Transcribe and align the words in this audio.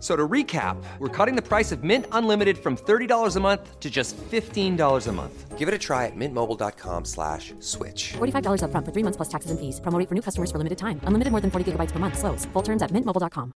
So 0.00 0.16
to 0.16 0.26
recap, 0.26 0.82
we're 0.98 1.08
cutting 1.08 1.36
the 1.36 1.42
price 1.42 1.72
of 1.72 1.84
Mint 1.84 2.06
Unlimited 2.12 2.56
from 2.56 2.76
$30 2.76 3.36
a 3.36 3.40
month 3.40 3.78
to 3.78 3.90
just 3.90 4.16
$15 4.16 5.06
a 5.06 5.12
month. 5.12 5.58
Give 5.58 5.68
it 5.68 5.74
a 5.74 5.78
try 5.78 6.06
at 6.06 6.16
mintmobile.com 6.16 7.04
slash 7.04 7.52
switch. 7.60 8.14
$45 8.14 8.62
upfront 8.62 8.86
for 8.86 8.92
three 8.92 9.02
months 9.02 9.18
plus 9.18 9.28
taxes 9.28 9.50
and 9.50 9.60
fees. 9.60 9.78
Promo 9.80 9.98
rate 9.98 10.08
for 10.08 10.14
new 10.14 10.22
customers 10.22 10.50
for 10.50 10.56
limited 10.56 10.78
time. 10.78 11.00
Unlimited 11.04 11.30
more 11.32 11.42
than 11.42 11.50
40 11.50 11.72
gigabytes 11.72 11.92
per 11.92 11.98
month. 11.98 12.18
Slows. 12.18 12.46
Full 12.54 12.62
terms 12.62 12.80
at 12.80 12.90
mintmobile.com. 12.92 13.52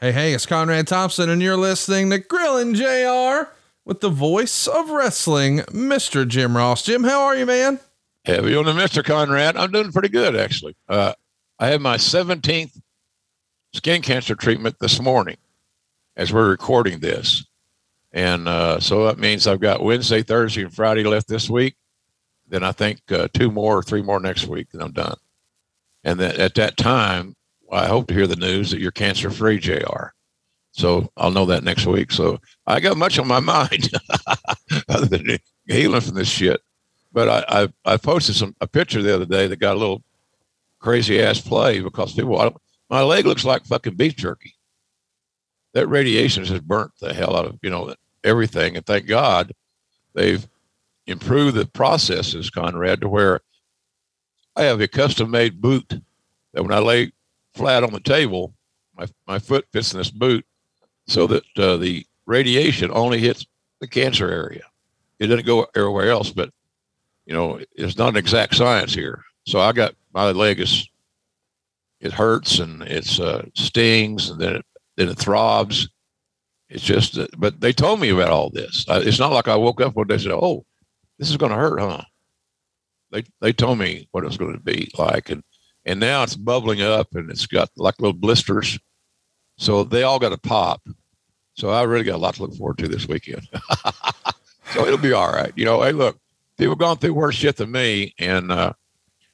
Hey, 0.00 0.12
hey, 0.12 0.32
it's 0.32 0.46
Conrad 0.46 0.86
Thompson, 0.88 1.28
and 1.28 1.42
you're 1.42 1.56
listening 1.56 2.10
to 2.10 2.18
Grillin' 2.18 2.74
JR 2.74 3.52
with 3.84 4.00
the 4.00 4.10
voice 4.10 4.66
of 4.66 4.90
wrestling, 4.90 5.58
Mr. 5.70 6.26
Jim 6.26 6.56
Ross. 6.56 6.82
Jim, 6.82 7.04
how 7.04 7.22
are 7.22 7.36
you, 7.36 7.46
man? 7.46 7.80
Heavy 8.24 8.54
on 8.54 8.64
the 8.64 8.72
Mr. 8.72 9.04
Conrad. 9.04 9.56
I'm 9.56 9.72
doing 9.72 9.92
pretty 9.92 10.08
good, 10.08 10.36
actually. 10.36 10.76
Uh, 10.88 11.14
I 11.58 11.68
have 11.68 11.80
my 11.80 11.96
17th 11.96 12.80
skin 13.72 14.02
cancer 14.02 14.34
treatment 14.34 14.76
this 14.80 15.00
morning 15.00 15.36
as 16.16 16.32
we're 16.32 16.50
recording 16.50 17.00
this. 17.00 17.44
And 18.12 18.46
uh, 18.46 18.78
so 18.80 19.06
that 19.06 19.18
means 19.18 19.46
I've 19.46 19.60
got 19.60 19.82
Wednesday, 19.82 20.22
Thursday, 20.22 20.62
and 20.62 20.74
Friday 20.74 21.04
left 21.04 21.28
this 21.28 21.48
week. 21.48 21.76
Then 22.48 22.62
I 22.62 22.72
think 22.72 23.00
uh, 23.10 23.28
two 23.32 23.50
more 23.50 23.78
or 23.78 23.82
three 23.82 24.02
more 24.02 24.20
next 24.20 24.46
week, 24.46 24.68
and 24.72 24.82
I'm 24.82 24.92
done. 24.92 25.16
And 26.04 26.20
then 26.20 26.38
at 26.38 26.54
that 26.56 26.76
time, 26.76 27.34
I 27.70 27.86
hope 27.86 28.08
to 28.08 28.14
hear 28.14 28.26
the 28.26 28.36
news 28.36 28.70
that 28.70 28.80
you're 28.80 28.90
cancer 28.90 29.30
free, 29.30 29.58
JR. 29.58 30.08
So 30.72 31.10
I'll 31.16 31.30
know 31.30 31.46
that 31.46 31.64
next 31.64 31.86
week. 31.86 32.12
So 32.12 32.38
I 32.66 32.80
got 32.80 32.98
much 32.98 33.18
on 33.18 33.26
my 33.26 33.40
mind 33.40 33.90
other 34.88 35.06
than 35.06 35.38
healing 35.66 36.00
from 36.02 36.14
this 36.14 36.28
shit. 36.28 36.60
But 37.12 37.28
I, 37.28 37.62
I, 37.62 37.92
I 37.94 37.96
posted 37.96 38.34
some 38.34 38.54
a 38.60 38.66
picture 38.66 39.00
the 39.00 39.14
other 39.14 39.26
day 39.26 39.46
that 39.46 39.56
got 39.56 39.76
a 39.76 39.78
little 39.78 40.02
crazy 40.78 41.22
ass 41.22 41.40
play 41.40 41.80
because 41.80 42.14
people, 42.14 42.38
I 42.38 42.44
don't, 42.44 42.56
my 42.92 43.02
leg 43.02 43.24
looks 43.24 43.44
like 43.44 43.64
fucking 43.64 43.94
beef 43.94 44.14
jerky. 44.14 44.54
That 45.72 45.88
radiation 45.88 46.44
has 46.44 46.60
burnt 46.60 46.92
the 47.00 47.14
hell 47.14 47.34
out 47.34 47.46
of 47.46 47.58
you 47.62 47.70
know 47.70 47.94
everything, 48.22 48.76
and 48.76 48.84
thank 48.84 49.06
God 49.06 49.52
they've 50.12 50.46
improved 51.06 51.56
the 51.56 51.64
processes, 51.64 52.50
Conrad, 52.50 53.00
to 53.00 53.08
where 53.08 53.40
I 54.54 54.64
have 54.64 54.80
a 54.82 54.86
custom 54.86 55.30
made 55.30 55.62
boot 55.62 55.88
that 56.52 56.62
when 56.62 56.72
I 56.72 56.80
lay 56.80 57.12
flat 57.54 57.82
on 57.82 57.94
the 57.94 58.00
table, 58.00 58.52
my 58.94 59.06
my 59.26 59.38
foot 59.38 59.66
fits 59.72 59.94
in 59.94 59.98
this 59.98 60.10
boot 60.10 60.44
so 61.06 61.26
that 61.28 61.44
uh, 61.56 61.78
the 61.78 62.06
radiation 62.26 62.90
only 62.92 63.18
hits 63.18 63.46
the 63.80 63.88
cancer 63.88 64.28
area. 64.28 64.64
It 65.18 65.28
doesn't 65.28 65.46
go 65.46 65.66
everywhere 65.74 66.10
else, 66.10 66.30
but 66.30 66.50
you 67.24 67.32
know 67.32 67.58
it's 67.74 67.96
not 67.96 68.10
an 68.10 68.16
exact 68.16 68.54
science 68.54 68.92
here. 68.92 69.24
So 69.46 69.60
I 69.60 69.72
got 69.72 69.94
my 70.12 70.30
leg 70.30 70.60
is 70.60 70.86
it 72.02 72.12
hurts 72.12 72.58
and 72.58 72.82
it's 72.82 73.20
uh, 73.20 73.46
stings 73.54 74.28
and 74.28 74.40
then 74.40 74.56
it, 74.56 74.66
then 74.96 75.08
it 75.08 75.18
throbs. 75.18 75.88
It's 76.68 76.82
just, 76.82 77.14
that, 77.14 77.30
but 77.38 77.60
they 77.60 77.72
told 77.72 78.00
me 78.00 78.10
about 78.10 78.30
all 78.30 78.50
this. 78.50 78.84
It's 78.88 79.18
not 79.18 79.32
like 79.32 79.46
I 79.46 79.56
woke 79.56 79.80
up 79.80 79.94
one 79.94 80.06
day 80.06 80.14
and 80.14 80.22
said, 80.22 80.32
"Oh, 80.32 80.64
this 81.18 81.30
is 81.30 81.36
going 81.36 81.52
to 81.52 81.58
hurt," 81.58 81.78
huh? 81.80 82.02
They 83.12 83.24
they 83.40 83.52
told 83.52 83.78
me 83.78 84.08
what 84.10 84.24
it 84.24 84.26
was 84.26 84.38
going 84.38 84.54
to 84.54 84.60
be 84.60 84.90
like, 84.98 85.30
and 85.30 85.42
and 85.84 86.00
now 86.00 86.22
it's 86.22 86.34
bubbling 86.34 86.82
up 86.82 87.14
and 87.14 87.30
it's 87.30 87.46
got 87.46 87.70
like 87.76 88.00
little 88.00 88.18
blisters. 88.18 88.78
So 89.58 89.84
they 89.84 90.02
all 90.02 90.18
got 90.18 90.30
to 90.30 90.38
pop. 90.38 90.82
So 91.54 91.68
I 91.68 91.82
really 91.82 92.04
got 92.04 92.16
a 92.16 92.18
lot 92.18 92.34
to 92.34 92.42
look 92.42 92.54
forward 92.54 92.78
to 92.78 92.88
this 92.88 93.06
weekend. 93.06 93.46
so 94.72 94.86
it'll 94.86 94.96
be 94.96 95.12
all 95.12 95.30
right. 95.30 95.52
You 95.54 95.66
know, 95.66 95.82
hey, 95.82 95.92
look, 95.92 96.18
people 96.56 96.74
gone 96.74 96.96
through 96.96 97.14
worse 97.14 97.34
shit 97.34 97.56
than 97.56 97.70
me, 97.70 98.14
and 98.18 98.50
uh, 98.50 98.72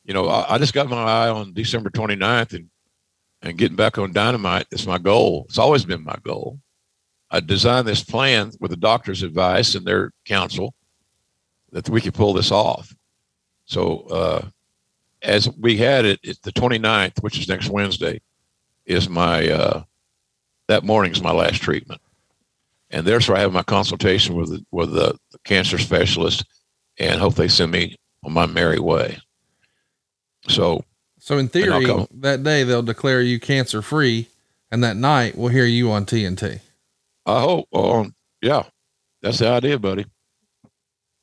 you 0.08 0.14
know, 0.14 0.26
I, 0.26 0.54
I 0.54 0.58
just 0.58 0.72
got 0.72 0.88
my 0.88 0.96
eye 0.96 1.28
on 1.28 1.52
December 1.52 1.90
29th 1.90 2.54
and 2.54 2.68
and 3.40 3.56
getting 3.56 3.76
back 3.76 3.98
on 3.98 4.12
dynamite 4.12 4.66
is 4.72 4.84
my 4.84 4.98
goal. 4.98 5.46
It's 5.48 5.58
always 5.58 5.84
been 5.84 6.02
my 6.02 6.16
goal. 6.24 6.58
I 7.30 7.38
designed 7.38 7.86
this 7.86 8.02
plan 8.02 8.50
with 8.58 8.72
the 8.72 8.76
doctor's 8.76 9.22
advice 9.22 9.76
and 9.76 9.86
their 9.86 10.10
counsel 10.24 10.74
that 11.70 11.88
we 11.88 12.00
could 12.00 12.14
pull 12.14 12.32
this 12.32 12.50
off. 12.50 12.92
So 13.66 14.00
uh, 14.08 14.48
as 15.22 15.48
we 15.56 15.76
had 15.76 16.04
it, 16.04 16.20
the 16.42 16.50
29th, 16.50 17.22
which 17.22 17.38
is 17.38 17.48
next 17.48 17.68
Wednesday, 17.68 18.20
is 18.86 19.08
my 19.08 19.48
uh, 19.48 19.82
that 20.66 20.82
morning's 20.82 21.22
my 21.22 21.32
last 21.32 21.62
treatment, 21.62 22.00
and 22.90 23.06
there's 23.06 23.28
where 23.28 23.36
I 23.36 23.42
have 23.42 23.52
my 23.52 23.62
consultation 23.62 24.34
with 24.34 24.64
with 24.72 24.92
the 24.92 25.16
cancer 25.44 25.78
specialist, 25.78 26.44
and 26.98 27.20
hope 27.20 27.34
they 27.34 27.46
send 27.46 27.70
me 27.70 27.94
on 28.24 28.32
my 28.32 28.46
merry 28.46 28.80
way. 28.80 29.18
So 30.48 30.84
So, 31.20 31.38
in 31.38 31.48
theory, 31.48 31.84
that 32.12 32.42
day 32.42 32.64
they'll 32.64 32.82
declare 32.82 33.20
you 33.22 33.38
cancer 33.40 33.82
free, 33.82 34.28
and 34.70 34.82
that 34.84 34.96
night 34.96 35.36
we'll 35.36 35.48
hear 35.48 35.64
you 35.66 35.90
on 35.90 36.06
TNT. 36.06 36.60
I 37.26 37.40
hope. 37.40 37.68
Um, 37.74 38.14
yeah, 38.40 38.62
that's 39.20 39.38
the 39.38 39.48
idea, 39.48 39.78
buddy. 39.78 40.06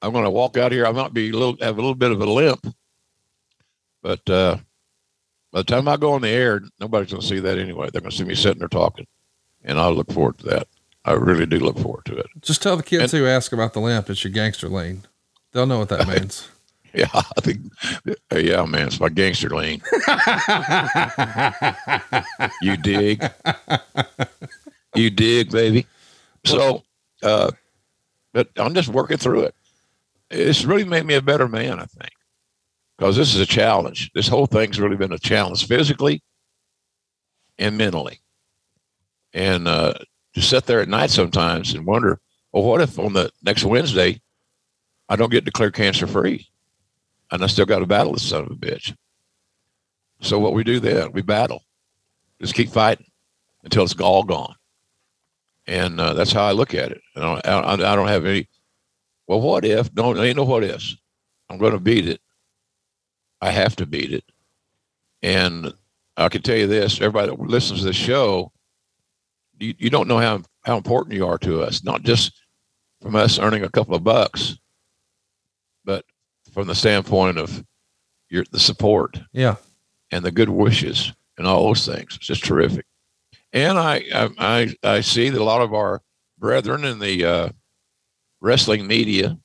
I'm 0.02 0.12
going 0.12 0.25
to 0.25 0.30
walk 0.30 0.58
out 0.58 0.72
here. 0.72 0.85
I 0.85 0.91
might 0.91 1.14
be 1.14 1.30
a 1.30 1.34
little 1.34 1.58
have 1.62 1.78
a 1.78 1.81
little 1.81 1.96
bit 1.96 2.12
of 2.12 2.22
a 2.22 2.25
limp, 2.25 2.75
but 4.03 4.30
uh, 4.30 4.58
by 5.52 5.59
the 5.62 5.64
time 5.64 5.88
I 5.88 5.97
go 5.97 6.14
on 6.14 6.22
the 6.22 6.30
air, 6.30 6.62
nobody's 6.80 7.09
going 7.12 7.22
to 7.22 7.28
see 7.28 7.40
that 7.40 7.58
anyway. 7.58 7.90
They're 7.91 8.02
going 8.02 8.12
to 8.12 8.18
see 8.18 8.24
me 8.25 8.35
sitting 8.35 8.59
there 8.59 8.68
talking, 8.68 9.08
and 9.64 9.80
I 9.80 9.88
look 9.88 10.12
forward 10.12 10.38
to 10.40 10.46
that. 10.47 10.68
I 11.06 11.14
really 11.14 11.46
do 11.46 11.59
look 11.59 11.78
forward 11.80 12.06
to 12.06 12.18
it. 12.18 12.28
Just 12.41 12.62
tell 12.62 12.75
the 12.78 12.84
kids 12.84 13.14
And- 13.14 13.24
who 13.24 13.28
ask 13.28 13.52
about 13.53 13.74
the 13.74 13.80
limp, 13.80 14.09
it's 14.09 14.24
your 14.24 14.34
gangster 14.34 14.68
lane. 14.69 15.03
They'll 15.53 15.66
know 15.66 15.80
what 15.80 15.90
that 15.90 16.08
means. 16.19 16.50
Yeah, 17.00 17.10
I 17.14 17.42
think. 17.42 17.60
Yeah, 18.34 18.64
man, 18.66 18.88
it's 18.88 19.02
my 19.02 19.10
gangster 19.10 19.50
lane. 19.50 19.82
you 22.62 22.78
dig? 22.78 23.22
You 24.96 25.10
dig, 25.10 25.52
baby? 25.52 25.88
So, 26.46 26.84
uh, 27.22 27.52
but 28.34 28.48
I'm 28.56 28.74
just 28.74 28.88
working 28.88 29.18
through 29.18 29.42
it. 29.42 29.56
It's 30.32 30.64
really 30.64 30.86
made 30.86 31.06
me 31.06 31.16
a 31.16 31.22
better 31.22 31.50
man, 31.50 31.82
I 31.82 31.86
think, 31.86 32.12
because 32.98 33.18
this 33.18 33.36
is 33.36 33.42
a 33.42 33.46
challenge. 33.46 34.12
This 34.14 34.30
whole 34.30 34.46
thing's 34.46 34.80
really 34.80 34.96
been 34.96 35.12
a 35.12 35.20
challenge 35.20 35.68
physically 35.68 36.24
and 37.58 37.78
mentally. 37.78 38.22
And 39.34 39.68
uh, 39.68 39.96
to 40.34 40.42
sit 40.42 40.66
there 40.66 40.80
at 40.80 40.88
night 40.88 41.10
sometimes 41.10 41.74
and 41.74 41.86
wonder, 41.86 42.22
well, 42.54 42.64
what 42.64 42.80
if 42.80 42.98
on 42.98 43.12
the 43.12 43.32
next 43.44 43.66
Wednesday 43.66 44.22
I 45.10 45.18
don't 45.18 45.32
get 45.32 45.44
declared 45.44 45.74
cancer 45.74 46.08
free? 46.08 46.48
And 47.35 47.44
I 47.44 47.47
still 47.47 47.66
got 47.66 47.79
to 47.79 47.85
battle 47.85 48.13
this 48.13 48.28
son 48.28 48.44
of 48.44 48.51
a 48.51 48.56
bitch. 48.56 48.96
So 50.22 50.40
what 50.40 50.53
we 50.53 50.63
do 50.63 50.79
then, 50.79 51.12
we 51.12 51.22
battle, 51.22 51.62
just 52.41 52.56
keep 52.56 52.69
fighting 52.69 53.06
until 53.63 53.84
it's 53.84 54.00
all 54.00 54.23
gone, 54.23 54.55
and 55.67 55.99
uh, 55.99 56.14
that's 56.14 56.32
how 56.32 56.43
I 56.43 56.52
look 56.52 56.73
at 56.73 56.91
it. 56.91 57.02
I 57.16 57.20
don't, 57.20 57.47
I, 57.47 57.73
I 57.73 57.96
don't 57.96 58.08
have 58.08 58.26
any. 58.26 58.47
Well, 59.28 59.41
what 59.41 59.66
if? 59.66 59.93
No, 59.96 60.14
there 60.14 60.26
ain't 60.26 60.37
no 60.37 60.43
what 60.43 60.64
ifs. 60.64 60.96
I'm 61.49 61.58
going 61.58 61.73
to 61.73 61.79
beat 61.79 62.08
it. 62.08 62.22
I 63.41 63.52
have 63.52 63.76
to 63.78 63.85
beat 63.85 64.14
it, 64.14 64.23
and 65.22 65.73
I 66.17 66.29
can 66.29 66.41
tell 66.41 66.58
you 66.58 66.67
this: 66.67 67.02
everybody 67.02 67.29
that 67.29 67.40
listens 67.40 67.81
to 67.81 67.88
this 67.88 67.96
show, 67.96 68.52
you, 69.59 69.76
you 69.78 69.90
don't 69.90 70.08
know 70.08 70.20
how 70.20 70.41
how 70.64 70.78
important 70.78 71.16
you 71.16 71.28
are 71.28 71.38
to 71.40 71.61
us. 71.61 71.84
Not 71.84 72.03
just 72.03 72.31
from 73.02 73.16
us 73.16 73.38
earning 73.38 73.64
a 73.64 73.70
couple 73.70 73.93
of 73.93 74.03
bucks, 74.03 74.58
but 75.84 76.05
from 76.55 76.67
the 76.67 76.73
standpoint 76.73 77.37
of 77.37 77.63
your 78.29 78.46
the 78.52 78.59
support 78.59 79.19
Yeah. 79.34 79.57
and 80.09 80.23
the 80.23 80.31
good 80.31 80.47
wishes 80.49 81.11
and 81.37 81.46
all 81.46 81.67
those 81.67 81.85
things. 81.85 82.16
It's 82.16 82.25
just 82.28 82.46
terrific. 82.46 82.85
And 83.52 83.78
I 83.78 84.03
I 84.13 84.29
I, 84.40 84.75
I 84.96 85.02
see 85.02 85.29
that 85.29 85.40
a 85.40 85.43
lot 85.43 85.61
of 85.61 85.73
our 85.73 86.02
brethren 86.40 86.85
in 86.85 86.99
the 86.99 87.25
uh, 87.25 87.49
wrestling 88.40 88.87
media 88.87 89.37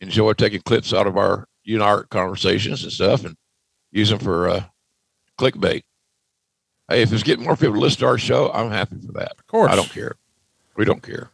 enjoy 0.00 0.32
taking 0.32 0.60
clips 0.62 0.92
out 0.92 1.06
of 1.06 1.16
our 1.16 1.46
you 1.62 1.78
know 1.78 1.84
our 1.84 2.02
conversations 2.02 2.82
and 2.82 2.92
stuff 2.92 3.24
and 3.24 3.36
use 3.92 4.10
them 4.10 4.18
for 4.18 4.48
uh, 4.48 4.64
clickbait. 5.38 5.82
Hey, 6.88 7.02
if 7.02 7.12
it's 7.12 7.22
getting 7.22 7.44
more 7.44 7.56
people 7.56 7.74
to 7.74 7.80
listen 7.80 8.00
to 8.00 8.06
our 8.06 8.18
show, 8.18 8.50
I'm 8.52 8.70
happy 8.72 8.96
for 9.06 9.12
that. 9.12 9.32
Of 9.38 9.46
course. 9.46 9.70
I 9.72 9.76
don't 9.76 9.88
care. 9.90 10.16
We 10.76 10.84
don't 10.84 11.02
care. 11.02 11.30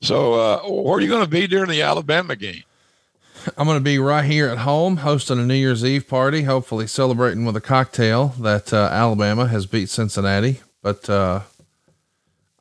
So, 0.00 0.32
uh, 0.34 0.60
where 0.62 0.96
are 0.96 1.00
you 1.00 1.08
going 1.08 1.24
to 1.24 1.28
be 1.30 1.46
during 1.46 1.68
the 1.68 1.82
Alabama 1.82 2.36
game? 2.36 2.62
I'm 3.56 3.66
going 3.66 3.78
to 3.78 3.84
be 3.84 3.98
right 3.98 4.24
here 4.24 4.48
at 4.48 4.58
home 4.58 4.98
hosting 4.98 5.38
a 5.38 5.44
New 5.44 5.54
Year's 5.54 5.84
Eve 5.84 6.08
party, 6.08 6.42
hopefully 6.42 6.86
celebrating 6.86 7.44
with 7.44 7.56
a 7.56 7.60
cocktail 7.60 8.28
that 8.40 8.72
uh, 8.72 8.88
Alabama 8.92 9.46
has 9.46 9.66
beat 9.66 9.88
Cincinnati. 9.88 10.60
But 10.82 11.08
uh, 11.08 11.40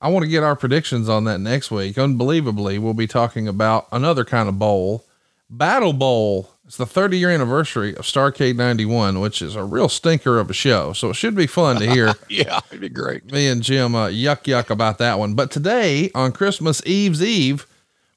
I 0.02 0.10
want 0.10 0.24
to 0.24 0.30
get 0.30 0.44
our 0.44 0.56
predictions 0.56 1.10
on 1.10 1.26
that 1.26 1.40
next 1.40 1.72
week. 1.72 1.98
Unbelievably, 1.98 2.80
we'll 2.80 2.94
be 2.94 3.08
talking 3.08 3.48
about 3.48 3.88
another 3.92 4.24
kind 4.24 4.48
of 4.48 4.60
bowl, 4.60 5.06
Battle 5.50 5.94
Bowl. 5.94 6.52
It's 6.66 6.78
the 6.78 6.86
30 6.86 7.18
year 7.18 7.32
anniversary 7.32 7.96
of 7.96 8.06
Starcade 8.06 8.56
91, 8.56 9.20
which 9.20 9.42
is 9.42 9.56
a 9.56 9.64
real 9.64 9.90
stinker 9.90 10.40
of 10.40 10.50
a 10.50 10.54
show. 10.54 10.94
So 10.94 11.10
it 11.10 11.16
should 11.16 11.36
be 11.36 11.48
fun 11.48 11.78
to 11.78 11.90
hear. 11.90 12.14
yeah, 12.30 12.60
it'd 12.70 12.82
be 12.82 12.90
great. 12.90 13.32
Me 13.32 13.48
and 13.48 13.64
Jim 13.64 13.96
uh, 13.96 14.08
yuck 14.08 14.44
yuck 14.44 14.70
about 14.70 15.00
that 15.00 15.18
one. 15.18 15.34
But 15.34 15.50
today 15.50 16.12
on 16.14 16.32
Christmas 16.32 16.86
Eve's 16.86 17.24
Eve, 17.24 17.66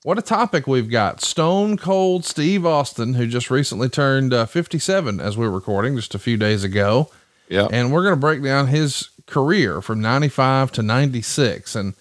what 0.02 0.18
a 0.18 0.22
topic 0.22 0.66
we've 0.66 0.90
got. 0.90 1.20
Stone 1.20 1.76
Cold 1.76 2.24
Steve 2.24 2.66
Austin, 2.66 3.14
who 3.14 3.26
just 3.26 3.50
recently 3.50 3.88
turned 3.88 4.32
uh, 4.34 4.46
57 4.46 5.20
as 5.20 5.36
we're 5.36 5.50
recording 5.50 5.96
just 5.96 6.14
a 6.14 6.18
few 6.18 6.36
days 6.36 6.64
ago. 6.64 7.10
Yeah. 7.48 7.68
And 7.70 7.92
we're 7.92 8.02
going 8.02 8.14
to 8.14 8.20
break 8.20 8.42
down 8.42 8.68
his 8.68 9.10
career 9.26 9.80
from 9.80 10.00
95 10.00 10.72
to 10.72 10.82
96. 10.82 11.76
And 11.76 11.94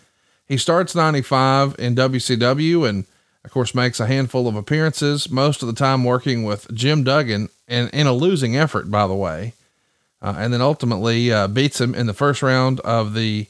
he 0.48 0.58
starts 0.58 0.96
95 0.96 1.76
in 1.78 1.96
WCW 1.96 2.88
and, 2.88 3.06
of 3.46 3.52
course, 3.52 3.76
makes 3.76 4.00
a 4.00 4.08
handful 4.08 4.48
of 4.48 4.56
appearances, 4.56 5.30
most 5.30 5.62
of 5.62 5.68
the 5.68 5.74
time 5.74 6.04
working 6.04 6.44
with 6.44 6.74
Jim 6.74 7.04
Duggan 7.04 7.50
and 7.68 7.90
in 7.92 8.08
a 8.08 8.14
losing 8.14 8.58
effort, 8.58 8.90
by 8.90 9.08
the 9.08 9.14
way. 9.14 9.54
Uh, 10.22 10.36
and 10.38 10.54
then 10.54 10.62
ultimately 10.62 11.32
uh, 11.32 11.48
beats 11.48 11.82
him 11.82 11.96
in 11.96 12.06
the 12.06 12.14
first 12.14 12.42
round 12.42 12.80
of 12.82 13.14
the 13.14 13.48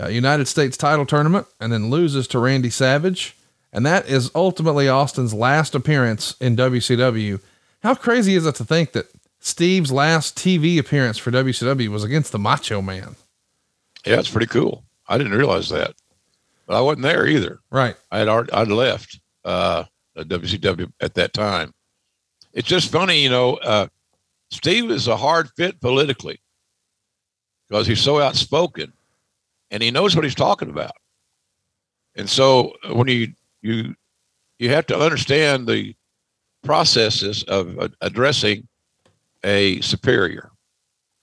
uh, 0.00 0.08
United 0.08 0.46
States 0.46 0.76
title 0.76 1.06
tournament 1.06 1.46
and 1.60 1.72
then 1.72 1.90
loses 1.90 2.26
to 2.28 2.38
Randy 2.38 2.70
Savage. 2.70 3.36
And 3.74 3.84
that 3.84 4.08
is 4.08 4.30
ultimately 4.36 4.88
Austin's 4.88 5.34
last 5.34 5.74
appearance 5.74 6.36
in 6.40 6.56
WCW. 6.56 7.40
How 7.82 7.96
crazy 7.96 8.36
is 8.36 8.46
it 8.46 8.54
to 8.54 8.64
think 8.64 8.92
that 8.92 9.08
Steve's 9.40 9.90
last 9.90 10.38
TV 10.38 10.78
appearance 10.78 11.18
for 11.18 11.32
WCW 11.32 11.88
was 11.88 12.04
against 12.04 12.30
the 12.30 12.38
Macho 12.38 12.80
Man? 12.80 13.16
Yeah, 14.06 14.20
it's 14.20 14.30
pretty 14.30 14.46
cool. 14.46 14.84
I 15.08 15.18
didn't 15.18 15.34
realize 15.34 15.68
that, 15.70 15.94
but 16.66 16.76
I 16.76 16.80
wasn't 16.80 17.02
there 17.02 17.26
either. 17.26 17.58
Right. 17.70 17.96
I 18.12 18.20
had 18.20 18.28
already, 18.28 18.52
I'd 18.52 18.68
left 18.68 19.18
uh, 19.44 19.84
WCW 20.16 20.92
at 21.00 21.14
that 21.14 21.32
time. 21.32 21.74
It's 22.52 22.68
just 22.68 22.92
funny, 22.92 23.24
you 23.24 23.28
know. 23.28 23.54
Uh, 23.56 23.88
Steve 24.50 24.90
is 24.92 25.08
a 25.08 25.16
hard 25.16 25.50
fit 25.56 25.80
politically 25.80 26.40
because 27.68 27.88
he's 27.88 28.00
so 28.00 28.20
outspoken, 28.20 28.92
and 29.72 29.82
he 29.82 29.90
knows 29.90 30.14
what 30.14 30.24
he's 30.24 30.36
talking 30.36 30.70
about. 30.70 30.92
And 32.14 32.30
so 32.30 32.74
when 32.92 33.08
you 33.08 33.32
you 33.64 33.94
you 34.58 34.70
have 34.70 34.86
to 34.86 34.98
understand 34.98 35.66
the 35.66 35.96
processes 36.62 37.42
of 37.44 37.92
addressing 38.00 38.68
a 39.42 39.80
superior. 39.80 40.52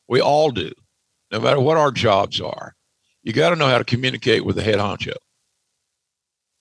We 0.09 0.21
all 0.21 0.51
do, 0.51 0.71
no 1.31 1.39
matter 1.39 1.59
what 1.59 1.77
our 1.77 1.91
jobs 1.91 2.41
are. 2.41 2.75
You 3.23 3.31
got 3.31 3.51
to 3.51 3.55
know 3.55 3.67
how 3.67 3.77
to 3.77 3.83
communicate 3.83 4.43
with 4.43 4.55
the 4.55 4.63
head 4.63 4.79
honcho 4.79 5.15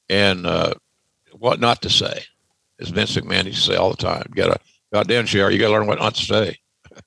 and 0.09 0.47
uh, 0.47 0.75
what 1.33 1.61
not 1.61 1.83
to 1.83 1.91
say. 1.91 2.23
As 2.79 2.91
Vince 2.91 3.17
McMahon 3.17 3.45
used 3.45 3.65
to 3.65 3.73
say 3.73 3.77
all 3.77 3.91
the 3.91 3.97
time, 3.97 4.25
you 4.29 4.35
got 4.43 4.53
to, 4.53 4.61
goddamn, 4.93 5.27
Sherry, 5.27 5.55
you 5.55 5.61
got 5.61 5.69
to 5.69 5.73
learn 5.73 5.87
what 5.87 5.99
not 5.99 6.15
to 6.15 6.25
say. 6.25 6.57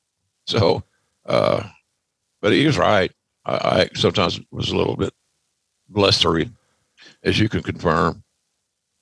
so, 0.48 0.84
uh, 1.26 1.64
but 2.42 2.52
he 2.52 2.66
was 2.66 2.78
right. 2.78 3.12
I, 3.46 3.54
I 3.54 3.90
sometimes 3.96 4.40
was 4.52 4.70
a 4.70 4.76
little 4.76 4.96
bit 4.96 5.14
blustery, 5.90 6.50
as 7.24 7.40
you 7.40 7.50
can 7.50 7.64
confirm. 7.64 8.23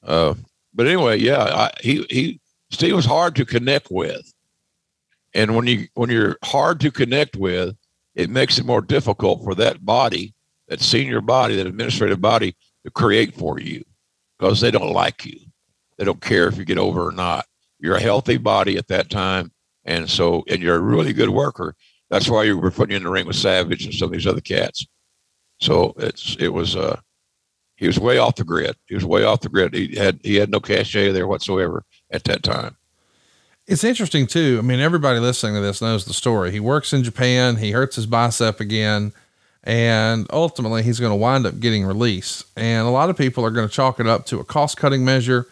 Uh, 0.04 0.36
but 0.74 0.88
anyway, 0.88 1.18
yeah, 1.18 1.44
I, 1.44 1.72
he 1.82 2.06
he 2.10 2.40
Steve 2.72 2.96
was 2.96 3.06
hard 3.06 3.36
to 3.36 3.46
connect 3.46 3.92
with, 3.92 4.32
and 5.34 5.56
when 5.56 5.68
you 5.68 5.88
when 5.94 6.10
you're 6.10 6.38
hard 6.44 6.80
to 6.82 6.92
connect 6.92 7.36
with, 7.36 7.76
it 8.16 8.30
makes 8.30 8.58
it 8.58 8.66
more 8.66 8.82
difficult 8.82 9.44
for 9.44 9.56
that 9.56 9.86
body, 9.86 10.34
that 10.68 10.82
senior 10.82 11.22
body, 11.22 11.56
that 11.56 11.68
administrative 11.68 12.22
body, 12.22 12.56
to 12.86 12.92
create 12.92 13.36
for 13.36 13.60
you, 13.60 13.84
because 14.38 14.62
they 14.62 14.72
don't 14.72 14.94
like 14.94 15.26
you, 15.26 15.40
they 15.98 16.06
don't 16.06 16.22
care 16.22 16.48
if 16.48 16.58
you 16.58 16.66
get 16.66 16.78
over 16.78 17.08
or 17.08 17.12
not. 17.12 17.46
You're 17.80 17.98
a 17.98 18.02
healthy 18.02 18.38
body 18.38 18.78
at 18.78 18.88
that 18.88 19.10
time, 19.10 19.52
and 19.86 20.10
so 20.10 20.44
and 20.48 20.62
you're 20.62 20.76
a 20.76 20.80
really 20.80 21.14
good 21.14 21.30
worker. 21.30 21.76
That's 22.10 22.30
why 22.30 22.44
you 22.44 22.58
were 22.58 22.72
putting 22.72 22.92
you 22.92 22.98
in 22.98 23.04
the 23.04 23.10
ring 23.10 23.26
with 23.26 23.38
Savage 23.38 23.86
and 23.86 23.94
some 23.94 24.08
of 24.08 24.14
these 24.14 24.28
other 24.28 24.42
cats. 24.42 24.86
So 25.60 25.94
it's 25.98 26.36
it 26.40 26.50
was 26.50 26.76
uh 26.76 27.00
he 27.82 27.88
was 27.88 28.00
way 28.00 28.20
off 28.20 28.36
the 28.36 28.44
grid. 28.44 28.76
He 28.86 28.94
was 28.94 29.04
way 29.04 29.24
off 29.24 29.42
the 29.42 29.50
grid. 29.50 29.74
He 29.74 29.96
had 29.96 30.20
he 30.24 30.36
had 30.36 30.52
no 30.52 30.60
cachet 30.60 31.12
there 31.12 31.26
whatsoever 31.26 31.84
at 32.12 32.24
that 32.26 32.44
time. 32.44 32.78
It's 33.66 33.84
interesting 33.84 34.28
too. 34.28 34.58
I 34.60 34.62
mean, 34.62 34.80
everybody 34.80 35.18
listening 35.18 35.56
to 35.56 35.62
this 35.62 35.82
knows 35.82 36.06
the 36.06 36.14
story. 36.14 36.52
He 36.52 36.60
works 36.60 36.94
in 36.94 37.04
Japan. 37.04 37.56
He 37.56 37.72
hurts 37.72 37.96
his 37.96 38.06
bicep 38.06 38.60
again, 38.60 39.14
and 39.64 40.28
ultimately 40.32 40.84
he's 40.84 41.00
going 41.00 41.12
to 41.12 41.16
wind 41.16 41.48
up 41.48 41.60
getting 41.60 41.84
released. 41.84 42.46
And 42.56 42.86
a 42.88 42.92
lot 42.92 43.10
of 43.10 43.18
people 43.18 43.44
are 43.44 43.52
going 43.52 43.68
to 43.68 43.74
chalk 43.74 44.00
it 44.00 44.06
up 44.06 44.28
to 44.28 44.40
a 44.40 44.44
cost 44.44 44.78
cutting 44.78 45.04
measure. 45.04 45.48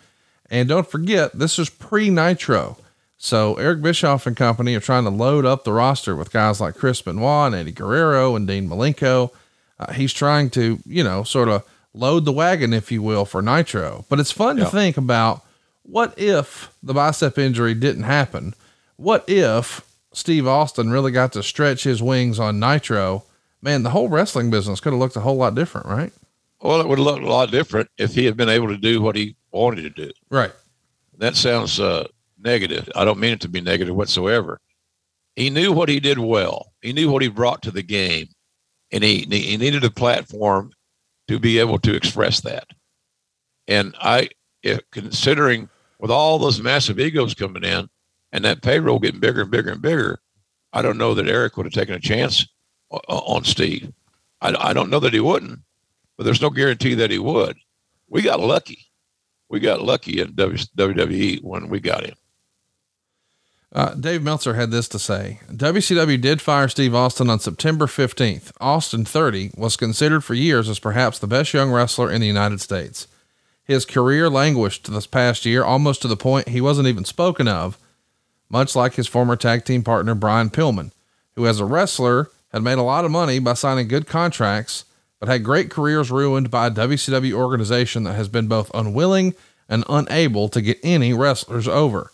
And 0.51 0.69
don't 0.69 0.87
forget, 0.87 1.33
this 1.33 1.57
is 1.57 1.67
pre 1.67 2.11
Nitro. 2.11 2.77
So 3.17 3.55
Eric 3.55 3.81
Bischoff 3.81 4.27
and 4.27 4.37
company 4.37 4.75
are 4.75 4.79
trying 4.79 5.05
to 5.05 5.09
load 5.09 5.45
up 5.45 5.63
the 5.63 5.73
roster 5.73 6.15
with 6.15 6.31
guys 6.31 6.61
like 6.61 6.75
Chris 6.75 7.01
Benoit 7.01 7.47
and 7.47 7.55
Eddie 7.55 7.71
Guerrero 7.71 8.35
and 8.35 8.47
Dean 8.47 8.69
Malenko. 8.69 9.31
Uh, 9.79 9.93
he's 9.93 10.13
trying 10.13 10.51
to, 10.51 10.77
you 10.85 11.03
know, 11.03 11.23
sort 11.23 11.49
of 11.49 11.63
load 11.99 12.25
the 12.25 12.31
wagon, 12.31 12.73
if 12.73 12.91
you 12.91 13.01
will, 13.01 13.25
for 13.25 13.41
Nitro. 13.41 14.05
But 14.09 14.19
it's 14.19 14.31
fun 14.31 14.57
Yeah. 14.57 14.65
to 14.65 14.69
think 14.71 14.97
about 14.97 15.43
what 15.83 16.17
if 16.17 16.71
the 16.81 16.93
bicep 16.93 17.37
injury 17.37 17.73
didn't 17.73 18.03
happen? 18.03 18.53
What 18.95 19.23
if 19.27 19.81
Steve 20.13 20.47
Austin 20.47 20.89
really 20.91 21.11
got 21.11 21.33
to 21.33 21.43
stretch 21.43 21.83
his 21.83 22.01
wings 22.01 22.39
on 22.39 22.59
Nitro? 22.59 23.23
Man, 23.61 23.83
the 23.83 23.89
whole 23.89 24.07
wrestling 24.07 24.49
business 24.49 24.79
could 24.79 24.93
have 24.93 24.99
looked 24.99 25.15
a 25.15 25.21
whole 25.21 25.35
lot 25.37 25.55
different, 25.55 25.87
right? 25.87 26.13
Well, 26.61 26.81
it 26.81 26.87
would 26.87 26.99
look 26.99 27.21
a 27.21 27.25
lot 27.27 27.51
different 27.51 27.89
if 27.97 28.13
he 28.15 28.25
had 28.25 28.35
been 28.37 28.49
able 28.49 28.67
to 28.67 28.77
do 28.77 29.01
what 29.01 29.15
he 29.15 29.35
wanted 29.51 29.81
to 29.83 29.89
do. 30.07 30.11
Right. 30.29 30.51
That 31.17 31.35
sounds 31.35 31.79
uh, 31.79 32.07
negative. 32.41 32.89
I 32.95 33.03
don't 33.05 33.19
mean 33.19 33.33
it 33.33 33.41
to 33.41 33.49
be 33.49 33.61
negative 33.61 33.95
whatsoever. 33.95 34.59
He 35.35 35.49
knew 35.49 35.71
what 35.71 35.89
he 35.89 35.99
did 35.99 36.19
well. 36.19 36.73
He 36.81 36.91
knew 36.93 37.09
what 37.11 37.21
he 37.21 37.27
brought 37.29 37.61
to 37.63 37.71
the 37.71 37.81
game, 37.83 38.27
and 38.91 39.03
he 39.03 39.25
he 39.29 39.57
needed 39.57 39.83
a 39.85 39.89
platform 39.91 40.71
to 41.29 41.37
be 41.37 41.59
able 41.59 41.77
to 41.77 41.93
express 41.93 42.41
that. 42.41 42.65
And 43.67 43.95
I, 44.01 44.29
if, 44.63 44.79
considering 44.89 45.69
with 45.99 46.09
all 46.09 46.39
those 46.39 46.59
massive 46.59 46.99
egos 46.99 47.35
coming 47.35 47.63
in, 47.63 47.87
and 48.31 48.43
that 48.45 48.63
payroll 48.63 48.97
getting 48.97 49.19
bigger 49.19 49.41
and 49.41 49.51
bigger 49.51 49.69
and 49.69 49.81
bigger, 49.81 50.19
I 50.73 50.81
don't 50.81 50.97
know 50.97 51.13
that 51.13 51.27
Eric 51.27 51.55
would 51.55 51.67
have 51.67 51.73
taken 51.73 51.93
a 51.93 51.99
chance 51.99 52.47
on 52.89 53.43
Steve. 53.43 53.93
I, 54.41 54.55
I 54.69 54.73
don't 54.73 54.89
know 54.89 54.99
that 55.01 55.13
he 55.13 55.19
wouldn't, 55.19 55.59
but 56.17 56.23
there's 56.23 56.41
no 56.41 56.49
guarantee 56.49 56.95
that 56.95 57.11
he 57.11 57.19
would. 57.19 57.57
We 58.07 58.23
got 58.23 58.39
lucky. 58.39 58.87
We 59.49 59.59
got 59.59 59.83
lucky 59.83 60.21
in 60.21 60.33
WWE 60.33 61.43
when 61.43 61.69
we 61.69 61.79
got 61.79 62.07
him. 62.07 62.15
Uh, 63.71 63.93
Dave 63.93 64.23
Meltzer 64.23 64.55
had 64.55 64.71
this 64.71 64.87
to 64.89 64.97
say 64.97 65.41
WCW 65.51 66.19
did 66.19 66.41
fire 66.41 66.67
Steve 66.67 66.95
Austin 66.95 67.29
on 67.29 67.39
September 67.39 67.85
15th. 67.85 68.51
Austin, 68.59 69.05
30, 69.05 69.51
was 69.55 69.77
considered 69.77 70.23
for 70.23 70.33
years 70.33 70.67
as 70.67 70.79
perhaps 70.79 71.19
the 71.19 71.27
best 71.27 71.53
young 71.53 71.71
wrestler 71.71 72.11
in 72.11 72.19
the 72.19 72.27
United 72.27 72.61
States. 72.61 73.07
His 73.63 73.85
career 73.85 74.27
languished 74.27 74.91
this 74.91 75.05
past 75.05 75.45
year 75.45 75.63
almost 75.63 76.01
to 76.01 76.07
the 76.07 76.17
point 76.17 76.49
he 76.49 76.61
wasn't 76.61 76.87
even 76.87 77.05
spoken 77.05 77.47
of, 77.47 77.77
much 78.49 78.75
like 78.75 78.95
his 78.95 79.07
former 79.07 79.35
tag 79.35 79.65
team 79.65 79.83
partner 79.83 80.15
Brian 80.15 80.49
Pillman, 80.49 80.91
who 81.35 81.45
as 81.45 81.59
a 81.59 81.65
wrestler 81.65 82.31
had 82.51 82.63
made 82.63 82.79
a 82.79 82.83
lot 82.83 83.05
of 83.05 83.11
money 83.11 83.37
by 83.37 83.53
signing 83.53 83.87
good 83.87 84.07
contracts, 84.07 84.85
but 85.19 85.29
had 85.29 85.43
great 85.43 85.69
careers 85.69 86.09
ruined 86.09 86.49
by 86.49 86.65
a 86.65 86.71
WCW 86.71 87.33
organization 87.33 88.03
that 88.05 88.15
has 88.15 88.27
been 88.27 88.47
both 88.47 88.71
unwilling 88.73 89.35
and 89.67 89.83
unable 89.87 90.49
to 90.49 90.61
get 90.61 90.79
any 90.81 91.13
wrestlers 91.13 91.67
over. 91.67 92.11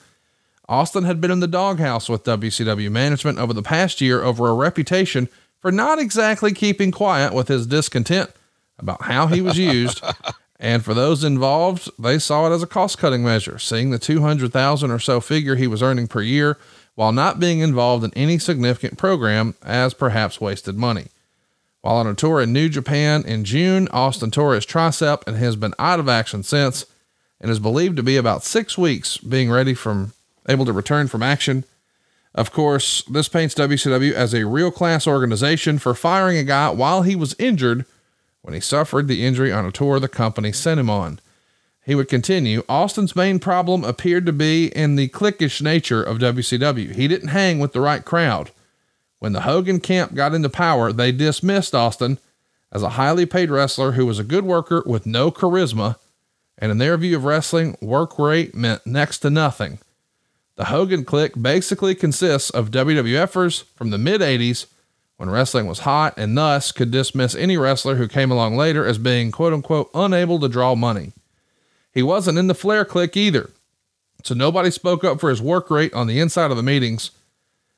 Austin 0.68 1.04
had 1.04 1.22
been 1.22 1.32
in 1.32 1.40
the 1.40 1.48
doghouse 1.48 2.10
with 2.10 2.24
WCW 2.24 2.90
management 2.90 3.38
over 3.38 3.54
the 3.54 3.62
past 3.62 4.02
year 4.02 4.24
over 4.24 4.48
a 4.48 4.54
reputation 4.54 5.30
for 5.60 5.72
not 5.72 6.00
exactly 6.00 6.54
keeping 6.54 6.92
quiet 6.92 7.34
with 7.34 7.48
his 7.48 7.68
discontent 7.68 8.32
about 8.80 9.04
how 9.04 9.28
he 9.28 9.42
was 9.42 9.58
used. 9.58 10.04
and 10.60 10.84
for 10.84 10.94
those 10.94 11.24
involved, 11.24 11.90
they 12.00 12.18
saw 12.18 12.48
it 12.48 12.54
as 12.54 12.64
a 12.64 12.68
cost 12.68 12.98
cutting 12.98 13.24
measure, 13.24 13.60
seeing 13.60 13.92
the 13.92 14.00
200,000 14.00 14.92
or 14.92 15.00
so 15.00 15.22
figure 15.22 15.56
he 15.56 15.68
was 15.68 15.84
earning 15.84 16.08
per 16.08 16.22
year 16.22 16.58
while 16.96 17.12
not 17.12 17.40
being 17.40 17.60
involved 17.60 18.04
in 18.04 18.14
any 18.16 18.40
significant 18.40 18.98
program 18.98 19.54
as 19.62 19.94
perhaps 19.94 20.42
wasted 20.42 20.78
money. 20.78 21.08
While 21.82 21.98
on 21.98 22.08
a 22.08 22.16
tour 22.16 22.42
in 22.42 22.52
New 22.52 22.70
Japan 22.70 23.24
in 23.26 23.44
June, 23.44 23.88
Austin 23.90 24.32
tore 24.32 24.56
his 24.56 24.66
tricep 24.66 25.28
and 25.28 25.38
has 25.38 25.56
been 25.56 25.76
out 25.78 26.00
of 26.00 26.10
action 26.10 26.42
since 26.42 26.86
and 27.40 27.52
is 27.52 27.60
believed 27.60 27.98
to 27.98 28.04
be 28.04 28.18
about 28.18 28.44
six 28.44 28.78
weeks 28.78 29.18
being 29.18 29.52
ready 29.52 29.76
from 29.76 30.14
able 30.48 30.66
to 30.66 30.74
return 30.74 31.08
from 31.08 31.24
action. 31.24 31.64
Of 32.34 32.52
course, 32.52 33.04
this 33.04 33.30
paints 33.30 33.56
WCW 33.56 34.12
as 34.12 34.34
a 34.34 34.46
real 34.46 34.72
class 34.72 35.08
organization 35.08 35.80
for 35.80 35.94
firing 35.94 36.38
a 36.38 36.44
guy 36.44 36.70
while 36.70 37.04
he 37.04 37.16
was 37.16 37.36
injured 37.40 37.86
when 38.42 38.54
he 38.54 38.60
suffered 38.60 39.08
the 39.08 39.26
injury 39.26 39.52
on 39.52 39.66
a 39.66 39.72
tour 39.72 40.00
the 40.00 40.08
company 40.08 40.52
sent 40.52 40.80
him 40.80 40.90
on. 40.90 41.20
He 41.86 41.96
would 41.96 42.10
continue. 42.10 42.64
Austin's 42.68 43.16
main 43.16 43.40
problem 43.40 43.84
appeared 43.84 44.26
to 44.26 44.34
be 44.34 44.68
in 44.68 44.96
the 44.96 45.08
cliquish 45.10 45.62
nature 45.62 46.04
of 46.04 46.18
WCW. 46.18 46.94
He 46.96 47.08
didn't 47.08 47.30
hang 47.30 47.60
with 47.60 47.74
the 47.74 47.82
right 47.82 48.04
crowd. 48.04 48.52
When 49.20 49.34
the 49.34 49.42
Hogan 49.42 49.80
camp 49.80 50.14
got 50.14 50.34
into 50.34 50.50
power, 50.50 50.92
they 50.92 51.12
dismissed 51.12 51.74
Austin 51.74 52.18
as 52.72 52.84
a 52.84 52.90
highly 52.90 53.26
paid 53.26 53.50
wrestler 53.50 53.94
who 53.94 54.06
was 54.06 54.20
a 54.20 54.24
good 54.24 54.46
worker 54.46 54.84
with 54.86 55.06
no 55.06 55.32
charisma. 55.32 55.96
And 56.58 56.72
in 56.72 56.80
their 56.80 56.98
view 56.98 57.16
of 57.16 57.24
wrestling, 57.24 57.78
work 57.82 58.20
rate 58.20 58.54
meant 58.56 58.86
next 58.86 59.20
to 59.20 59.30
nothing. 59.30 59.80
The 60.56 60.66
Hogan 60.66 61.04
clique 61.04 61.34
basically 61.42 61.96
consists 61.96 62.50
of 62.50 62.72
WWFers 62.72 63.64
from 63.76 63.90
the 63.90 63.98
mid 63.98 64.22
80s 64.22 64.68
when 65.18 65.30
wrestling 65.30 65.68
was 65.68 65.80
hot 65.80 66.14
and 66.18 66.38
thus 66.38 66.72
could 66.72 66.92
dismiss 66.92 67.36
any 67.36 67.58
wrestler 67.58 67.96
who 67.96 68.08
came 68.08 68.32
along 68.32 68.56
later 68.56 68.86
as 68.86 68.98
being 68.98 69.32
quote 69.32 69.54
unquote 69.54 69.90
unable 69.94 70.40
to 70.40 70.50
draw 70.50 70.76
money. 70.76 71.12
He 71.94 72.04
wasn't 72.04 72.38
in 72.38 72.48
the 72.48 72.56
Flair 72.56 72.86
clique 72.86 73.18
either. 73.18 73.50
So 74.24 74.34
nobody 74.34 74.72
spoke 74.72 75.04
up 75.04 75.20
for 75.20 75.30
his 75.30 75.42
work 75.42 75.70
rate 75.70 75.94
on 75.94 76.08
the 76.08 76.20
inside 76.20 76.52
of 76.52 76.58
the 76.58 76.64
meetings. 76.64 77.12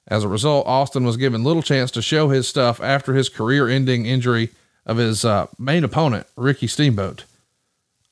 As 0.07 0.23
a 0.23 0.29
result, 0.29 0.65
Austin 0.65 1.03
was 1.03 1.17
given 1.17 1.43
little 1.43 1.61
chance 1.61 1.91
to 1.91 2.01
show 2.01 2.29
his 2.29 2.47
stuff 2.47 2.79
after 2.79 3.13
his 3.13 3.27
career 3.27 3.67
ending 3.67 4.05
injury 4.05 4.49
of 4.85 4.97
his 4.97 5.25
uh, 5.25 5.47
main 5.59 5.83
opponent, 5.83 6.25
Ricky 6.37 6.67
Steamboat. 6.67 7.25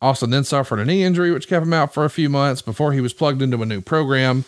Austin 0.06 0.30
then 0.30 0.44
suffered 0.44 0.80
a 0.80 0.86
knee 0.86 1.04
injury, 1.04 1.32
which 1.32 1.48
kept 1.48 1.66
him 1.66 1.74
out 1.74 1.94
for 1.94 2.06
a 2.06 2.10
few 2.10 2.30
months 2.30 2.62
before 2.62 2.94
he 2.94 3.02
was 3.02 3.12
plugged 3.14 3.42
into 3.42 3.62
a 3.62 3.66
new 3.66 3.82
program. 3.82 4.46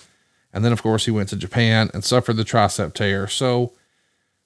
And 0.54 0.64
then, 0.64 0.72
of 0.72 0.84
course, 0.84 1.06
he 1.06 1.12
went 1.12 1.30
to 1.30 1.36
Japan 1.36 1.90
and 1.94 2.04
suffered 2.04 2.38
the 2.38 2.44
tricep 2.44 2.94
tear. 2.94 3.28
So, 3.28 3.74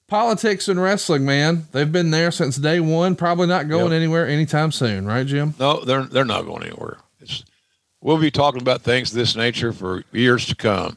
politics 0.08 0.68
and 0.68 0.80
wrestling, 0.80 1.24
man, 1.24 1.66
they've 1.72 1.90
been 1.92 2.10
there 2.10 2.30
since 2.30 2.56
day 2.56 2.80
one. 2.80 3.14
Probably 3.14 3.46
not 3.46 3.68
going 3.68 3.92
Yep. 3.92 3.96
anywhere 3.96 4.26
anytime 4.26 4.72
soon, 4.72 5.06
right, 5.06 5.26
Jim? 5.26 5.54
No, 5.58 5.84
they're 5.84 6.04
they're 6.04 6.24
not 6.24 6.44
going 6.46 6.64
anywhere. 6.64 6.98
It's, 7.20 7.44
we'll 8.00 8.18
be 8.18 8.30
talking 8.30 8.60
about 8.62 8.82
things 8.82 9.10
of 9.10 9.16
this 9.16 9.36
nature 9.36 9.72
for 9.72 10.04
years 10.12 10.46
to 10.46 10.54
come, 10.54 10.96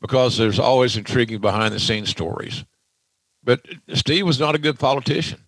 because 0.00 0.36
there's 0.38 0.58
always 0.58 0.96
intriguing 0.96 1.40
behind 1.40 1.74
the 1.74 1.80
scenes 1.80 2.08
stories. 2.10 2.64
But 3.42 3.60
Steve 3.94 4.26
was 4.26 4.40
not 4.40 4.54
a 4.54 4.58
good 4.58 4.78
politician. 4.78 5.40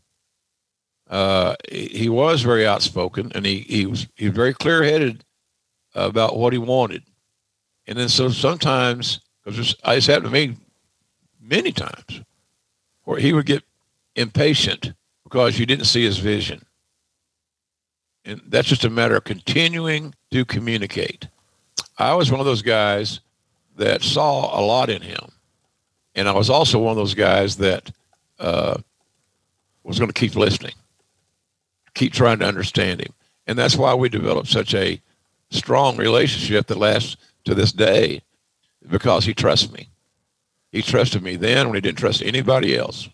Uh, 1.08 1.54
he, 1.70 2.08
was 2.08 2.42
very 2.42 2.66
outspoken, 2.66 3.30
and 3.34 3.46
he 3.46 3.60
he 3.60 3.86
was 3.86 4.08
he 4.16 4.26
was 4.26 4.34
very 4.34 4.52
clear 4.52 4.82
headed 4.82 5.24
about 5.94 6.36
what 6.36 6.52
he 6.52 6.58
wanted. 6.58 7.02
And 7.86 7.96
then 7.96 8.08
so 8.08 8.28
sometimes, 8.28 9.20
because 9.44 9.76
it's 9.84 10.06
happened 10.06 10.26
to 10.26 10.30
me 10.30 10.56
many 11.40 11.70
times, 11.70 12.22
where 13.04 13.20
he 13.20 13.32
would 13.32 13.46
get 13.46 13.62
impatient 14.16 14.92
because 15.22 15.58
you 15.58 15.66
didn't 15.66 15.86
see 15.86 16.04
his 16.04 16.18
vision. 16.18 16.64
And 18.24 18.40
that's 18.48 18.68
just 18.68 18.84
a 18.84 18.90
matter 18.90 19.16
of 19.16 19.24
continuing 19.24 20.14
to 20.32 20.44
communicate. 20.44 21.28
I 21.98 22.14
was 22.14 22.30
one 22.30 22.40
of 22.40 22.46
those 22.46 22.62
guys 22.62 23.20
that 23.76 24.02
saw 24.02 24.58
a 24.58 24.62
lot 24.62 24.90
in 24.90 25.02
him. 25.02 25.30
And 26.14 26.28
I 26.28 26.32
was 26.32 26.50
also 26.50 26.78
one 26.78 26.90
of 26.90 26.96
those 26.96 27.14
guys 27.14 27.56
that 27.56 27.90
uh, 28.38 28.78
was 29.84 29.98
going 29.98 30.10
to 30.10 30.18
keep 30.18 30.34
listening, 30.34 30.74
keep 31.96 32.12
trying 32.12 32.38
to 32.38 32.46
understand 32.46 33.00
him. 33.00 33.12
And 33.46 33.58
that's 33.58 33.76
why 33.76 33.94
we 33.94 34.08
developed 34.08 34.48
such 34.48 34.74
a 34.74 35.00
strong 35.50 35.96
relationship 35.96 36.66
that 36.66 36.78
lasts 36.78 37.16
to 37.44 37.54
this 37.54 37.72
day 37.72 38.22
because 38.88 39.24
he 39.24 39.34
trusts 39.34 39.72
me. 39.72 39.88
He 40.70 40.82
trusted 40.82 41.22
me 41.22 41.36
then 41.36 41.66
when 41.66 41.74
he 41.74 41.80
didn't 41.80 41.98
trust 41.98 42.22
anybody 42.22 42.76
else. 42.76 43.08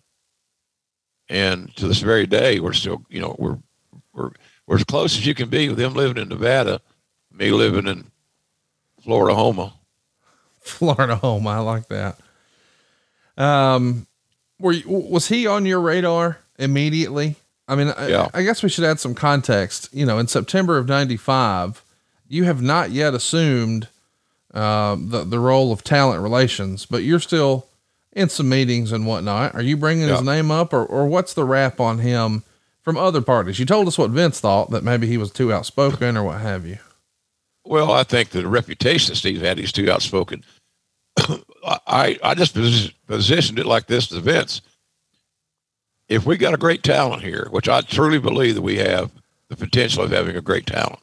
And 1.29 1.75
to 1.77 1.87
this 1.87 2.01
very 2.01 2.27
day, 2.27 2.61
we're 2.61 2.73
still, 2.73 3.05
you 3.09 3.21
know, 3.21 3.37
we're, 3.39 3.59
we're, 4.13 4.31
we're 4.67 4.77
as 4.77 4.85
close 4.85 5.17
as 5.17 5.27
you 5.27 5.35
can 5.35 5.49
be 5.49 5.69
with 5.69 5.79
him 5.79 5.95
living 5.95 6.21
in 6.21 6.29
Nevada, 6.29 6.81
me 7.31 7.51
living 7.51 7.87
in 7.87 8.11
Florida, 9.03 9.35
Homa. 9.35 9.75
Florida 10.61 11.17
home. 11.17 11.47
I 11.47 11.59
like 11.59 11.89
that. 11.89 12.19
Um, 13.37 14.07
were 14.59 14.73
you, 14.73 14.89
was 14.89 15.29
he 15.29 15.47
on 15.47 15.67
your 15.67 15.81
radar 15.81 16.39
immediately? 16.59 17.37
I 17.69 17.77
mean, 17.77 17.89
Yeah. 17.89 18.29
I, 18.35 18.41
I 18.41 18.43
guess 18.43 18.63
we 18.63 18.69
should 18.69 18.85
add 18.85 19.01
some 19.01 19.15
context. 19.15 19.89
You 19.93 20.05
know, 20.07 20.19
in 20.19 20.27
September 20.27 20.79
of 20.79 20.89
'95, 20.89 21.83
you 22.29 22.45
have 22.45 22.61
not 22.61 22.91
yet 22.91 23.15
assumed 23.15 23.89
uh, 24.53 24.97
the 24.99 25.25
the 25.25 25.39
role 25.39 25.73
of 25.73 25.85
talent 25.85 26.23
relations, 26.23 26.87
but 26.87 27.03
you're 27.03 27.21
still 27.21 27.67
in 28.13 28.29
some 28.29 28.49
meetings 28.49 28.93
and 28.93 29.07
whatnot. 29.07 29.55
Are 29.55 29.63
you 29.63 29.77
bringing 29.77 30.09
his 30.09 30.23
name 30.23 30.51
up, 30.51 30.73
or 30.73 30.85
or 30.85 31.07
what's 31.07 31.35
the 31.35 31.45
rap 31.45 31.81
on 31.81 31.99
him 31.99 32.43
from 32.83 32.97
other 32.97 33.23
parties? 33.23 33.59
You 33.59 33.67
told 33.67 33.89
us 33.89 33.97
what 33.97 34.11
Vince 34.11 34.41
thought 34.41 34.71
that 34.71 34.85
maybe 34.85 35.07
he 35.07 35.17
was 35.17 35.31
too 35.31 35.53
outspoken 35.53 36.17
or 36.17 36.25
what 36.25 36.41
have 36.41 36.67
you. 36.67 36.79
Well, 37.65 37.93
I 37.93 38.03
think 38.03 38.31
the 38.31 38.47
reputation 38.49 39.13
that 39.13 39.17
Steve 39.17 39.41
had, 39.41 39.57
he's 39.57 39.73
too 39.73 39.91
outspoken. 39.91 40.45
I, 41.65 42.19
I 42.23 42.35
just 42.35 42.55
positioned 43.07 43.59
it 43.59 43.67
like 43.67 43.87
this 43.87 44.09
to 44.09 44.21
Vince. 44.21 44.63
If 46.13 46.27
we 46.27 46.37
got 46.37 46.53
a 46.53 46.59
great 46.59 46.83
talent 46.83 47.23
here, 47.23 47.49
which 47.53 47.71
I 47.71 47.81
truly 47.81 48.19
believe 48.19 48.55
that 48.57 48.61
we 48.61 48.77
have 48.77 49.11
the 49.49 49.57
potential 49.57 50.03
of 50.03 50.11
having 50.11 50.37
a 50.37 50.43
great 50.43 50.67
talent 50.67 51.01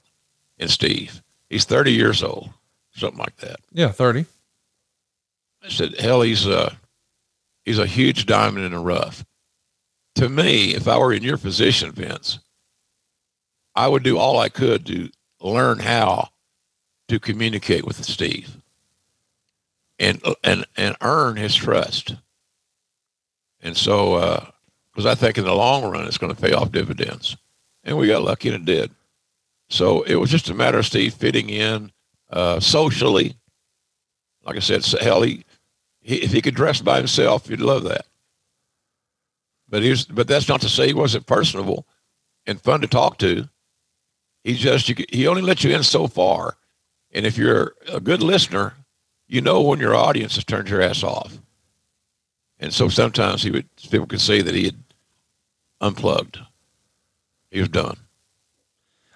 in 0.59 0.67
Steve, 0.67 1.23
he's 1.49 1.65
30 1.65 1.93
years 1.93 2.21
old, 2.21 2.51
something 2.91 3.17
like 3.17 3.35
that. 3.37 3.59
Yeah, 3.71 3.89
thirty. 3.89 4.27
I 5.63 5.69
said, 5.69 5.99
hell, 5.99 6.21
he's 6.21 6.45
a, 6.45 6.77
he's 7.65 7.79
a 7.79 7.87
huge 7.87 8.27
diamond 8.27 8.65
in 8.65 8.71
the 8.71 8.77
rough. 8.77 9.25
To 10.15 10.29
me, 10.29 10.75
if 10.75 10.87
I 10.87 10.99
were 10.99 11.11
in 11.11 11.23
your 11.23 11.39
position, 11.39 11.91
Vince, 11.91 12.37
I 13.75 13.87
would 13.87 14.03
do 14.03 14.19
all 14.19 14.37
I 14.37 14.49
could 14.49 14.85
to 14.85 15.09
learn 15.41 15.79
how 15.79 16.29
to 17.07 17.19
communicate 17.19 17.83
with 17.83 18.03
Steve 18.05 18.57
and, 19.97 20.21
and, 20.43 20.67
and 20.77 20.95
earn 21.01 21.35
his 21.35 21.55
trust. 21.55 22.13
And 23.59 23.75
so, 23.75 24.13
uh, 24.13 24.45
because 24.91 25.05
I 25.05 25.15
think 25.15 25.37
in 25.37 25.45
the 25.45 25.53
long 25.53 25.89
run, 25.89 26.05
it's 26.05 26.17
going 26.17 26.33
to 26.33 26.41
pay 26.41 26.53
off 26.53 26.71
dividends. 26.71 27.37
And 27.83 27.97
we 27.97 28.07
got 28.07 28.23
lucky 28.23 28.49
and 28.49 28.57
it 28.57 28.65
did. 28.65 28.91
So 29.69 30.01
it 30.03 30.15
was 30.15 30.29
just 30.29 30.49
a 30.49 30.53
matter 30.53 30.79
of 30.79 30.85
Steve 30.85 31.13
fitting 31.13 31.49
in 31.49 31.91
uh, 32.29 32.59
socially. 32.59 33.35
Like 34.43 34.55
I 34.55 34.59
said, 34.59 34.85
hell, 35.01 35.21
he, 35.21 35.45
he, 36.01 36.17
if 36.17 36.31
he 36.31 36.41
could 36.41 36.55
dress 36.55 36.81
by 36.81 36.97
himself, 36.97 37.49
you'd 37.49 37.61
love 37.61 37.83
that. 37.83 38.05
But 39.69 39.83
he's, 39.83 40.05
but 40.05 40.27
that's 40.27 40.49
not 40.49 40.61
to 40.61 40.69
say 40.69 40.87
he 40.87 40.93
wasn't 40.93 41.27
personable 41.27 41.85
and 42.47 42.59
fun 42.59 42.81
to 42.81 42.87
talk 42.87 43.19
to. 43.19 43.47
He 44.43 44.55
just, 44.55 44.89
you, 44.89 44.95
he 45.09 45.27
only 45.27 45.43
let 45.43 45.63
you 45.63 45.75
in 45.75 45.83
so 45.83 46.07
far. 46.07 46.57
And 47.11 47.25
if 47.25 47.37
you're 47.37 47.73
a 47.91 47.99
good 47.99 48.23
listener, 48.23 48.73
you 49.27 49.41
know 49.41 49.61
when 49.61 49.79
your 49.79 49.95
audience 49.95 50.35
has 50.35 50.43
turned 50.43 50.69
your 50.69 50.81
ass 50.81 51.03
off. 51.03 51.37
And 52.59 52.73
so 52.73 52.89
sometimes 52.89 53.43
he 53.43 53.51
would, 53.51 53.67
people 53.89 54.07
could 54.07 54.21
say 54.21 54.41
that 54.41 54.53
he 54.53 54.65
had 54.65 54.83
unplugged. 55.79 56.39
He 57.51 57.59
was 57.59 57.69
done. 57.69 57.97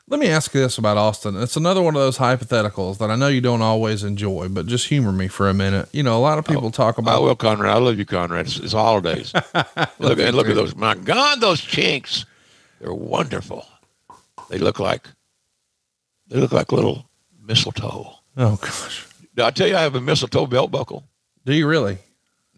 Let 0.08 0.20
me 0.20 0.28
ask 0.28 0.54
you 0.54 0.62
this 0.62 0.78
about 0.78 0.98
Austin. 0.98 1.36
It's 1.38 1.56
another 1.56 1.82
one 1.82 1.96
of 1.96 2.02
those 2.02 2.18
hypotheticals 2.18 2.98
that 2.98 3.10
I 3.10 3.16
know 3.16 3.30
you 3.30 3.42
don't 3.42 3.62
always 3.62 4.04
enjoy, 4.04 4.50
but 4.50 4.68
just 4.68 4.88
humor 4.88 5.14
me 5.14 5.28
for 5.28 5.50
a 5.50 5.54
minute. 5.54 5.88
You 5.94 6.04
know, 6.04 6.18
a 6.18 6.20
lot 6.20 6.38
of 6.38 6.46
people 6.46 6.68
oh, 6.68 6.72
talk 6.72 7.00
I 7.00 7.02
about 7.02 7.24
will, 7.24 7.36
Conrad. 7.36 7.74
I 7.74 7.80
love 7.80 7.98
you, 7.98 8.06
Conrad. 8.06 8.46
It's, 8.46 8.60
it's 8.60 8.74
holidays. 8.74 9.34
look, 10.00 10.20
and 10.20 10.36
look 10.36 10.50
at 10.50 10.56
those. 10.56 10.76
My 10.76 10.96
God, 10.96 11.40
those 11.40 11.62
chinks. 11.62 12.26
They're 12.80 12.94
wonderful. 12.94 13.66
They 14.50 14.58
look 14.58 14.80
like, 14.80 15.08
they 16.28 16.38
look 16.38 16.52
like 16.52 16.72
little 16.72 17.10
mistletoe. 17.42 18.14
Oh 18.36 18.56
gosh. 18.58 19.08
Did 19.36 19.46
I 19.46 19.52
tell 19.52 19.68
you 19.68 19.78
I 19.78 19.82
have 19.82 19.96
a 19.96 20.02
mistletoe 20.02 20.48
belt 20.48 20.70
buckle? 20.70 21.06
Do 21.46 21.54
you 21.54 21.68
really? 21.68 21.98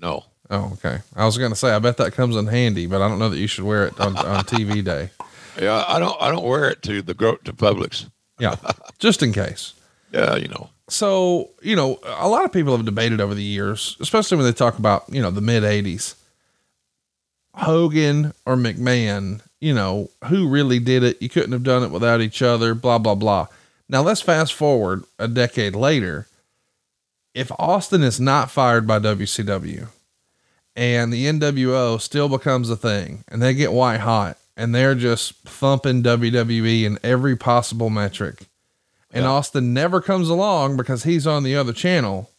No. 0.02 0.26
Oh, 0.50 0.72
okay. 0.74 1.00
I 1.16 1.26
was 1.26 1.38
going 1.38 1.52
to 1.52 1.56
say, 1.56 1.72
I 1.72 1.80
bet 1.80 1.98
that 1.98 2.14
comes 2.14 2.36
in 2.36 2.48
handy, 2.48 2.86
but 2.86 3.02
I 3.02 3.08
don't 3.08 3.20
know 3.20 3.30
that 3.30 3.40
you 3.40 3.48
should 3.48 3.64
wear 3.64 3.88
it 3.88 4.00
on, 4.00 4.16
on 4.18 4.44
TV 4.46 4.84
day. 4.84 5.10
Yeah, 5.60 5.84
I 5.88 6.00
don't. 6.00 6.16
I 6.22 6.30
don't 6.32 6.44
wear 6.44 6.70
it 6.70 6.82
to 6.84 7.02
the 7.02 7.14
gro- 7.14 7.38
to 7.38 7.54
Publix. 7.54 8.10
Yeah. 8.40 8.56
Just 9.00 9.24
in 9.24 9.34
case. 9.34 9.74
Yeah, 10.12 10.38
you 10.38 10.48
know. 10.48 10.70
So, 10.88 11.50
you 11.62 11.76
know, 11.76 12.00
a 12.06 12.30
lot 12.30 12.46
of 12.46 12.54
people 12.54 12.78
have 12.78 12.86
debated 12.86 13.20
over 13.20 13.34
the 13.34 13.44
years, 13.44 13.98
especially 14.00 14.38
when 14.38 14.46
they 14.46 14.54
talk 14.54 14.80
about, 14.80 15.04
you 15.10 15.22
know, 15.22 15.30
the 15.30 15.42
mid 15.42 15.64
80s. 15.64 16.16
Hogan 17.54 18.32
or 18.46 18.56
McMahon, 18.56 19.42
you 19.60 19.74
know, 19.74 20.10
who 20.30 20.48
really 20.48 20.80
did 20.80 21.04
it? 21.04 21.22
You 21.22 21.28
couldn't 21.28 21.52
have 21.52 21.64
done 21.64 21.84
it 21.84 21.92
without 21.92 22.22
each 22.22 22.42
other, 22.42 22.74
blah, 22.74 22.98
blah, 22.98 23.16
blah. 23.16 23.48
Now, 23.90 24.04
let's 24.04 24.22
fast 24.22 24.54
forward 24.54 25.04
a 25.20 25.28
decade 25.28 25.76
later. 25.76 26.28
If 27.34 27.52
Austin 27.60 28.04
is 28.04 28.20
not 28.20 28.52
fired 28.52 28.88
by 28.88 29.00
WCW 29.00 29.88
and 30.76 31.12
the 31.12 31.26
NWO 31.26 32.00
still 32.00 32.30
becomes 32.30 32.70
a 32.70 32.76
thing 32.76 33.24
and 33.28 33.42
they 33.42 33.54
get 33.54 33.72
white 33.72 34.02
hot 34.02 34.38
and 34.58 34.74
they're 34.74 34.96
just 34.96 35.34
thumping 35.44 36.04
WWE 36.04 36.84
in 36.84 37.00
every 37.04 37.36
possible 37.36 37.90
metric, 37.90 38.48
and 39.12 39.26
Austin 39.26 39.74
never 39.74 40.02
comes 40.02 40.30
along 40.30 40.78
because 40.78 41.04
he's 41.04 41.26
on 41.28 41.44
the 41.44 41.56
other 41.56 41.74
channel. 41.74 42.30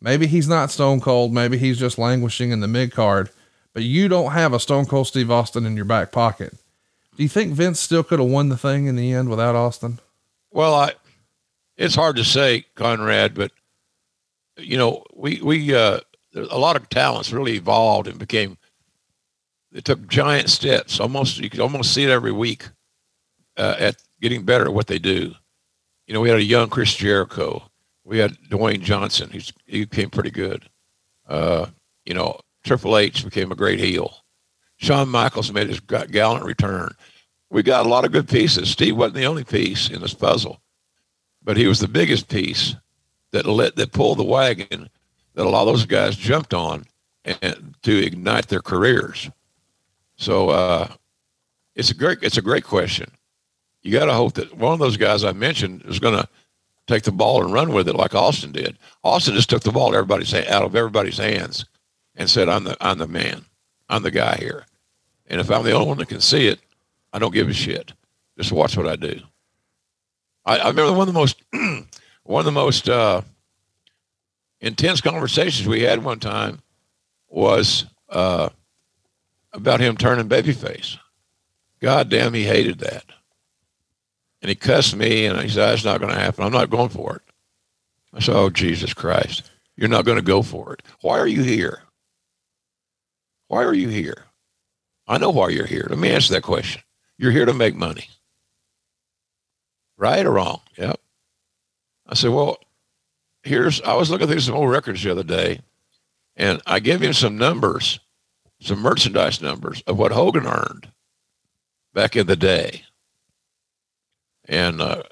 Maybe 0.00 0.26
he's 0.26 0.48
not 0.48 0.70
stone 0.70 1.00
cold. 1.00 1.32
Maybe 1.32 1.58
he's 1.58 1.78
just 1.78 1.98
languishing 1.98 2.50
in 2.50 2.60
the 2.60 2.68
mid 2.68 2.92
card, 2.92 3.30
but 3.72 3.82
you 3.82 4.08
don't 4.08 4.32
have 4.32 4.52
a 4.52 4.60
stone 4.60 4.86
cold 4.86 5.06
Steve 5.06 5.30
Austin 5.30 5.66
in 5.66 5.76
your 5.76 5.84
back 5.84 6.10
pocket. 6.10 6.56
Do 7.16 7.22
you 7.22 7.28
think 7.28 7.52
Vince 7.52 7.78
still 7.78 8.02
could 8.02 8.18
have 8.18 8.28
won 8.28 8.48
the 8.48 8.56
thing 8.56 8.86
in 8.86 8.96
the 8.96 9.12
end 9.12 9.28
without 9.28 9.54
Austin? 9.54 10.00
Well, 10.50 10.74
I, 10.74 10.94
it's 11.76 11.94
hard 11.94 12.16
to 12.16 12.24
say, 12.24 12.64
Conrad, 12.74 13.34
but 13.34 13.52
you 14.56 14.76
know, 14.78 15.04
we, 15.14 15.40
we, 15.42 15.74
uh, 15.74 16.00
a 16.34 16.58
lot 16.58 16.76
of 16.76 16.88
talents 16.88 17.32
really 17.32 17.56
evolved 17.56 18.08
and 18.08 18.18
became, 18.18 18.56
they 19.72 19.80
took 19.80 20.06
giant 20.08 20.50
steps. 20.50 21.00
Almost, 21.00 21.38
you 21.38 21.50
could 21.50 21.60
almost 21.60 21.94
see 21.94 22.04
it 22.04 22.10
every 22.10 22.32
week 22.32 22.68
uh, 23.56 23.76
at 23.78 23.96
getting 24.20 24.44
better 24.44 24.64
at 24.64 24.74
what 24.74 24.86
they 24.86 24.98
do. 24.98 25.32
You 26.06 26.14
know, 26.14 26.20
we 26.20 26.28
had 26.28 26.38
a 26.38 26.44
young 26.44 26.68
Chris 26.68 26.94
Jericho. 26.94 27.62
We 28.04 28.18
had 28.18 28.36
Dwayne 28.48 28.80
Johnson. 28.80 29.30
He's, 29.30 29.52
he 29.66 29.84
became 29.84 30.10
pretty 30.10 30.30
good. 30.30 30.68
Uh, 31.28 31.66
you 32.04 32.14
know, 32.14 32.40
Triple 32.64 32.98
H 32.98 33.24
became 33.24 33.52
a 33.52 33.56
great 33.56 33.78
heel. 33.78 34.24
Shawn 34.76 35.08
Michaels 35.08 35.52
made 35.52 35.68
his 35.68 35.80
gallant 35.80 36.44
return. 36.44 36.94
We 37.50 37.62
got 37.62 37.86
a 37.86 37.88
lot 37.88 38.04
of 38.04 38.12
good 38.12 38.28
pieces. 38.28 38.70
Steve 38.70 38.96
wasn't 38.96 39.16
the 39.16 39.26
only 39.26 39.44
piece 39.44 39.90
in 39.90 40.00
this 40.00 40.14
puzzle, 40.14 40.60
but 41.42 41.56
he 41.56 41.66
was 41.66 41.80
the 41.80 41.88
biggest 41.88 42.28
piece 42.28 42.74
that 43.32 43.46
let 43.46 43.76
that 43.76 43.92
pulled 43.92 44.18
the 44.18 44.24
wagon 44.24 44.88
that 45.34 45.46
a 45.46 45.48
lot 45.48 45.62
of 45.62 45.68
those 45.68 45.86
guys 45.86 46.16
jumped 46.16 46.54
on 46.54 46.84
and 47.24 47.74
to 47.82 48.04
ignite 48.04 48.48
their 48.48 48.60
careers. 48.60 49.30
So 50.16 50.50
uh, 50.50 50.88
it's 51.74 51.90
a 51.90 51.94
great 51.94 52.18
it's 52.22 52.36
a 52.36 52.42
great 52.42 52.64
question. 52.64 53.10
You 53.82 53.92
got 53.92 54.06
to 54.06 54.14
hope 54.14 54.34
that 54.34 54.56
one 54.56 54.72
of 54.72 54.78
those 54.78 54.96
guys 54.96 55.24
I 55.24 55.32
mentioned 55.32 55.82
is 55.86 55.98
going 55.98 56.18
to 56.18 56.28
take 56.86 57.04
the 57.04 57.12
ball 57.12 57.42
and 57.42 57.52
run 57.52 57.72
with 57.72 57.88
it 57.88 57.94
like 57.94 58.14
Austin 58.14 58.52
did. 58.52 58.76
Austin 59.02 59.34
just 59.34 59.48
took 59.48 59.62
the 59.62 59.72
ball 59.72 59.94
everybody's 59.94 60.34
out 60.34 60.62
of 60.62 60.76
everybody's 60.76 61.18
hands 61.18 61.64
and 62.16 62.28
said, 62.28 62.48
"I'm 62.48 62.64
the 62.64 62.76
I'm 62.80 62.98
the 62.98 63.06
man. 63.06 63.44
I'm 63.88 64.02
the 64.02 64.10
guy 64.10 64.36
here." 64.36 64.66
And 65.28 65.40
if 65.40 65.50
I'm 65.50 65.64
the 65.64 65.72
only 65.72 65.86
one 65.86 65.98
that 65.98 66.08
can 66.08 66.20
see 66.20 66.48
it, 66.48 66.60
I 67.12 67.18
don't 67.18 67.32
give 67.32 67.48
a 67.48 67.52
shit. 67.52 67.92
Just 68.36 68.52
watch 68.52 68.76
what 68.76 68.88
I 68.88 68.96
do. 68.96 69.20
I, 70.44 70.58
I 70.58 70.68
remember 70.68 70.92
one 70.92 71.08
of 71.08 71.14
the 71.14 71.18
most 71.18 71.42
one 72.24 72.40
of 72.40 72.44
the 72.44 72.52
most 72.52 72.88
uh, 72.88 73.22
intense 74.60 75.00
conversations 75.00 75.68
we 75.68 75.82
had 75.82 76.04
one 76.04 76.20
time 76.20 76.60
was 77.28 77.86
uh, 78.08 78.48
about 79.52 79.80
him 79.80 79.96
turning 79.96 80.28
babyface. 80.28 80.98
God 81.80 82.08
damn, 82.08 82.34
he 82.34 82.44
hated 82.44 82.78
that. 82.80 83.04
And 84.42 84.48
he 84.48 84.54
cussed 84.54 84.96
me 84.96 85.26
and 85.26 85.40
he 85.40 85.48
said, 85.48 85.68
That's 85.68 85.84
not 85.84 86.00
going 86.00 86.12
to 86.12 86.18
happen. 86.18 86.44
I'm 86.44 86.52
not 86.52 86.70
going 86.70 86.88
for 86.88 87.16
it. 87.16 87.22
I 88.12 88.20
said, 88.20 88.34
Oh, 88.34 88.50
Jesus 88.50 88.94
Christ. 88.94 89.50
You're 89.76 89.88
not 89.88 90.04
going 90.04 90.18
to 90.18 90.22
go 90.22 90.42
for 90.42 90.74
it. 90.74 90.82
Why 91.00 91.18
are 91.18 91.26
you 91.26 91.42
here? 91.42 91.82
Why 93.48 93.64
are 93.64 93.74
you 93.74 93.88
here? 93.88 94.26
I 95.08 95.18
know 95.18 95.30
why 95.30 95.48
you're 95.48 95.66
here. 95.66 95.86
Let 95.88 95.98
me 95.98 96.10
answer 96.10 96.34
that 96.34 96.42
question. 96.42 96.82
You're 97.18 97.32
here 97.32 97.46
to 97.46 97.54
make 97.54 97.74
money. 97.74 98.08
Right 99.96 100.24
or 100.24 100.32
wrong? 100.32 100.60
Yep. 100.76 101.00
I 102.06 102.14
said, 102.14 102.30
Well, 102.30 102.58
here's, 103.42 103.80
I 103.82 103.94
was 103.94 104.10
looking 104.10 104.26
through 104.26 104.40
some 104.40 104.54
old 104.54 104.70
records 104.70 105.02
the 105.02 105.10
other 105.10 105.22
day 105.22 105.60
and 106.36 106.62
I 106.66 106.80
gave 106.80 107.02
him 107.02 107.12
some 107.12 107.36
numbers, 107.36 108.00
some 108.60 108.80
merchandise 108.80 109.42
numbers 109.42 109.82
of 109.86 109.98
what 109.98 110.12
Hogan 110.12 110.46
earned 110.46 110.88
back 111.92 112.16
in 112.16 112.26
the 112.26 112.36
day. 112.36 112.84
And 114.46 114.80
uh, 114.80 115.02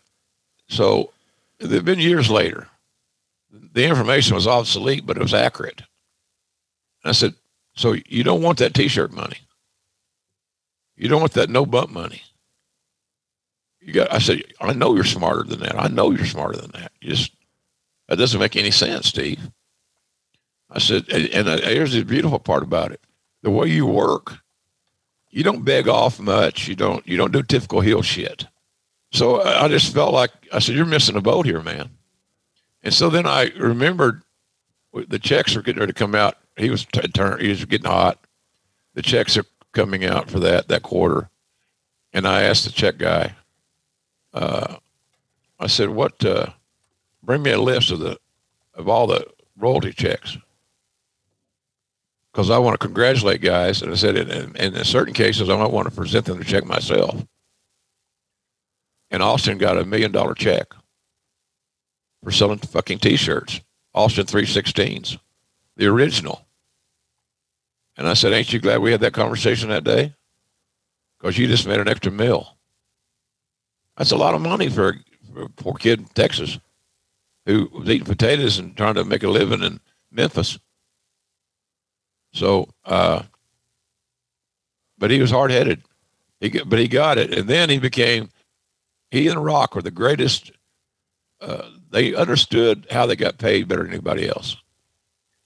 so 0.68 1.12
they've 1.58 1.84
been 1.84 1.98
years 1.98 2.30
later. 2.30 2.68
The 3.50 3.84
information 3.84 4.34
was 4.34 4.46
obsolete, 4.46 5.06
but 5.06 5.16
it 5.16 5.22
was 5.22 5.34
accurate. 5.34 5.82
And 7.02 7.10
I 7.10 7.12
said, 7.12 7.34
so 7.74 7.94
you 8.06 8.24
don't 8.24 8.42
want 8.42 8.58
that 8.58 8.74
t-shirt 8.74 9.12
money. 9.12 9.38
You 10.96 11.08
don't 11.08 11.20
want 11.20 11.32
that 11.34 11.48
no 11.48 11.64
bump 11.64 11.90
money. 11.90 12.22
You 13.80 13.92
got, 13.92 14.12
I 14.12 14.18
said, 14.18 14.42
I 14.60 14.72
know 14.72 14.94
you're 14.94 15.04
smarter 15.04 15.44
than 15.44 15.60
that. 15.60 15.78
I 15.78 15.86
know 15.88 16.10
you're 16.10 16.26
smarter 16.26 16.58
than 16.58 16.72
that. 16.72 16.92
You 17.00 17.10
just, 17.10 17.32
that 18.08 18.16
doesn't 18.16 18.40
make 18.40 18.56
any 18.56 18.70
sense, 18.70 19.08
Steve. 19.08 19.50
I 20.70 20.78
said, 20.78 21.08
and, 21.10 21.48
uh, 21.48 21.58
here's 21.62 21.92
the 21.92 22.02
beautiful 22.02 22.38
part 22.38 22.62
about 22.62 22.92
it. 22.92 23.00
The 23.42 23.50
way 23.50 23.68
you 23.68 23.86
work, 23.86 24.38
you 25.30 25.42
don't 25.42 25.64
beg 25.64 25.88
off 25.88 26.18
much. 26.20 26.68
You 26.68 26.74
don't, 26.74 27.06
you 27.06 27.16
don't 27.16 27.32
do 27.32 27.42
typical 27.42 27.80
heel 27.80 28.02
shit. 28.02 28.46
So 29.12 29.42
I 29.42 29.68
just 29.68 29.94
felt 29.94 30.12
like 30.12 30.30
I 30.52 30.58
said, 30.58 30.74
"You're 30.74 30.84
missing 30.84 31.16
a 31.16 31.22
boat 31.22 31.46
here, 31.46 31.62
man." 31.62 31.90
And 32.82 32.92
so 32.92 33.08
then 33.08 33.26
I 33.26 33.50
remembered 33.56 34.22
the 34.92 35.18
checks 35.18 35.54
were 35.54 35.62
getting 35.62 35.80
ready 35.80 35.92
to 35.92 35.98
come 35.98 36.14
out. 36.14 36.36
He 36.56 36.70
was 36.70 36.84
t- 36.84 37.00
turn, 37.08 37.40
he 37.40 37.48
was 37.48 37.64
getting 37.64 37.90
hot. 37.90 38.18
The 38.94 39.02
checks 39.02 39.36
are 39.36 39.46
coming 39.72 40.04
out 40.04 40.30
for 40.30 40.40
that 40.40 40.68
that 40.68 40.82
quarter, 40.82 41.30
and 42.12 42.26
I 42.26 42.42
asked 42.42 42.64
the 42.64 42.72
check 42.72 42.98
guy. 42.98 43.34
Uh, 44.34 44.76
I 45.58 45.68
said, 45.68 45.88
"What? 45.88 46.22
Uh, 46.24 46.48
bring 47.28 47.42
me 47.44 47.52
a 47.52 47.60
list 47.60 47.92
of 47.92 48.00
the 48.00 48.18
of 48.74 48.88
all 48.88 49.06
the 49.06 49.24
royalty 49.56 49.92
checks." 49.92 50.36
Because 52.32 52.50
I 52.50 52.58
want 52.58 52.74
to 52.74 52.86
congratulate 52.86 53.40
guys, 53.40 53.82
and 53.82 53.90
I 53.90 53.94
said, 53.96 54.16
in, 54.16 54.30
in, 54.30 54.56
in 54.56 54.84
certain 54.84 55.14
cases, 55.14 55.48
I 55.48 55.56
might 55.56 55.72
want 55.72 55.88
to 55.88 55.94
present 55.94 56.26
them 56.26 56.38
the 56.38 56.44
check 56.44 56.64
myself 56.64 57.24
and 59.10 59.22
Austin 59.22 59.58
got 59.58 59.78
a 59.78 59.84
million 59.84 60.12
dollar 60.12 60.34
check 60.34 60.72
for 62.22 62.30
selling 62.30 62.58
fucking 62.58 62.98
t-shirts. 62.98 63.60
Austin 63.94 64.26
316s, 64.26 65.18
the 65.76 65.86
original. 65.86 66.46
And 67.96 68.06
I 68.06 68.14
said, 68.14 68.32
ain't 68.32 68.52
you 68.52 68.60
glad 68.60 68.80
we 68.80 68.92
had 68.92 69.00
that 69.00 69.12
conversation 69.12 69.70
that 69.70 69.84
day? 69.84 70.14
Because 71.18 71.36
you 71.36 71.48
just 71.48 71.66
made 71.66 71.80
an 71.80 71.88
extra 71.88 72.12
mill. 72.12 72.56
That's 73.96 74.12
a 74.12 74.16
lot 74.16 74.34
of 74.34 74.40
money 74.40 74.68
for 74.68 74.96
for 75.32 75.42
a 75.42 75.48
poor 75.48 75.74
kid 75.74 75.98
in 76.00 76.06
Texas 76.06 76.58
who 77.48 77.70
was 77.72 77.88
eating 77.88 78.04
potatoes 78.04 78.58
and 78.58 78.76
trying 78.76 78.94
to 78.94 79.04
make 79.04 79.22
a 79.22 79.28
living 79.28 79.62
in 79.62 79.80
Memphis. 80.12 80.58
So, 82.34 82.68
uh, 82.84 83.22
but 84.98 85.10
he 85.10 85.18
was 85.18 85.30
hard 85.30 85.50
headed. 85.50 85.82
He, 86.40 86.50
but 86.50 86.78
he 86.78 86.88
got 86.88 87.16
it. 87.16 87.32
And 87.32 87.48
then 87.48 87.70
he 87.70 87.78
became 87.78 88.28
he 89.10 89.28
and 89.28 89.42
Rock 89.42 89.74
were 89.74 89.80
the 89.80 89.90
greatest. 89.90 90.52
Uh, 91.40 91.70
they 91.90 92.14
understood 92.14 92.86
how 92.90 93.06
they 93.06 93.16
got 93.16 93.38
paid 93.38 93.66
better 93.66 93.82
than 93.82 93.92
anybody 93.92 94.28
else, 94.28 94.58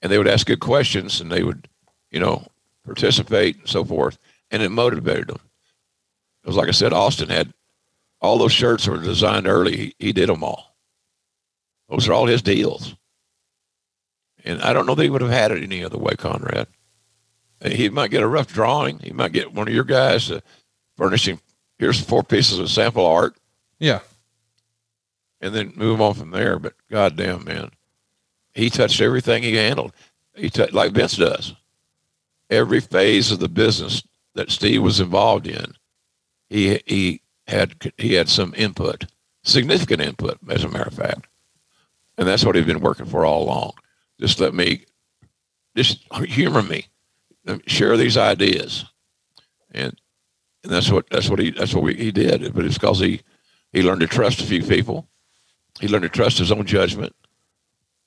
and 0.01 0.11
they 0.11 0.19
would 0.19 0.27
ask 0.27 0.49
good 0.49 0.59
questions, 0.59 1.21
and 1.21 1.31
they 1.31 1.45
would, 1.45 1.69
you 2.11 2.19
know, 2.19 2.45
participate 2.85 3.59
and 3.59 3.69
so 3.69 3.85
forth, 3.85 4.19
and 4.51 4.61
it 4.61 4.71
motivated 4.71 5.29
them. 5.29 5.39
It 6.43 6.49
was 6.49 6.57
like 6.57 6.69
I 6.69 6.73
said, 6.73 6.93
Austin 6.93 7.29
had 7.29 7.53
all 8.21 8.39
those 8.39 8.53
shirts 8.53 8.89
were 8.89 8.99
designed 8.99 9.47
early. 9.47 9.77
He, 9.77 9.95
he 10.01 10.13
did 10.13 10.29
them 10.29 10.43
all. 10.43 10.72
Those 11.93 12.09
are 12.09 12.15
all 12.15 12.27
his 12.27 12.41
deals, 12.41 12.97
and 14.45 14.63
I 14.63 14.73
don't 14.73 14.87
know 14.87 14.95
that 14.95 15.03
he 15.03 15.11
would 15.11 15.21
have 15.21 15.31
had 15.31 15.53
it 15.53 15.63
any 15.63 15.85
other 15.85 15.99
way, 15.99 16.15
Conrad. 16.15 16.67
He 17.65 17.91
might 17.91 18.11
get 18.11 18.23
a 18.23 18.27
rough 18.27 18.53
drawing. 18.53 18.99
He 19.01 19.13
might 19.13 19.33
get 19.33 19.53
one 19.53 19.69
of 19.69 19.75
your 19.75 19.85
guys 19.85 20.27
to 20.27 20.43
furnishing. 20.97 21.39
Here's 21.79 22.01
four 22.01 22.25
pieces 22.25 22.59
of 22.59 22.71
sample 22.71 23.07
art 23.07 23.37
yeah. 23.83 23.99
And 25.41 25.53
then 25.53 25.73
move 25.75 26.01
on 26.01 26.15
from 26.15 26.31
there. 26.31 26.57
But 26.61 26.75
goddamn, 26.89 27.45
man, 27.45 27.73
he 28.55 28.71
touched 28.71 29.01
everything 29.01 29.43
he 29.43 29.57
handled. 29.57 29.93
He 30.37 30.51
touched 30.51 30.73
like 30.73 30.93
Vince 30.93 31.17
does. 31.17 31.55
Every 32.49 32.79
phase 32.79 33.33
of 33.33 33.41
the 33.41 33.49
business 33.49 34.05
that 34.35 34.53
Steve 34.53 34.83
was 34.83 35.01
involved 35.01 35.49
in, 35.49 35.75
he 36.49 36.81
he 36.87 37.23
had 37.49 37.93
he 37.99 38.15
had 38.15 38.29
some 38.29 38.55
input, 38.57 39.07
significant 39.43 40.01
input, 40.01 40.39
as 40.49 40.63
a 40.63 40.69
matter 40.69 40.85
of 40.85 40.95
fact. 40.95 41.27
And 42.23 42.29
that's 42.29 42.45
what 42.45 42.55
he'd 42.55 42.69
been 42.69 42.79
working 42.79 43.07
for 43.07 43.27
all 43.27 43.43
along. 43.43 43.73
Just 44.21 44.39
let 44.39 44.55
me, 44.55 44.85
just 45.75 46.05
humor 46.15 46.63
me, 46.63 46.87
share 47.67 47.97
these 47.97 48.17
ideas, 48.17 48.85
and 49.73 50.01
and 50.63 50.73
that's 50.73 50.89
what 50.89 51.11
that's 51.11 51.29
what 51.29 51.41
he 51.41 51.51
that's 51.51 51.75
what 51.75 51.83
we, 51.83 51.95
he 51.97 52.13
did. 52.13 52.55
But 52.55 52.65
it's 52.65 52.79
because 52.79 53.01
he 53.01 53.23
he 53.73 53.83
learned 53.83 54.03
to 54.03 54.07
trust 54.07 54.41
a 54.41 54.47
few 54.47 54.63
people. 54.63 55.09
He 55.81 55.89
learned 55.89 56.05
to 56.05 56.09
trust 56.09 56.39
his 56.39 56.53
own 56.53 56.65
judgment. 56.65 57.13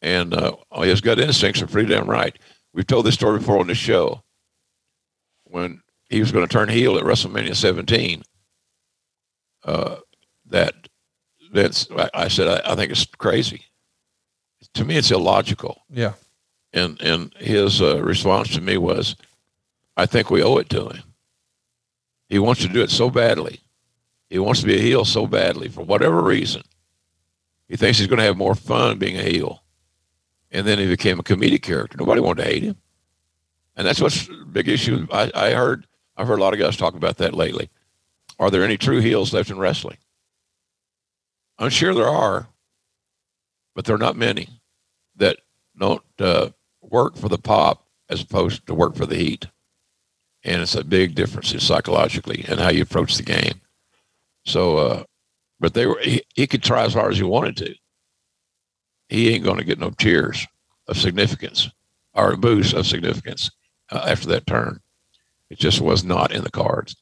And 0.01 0.33
uh, 0.33 0.55
his 0.77 1.01
gut 1.01 1.19
instincts 1.19 1.61
are 1.61 1.67
pretty 1.67 1.89
damn 1.89 2.09
right. 2.09 2.39
We've 2.73 2.87
told 2.87 3.05
this 3.05 3.15
story 3.15 3.39
before 3.39 3.59
on 3.59 3.67
the 3.67 3.75
show. 3.75 4.23
When 5.43 5.81
he 6.09 6.21
was 6.21 6.31
going 6.31 6.47
to 6.47 6.53
turn 6.53 6.69
heel 6.69 6.97
at 6.97 7.03
WrestleMania 7.03 7.53
17, 7.53 8.23
uh, 9.65 9.97
that 10.45 10.73
that's 11.51 11.89
I, 12.13 12.29
said 12.29 12.47
I, 12.47 12.71
I, 12.71 12.75
think 12.75 12.91
it's 12.93 13.03
crazy. 13.05 13.65
To 14.73 14.85
me, 14.85 14.97
it's 14.97 15.11
illogical. 15.11 15.83
Yeah. 15.89 16.13
And 16.73 17.01
and 17.01 17.33
his 17.35 17.81
uh, 17.81 18.01
response 18.03 18.49
to 18.55 18.61
me 18.61 18.77
was, 18.77 19.15
I 19.95 20.05
think 20.05 20.29
we 20.29 20.43
owe 20.43 20.57
it 20.57 20.69
to 20.69 20.89
him. 20.89 21.03
He 22.27 22.39
wants 22.39 22.61
to 22.61 22.67
do 22.67 22.81
it 22.81 22.89
so 22.89 23.09
badly 23.09 23.61
he 24.29 24.39
wants 24.39 24.59
to 24.61 24.65
be 24.65 24.75
a 24.75 24.81
heel 24.81 25.05
so 25.05 25.27
badly 25.27 25.69
for 25.69 25.83
whatever 25.85 26.21
reason. 26.21 26.63
He 27.69 27.77
thinks 27.77 27.99
he's 27.99 28.07
going 28.07 28.17
to 28.17 28.25
have 28.25 28.35
more 28.37 28.55
fun 28.55 28.97
being 28.97 29.17
a 29.17 29.21
heel. 29.23 29.63
and 30.51 30.65
then 30.65 30.79
he 30.79 30.87
became 30.87 31.19
a 31.19 31.23
comedic 31.23 31.61
character. 31.61 31.97
Nobody 31.97 32.21
wanted 32.21 32.43
to 32.43 32.49
hate 32.49 32.63
him, 32.63 32.77
and 33.75 33.85
that's 33.85 34.01
what's 34.01 34.27
the 34.27 34.45
big 34.51 34.67
issue. 34.67 35.07
I, 35.11 35.31
I 35.35 35.51
heard 35.51 35.85
I've 36.17 36.27
heard 36.27 36.39
a 36.39 36.41
lot 36.41 36.53
of 36.53 36.59
guys 36.59 36.77
talk 36.77 36.95
about 36.95 37.17
that 37.17 37.33
lately. 37.33 37.69
Are 38.39 38.49
there 38.49 38.63
any 38.63 38.77
true 38.77 38.99
heels 38.99 39.33
left 39.33 39.49
in 39.49 39.57
wrestling? 39.59 39.97
I'm 41.57 41.69
sure 41.69 41.93
there 41.93 42.09
are, 42.09 42.47
but 43.75 43.85
there 43.85 43.95
are 43.95 43.99
not 43.99 44.15
many 44.15 44.47
that 45.17 45.37
don't 45.77 46.01
uh, 46.19 46.49
work 46.81 47.15
for 47.17 47.29
the 47.29 47.37
pop 47.37 47.85
as 48.09 48.21
opposed 48.21 48.65
to 48.67 48.73
work 48.73 48.95
for 48.95 49.05
the 49.05 49.17
heat. 49.17 49.47
And 50.43 50.61
it's 50.61 50.75
a 50.75 50.83
big 50.83 51.15
difference 51.15 51.51
psychologically 51.63 52.45
and 52.47 52.59
how 52.59 52.69
you 52.69 52.83
approach 52.83 53.17
the 53.17 53.23
game. 53.23 53.61
So, 54.45 54.77
uh, 54.77 55.03
but 55.59 55.73
they 55.73 55.85
were, 55.87 55.99
he, 56.01 56.21
he 56.35 56.47
could 56.47 56.63
try 56.63 56.83
as 56.83 56.93
hard 56.93 57.11
as 57.11 57.17
he 57.17 57.23
wanted 57.23 57.57
to. 57.57 57.75
He 59.09 59.29
ain't 59.29 59.43
going 59.43 59.57
to 59.57 59.63
get 59.63 59.79
no 59.79 59.91
cheers 59.91 60.47
of 60.87 60.97
significance 60.97 61.69
or 62.13 62.31
a 62.31 62.37
boost 62.37 62.73
of 62.73 62.85
significance 62.85 63.49
uh, 63.91 64.05
after 64.07 64.27
that 64.29 64.47
turn. 64.47 64.79
It 65.49 65.59
just 65.59 65.81
was 65.81 66.03
not 66.03 66.31
in 66.31 66.43
the 66.43 66.51
cards. 66.51 66.95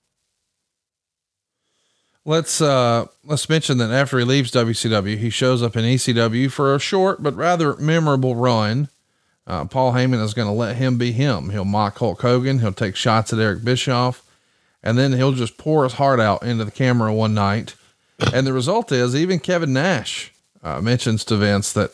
Let's 2.26 2.62
uh 2.62 3.08
let's 3.26 3.50
mention 3.50 3.80
that 3.80 3.92
after 3.92 4.18
he 4.18 4.24
leaves 4.24 4.52
WCW, 4.52 5.18
he 5.18 5.30
shows 5.30 5.62
up 5.62 5.76
in 5.76 5.84
ECW 5.84 6.50
for 6.50 6.74
a 6.74 6.80
short 6.80 7.22
but 7.22 7.36
rather 7.36 7.76
memorable 7.76 8.36
run. 8.36 8.88
Uh, 9.46 9.66
Paul 9.66 9.92
Heyman 9.92 10.24
is 10.24 10.34
going 10.34 10.48
to 10.48 10.54
let 10.54 10.78
him 10.78 10.98
be 10.98 11.12
him. 11.12 11.50
He'll 11.50 11.66
mock 11.66 11.98
Hulk 11.98 12.22
Hogan. 12.22 12.60
He'll 12.60 12.72
take 12.72 12.96
shots 12.96 13.34
at 13.34 13.40
Eric 13.40 13.66
Bischoff, 13.66 14.24
and 14.82 14.98
then 14.98 15.12
he'll 15.12 15.34
just 15.34 15.58
pour 15.58 15.84
his 15.84 15.94
heart 15.94 16.22
out 16.22 16.44
into 16.44 16.64
the 16.64 16.72
camera 16.72 17.14
one 17.14 17.34
night. 17.34 17.76
And 18.34 18.48
the 18.48 18.54
result 18.54 18.90
is 18.94 19.14
even 19.14 19.40
Kevin 19.40 19.74
Nash 19.74 20.32
uh, 20.64 20.80
mentions 20.80 21.26
to 21.26 21.36
Vince 21.36 21.74
that 21.74 21.92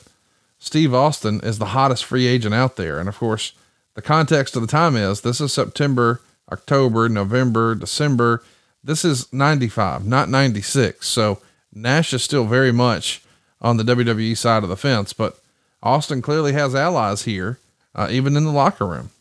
Steve 0.59 0.93
Austin 0.93 1.39
is 1.41 1.57
the 1.57 1.67
hottest 1.67 2.05
free 2.05 2.27
agent 2.27 2.53
out 2.53 2.75
there. 2.75 2.99
And 2.99 3.09
of 3.09 3.17
course, 3.17 3.53
the 3.95 4.01
context 4.03 4.55
of 4.55 4.61
the 4.61 4.67
time 4.67 4.95
is 4.95 5.21
this 5.21 5.41
is 5.41 5.51
September, 5.51 6.21
October, 6.51 7.09
November, 7.09 7.73
December 7.73 8.43
this 8.83 9.03
is 9.03 9.31
95, 9.33 10.05
not 10.05 10.29
96. 10.29 11.07
So 11.07 11.39
Nash 11.73 12.13
is 12.13 12.23
still 12.23 12.45
very 12.45 12.71
much 12.71 13.21
on 13.61 13.77
the 13.77 13.83
WWE 13.83 14.37
side 14.37 14.63
of 14.63 14.69
the 14.69 14.77
fence, 14.77 15.13
but 15.13 15.39
Austin 15.83 16.21
clearly 16.21 16.53
has 16.53 16.75
allies 16.75 17.23
here, 17.23 17.59
uh, 17.95 18.07
even 18.09 18.35
in 18.35 18.45
the 18.45 18.51
locker 18.51 18.85
room. 18.85 19.11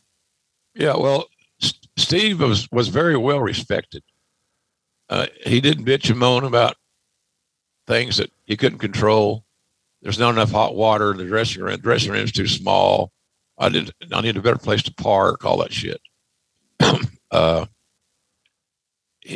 Yeah, 0.75 0.97
well, 0.97 1.29
Steve 1.97 2.40
was 2.40 2.71
was 2.71 2.88
very 2.88 3.16
well 3.16 3.40
respected. 3.40 4.03
Uh, 5.11 5.27
he 5.44 5.61
didn't 5.61 5.85
bitch 5.85 6.11
and 6.11 6.18
moan 6.18 6.44
about 6.44 6.77
things 7.87 8.18
that 8.18 8.31
he 8.44 8.57
couldn't 8.57 8.79
control. 8.79 9.44
There's 10.03 10.18
not 10.18 10.31
enough 10.31 10.53
hot 10.53 10.77
water 10.77 11.12
the 11.12 11.25
dressing 11.25 11.62
room. 11.62 11.73
The 11.73 11.79
dressing 11.79 12.12
room 12.12 12.23
is 12.23 12.33
too 12.33 12.47
small. 12.47 13.11
I 13.59 13.68
did. 13.68 13.90
I 14.12 14.21
need 14.21 14.37
a 14.37 14.42
better 14.42 14.59
place 14.59 14.83
to 14.85 14.94
park. 14.94 15.44
All 15.44 15.59
that 15.59 15.73
shit. 15.73 16.01
uh, 17.33 17.66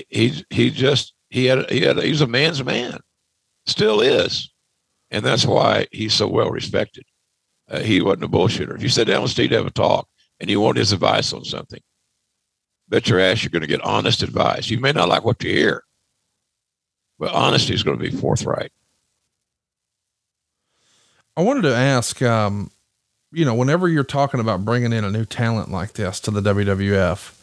he 0.08 0.44
he 0.50 0.70
just 0.70 1.14
he 1.30 1.46
had 1.46 1.70
he 1.70 1.82
had 1.82 1.98
he's 1.98 2.20
a 2.20 2.26
man's 2.26 2.64
man, 2.64 2.98
still 3.66 4.00
is, 4.00 4.50
and 5.10 5.24
that's 5.24 5.44
why 5.44 5.86
he's 5.92 6.14
so 6.14 6.26
well 6.26 6.50
respected. 6.50 7.04
Uh, 7.70 7.80
he 7.80 8.00
wasn't 8.00 8.24
a 8.24 8.28
bullshitter. 8.28 8.74
If 8.74 8.82
you 8.82 8.88
sit 8.88 9.06
down 9.06 9.22
with 9.22 9.30
Steve 9.30 9.50
to 9.50 9.56
have 9.56 9.66
a 9.66 9.70
talk 9.70 10.08
and 10.40 10.50
you 10.50 10.60
want 10.60 10.78
his 10.78 10.92
advice 10.92 11.32
on 11.32 11.44
something, 11.44 11.80
bet 12.88 13.08
your 13.08 13.20
ass 13.20 13.42
you're 13.42 13.50
going 13.50 13.62
to 13.62 13.68
get 13.68 13.82
honest 13.82 14.22
advice. 14.22 14.70
You 14.70 14.80
may 14.80 14.92
not 14.92 15.08
like 15.08 15.24
what 15.24 15.42
you 15.42 15.50
hear, 15.50 15.84
but 17.18 17.32
honesty 17.32 17.74
is 17.74 17.82
going 17.82 17.98
to 17.98 18.10
be 18.10 18.14
forthright. 18.14 18.72
I 21.36 21.42
wanted 21.42 21.62
to 21.62 21.74
ask, 21.74 22.20
um, 22.20 22.70
you 23.30 23.44
know, 23.44 23.54
whenever 23.54 23.88
you're 23.88 24.04
talking 24.04 24.40
about 24.40 24.64
bringing 24.64 24.92
in 24.92 25.04
a 25.04 25.10
new 25.10 25.24
talent 25.24 25.70
like 25.70 25.94
this 25.94 26.20
to 26.20 26.30
the 26.30 26.42
WWF, 26.42 27.41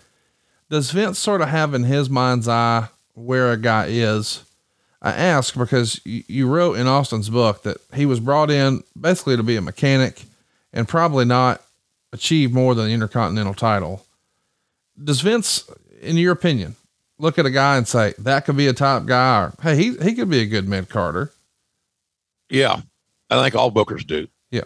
does 0.69 0.91
Vince 0.91 1.17
sort 1.19 1.41
of 1.41 1.49
have 1.49 1.73
in 1.73 1.84
his 1.84 2.10
mind's 2.10 2.47
eye 2.47 2.88
where 3.13 3.51
a 3.51 3.58
guy 3.58 3.88
is? 3.89 4.43
I 5.01 5.12
ask 5.12 5.55
because 5.55 6.01
you 6.05 6.47
wrote 6.47 6.77
in 6.77 6.88
Austin's 6.88 7.29
book 7.29 7.63
that 7.63 7.77
he 7.93 8.05
was 8.05 8.19
brought 8.19 8.51
in 8.51 8.84
basically 8.99 9.38
to 9.38 9.43
be 9.43 9.55
a 9.55 9.62
mechanic 9.62 10.23
and 10.73 10.88
probably 10.88 11.25
not 11.25 11.62
achieve 12.12 12.51
more 12.51 12.75
than 12.75 12.88
the 12.88 12.93
Intercontinental 12.93 13.53
title. 13.53 14.05
Does 15.01 15.21
Vince, 15.21 15.69
in 16.01 16.17
your 16.17 16.34
opinion, 16.34 16.75
look 17.17 17.39
at 17.39 17.45
a 17.45 17.51
guy 17.51 17.77
and 17.77 17.88
say 17.88 18.13
that 18.19 18.45
could 18.45 18.58
be 18.58 18.67
a 18.67 18.73
top 18.73 19.05
guy 19.05 19.43
or 19.43 19.53
hey, 19.62 19.75
he 19.75 19.95
he 19.97 20.13
could 20.13 20.29
be 20.29 20.41
a 20.41 20.45
good 20.45 20.67
mid 20.67 20.89
carder. 20.89 21.32
Yeah, 22.49 22.82
I 23.29 23.41
think 23.41 23.55
all 23.55 23.71
bookers 23.71 24.05
do. 24.05 24.27
Yeah, 24.51 24.63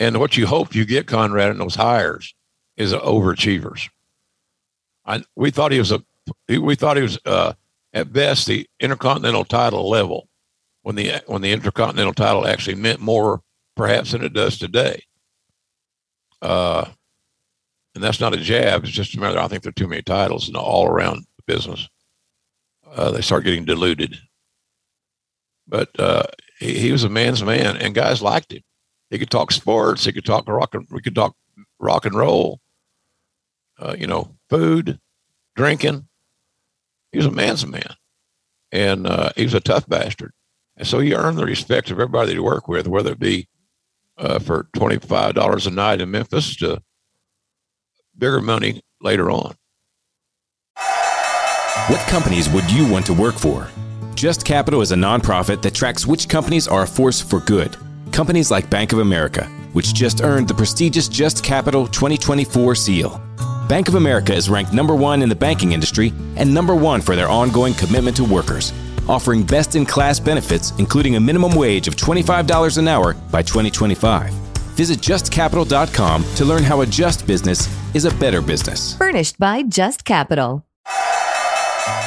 and 0.00 0.18
what 0.18 0.36
you 0.36 0.46
hope 0.46 0.74
you 0.74 0.84
get 0.84 1.06
Conrad 1.06 1.50
in 1.50 1.58
those 1.58 1.76
hires 1.76 2.34
is 2.76 2.92
overachievers. 2.92 3.90
I, 5.08 5.24
we 5.34 5.50
thought 5.50 5.72
he 5.72 5.78
was 5.78 5.90
a 5.90 6.02
we 6.48 6.74
thought 6.74 6.98
he 6.98 7.02
was 7.02 7.18
uh, 7.24 7.54
at 7.94 8.12
best 8.12 8.46
the 8.46 8.68
intercontinental 8.78 9.46
title 9.46 9.88
level 9.88 10.28
when 10.82 10.94
the 10.94 11.22
when 11.26 11.40
the 11.40 11.52
intercontinental 11.52 12.12
title 12.12 12.46
actually 12.46 12.76
meant 12.76 13.00
more 13.00 13.40
perhaps 13.74 14.12
than 14.12 14.22
it 14.22 14.34
does 14.34 14.58
today. 14.58 15.02
Uh, 16.42 16.84
and 17.94 18.04
that's 18.04 18.20
not 18.20 18.34
a 18.34 18.36
jab. 18.36 18.84
It's 18.84 18.92
just 18.92 19.16
a 19.16 19.20
matter. 19.20 19.38
I 19.38 19.48
think 19.48 19.62
there 19.62 19.70
are 19.70 19.72
too 19.72 19.88
many 19.88 20.02
titles 20.02 20.46
and 20.46 20.56
all 20.56 20.86
around 20.86 21.26
the 21.36 21.52
business. 21.52 21.88
Uh, 22.86 23.10
they 23.10 23.22
start 23.22 23.44
getting 23.44 23.64
diluted. 23.64 24.16
But 25.66 25.88
uh, 25.98 26.24
he, 26.58 26.78
he 26.78 26.92
was 26.92 27.04
a 27.04 27.08
man's 27.08 27.42
man, 27.42 27.76
and 27.76 27.94
guys 27.94 28.22
liked 28.22 28.52
him. 28.52 28.62
He 29.10 29.18
could 29.18 29.30
talk 29.30 29.52
sports. 29.52 30.04
He 30.04 30.12
could 30.12 30.24
talk 30.24 30.46
rock 30.48 30.74
and 30.74 30.86
we 30.90 31.00
could 31.00 31.14
talk 31.14 31.34
rock 31.80 32.04
and 32.04 32.14
roll. 32.14 32.60
Uh, 33.78 33.96
you 33.98 34.06
know, 34.06 34.37
food, 34.48 34.98
drinking. 35.56 36.08
He 37.12 37.18
was 37.18 37.26
a 37.26 37.30
man's 37.30 37.66
man, 37.66 37.94
and 38.70 39.06
uh, 39.06 39.30
he 39.36 39.44
was 39.44 39.54
a 39.54 39.60
tough 39.60 39.88
bastard. 39.88 40.32
And 40.76 40.86
so 40.86 40.98
he 41.00 41.14
earned 41.14 41.38
the 41.38 41.46
respect 41.46 41.90
of 41.90 41.98
everybody 41.98 42.32
he 42.32 42.38
worked 42.38 42.68
with, 42.68 42.86
whether 42.86 43.12
it 43.12 43.18
be 43.18 43.48
uh, 44.18 44.38
for 44.38 44.68
twenty 44.74 44.98
five 44.98 45.34
dollars 45.34 45.66
a 45.66 45.70
night 45.70 46.00
in 46.00 46.10
Memphis 46.10 46.56
to 46.56 46.82
bigger 48.16 48.40
money 48.40 48.82
later 49.00 49.30
on. 49.30 49.54
What 51.88 52.00
companies 52.08 52.48
would 52.50 52.70
you 52.70 52.90
want 52.90 53.06
to 53.06 53.14
work 53.14 53.36
for? 53.36 53.68
Just 54.14 54.44
Capital 54.44 54.80
is 54.80 54.92
a 54.92 54.96
nonprofit 54.96 55.62
that 55.62 55.74
tracks 55.74 56.06
which 56.06 56.28
companies 56.28 56.66
are 56.68 56.82
a 56.82 56.86
force 56.86 57.20
for 57.20 57.40
good. 57.40 57.76
Companies 58.12 58.50
like 58.50 58.68
Bank 58.68 58.92
of 58.92 58.98
America, 58.98 59.44
which 59.72 59.94
just 59.94 60.20
earned 60.20 60.48
the 60.48 60.54
prestigious 60.54 61.08
Just 61.08 61.44
Capital 61.44 61.86
2024 61.86 62.74
seal. 62.74 63.22
Bank 63.68 63.86
of 63.86 63.96
America 63.96 64.32
is 64.34 64.48
ranked 64.48 64.72
number 64.72 64.94
one 64.94 65.20
in 65.20 65.28
the 65.28 65.34
banking 65.34 65.72
industry 65.72 66.10
and 66.36 66.52
number 66.52 66.74
one 66.74 67.02
for 67.02 67.14
their 67.14 67.28
ongoing 67.28 67.74
commitment 67.74 68.16
to 68.16 68.24
workers, 68.24 68.72
offering 69.08 69.42
best 69.42 69.76
in 69.76 69.84
class 69.84 70.18
benefits, 70.18 70.72
including 70.78 71.16
a 71.16 71.20
minimum 71.20 71.54
wage 71.54 71.86
of 71.86 71.94
$25 71.94 72.78
an 72.78 72.88
hour 72.88 73.12
by 73.30 73.42
2025. 73.42 74.32
Visit 74.74 75.00
justcapital.com 75.00 76.24
to 76.36 76.44
learn 76.46 76.62
how 76.62 76.80
a 76.80 76.86
just 76.86 77.26
business 77.26 77.68
is 77.94 78.06
a 78.06 78.10
better 78.12 78.40
business. 78.40 78.96
Furnished 78.96 79.38
by 79.38 79.62
Just 79.62 80.06
Capital. 80.06 80.64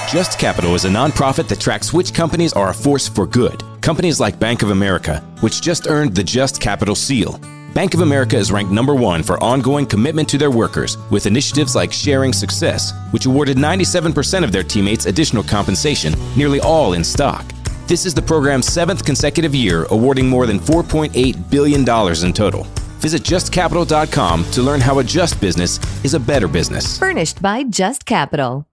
Just 0.10 0.40
Capital 0.40 0.74
is 0.74 0.86
a 0.86 0.90
nonprofit 0.90 1.48
that 1.48 1.60
tracks 1.60 1.94
which 1.94 2.12
companies 2.12 2.54
are 2.54 2.70
a 2.70 2.74
force 2.74 3.08
for 3.08 3.28
good. 3.28 3.64
Companies 3.82 4.20
like 4.20 4.40
Bank 4.40 4.64
of 4.64 4.72
America, 4.72 5.20
which 5.42 5.62
just 5.62 5.88
earned 5.88 6.16
the 6.16 6.24
Just 6.24 6.60
Capital 6.60 6.96
seal 6.96 7.40
Bank 7.74 7.94
of 7.94 8.02
America 8.02 8.36
is 8.36 8.52
ranked 8.52 8.72
number 8.72 8.94
one 8.94 9.24
for 9.24 9.42
ongoing 9.42 9.86
commitment 9.86 10.28
to 10.30 10.38
their 10.38 10.52
workers 10.52 10.98
with 11.10 11.26
initiatives 11.26 11.74
like 11.74 11.94
Sharing 11.94 12.34
Success, 12.34 12.92
which 13.12 13.26
awarded 13.26 13.56
97% 13.56 14.44
of 14.44 14.52
their 14.52 14.64
teammates 14.64 15.06
additional 15.06 15.42
compensation, 15.42 16.14
nearly 16.36 16.60
all 16.60 16.94
in 16.94 17.04
stock. 17.04 17.46
This 17.88 18.06
is 18.06 18.14
the 18.14 18.22
program's 18.22 18.66
seventh 18.68 19.06
consecutive 19.06 19.56
year, 19.56 19.86
awarding 19.90 20.28
more 20.28 20.46
than 20.46 20.60
$4.8 20.60 21.50
billion 21.50 21.82
in 21.82 22.34
total. 22.34 22.64
Visit 23.00 23.24
justcapital.com 23.24 24.52
to 24.52 24.62
learn 24.62 24.82
how 24.82 25.00
a 25.00 25.04
just 25.04 25.40
business 25.40 25.80
is 26.04 26.14
a 26.14 26.20
better 26.20 26.50
business. 26.50 27.00
Furnished 27.00 27.42
by 27.42 27.64
Just 27.64 28.06
Capital. 28.06 28.68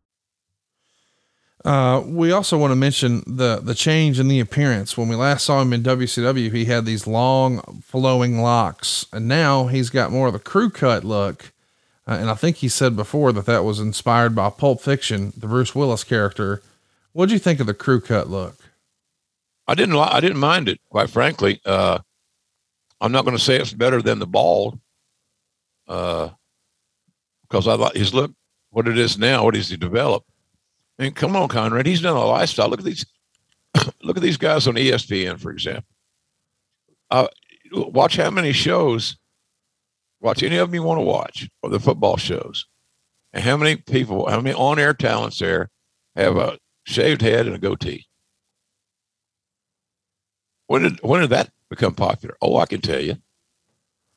Uh, 1.65 2.03
we 2.07 2.31
also 2.31 2.57
want 2.57 2.71
to 2.71 2.77
mention 2.77 3.23
the 3.27 3.61
the 3.61 3.75
change 3.75 4.21
in 4.21 4.29
the 4.29 4.41
appearance. 4.41 4.97
When 4.97 5.09
we 5.09 5.17
last 5.17 5.45
saw 5.45 5.61
him 5.61 5.73
in 5.73 5.83
WCW, 5.83 6.53
he 6.53 6.67
had 6.67 6.85
these 6.85 7.07
long 7.07 7.83
flowing 7.83 8.41
locks, 8.41 9.07
and 9.13 9.27
now 9.27 9.67
he's 9.67 9.91
got 9.91 10.13
more 10.13 10.29
of 10.29 10.35
a 10.35 10.39
crew 10.39 10.71
cut 10.71 11.05
look. 11.05 11.53
Uh, 12.07 12.17
and 12.21 12.31
I 12.31 12.35
think 12.35 12.57
he 12.57 12.69
said 12.69 12.97
before 12.97 13.33
that 13.33 13.47
that 13.47 13.65
was 13.65 13.81
inspired 13.81 14.35
by 14.35 14.51
Pulp 14.51 14.81
Fiction, 14.81 15.33
the 15.37 15.49
Bruce 15.49 15.75
Willis 15.75 16.05
character. 16.05 16.63
What'd 17.13 17.33
you 17.33 17.39
think 17.39 17.59
of 17.61 17.67
the 17.67 17.75
crew 17.75 18.01
cut 18.01 18.31
look? 18.31 18.57
I 19.67 19.75
didn't. 19.75 19.97
I 19.97 20.21
didn't 20.21 20.39
mind 20.39 20.69
it, 20.69 20.81
quite 20.91 21.11
frankly. 21.11 21.61
Uh, 21.65 21.99
I'm 23.01 23.13
not 23.13 23.25
going 23.25 23.37
to 23.37 23.43
say 23.43 23.57
it's 23.57 23.73
better 23.73 24.01
than 24.01 24.21
the 24.21 24.27
bald, 24.27 24.79
because 25.87 26.31
uh, 27.53 27.73
I 27.73 27.75
like 27.75 27.95
his 27.95 28.15
look, 28.15 28.31
what 28.71 28.87
it 28.87 28.97
is 28.97 29.19
now, 29.19 29.45
what 29.45 29.57
he's 29.57 29.69
developed 29.69 30.29
I 30.99 31.05
mean, 31.05 31.13
come 31.13 31.37
on, 31.37 31.49
Conrad. 31.49 31.87
He's 31.87 32.01
done 32.01 32.17
a 32.17 32.25
lifestyle. 32.25 32.69
Look 32.69 32.81
at 32.81 32.85
these. 32.85 33.07
look 34.03 34.17
at 34.17 34.23
these 34.23 34.37
guys 34.37 34.67
on 34.67 34.75
ESPN, 34.75 35.39
for 35.39 35.51
example. 35.51 35.85
Uh, 37.11 37.29
watch 37.73 38.17
how 38.17 38.31
many 38.31 38.53
shows 38.53 39.17
Watch 40.21 40.43
any 40.43 40.57
of 40.57 40.69
them 40.69 40.75
you 40.75 40.83
want 40.83 40.99
to 40.99 41.05
watch, 41.05 41.49
or 41.63 41.71
the 41.71 41.79
football 41.79 42.17
shows. 42.17 42.67
And 43.33 43.45
how 43.45 43.57
many 43.57 43.77
people, 43.77 44.29
how 44.29 44.41
many 44.41 44.55
on-air 44.55 44.95
talents 44.95 45.39
there 45.39 45.71
have 46.17 46.37
a 46.37 46.59
shaved 46.85 47.23
head 47.23 47.47
and 47.47 47.55
a 47.55 47.59
goatee? 47.59 48.07
When 50.67 50.83
did 50.83 50.99
when 51.03 51.21
did 51.21 51.31
that 51.31 51.51
become 51.71 51.95
popular? 51.95 52.37
Oh, 52.43 52.57
I 52.59 52.67
can 52.67 52.81
tell 52.81 53.01
you. 53.01 53.17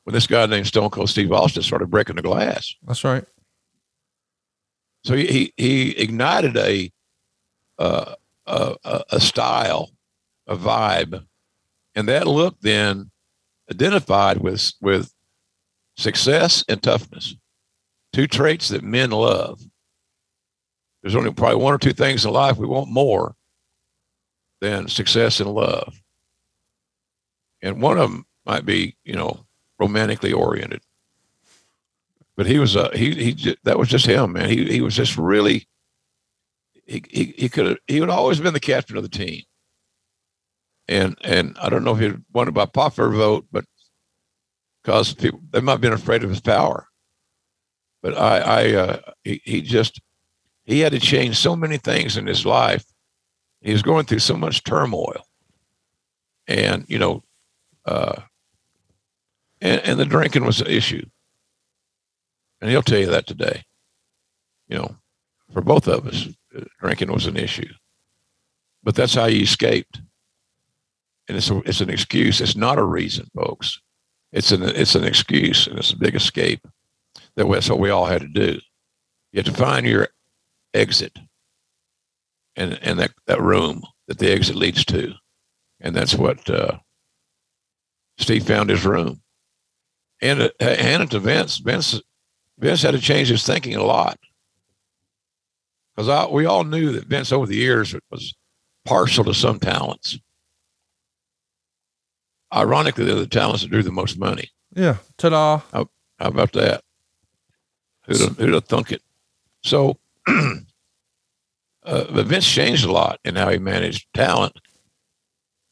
When 0.04 0.14
this 0.14 0.26
guy 0.26 0.44
named 0.46 0.66
Stone 0.66 0.90
Cold 0.90 1.08
Steve 1.08 1.30
Austin 1.30 1.62
started 1.62 1.90
breaking 1.90 2.16
the 2.16 2.22
glass. 2.22 2.74
That's 2.82 3.04
right. 3.04 3.24
So 5.04 5.16
he 5.16 5.52
he, 5.56 5.90
ignited 5.98 6.56
a, 6.56 6.90
uh, 7.78 8.14
a 8.46 8.76
a 9.10 9.20
style, 9.20 9.90
a 10.46 10.56
vibe, 10.56 11.24
and 11.94 12.08
that 12.08 12.26
look 12.26 12.60
then 12.60 13.10
identified 13.70 14.38
with 14.38 14.72
with 14.80 15.12
success 15.96 16.64
and 16.68 16.82
toughness, 16.82 17.34
two 18.12 18.26
traits 18.26 18.68
that 18.68 18.84
men 18.84 19.10
love. 19.10 19.60
There's 21.02 21.16
only 21.16 21.32
probably 21.32 21.62
one 21.62 21.74
or 21.74 21.78
two 21.78 21.92
things 21.92 22.24
in 22.24 22.32
life 22.32 22.56
we 22.56 22.66
want 22.66 22.88
more 22.88 23.34
than 24.60 24.86
success 24.86 25.40
and 25.40 25.50
love, 25.50 26.00
and 27.60 27.82
one 27.82 27.98
of 27.98 28.08
them 28.08 28.24
might 28.46 28.64
be 28.64 28.96
you 29.02 29.14
know 29.14 29.46
romantically 29.80 30.32
oriented 30.32 30.80
but 32.36 32.46
he 32.46 32.58
was 32.58 32.76
a 32.76 32.90
he 32.96 33.32
he 33.32 33.56
that 33.64 33.78
was 33.78 33.88
just 33.88 34.06
him, 34.06 34.32
man. 34.32 34.48
He 34.48 34.64
he 34.70 34.80
was 34.80 34.94
just 34.94 35.16
really 35.16 35.68
he 36.86 37.02
he, 37.10 37.34
he 37.36 37.48
could 37.48 37.66
have 37.66 37.78
he 37.86 38.00
would 38.00 38.10
always 38.10 38.40
been 38.40 38.54
the 38.54 38.60
captain 38.60 38.96
of 38.96 39.02
the 39.02 39.08
team. 39.08 39.42
And 40.88 41.16
and 41.22 41.56
I 41.60 41.68
don't 41.68 41.84
know 41.84 41.96
if 41.96 42.00
he 42.00 42.18
won 42.32 42.50
by 42.52 42.66
popular 42.66 43.10
vote, 43.10 43.46
but 43.52 43.64
because 44.82 45.14
people 45.14 45.40
they 45.50 45.60
might 45.60 45.72
have 45.72 45.80
been 45.80 45.92
afraid 45.92 46.24
of 46.24 46.30
his 46.30 46.40
power. 46.40 46.88
But 48.02 48.16
I 48.18 48.38
I 48.38 48.72
uh, 48.72 49.00
he 49.24 49.40
he 49.44 49.60
just 49.60 50.00
he 50.64 50.80
had 50.80 50.92
to 50.92 51.00
change 51.00 51.36
so 51.36 51.54
many 51.54 51.76
things 51.76 52.16
in 52.16 52.26
his 52.26 52.46
life. 52.46 52.84
He 53.60 53.72
was 53.72 53.82
going 53.82 54.06
through 54.06 54.18
so 54.20 54.36
much 54.36 54.64
turmoil, 54.64 55.24
and 56.48 56.84
you 56.88 56.98
know, 56.98 57.22
uh, 57.84 58.20
and 59.60 59.80
and 59.82 60.00
the 60.00 60.04
drinking 60.04 60.44
was 60.44 60.60
an 60.60 60.66
issue 60.66 61.04
and 62.62 62.70
he'll 62.70 62.80
tell 62.80 62.98
you 62.98 63.10
that 63.10 63.26
today. 63.26 63.64
You 64.68 64.78
know, 64.78 64.96
for 65.52 65.60
both 65.60 65.88
of 65.88 66.06
us, 66.06 66.28
drinking 66.80 67.12
was 67.12 67.26
an 67.26 67.36
issue. 67.36 67.68
But 68.84 68.94
that's 68.94 69.14
how 69.14 69.26
you 69.26 69.42
escaped. 69.42 70.00
And 71.28 71.36
it's, 71.36 71.50
a, 71.50 71.58
it's 71.66 71.80
an 71.80 71.90
excuse. 71.90 72.40
It's 72.40 72.56
not 72.56 72.78
a 72.78 72.84
reason, 72.84 73.28
folks. 73.34 73.80
It's 74.32 74.52
an, 74.52 74.62
it's 74.62 74.94
an 74.94 75.04
excuse, 75.04 75.66
and 75.66 75.78
it's 75.78 75.92
a 75.92 75.98
big 75.98 76.14
escape. 76.14 76.66
That 77.34 77.48
that's 77.50 77.68
what 77.68 77.78
we 77.78 77.90
all 77.90 78.06
had 78.06 78.22
to 78.22 78.28
do. 78.28 78.58
You 79.32 79.42
have 79.42 79.46
to 79.46 79.52
find 79.52 79.84
your 79.86 80.08
exit 80.72 81.18
and, 82.56 82.78
and 82.82 82.98
that, 83.00 83.12
that 83.26 83.40
room 83.40 83.82
that 84.06 84.18
the 84.18 84.30
exit 84.30 84.56
leads 84.56 84.84
to. 84.86 85.12
And 85.80 85.96
that's 85.96 86.14
what 86.14 86.48
uh, 86.48 86.78
Steve 88.18 88.46
found 88.46 88.70
his 88.70 88.84
room. 88.84 89.20
And, 90.20 90.42
uh, 90.42 90.50
hand 90.60 91.02
it 91.02 91.10
to 91.10 91.18
Vince. 91.18 91.58
Vince 91.58 92.00
Vince 92.62 92.82
had 92.82 92.92
to 92.92 93.00
change 93.00 93.28
his 93.28 93.44
thinking 93.44 93.74
a 93.74 93.82
lot 93.82 94.18
because 95.96 96.30
we 96.30 96.46
all 96.46 96.62
knew 96.62 96.92
that 96.92 97.06
Vince 97.06 97.32
over 97.32 97.44
the 97.44 97.56
years 97.56 97.94
was 98.08 98.34
partial 98.84 99.24
to 99.24 99.34
some 99.34 99.58
talents. 99.58 100.16
Ironically, 102.54 103.04
they're 103.04 103.16
the 103.16 103.26
talents 103.26 103.62
that 103.62 103.70
drew 103.70 103.82
the 103.82 103.90
most 103.90 104.16
money. 104.16 104.50
Yeah. 104.74 104.98
Ta-da. 105.18 105.58
How, 105.72 105.90
how 106.20 106.28
about 106.28 106.52
that? 106.52 106.84
Who'd 108.06 108.20
have, 108.20 108.36
who'd 108.38 108.54
have 108.54 108.64
thunk 108.66 108.92
it? 108.92 109.02
So, 109.64 109.98
uh, 110.28 110.60
but 111.84 112.26
Vince 112.26 112.48
changed 112.48 112.84
a 112.84 112.92
lot 112.92 113.18
in 113.24 113.34
how 113.34 113.48
he 113.48 113.58
managed 113.58 114.06
talent, 114.14 114.56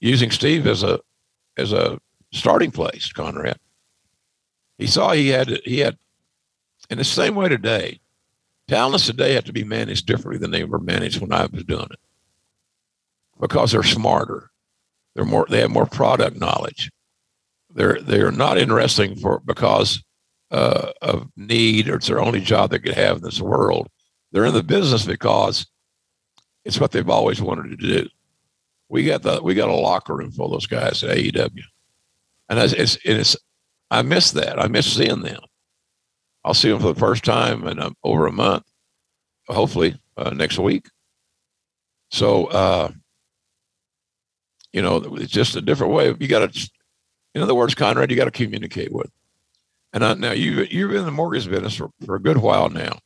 using 0.00 0.30
Steve 0.30 0.66
as 0.66 0.82
a 0.82 1.00
as 1.56 1.72
a 1.72 1.98
starting 2.32 2.70
place. 2.70 3.12
Conrad. 3.12 3.58
He 4.78 4.86
saw 4.86 5.12
he 5.12 5.28
had 5.28 5.60
he 5.64 5.80
had 5.80 5.98
in 6.90 6.98
the 6.98 7.04
same 7.04 7.34
way 7.34 7.48
today, 7.48 8.00
talents 8.68 9.06
today 9.06 9.34
have 9.34 9.44
to 9.44 9.52
be 9.52 9.64
managed 9.64 10.06
differently 10.06 10.38
than 10.38 10.50
they 10.50 10.64
were 10.64 10.78
managed 10.78 11.20
when 11.20 11.32
I 11.32 11.46
was 11.46 11.64
doing 11.64 11.88
it 11.90 11.98
because 13.40 13.72
they're 13.72 13.82
smarter. 13.82 14.50
They're 15.14 15.24
more, 15.24 15.46
they 15.48 15.60
have 15.60 15.70
more 15.70 15.86
product 15.86 16.36
knowledge. 16.36 16.90
They're, 17.72 18.00
they're 18.00 18.32
not 18.32 18.58
interesting 18.58 19.16
for 19.16 19.40
because 19.40 20.02
uh, 20.50 20.92
of 21.00 21.28
need 21.36 21.88
or 21.88 21.96
it's 21.96 22.08
their 22.08 22.20
only 22.20 22.40
job 22.40 22.70
they 22.70 22.78
could 22.78 22.94
have 22.94 23.18
in 23.18 23.22
this 23.22 23.40
world. 23.40 23.88
They're 24.32 24.46
in 24.46 24.54
the 24.54 24.62
business 24.62 25.06
because 25.06 25.66
it's 26.64 26.80
what 26.80 26.92
they've 26.92 27.08
always 27.08 27.40
wanted 27.40 27.70
to 27.70 27.86
do. 27.86 28.08
We 28.88 29.04
got 29.04 29.22
the 29.22 29.40
we 29.42 29.54
got 29.54 29.68
a 29.68 29.74
locker 29.74 30.16
room 30.16 30.32
full 30.32 30.46
of 30.46 30.52
those 30.52 30.66
guys 30.66 31.04
at 31.04 31.16
AEW, 31.16 31.62
and 32.48 32.58
it's, 32.58 32.72
it's, 32.72 32.98
it's 33.04 33.36
I 33.90 34.02
miss 34.02 34.32
that. 34.32 34.60
I 34.60 34.66
miss 34.66 34.92
seeing 34.92 35.22
them. 35.22 35.40
I'll 36.44 36.54
see 36.54 36.70
him 36.70 36.78
for 36.78 36.92
the 36.92 36.98
first 36.98 37.24
time 37.24 37.66
in 37.66 37.80
over 38.02 38.26
a 38.26 38.32
month, 38.32 38.64
hopefully 39.48 39.98
uh, 40.16 40.30
next 40.30 40.58
week. 40.58 40.88
So, 42.10 42.46
uh, 42.46 42.90
you 44.72 44.82
know, 44.82 44.96
it's 45.16 45.32
just 45.32 45.56
a 45.56 45.60
different 45.60 45.92
way. 45.92 46.14
You 46.18 46.28
got 46.28 46.52
to, 46.52 46.70
in 47.34 47.42
other 47.42 47.54
words, 47.54 47.74
Conrad, 47.74 48.10
you 48.10 48.16
got 48.16 48.24
to 48.24 48.30
communicate 48.30 48.92
with. 48.92 49.10
And 49.92 50.04
I, 50.04 50.14
now 50.14 50.32
you 50.32 50.62
you've 50.70 50.90
been 50.90 51.00
in 51.00 51.04
the 51.04 51.10
mortgage 51.10 51.48
business 51.48 51.74
for, 51.74 51.90
for 52.06 52.14
a 52.14 52.22
good 52.22 52.38
while 52.38 52.70
now. 52.70 52.98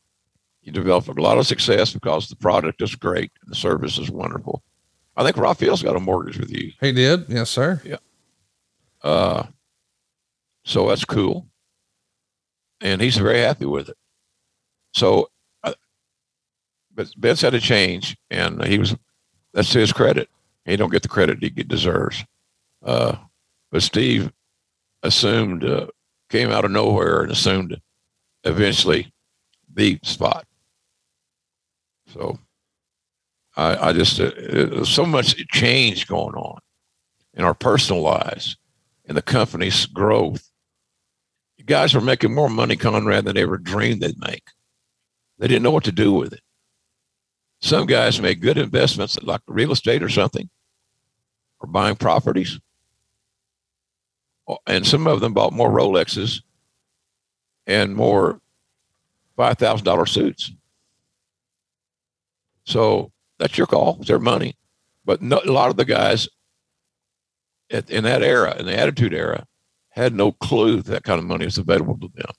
You 0.63 0.73
developed 0.73 1.09
a 1.09 1.13
lot 1.13 1.39
of 1.39 1.47
success 1.47 1.93
because 1.93 2.29
the 2.29 2.37
product 2.37 2.81
is 2.81 2.95
great 2.95 3.31
and 3.43 3.51
the 3.51 3.57
service 3.57 3.99
is 3.99 4.11
wonderful. 4.11 4.63
I 5.17 5.23
think 5.23 5.37
Raphael's 5.37 5.83
got 5.83 5.97
a 5.97 6.01
mortgage 6.01 6.39
with 6.39 6.51
you. 6.51 6.73
He 6.81 6.93
did, 6.93 7.27
yes, 7.29 7.51
sir. 7.51 7.81
Yeah. 7.85 7.97
Uh, 9.03 9.47
so 10.65 10.89
that's 10.89 11.05
cool 11.05 11.47
and 12.81 13.01
he's 13.01 13.17
very 13.17 13.41
happy 13.41 13.67
with 13.67 13.89
it. 13.89 13.97
So, 14.93 15.31
uh, 15.63 15.75
but 16.95 17.09
Vince 17.17 17.41
had 17.41 17.53
to 17.53 17.61
change, 17.61 18.17
and 18.31 18.63
he 18.65 18.79
was 18.79 18.95
that's 19.53 19.71
to 19.71 19.79
his 19.79 19.93
credit. 19.93 20.29
He 20.65 20.77
don't 20.77 20.91
get 20.91 21.03
the 21.03 21.09
credit 21.09 21.43
he 21.43 21.51
deserves. 21.51 22.25
Uh, 22.83 23.17
but 23.71 23.83
Steve 23.83 24.33
assumed, 25.03 25.65
uh, 25.65 25.87
came 26.29 26.51
out 26.51 26.65
of 26.65 26.71
nowhere 26.71 27.23
and 27.23 27.31
assumed 27.31 27.81
eventually 28.45 29.13
the 29.73 29.99
spot. 30.03 30.47
So 32.13 32.39
I, 33.57 33.89
I 33.89 33.93
just, 33.93 34.19
uh, 34.19 34.85
so 34.85 35.05
much 35.05 35.37
change 35.49 36.07
going 36.07 36.35
on 36.35 36.59
in 37.35 37.45
our 37.45 37.55
personal 37.55 38.03
lives 38.03 38.57
in 39.05 39.15
the 39.15 39.23
company's 39.23 39.87
growth 39.87 40.51
guys 41.65 41.95
were 41.95 42.01
making 42.01 42.35
more 42.35 42.49
money, 42.49 42.77
Conrad, 42.77 43.25
than 43.25 43.35
they 43.35 43.43
ever 43.43 43.59
dreamed 43.59 44.01
they'd 44.01 44.19
make. 44.19 44.45
They 45.39 45.49
didn't 45.49 45.63
know 45.63 45.71
what 45.71 45.85
to 45.85 45.93
do 45.93 46.13
with 46.13 46.33
it. 46.33 46.41
Some 47.61 47.87
guys 47.87 48.21
made 48.21 48.41
good 48.41 48.59
investments 48.59 49.21
like 49.23 49.41
real 49.47 49.73
estate 49.73 50.03
or 50.03 50.09
something, 50.09 50.51
or 51.61 51.69
buying 51.69 51.97
properties. 51.97 52.61
And 54.67 54.87
some 54.87 55.07
of 55.07 55.21
them 55.21 55.33
bought 55.33 55.55
more 55.55 55.71
Rolexes 55.71 56.43
and 57.67 57.95
more 57.95 58.41
$5,000 59.39 60.09
suits. 60.09 60.53
So 62.65 63.13
that's 63.39 63.57
your 63.57 63.67
call. 63.67 63.97
It's 64.01 64.09
their 64.09 64.19
money. 64.19 64.57
But 65.05 65.23
no, 65.23 65.41
a 65.45 65.51
lot 65.51 65.71
of 65.71 65.77
the 65.77 65.85
guys 65.85 66.29
at, 67.71 67.91
in 67.91 68.05
that 68.05 68.23
era, 68.23 68.57
in 68.59 68.67
the 68.67 68.79
attitude 68.79 69.15
era, 69.15 69.47
had 69.95 70.13
no 70.13 70.33
clue 70.33 70.83
that 70.83 71.05
kind 71.05 71.21
of 71.21 71.25
money 71.25 71.45
was 71.45 71.57
available 71.57 71.97
to 71.97 72.11
them. 72.17 72.33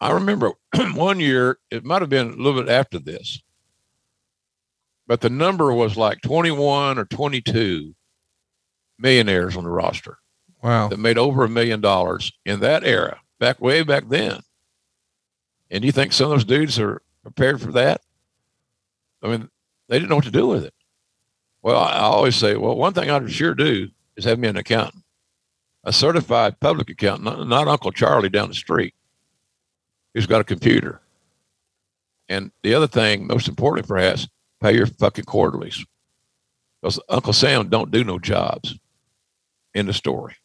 I 0.00 0.12
remember 0.12 0.52
one 0.94 1.20
year, 1.20 1.58
it 1.70 1.84
might 1.84 2.00
have 2.00 2.08
been 2.08 2.28
a 2.28 2.36
little 2.36 2.62
bit 2.62 2.72
after 2.72 2.98
this, 2.98 3.42
but 5.06 5.20
the 5.20 5.28
number 5.28 5.72
was 5.74 5.98
like 5.98 6.22
21 6.22 6.98
or 6.98 7.04
22 7.04 7.94
millionaires 8.98 9.54
on 9.54 9.64
the 9.64 9.70
roster. 9.70 10.16
Wow. 10.62 10.88
That 10.88 10.98
made 10.98 11.18
over 11.18 11.44
a 11.44 11.48
million 11.48 11.82
dollars 11.82 12.32
in 12.46 12.60
that 12.60 12.84
era, 12.84 13.20
back 13.38 13.60
way 13.60 13.82
back 13.82 14.08
then. 14.08 14.40
And 15.70 15.84
you 15.84 15.92
think 15.92 16.14
some 16.14 16.26
of 16.26 16.30
those 16.30 16.44
dudes 16.44 16.78
are 16.78 17.02
prepared 17.22 17.60
for 17.60 17.72
that? 17.72 18.00
I 19.22 19.28
mean, 19.28 19.50
they 19.88 19.98
didn't 19.98 20.08
know 20.08 20.16
what 20.16 20.24
to 20.24 20.30
do 20.30 20.46
with 20.46 20.64
it. 20.64 20.72
Well, 21.60 21.82
I 21.82 21.98
always 21.98 22.36
say, 22.36 22.56
well, 22.56 22.76
one 22.76 22.94
thing 22.94 23.10
I'd 23.10 23.30
sure 23.30 23.54
do 23.54 23.88
is 24.16 24.24
have 24.24 24.38
me 24.38 24.48
an 24.48 24.56
accountant 24.56 25.03
a 25.84 25.92
certified 25.92 26.58
public 26.60 26.90
accountant, 26.90 27.24
not, 27.24 27.46
not 27.46 27.68
Uncle 27.68 27.92
Charlie 27.92 28.28
down 28.28 28.48
the 28.48 28.54
street, 28.54 28.94
who's 30.12 30.26
got 30.26 30.40
a 30.40 30.44
computer. 30.44 31.00
And 32.28 32.50
the 32.62 32.74
other 32.74 32.86
thing, 32.86 33.26
most 33.26 33.48
importantly 33.48 33.86
perhaps, 33.86 34.28
pay 34.60 34.74
your 34.74 34.86
fucking 34.86 35.26
quarterlies. 35.26 35.84
Because 36.80 36.98
Uncle 37.08 37.32
Sam 37.32 37.68
don't 37.68 37.90
do 37.90 38.02
no 38.04 38.18
jobs. 38.18 38.78
In 39.74 39.86
the 39.86 39.92
story. 39.92 40.36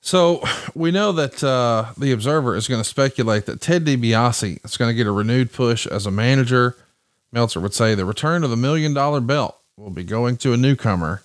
So 0.00 0.40
we 0.72 0.92
know 0.92 1.10
that 1.10 1.42
uh, 1.42 1.86
the 1.98 2.12
Observer 2.12 2.54
is 2.54 2.68
going 2.68 2.80
to 2.80 2.88
speculate 2.88 3.46
that 3.46 3.60
Ted 3.60 3.84
DiBiase 3.84 4.64
is 4.64 4.76
going 4.76 4.88
to 4.88 4.94
get 4.94 5.08
a 5.08 5.10
renewed 5.10 5.52
push 5.52 5.84
as 5.84 6.06
a 6.06 6.12
manager. 6.12 6.76
Meltzer 7.32 7.58
would 7.58 7.74
say 7.74 7.96
the 7.96 8.04
return 8.04 8.44
of 8.44 8.50
the 8.50 8.56
million 8.56 8.94
dollar 8.94 9.20
belt 9.20 9.58
will 9.76 9.90
be 9.90 10.04
going 10.04 10.36
to 10.38 10.52
a 10.52 10.56
newcomer. 10.56 11.22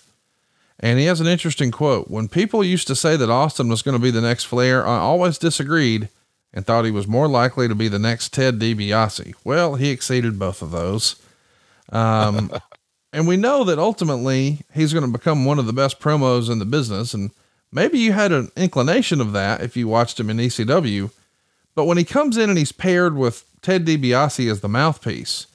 And 0.80 0.98
he 0.98 1.04
has 1.06 1.20
an 1.20 1.26
interesting 1.26 1.70
quote. 1.70 2.10
When 2.10 2.28
people 2.28 2.64
used 2.64 2.86
to 2.88 2.96
say 2.96 3.16
that 3.16 3.30
Austin 3.30 3.68
was 3.68 3.82
going 3.82 3.96
to 3.96 4.02
be 4.02 4.10
the 4.10 4.20
next 4.20 4.44
Flair, 4.44 4.86
I 4.86 4.98
always 4.98 5.38
disagreed 5.38 6.08
and 6.52 6.66
thought 6.66 6.84
he 6.84 6.90
was 6.90 7.08
more 7.08 7.28
likely 7.28 7.68
to 7.68 7.74
be 7.74 7.88
the 7.88 7.98
next 7.98 8.32
Ted 8.32 8.58
DiBiase. 8.58 9.34
Well, 9.44 9.74
he 9.74 9.90
exceeded 9.90 10.38
both 10.38 10.62
of 10.62 10.70
those. 10.70 11.16
Um, 11.90 12.52
and 13.12 13.26
we 13.26 13.36
know 13.36 13.64
that 13.64 13.78
ultimately 13.78 14.60
he's 14.72 14.92
going 14.92 15.04
to 15.04 15.18
become 15.18 15.44
one 15.44 15.58
of 15.58 15.66
the 15.66 15.72
best 15.72 16.00
promos 16.00 16.50
in 16.50 16.58
the 16.58 16.64
business. 16.64 17.14
And 17.14 17.30
maybe 17.72 17.98
you 17.98 18.12
had 18.12 18.32
an 18.32 18.50
inclination 18.56 19.20
of 19.20 19.32
that 19.32 19.60
if 19.60 19.76
you 19.76 19.88
watched 19.88 20.18
him 20.18 20.30
in 20.30 20.38
ECW. 20.38 21.10
But 21.74 21.86
when 21.86 21.98
he 21.98 22.04
comes 22.04 22.36
in 22.36 22.48
and 22.48 22.58
he's 22.58 22.72
paired 22.72 23.16
with 23.16 23.44
Ted 23.62 23.84
DiBiase 23.84 24.50
as 24.50 24.60
the 24.60 24.68
mouthpiece, 24.68 25.46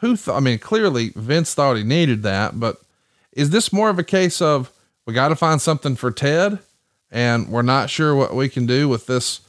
who 0.00 0.16
th- 0.16 0.28
I 0.28 0.40
mean, 0.40 0.58
clearly 0.58 1.12
Vince 1.14 1.54
thought 1.54 1.76
he 1.76 1.84
needed 1.84 2.24
that, 2.24 2.58
but 2.58 2.80
is 3.32 3.50
this 3.50 3.72
more 3.72 3.88
of 3.90 3.98
a 3.98 4.04
case 4.04 4.40
of 4.42 4.70
we 5.06 5.14
got 5.14 5.28
to 5.28 5.36
find 5.36 5.60
something 5.60 5.96
for 5.96 6.10
Ted 6.10 6.58
and 7.10 7.48
we're 7.48 7.62
not 7.62 7.90
sure 7.90 8.14
what 8.14 8.34
we 8.34 8.48
can 8.48 8.66
do 8.66 8.88
with 8.88 9.06
this 9.06 9.40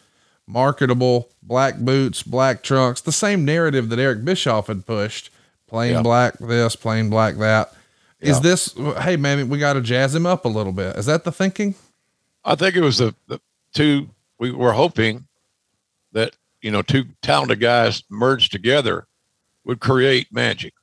marketable 0.47 1.29
black 1.41 1.77
boots, 1.77 2.23
black 2.23 2.63
trunks, 2.63 3.01
the 3.01 3.11
same 3.11 3.45
narrative 3.45 3.89
that 3.89 3.99
Eric 3.99 4.25
Bischoff 4.25 4.67
had 4.67 4.85
pushed, 4.85 5.29
plain 5.67 5.93
Yeah. 5.93 6.01
black 6.01 6.37
this, 6.39 6.75
plain 6.75 7.09
black 7.09 7.37
that. 7.37 7.73
Is 8.19 8.37
Yeah. 8.37 8.41
this, 8.41 8.73
hey 9.01 9.15
man, 9.17 9.49
we 9.49 9.57
got 9.59 9.73
to 9.73 9.81
jazz 9.81 10.13
him 10.15 10.25
up 10.25 10.45
a 10.45 10.49
little 10.49 10.73
bit. 10.73 10.95
Is 10.97 11.05
that 11.05 11.23
the 11.23 11.31
thinking? 11.31 11.75
I 12.45 12.55
think 12.55 12.75
it 12.75 12.81
was 12.81 12.97
the, 12.97 13.15
the 13.27 13.39
two 13.73 14.09
we 14.39 14.51
were 14.51 14.73
hoping 14.73 15.25
that 16.11 16.35
you 16.61 16.71
know 16.71 16.81
two 16.81 17.05
talented 17.21 17.59
guys 17.59 18.03
merged 18.09 18.51
together 18.51 19.07
would 19.65 19.79
create 19.79 20.27
magic. 20.31 20.73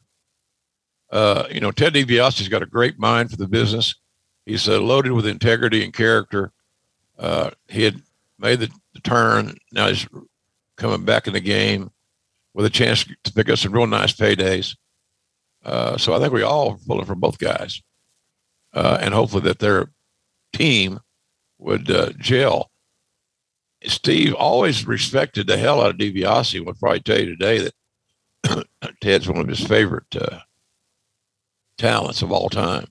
Uh, 1.11 1.45
you 1.51 1.61
know, 1.61 1.71
Ted 1.71 1.95
DiBiase's 1.95 2.49
got 2.49 2.63
a 2.63 2.67
great 2.67 2.99
mind 2.99 3.31
for 3.31 3.37
the 3.37 3.49
business. 3.49 3.95
He's 4.47 4.69
uh, 4.69 4.81
loaded 4.81 5.13
with 5.13 5.27
integrity 5.27 5.85
and 5.85 5.93
character. 5.93 6.53
Uh, 7.19 7.51
he 7.69 7.83
had 7.83 8.01
made 8.39 8.61
the, 8.61 8.71
the 8.95 9.01
turn. 9.01 9.57
Now 9.73 9.89
he's 9.89 10.07
coming 10.77 11.05
back 11.05 11.27
in 11.27 11.33
the 11.33 11.41
game 11.41 11.91
with 12.55 12.67
a 12.67 12.71
chance 12.71 13.05
to 13.05 13.33
pick 13.33 13.49
up 13.49 13.59
some 13.59 13.73
real 13.73 13.87
nice 13.87 14.13
paydays. 14.13 14.77
Uh, 15.65 15.97
so 15.99 16.15
I 16.15 16.19
think 16.19 16.33
we 16.33 16.43
all 16.43 16.79
pulling 16.87 17.05
for 17.05 17.15
both 17.15 17.39
guys, 17.39 17.83
uh, 18.73 18.99
and 19.01 19.13
hopefully 19.13 19.43
that 19.43 19.59
their 19.59 19.91
team 20.55 21.01
would 21.59 21.91
uh, 21.91 22.13
gel. 22.19 22.71
Steve 23.85 24.35
always 24.35 24.87
respected 24.87 25.47
the 25.47 25.59
hell 25.59 25.83
out 25.83 25.91
of 25.91 25.97
DiBiase. 25.97 26.65
Would 26.65 26.79
probably 26.79 27.01
tell 27.01 27.21
you 27.21 27.27
today 27.27 27.71
that 28.45 28.67
Ted's 29.03 29.29
one 29.29 29.39
of 29.39 29.49
his 29.49 29.61
favorite 29.61 30.17
uh, 30.17 30.41
talents 31.81 32.23
of 32.23 32.31
all 32.31 32.49
time. 32.49 32.87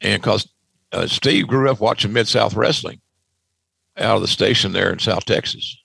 And 0.00 0.22
because 0.22 0.48
uh, 0.92 1.06
Steve 1.06 1.48
grew 1.48 1.70
up 1.70 1.80
watching 1.80 2.12
Mid 2.12 2.28
South 2.28 2.54
Wrestling 2.54 3.00
out 3.96 4.16
of 4.16 4.22
the 4.22 4.28
station 4.28 4.72
there 4.72 4.92
in 4.92 4.98
South 4.98 5.24
Texas. 5.24 5.76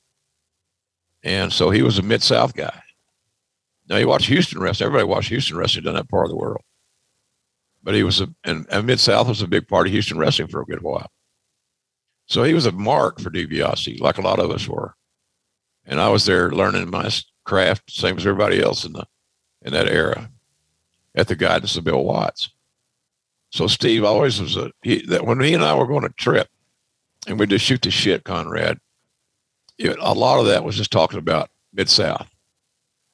And 1.24 1.52
so 1.52 1.70
he 1.70 1.82
was 1.82 1.98
a 1.98 2.04
Mid 2.04 2.22
South 2.22 2.54
guy. 2.54 2.82
Now 3.88 3.98
he 3.98 4.06
watched 4.06 4.28
Houston 4.28 4.62
wrestling. 4.62 4.88
Everybody 4.88 5.08
watched 5.08 5.30
Houston 5.30 5.58
wrestling 5.58 5.88
in 5.88 5.94
that 5.94 6.10
part 6.10 6.26
of 6.26 6.30
the 6.30 6.38
world. 6.38 6.62
But 7.82 7.96
he 7.96 8.04
was 8.04 8.22
a, 8.22 8.28
and, 8.44 8.68
and 8.70 8.86
Mid 8.86 9.00
South 9.00 9.28
was 9.28 9.42
a 9.42 9.48
big 9.48 9.68
part 9.68 9.88
of 9.88 9.94
Houston 9.94 10.18
wrestling 10.18 10.50
for 10.50 10.62
a 10.62 10.66
good 10.66 10.84
while. 10.84 11.10
So 12.28 12.44
he 12.44 12.54
was 12.54 12.66
a 12.66 12.72
mark 12.72 13.20
for 13.20 13.32
DiBiase, 13.32 14.00
like 14.00 14.18
a 14.18 14.22
lot 14.22 14.40
of 14.40 14.52
us 14.52 14.68
were. 14.68 14.94
And 15.86 16.00
I 16.00 16.10
was 16.10 16.26
there 16.26 16.52
learning 16.52 16.90
my 16.92 17.10
craft, 17.46 17.90
same 17.90 18.18
as 18.18 18.28
everybody 18.28 18.62
else 18.62 18.86
in 18.86 18.94
the 18.94 19.08
in 19.64 19.74
that 19.74 19.88
era, 19.88 20.30
at 21.20 21.28
the 21.28 21.36
guidance 21.36 21.76
of 21.76 21.84
Bill 21.84 22.04
Watts. 22.04 22.50
So 23.52 23.68
Steve 23.68 24.04
always 24.04 24.42
was 24.42 24.56
a 24.56 24.72
he, 24.82 25.06
that 25.08 25.26
when 25.26 25.42
he 25.42 25.54
and 25.54 25.64
I 25.64 25.76
were 25.76 25.88
going 25.88 26.04
to 26.04 26.10
trip, 26.10 26.48
and 27.28 27.38
we'd 27.38 27.50
just 27.50 27.66
shoot 27.66 27.82
the 27.82 27.92
shit, 27.92 28.24
Conrad. 28.24 28.80
It, 29.78 29.98
a 30.00 30.14
lot 30.14 30.40
of 30.40 30.46
that 30.48 30.64
was 30.64 30.78
just 30.78 30.92
talking 30.92 31.20
about 31.20 31.50
Mid 31.74 31.90
South, 31.90 32.30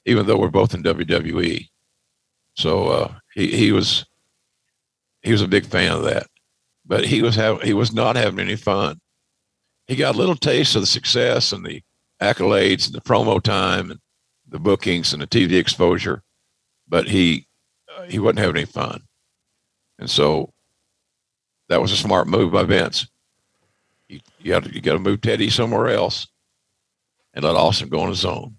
even 0.05 0.25
though 0.25 0.37
we're 0.37 0.49
both 0.49 0.73
in 0.73 0.83
WWE. 0.83 1.67
So 2.55 2.87
uh, 2.87 3.13
he 3.33 3.47
he 3.55 3.71
was 3.71 4.05
he 5.23 5.31
was 5.31 5.41
a 5.41 5.47
big 5.47 5.65
fan 5.65 5.91
of 5.91 6.03
that, 6.03 6.27
but 6.85 7.05
he 7.05 7.21
was 7.21 7.35
having 7.35 7.65
he 7.65 7.73
was 7.73 7.93
not 7.93 8.15
having 8.15 8.39
any 8.39 8.55
fun. 8.55 8.99
He 9.87 9.95
got 9.95 10.15
a 10.15 10.17
little 10.17 10.35
taste 10.35 10.75
of 10.75 10.81
the 10.81 10.87
success 10.87 11.51
and 11.51 11.65
the 11.65 11.81
accolades 12.21 12.87
and 12.87 12.95
the 12.95 13.01
promo 13.01 13.41
time 13.41 13.91
and 13.91 13.99
the 14.47 14.59
bookings 14.59 15.13
and 15.13 15.21
the 15.21 15.27
TV 15.27 15.53
exposure, 15.53 16.23
but 16.87 17.07
he 17.07 17.47
he 18.09 18.19
wasn't 18.19 18.39
having 18.39 18.57
any 18.57 18.65
fun, 18.65 19.03
and 19.99 20.09
so 20.09 20.51
that 21.69 21.81
was 21.81 21.91
a 21.91 21.97
smart 21.97 22.27
move 22.27 22.51
by 22.51 22.63
Vince. 22.63 23.07
You, 24.07 24.19
you 24.39 24.51
got 24.51 24.63
to 24.63 24.73
you 24.73 24.81
to 24.81 24.99
move 24.99 25.21
Teddy 25.21 25.49
somewhere 25.49 25.89
else, 25.89 26.27
and 27.33 27.43
let 27.43 27.55
Austin 27.55 27.89
go 27.89 28.01
on 28.01 28.09
his 28.09 28.25
own, 28.25 28.57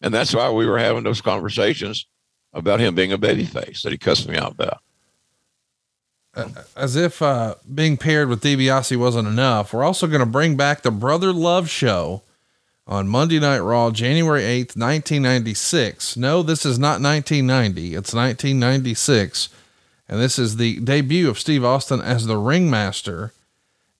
and 0.00 0.12
that's 0.12 0.34
why 0.34 0.50
we 0.50 0.66
were 0.66 0.78
having 0.78 1.04
those 1.04 1.20
conversations 1.20 2.06
about 2.52 2.80
him 2.80 2.94
being 2.94 3.12
a 3.12 3.18
babyface 3.18 3.82
that 3.82 3.92
he 3.92 3.98
cussed 3.98 4.28
me 4.28 4.36
out 4.36 4.52
about. 4.52 4.78
As 6.76 6.96
if 6.96 7.22
uh, 7.22 7.54
being 7.74 7.96
paired 7.96 8.28
with 8.28 8.42
DiBiase 8.42 8.96
wasn't 8.98 9.26
enough, 9.26 9.72
we're 9.72 9.84
also 9.84 10.06
going 10.06 10.20
to 10.20 10.26
bring 10.26 10.54
back 10.54 10.82
the 10.82 10.90
Brother 10.90 11.32
Love 11.32 11.70
Show 11.70 12.22
on 12.86 13.08
Monday 13.08 13.40
Night 13.40 13.58
Raw, 13.58 13.90
January 13.90 14.42
8th, 14.42 14.76
1996. 14.76 16.16
No, 16.16 16.42
this 16.42 16.64
is 16.64 16.78
not 16.78 17.00
1990. 17.00 17.94
It's 17.94 18.14
1996. 18.14 19.48
And 20.08 20.20
this 20.20 20.38
is 20.38 20.56
the 20.56 20.78
debut 20.80 21.28
of 21.28 21.38
Steve 21.38 21.64
Austin 21.64 22.00
as 22.00 22.26
the 22.26 22.36
ringmaster. 22.36 23.32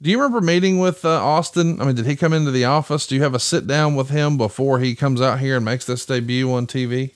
Do 0.01 0.11
you 0.11 0.19
remember 0.19 0.41
meeting 0.41 0.79
with 0.79 1.05
uh, 1.05 1.25
Austin? 1.25 1.81
I 1.81 1.85
mean, 1.85 1.97
did 1.97 2.07
he 2.07 2.17
come 2.17 2.33
into 2.33 2.51
the 2.51 2.65
office? 2.65 3.07
Do 3.07 3.17
you 3.17 3.23
have 3.23 3.35
a 3.35 3.41
sit 3.41 3.67
down 3.67 3.97
with 3.97 4.11
him 4.11 4.37
before 4.37 4.79
he 4.79 4.95
comes 4.95 5.21
out 5.21 5.41
here 5.41 5.57
and 5.57 5.65
makes 5.65 5.85
this 5.85 6.07
debut 6.07 6.53
on 6.53 6.67
TV? 6.67 7.15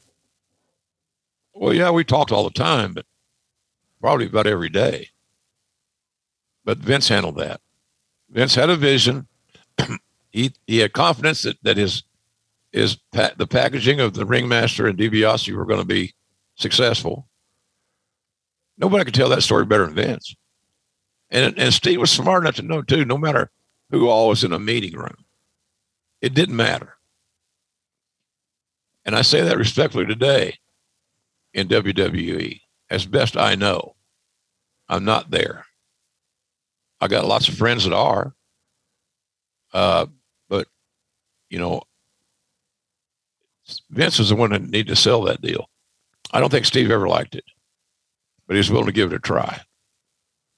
Well, 1.55 1.75
yeah, 1.75 1.91
we 1.91 2.05
talked 2.05 2.33
all 2.33 2.45
the 2.45 2.51
time, 2.51 2.95
but 2.95 3.05
probably 4.01 4.27
about 4.27 4.47
every 4.47 4.71
day. 4.71 5.11
But 6.65 6.79
Vince 6.79 7.09
handled 7.09 7.37
that. 7.37 7.61
Vince 8.31 8.55
had 8.55 8.71
a 8.71 8.77
vision. 8.77 9.29
he 10.31 10.53
he 10.67 10.79
had 10.79 10.93
confidence 10.93 11.43
that 11.43 11.57
that 11.63 11.77
his 11.77 12.03
his 12.73 12.97
pa- 13.13 13.33
the 13.37 13.47
packaging 13.47 14.01
of 14.01 14.15
the 14.15 14.25
ringmaster 14.25 14.87
and 14.87 14.99
DiBiase 14.99 15.55
were 15.55 15.67
going 15.67 15.81
to 15.81 15.87
be 15.87 16.15
successful. 16.55 17.27
Nobody 18.79 19.05
could 19.05 19.15
tell 19.15 19.29
that 19.31 19.43
story 19.43 19.67
better 19.67 19.87
than 19.87 19.95
Vince. 19.95 20.35
And 21.31 21.59
and 21.59 21.75
Steve 21.75 22.01
was 22.01 22.11
smart 22.11 22.43
enough 22.43 22.57
to 22.57 22.63
know 22.63 22.83
too. 22.83 23.05
No 23.05 23.19
matter 23.19 23.51
who 23.91 24.09
all 24.09 24.29
was 24.29 24.45
in 24.45 24.53
a 24.53 24.59
meeting 24.59 24.97
room, 24.97 25.25
it 26.21 26.35
didn't 26.35 26.57
matter. 26.57 26.97
And 29.05 29.17
I 29.17 29.23
say 29.23 29.41
that 29.41 29.59
respectfully 29.59 30.07
today 30.07 30.59
in 31.55 31.69
WWE, 31.69 32.61
as 32.91 33.07
best 33.07 33.37
I 33.37 33.55
know. 33.55 33.97
I'm 34.89 35.05
not 35.05 35.31
there. 35.31 35.65
I 37.01 37.09
got 37.09 37.25
lots 37.25 37.49
of 37.49 37.57
friends 37.57 37.85
that 37.85 37.95
are, 37.95 38.35
uh, 39.73 40.07
you 41.51 41.59
know, 41.59 41.83
Vince 43.91 44.19
was 44.19 44.31
the 44.31 44.37
one 44.37 44.51
that 44.51 44.63
needed 44.63 44.89
to 44.89 44.97
sell 44.97 45.23
that 45.23 45.43
deal. 45.43 45.69
I 46.33 46.41
don't 46.41 46.51
think 46.51 46.65
Steve 46.65 46.91
ever 46.91 47.09
liked 47.09 47.35
it, 47.35 47.45
but 48.47 48.55
he 48.55 48.59
was 48.59 48.71
willing 48.71 48.87
to 48.87 48.93
give 48.93 49.13
it 49.13 49.17
a 49.17 49.21
try. 49.21 49.61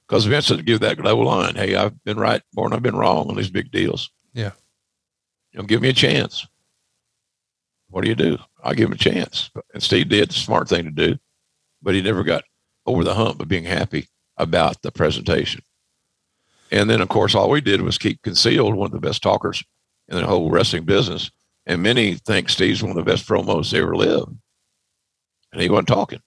Because 0.06 0.26
Vince 0.26 0.48
to 0.48 0.62
give 0.62 0.80
that 0.80 1.02
level 1.02 1.24
line. 1.24 1.54
Hey, 1.54 1.74
I've 1.74 2.02
been 2.04 2.18
right 2.18 2.42
more 2.54 2.68
than 2.68 2.76
I've 2.76 2.82
been 2.82 2.96
wrong 2.96 3.28
on 3.28 3.36
these 3.36 3.50
big 3.50 3.70
deals. 3.70 4.10
Yeah. 4.34 4.52
You 5.52 5.60
know, 5.60 5.66
give 5.66 5.80
me 5.80 5.88
a 5.88 5.94
chance. 5.94 6.46
What 7.88 8.02
do 8.02 8.08
you 8.08 8.14
do? 8.14 8.38
I 8.62 8.74
give 8.74 8.88
him 8.88 8.94
a 8.94 8.98
chance. 8.98 9.50
And 9.72 9.82
Steve 9.82 10.08
did 10.08 10.30
the 10.30 10.34
smart 10.34 10.68
thing 10.68 10.84
to 10.84 10.90
do, 10.90 11.18
but 11.82 11.94
he 11.94 12.02
never 12.02 12.24
got 12.24 12.44
over 12.86 13.04
the 13.04 13.14
hump 13.14 13.40
of 13.40 13.48
being 13.48 13.64
happy 13.64 14.08
about 14.36 14.82
the 14.82 14.90
presentation. 14.90 15.62
And 16.70 16.88
then, 16.88 17.02
of 17.02 17.08
course, 17.08 17.34
all 17.34 17.50
we 17.50 17.60
did 17.60 17.82
was 17.82 17.98
keep 17.98 18.22
concealed 18.22 18.74
one 18.74 18.86
of 18.86 18.92
the 18.92 19.06
best 19.06 19.22
talkers 19.22 19.62
in 20.08 20.16
the 20.16 20.26
whole 20.26 20.50
wrestling 20.50 20.84
business. 20.84 21.30
And 21.66 21.82
many 21.82 22.14
think 22.14 22.48
Steve's 22.48 22.82
one 22.82 22.90
of 22.90 22.96
the 22.96 23.10
best 23.10 23.26
promos 23.26 23.70
they 23.70 23.80
ever 23.80 23.94
lived. 23.94 24.34
And 25.52 25.62
he 25.62 25.68
wasn't 25.68 25.88
talking. 25.88 26.20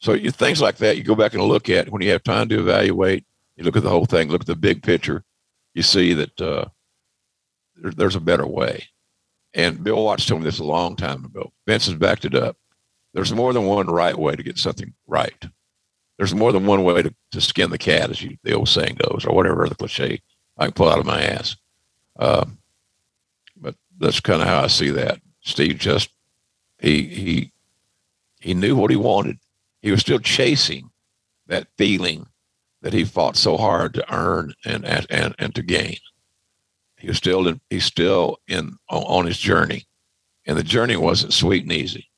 So 0.00 0.12
you, 0.12 0.30
things 0.30 0.60
like 0.60 0.76
that, 0.76 0.96
you 0.96 1.02
go 1.02 1.16
back 1.16 1.34
and 1.34 1.42
look 1.42 1.68
at 1.68 1.90
when 1.90 2.02
you 2.02 2.10
have 2.10 2.22
time 2.22 2.48
to 2.50 2.60
evaluate. 2.60 3.24
You 3.56 3.64
look 3.64 3.76
at 3.76 3.82
the 3.82 3.90
whole 3.90 4.06
thing, 4.06 4.28
look 4.28 4.42
at 4.42 4.46
the 4.46 4.54
big 4.54 4.82
picture. 4.82 5.24
You 5.74 5.82
see 5.82 6.14
that 6.14 6.40
uh, 6.40 6.66
there, 7.76 7.90
there's 7.90 8.16
a 8.16 8.20
better 8.20 8.46
way. 8.46 8.84
And 9.54 9.82
Bill 9.82 10.04
Watts 10.04 10.26
told 10.26 10.42
me 10.42 10.44
this 10.44 10.60
a 10.60 10.64
long 10.64 10.94
time 10.94 11.24
ago. 11.24 11.52
Vince 11.66 11.86
has 11.86 11.96
backed 11.96 12.24
it 12.24 12.34
up. 12.34 12.56
There's 13.14 13.32
more 13.32 13.52
than 13.52 13.64
one 13.64 13.88
right 13.88 14.16
way 14.16 14.36
to 14.36 14.42
get 14.42 14.58
something 14.58 14.94
right. 15.06 15.44
there's 16.18 16.34
more 16.34 16.52
than 16.52 16.66
one 16.66 16.84
way 16.84 17.02
to, 17.02 17.14
to 17.32 17.40
skin 17.40 17.70
the 17.70 17.78
cat, 17.78 18.10
as 18.10 18.22
you, 18.22 18.36
the 18.42 18.52
old 18.52 18.68
saying 18.68 18.96
goes, 18.96 19.24
or 19.24 19.34
whatever 19.34 19.68
the 19.68 19.74
cliche 19.74 20.20
I 20.56 20.66
can 20.66 20.74
pull 20.74 20.88
out 20.88 20.98
of 20.98 21.06
my 21.06 21.22
ass. 21.22 21.56
But 22.16 22.48
that's 23.98 24.20
kind 24.20 24.42
of 24.42 24.48
how 24.48 24.62
I 24.62 24.68
see 24.68 24.90
that. 24.90 25.20
Steve 25.40 25.78
just 25.78 26.10
he 26.78 27.02
he 27.02 27.52
he 28.40 28.54
knew 28.54 28.76
what 28.76 28.90
he 28.90 28.96
wanted. 28.96 29.38
He 29.82 29.90
was 29.90 30.00
still 30.00 30.18
chasing 30.18 30.90
that 31.46 31.68
feeling 31.76 32.26
that 32.82 32.92
he 32.92 33.04
fought 33.04 33.36
so 33.36 33.56
hard 33.56 33.94
to 33.94 34.14
earn 34.14 34.54
and 34.64 34.84
and 34.84 35.34
and 35.38 35.54
to 35.54 35.62
gain. 35.62 35.96
He 36.96 37.08
was 37.08 37.16
still 37.16 37.46
in, 37.46 37.60
he's 37.70 37.84
still 37.84 38.40
in 38.48 38.76
on, 38.88 39.26
his 39.26 39.38
journey, 39.38 39.86
and 40.46 40.58
the 40.58 40.64
journey 40.64 40.96
wasn't 40.96 41.32
sweet 41.32 41.62
and 41.62 41.72
easy. 41.72 42.08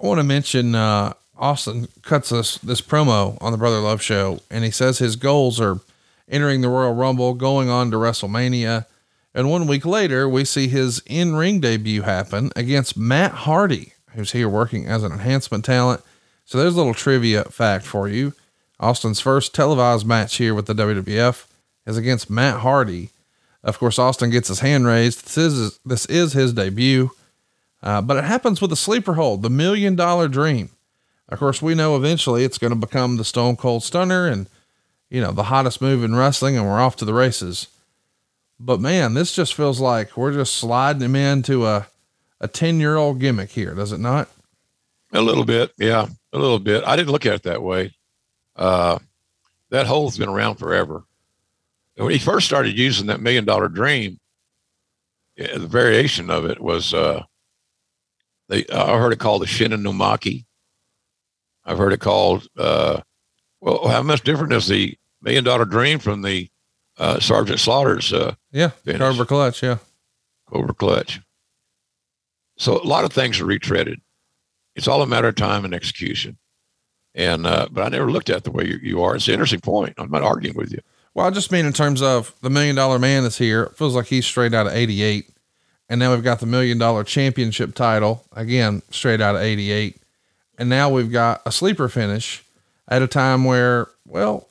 I 0.00 0.06
want 0.06 0.18
to 0.18 0.24
mention 0.24 0.74
uh, 0.74 1.14
Austin 1.36 1.88
cuts 2.02 2.32
us 2.32 2.58
this 2.58 2.80
promo 2.80 3.38
on 3.40 3.52
the 3.52 3.58
Brother 3.58 3.78
Love 3.78 4.02
show, 4.02 4.40
and 4.50 4.64
he 4.64 4.70
says 4.70 4.98
his 4.98 5.16
goals 5.16 5.60
are 5.60 5.80
entering 6.28 6.60
the 6.60 6.68
Royal 6.68 6.94
Rumble, 6.94 7.34
going 7.34 7.68
on 7.68 7.90
to 7.90 7.96
WrestleMania. 7.96 8.86
And 9.34 9.50
one 9.50 9.66
week 9.66 9.84
later, 9.84 10.28
we 10.28 10.44
see 10.44 10.68
his 10.68 11.02
in 11.06 11.36
ring 11.36 11.60
debut 11.60 12.02
happen 12.02 12.50
against 12.56 12.96
Matt 12.96 13.32
Hardy, 13.32 13.92
who's 14.14 14.32
here 14.32 14.48
working 14.48 14.86
as 14.86 15.04
an 15.04 15.12
enhancement 15.12 15.64
talent. 15.64 16.02
So 16.44 16.58
there's 16.58 16.74
a 16.74 16.76
little 16.78 16.94
trivia 16.94 17.44
fact 17.44 17.84
for 17.84 18.08
you. 18.08 18.32
Austin's 18.80 19.20
first 19.20 19.54
televised 19.54 20.06
match 20.06 20.36
here 20.36 20.54
with 20.54 20.66
the 20.66 20.74
WWF 20.74 21.46
is 21.86 21.96
against 21.96 22.30
Matt 22.30 22.60
Hardy. 22.60 23.10
Of 23.62 23.78
course, 23.78 23.98
Austin 23.98 24.30
gets 24.30 24.48
his 24.48 24.60
hand 24.60 24.86
raised. 24.86 25.24
This 25.24 25.36
is, 25.36 25.80
this 25.84 26.06
is 26.06 26.32
his 26.32 26.52
debut. 26.52 27.10
Uh, 27.82 28.00
but 28.00 28.16
it 28.16 28.24
happens 28.24 28.60
with 28.60 28.72
a 28.72 28.76
sleeper 28.76 29.14
hold, 29.14 29.42
the 29.42 29.50
million 29.50 29.94
dollar 29.94 30.28
dream. 30.28 30.70
Of 31.28 31.38
course, 31.38 31.60
we 31.60 31.74
know 31.74 31.96
eventually 31.96 32.44
it's 32.44 32.58
going 32.58 32.72
to 32.72 32.76
become 32.76 33.16
the 33.16 33.24
Stone 33.24 33.56
Cold 33.56 33.82
Stunner 33.82 34.26
and, 34.26 34.48
you 35.10 35.20
know, 35.20 35.32
the 35.32 35.44
hottest 35.44 35.80
move 35.80 36.02
in 36.02 36.14
wrestling, 36.14 36.56
and 36.56 36.66
we're 36.66 36.80
off 36.80 36.96
to 36.96 37.04
the 37.04 37.12
races. 37.12 37.68
But 38.60 38.80
man, 38.80 39.14
this 39.14 39.34
just 39.34 39.54
feels 39.54 39.80
like 39.80 40.16
we're 40.16 40.32
just 40.32 40.54
sliding 40.56 41.02
him 41.02 41.14
into 41.14 41.66
a, 41.66 41.86
a 42.40 42.48
10 42.48 42.80
year 42.80 42.96
old 42.96 43.20
gimmick 43.20 43.50
here, 43.50 43.74
does 43.74 43.92
it 43.92 44.00
not? 44.00 44.28
A 45.12 45.22
little 45.22 45.44
bit. 45.44 45.72
Yeah. 45.78 46.08
A 46.32 46.38
little 46.38 46.58
bit. 46.58 46.84
I 46.84 46.96
didn't 46.96 47.12
look 47.12 47.26
at 47.26 47.34
it 47.34 47.42
that 47.44 47.62
way. 47.62 47.94
Uh, 48.56 48.98
that 49.70 49.86
hole's 49.86 50.18
been 50.18 50.28
around 50.28 50.56
forever. 50.56 51.04
When 51.96 52.10
he 52.10 52.18
first 52.18 52.46
started 52.46 52.78
using 52.78 53.06
that 53.06 53.20
million 53.20 53.44
dollar 53.44 53.68
dream, 53.68 54.18
the 55.36 55.58
variation 55.58 56.30
of 56.30 56.44
it 56.44 56.60
was, 56.60 56.92
uh, 56.94 57.24
they, 58.48 58.66
I 58.72 58.98
heard 58.98 59.12
it 59.12 59.18
called 59.18 59.42
the 59.42 59.76
no 59.76 59.92
I've 61.64 61.78
heard 61.78 61.92
it 61.92 62.00
called, 62.00 62.46
uh, 62.56 63.00
well, 63.60 63.88
how 63.88 64.02
much 64.02 64.22
different 64.22 64.52
is 64.52 64.68
the 64.68 64.96
million 65.20 65.44
dollar 65.44 65.64
dream 65.64 65.98
from 65.98 66.22
the 66.22 66.48
uh, 66.98 67.20
Sergeant 67.20 67.60
Slaughter's? 67.60 68.12
Uh, 68.12 68.34
yeah, 68.52 68.68
finish? 68.68 68.98
Cobra 68.98 69.26
Clutch. 69.26 69.62
Yeah, 69.62 69.78
Cobra 70.46 70.74
Clutch. 70.74 71.20
So 72.56 72.80
a 72.80 72.84
lot 72.84 73.04
of 73.04 73.12
things 73.12 73.40
are 73.40 73.44
retreaded. 73.44 73.96
It's 74.74 74.88
all 74.88 75.02
a 75.02 75.06
matter 75.06 75.28
of 75.28 75.36
time 75.36 75.64
and 75.64 75.74
execution. 75.74 76.38
And 77.14 77.46
uh, 77.46 77.68
but 77.70 77.84
I 77.84 77.88
never 77.88 78.10
looked 78.10 78.30
at 78.30 78.38
it 78.38 78.44
the 78.44 78.50
way 78.50 78.66
you, 78.66 78.78
you 78.82 79.02
are. 79.02 79.16
It's 79.16 79.28
an 79.28 79.34
interesting 79.34 79.60
point. 79.60 79.94
I'm 79.98 80.10
not 80.10 80.22
arguing 80.22 80.56
with 80.56 80.72
you. 80.72 80.80
Well, 81.14 81.26
I 81.26 81.30
just 81.30 81.50
mean 81.50 81.66
in 81.66 81.72
terms 81.72 82.02
of 82.02 82.34
the 82.42 82.50
million 82.50 82.76
dollar 82.76 82.98
man 82.98 83.24
is 83.24 83.38
here. 83.38 83.64
It 83.64 83.76
feels 83.76 83.94
like 83.94 84.06
he's 84.06 84.26
straight 84.26 84.54
out 84.54 84.66
of 84.66 84.72
'88, 84.72 85.28
and 85.88 85.98
now 85.98 86.12
we've 86.14 86.22
got 86.22 86.40
the 86.40 86.46
million 86.46 86.78
dollar 86.78 87.02
championship 87.02 87.74
title 87.74 88.24
again, 88.32 88.82
straight 88.90 89.20
out 89.20 89.34
of 89.34 89.42
'88 89.42 90.00
and 90.58 90.68
now 90.68 90.90
we've 90.90 91.12
got 91.12 91.40
a 91.46 91.52
sleeper 91.52 91.88
finish 91.88 92.44
at 92.88 93.00
a 93.00 93.06
time 93.06 93.44
where, 93.44 93.86
well, 94.04 94.48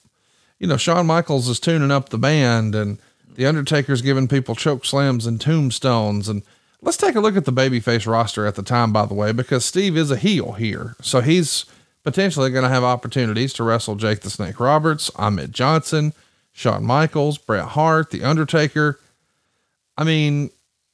you 0.59 0.67
know, 0.67 0.77
Shawn 0.77 1.05
Michaels 1.05 1.47
is 1.47 1.59
tuning 1.59 1.91
up 1.91 2.09
the 2.09 2.17
band 2.17 2.75
and 2.75 2.97
the 3.35 3.45
Undertaker's 3.45 4.01
giving 4.01 4.27
people 4.27 4.55
choke 4.55 4.85
slams 4.85 5.25
and 5.25 5.39
tombstones. 5.39 6.27
And 6.27 6.41
let's 6.81 6.97
take 6.97 7.15
a 7.15 7.19
look 7.19 7.37
at 7.37 7.45
the 7.45 7.53
babyface 7.53 8.07
roster 8.07 8.45
at 8.45 8.55
the 8.55 8.63
time, 8.63 8.91
by 8.91 9.05
the 9.05 9.13
way, 9.13 9.31
because 9.31 9.63
Steve 9.63 9.95
is 9.95 10.09
a 10.09 10.17
heel 10.17 10.53
here. 10.53 10.95
So 11.01 11.21
he's 11.21 11.65
potentially 12.03 12.49
going 12.49 12.63
to 12.63 12.69
have 12.69 12.83
opportunities 12.83 13.53
to 13.53 13.63
wrestle 13.63 13.95
Jake 13.95 14.21
the 14.21 14.29
Snake 14.29 14.59
Roberts, 14.59 15.11
Ahmed 15.15 15.53
Johnson, 15.53 16.13
Shawn 16.51 16.83
Michaels, 16.83 17.37
Bret 17.37 17.65
Hart, 17.65 18.09
The 18.09 18.23
Undertaker. 18.23 18.99
I 19.97 20.03
mean, 20.03 20.49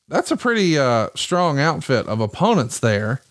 that's 0.09 0.31
a 0.31 0.37
pretty 0.37 0.77
uh, 0.77 1.09
strong 1.15 1.59
outfit 1.59 2.07
of 2.07 2.19
opponents 2.19 2.79
there. 2.79 3.21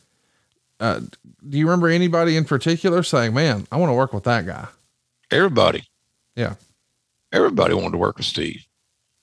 Uh, 0.81 1.01
do 1.49 1.59
you 1.59 1.67
remember 1.67 1.89
anybody 1.89 2.37
in 2.37 2.45
particular 2.45 3.03
saying, 3.03 3.35
man, 3.35 3.67
I 3.71 3.77
want 3.77 3.91
to 3.91 3.95
work 3.95 4.13
with 4.13 4.25
that 4.25 4.47
guy? 4.47 4.69
Everybody. 5.31 5.85
Yeah. 6.37 6.55
Everybody 7.33 7.75
wanted 7.75 7.93
to 7.93 7.99
work 7.99 8.17
with 8.17 8.27
Steve 8.27 8.65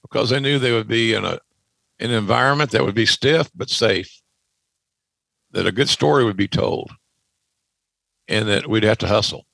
because 0.02 0.30
they 0.30 0.40
knew 0.40 0.60
they 0.60 0.72
would 0.72 0.88
be 0.88 1.14
in 1.14 1.26
a, 1.26 1.40
an 2.00 2.12
environment 2.12 2.72
that 2.72 2.84
would 2.84 2.96
be 2.96 3.06
stiff, 3.06 3.50
but 3.56 3.70
safe, 3.70 4.22
that 5.52 5.68
a 5.68 5.72
good 5.72 5.90
story 5.90 6.24
would 6.24 6.38
be 6.38 6.48
told 6.48 6.92
and 8.28 8.48
that 8.48 8.68
we'd 8.68 8.84
have 8.84 8.98
to 9.00 9.08
hustle. 9.08 9.46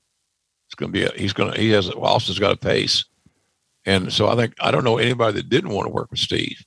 It's 0.68 0.76
going 0.76 0.92
to 0.92 1.00
be, 1.00 1.06
a, 1.06 1.12
he's 1.12 1.34
going 1.34 1.54
to, 1.54 1.60
he 1.60 1.70
has, 1.72 1.90
Austin's 1.90 2.40
got 2.40 2.54
a 2.54 2.58
pace. 2.58 3.06
And 3.86 4.12
so 4.12 4.28
I 4.28 4.36
think, 4.36 4.54
I 4.60 4.72
don't 4.72 4.84
know 4.84 4.98
anybody 4.98 5.34
that 5.38 5.50
didn't 5.50 5.72
want 5.72 5.88
to 5.88 5.94
work 5.94 6.12
with 6.12 6.20
Steve 6.20 6.66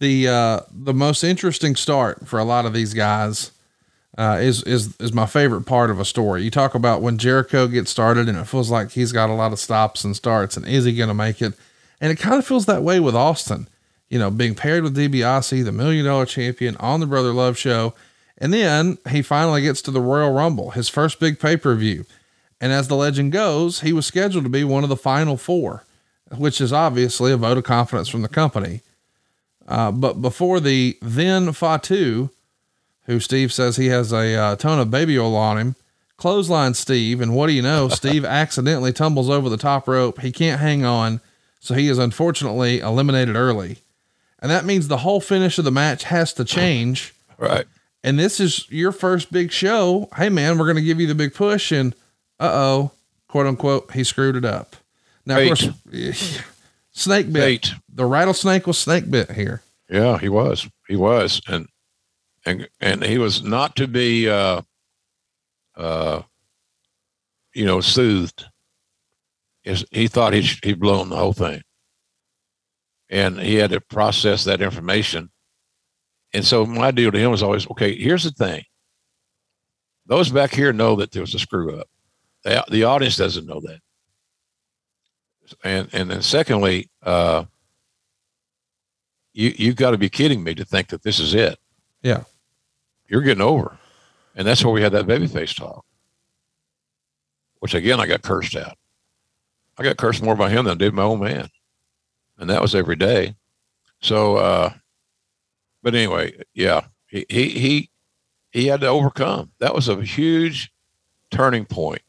the 0.00 0.26
uh, 0.26 0.60
the 0.72 0.94
most 0.94 1.22
interesting 1.22 1.76
start 1.76 2.26
for 2.26 2.38
a 2.38 2.44
lot 2.44 2.66
of 2.66 2.72
these 2.72 2.94
guys 2.94 3.52
uh, 4.18 4.38
is 4.40 4.62
is 4.64 4.96
is 4.98 5.12
my 5.12 5.26
favorite 5.26 5.62
part 5.62 5.90
of 5.90 6.00
a 6.00 6.04
story. 6.04 6.42
You 6.42 6.50
talk 6.50 6.74
about 6.74 7.02
when 7.02 7.18
Jericho 7.18 7.66
gets 7.68 7.90
started, 7.90 8.28
and 8.28 8.38
it 8.38 8.44
feels 8.44 8.70
like 8.70 8.90
he's 8.92 9.12
got 9.12 9.30
a 9.30 9.34
lot 9.34 9.52
of 9.52 9.58
stops 9.58 10.04
and 10.04 10.16
starts, 10.16 10.56
and 10.56 10.66
is 10.66 10.84
he 10.84 10.96
going 10.96 11.08
to 11.08 11.14
make 11.14 11.40
it? 11.40 11.54
And 12.00 12.10
it 12.10 12.18
kind 12.18 12.36
of 12.36 12.46
feels 12.46 12.66
that 12.66 12.82
way 12.82 12.98
with 13.00 13.14
Austin. 13.14 13.68
You 14.08 14.18
know, 14.18 14.30
being 14.30 14.56
paired 14.56 14.82
with 14.82 14.96
DiBiase, 14.96 15.64
the 15.64 15.70
Million 15.70 16.04
Dollar 16.04 16.26
Champion, 16.26 16.76
on 16.78 16.98
the 16.98 17.06
Brother 17.06 17.32
Love 17.32 17.56
Show, 17.56 17.94
and 18.38 18.52
then 18.52 18.98
he 19.08 19.22
finally 19.22 19.62
gets 19.62 19.80
to 19.82 19.92
the 19.92 20.00
Royal 20.00 20.32
Rumble, 20.32 20.70
his 20.70 20.88
first 20.88 21.20
big 21.20 21.38
pay 21.38 21.56
per 21.56 21.74
view. 21.74 22.04
And 22.60 22.72
as 22.72 22.88
the 22.88 22.96
legend 22.96 23.32
goes, 23.32 23.80
he 23.80 23.92
was 23.92 24.06
scheduled 24.06 24.44
to 24.44 24.50
be 24.50 24.64
one 24.64 24.82
of 24.82 24.90
the 24.90 24.96
final 24.96 25.36
four, 25.36 25.84
which 26.36 26.60
is 26.60 26.72
obviously 26.72 27.32
a 27.32 27.36
vote 27.36 27.58
of 27.58 27.64
confidence 27.64 28.08
from 28.08 28.22
the 28.22 28.28
company. 28.28 28.82
Uh, 29.68 29.92
but 29.92 30.20
before 30.20 30.58
the 30.58 30.98
then 31.00 31.52
Fatu, 31.52 32.30
who 33.10 33.18
Steve 33.18 33.52
says 33.52 33.76
he 33.76 33.88
has 33.88 34.12
a 34.12 34.36
uh, 34.36 34.56
ton 34.56 34.78
of 34.78 34.88
baby 34.88 35.18
oil 35.18 35.34
on 35.34 35.58
him, 35.58 35.74
clothesline 36.16 36.74
Steve. 36.74 37.20
And 37.20 37.34
what 37.34 37.48
do 37.48 37.52
you 37.52 37.60
know? 37.60 37.88
Steve 37.88 38.24
accidentally 38.42 38.92
tumbles 38.92 39.28
over 39.28 39.48
the 39.48 39.56
top 39.56 39.88
rope. 39.88 40.20
He 40.20 40.30
can't 40.30 40.60
hang 40.60 40.84
on. 40.84 41.20
So 41.58 41.74
he 41.74 41.88
is 41.88 41.98
unfortunately 41.98 42.78
eliminated 42.78 43.34
early. 43.34 43.78
And 44.38 44.50
that 44.50 44.64
means 44.64 44.86
the 44.86 44.98
whole 44.98 45.20
finish 45.20 45.58
of 45.58 45.64
the 45.64 45.72
match 45.72 46.04
has 46.04 46.32
to 46.34 46.44
change. 46.44 47.12
Right. 47.40 47.64
And 48.04 48.18
this 48.18 48.38
is 48.38 48.70
your 48.70 48.92
first 48.92 49.32
big 49.32 49.50
show. 49.50 50.10
Hey, 50.14 50.28
man, 50.28 50.58
we're 50.58 50.66
going 50.66 50.76
to 50.76 50.82
give 50.82 51.00
you 51.00 51.06
the 51.06 51.14
big 51.14 51.32
push. 51.32 51.72
And 51.72 51.94
uh 52.38 52.50
oh, 52.52 52.90
quote 53.28 53.46
unquote, 53.46 53.92
he 53.92 54.04
screwed 54.04 54.36
it 54.36 54.44
up. 54.44 54.76
Now, 55.24 55.38
of 55.38 55.46
course, 55.46 55.68
snake 56.92 57.32
bit. 57.32 57.70
The 57.88 58.04
rattlesnake 58.04 58.66
was 58.66 58.76
snake 58.76 59.10
bit 59.10 59.32
here. 59.32 59.62
Yeah, 59.88 60.18
he 60.18 60.28
was. 60.28 60.68
He 60.86 60.96
was, 60.96 61.40
and 61.48 61.66
and 62.46 62.68
and 62.80 63.02
he 63.02 63.18
was 63.18 63.42
not 63.42 63.76
to 63.76 63.86
be, 63.86 64.28
uh, 64.28 64.62
uh, 65.76 66.22
you 67.54 67.64
know, 67.64 67.80
soothed. 67.80 68.46
He 69.62 70.08
thought 70.08 70.32
he 70.32 70.42
he'd 70.62 70.80
blown 70.80 71.10
the 71.10 71.16
whole 71.16 71.32
thing, 71.32 71.62
and 73.08 73.38
he 73.38 73.56
had 73.56 73.70
to 73.70 73.80
process 73.80 74.44
that 74.44 74.62
information. 74.62 75.30
And 76.32 76.44
so 76.44 76.64
my 76.64 76.90
deal 76.92 77.10
to 77.10 77.18
him 77.18 77.30
was 77.30 77.42
always, 77.42 77.68
okay, 77.70 77.96
here's 77.96 78.24
the 78.24 78.30
thing. 78.30 78.62
Those 80.06 80.30
back 80.30 80.54
here 80.54 80.72
know 80.72 80.96
that 80.96 81.10
there 81.10 81.22
was 81.22 81.34
a 81.34 81.40
screw 81.40 81.76
up. 81.78 81.88
The, 82.44 82.64
the 82.70 82.84
audience 82.84 83.16
doesn't 83.16 83.46
know 83.46 83.60
that 83.60 83.80
and 85.64 85.88
and 85.92 86.10
then 86.10 86.22
secondly, 86.22 86.90
uh, 87.02 87.44
you 89.32 89.52
you've 89.56 89.76
got 89.76 89.92
to 89.92 89.98
be 89.98 90.08
kidding 90.08 90.42
me 90.42 90.54
to 90.54 90.64
think 90.64 90.88
that 90.88 91.02
this 91.02 91.18
is 91.18 91.34
it. 91.34 91.58
Yeah, 92.02 92.24
you're 93.08 93.22
getting 93.22 93.42
over, 93.42 93.78
and 94.34 94.46
that's 94.46 94.64
where 94.64 94.72
we 94.72 94.82
had 94.82 94.92
that 94.92 95.06
babyface 95.06 95.54
talk. 95.54 95.84
Which 97.58 97.74
again, 97.74 98.00
I 98.00 98.06
got 98.06 98.22
cursed 98.22 98.56
at. 98.56 98.76
I 99.78 99.82
got 99.82 99.98
cursed 99.98 100.22
more 100.22 100.36
by 100.36 100.50
him 100.50 100.64
than 100.64 100.74
I 100.74 100.78
did 100.78 100.94
my 100.94 101.02
own 101.02 101.20
man, 101.20 101.48
and 102.38 102.48
that 102.48 102.62
was 102.62 102.74
every 102.74 102.96
day. 102.96 103.34
So, 104.00 104.36
uh, 104.36 104.72
but 105.82 105.94
anyway, 105.94 106.42
yeah, 106.54 106.82
he 107.06 107.26
he 107.28 107.48
he 107.50 107.90
he 108.50 108.66
had 108.66 108.80
to 108.80 108.86
overcome. 108.88 109.52
That 109.58 109.74
was 109.74 109.88
a 109.88 110.02
huge 110.02 110.72
turning 111.30 111.64
point. 111.64 112.00
point, 112.00 112.02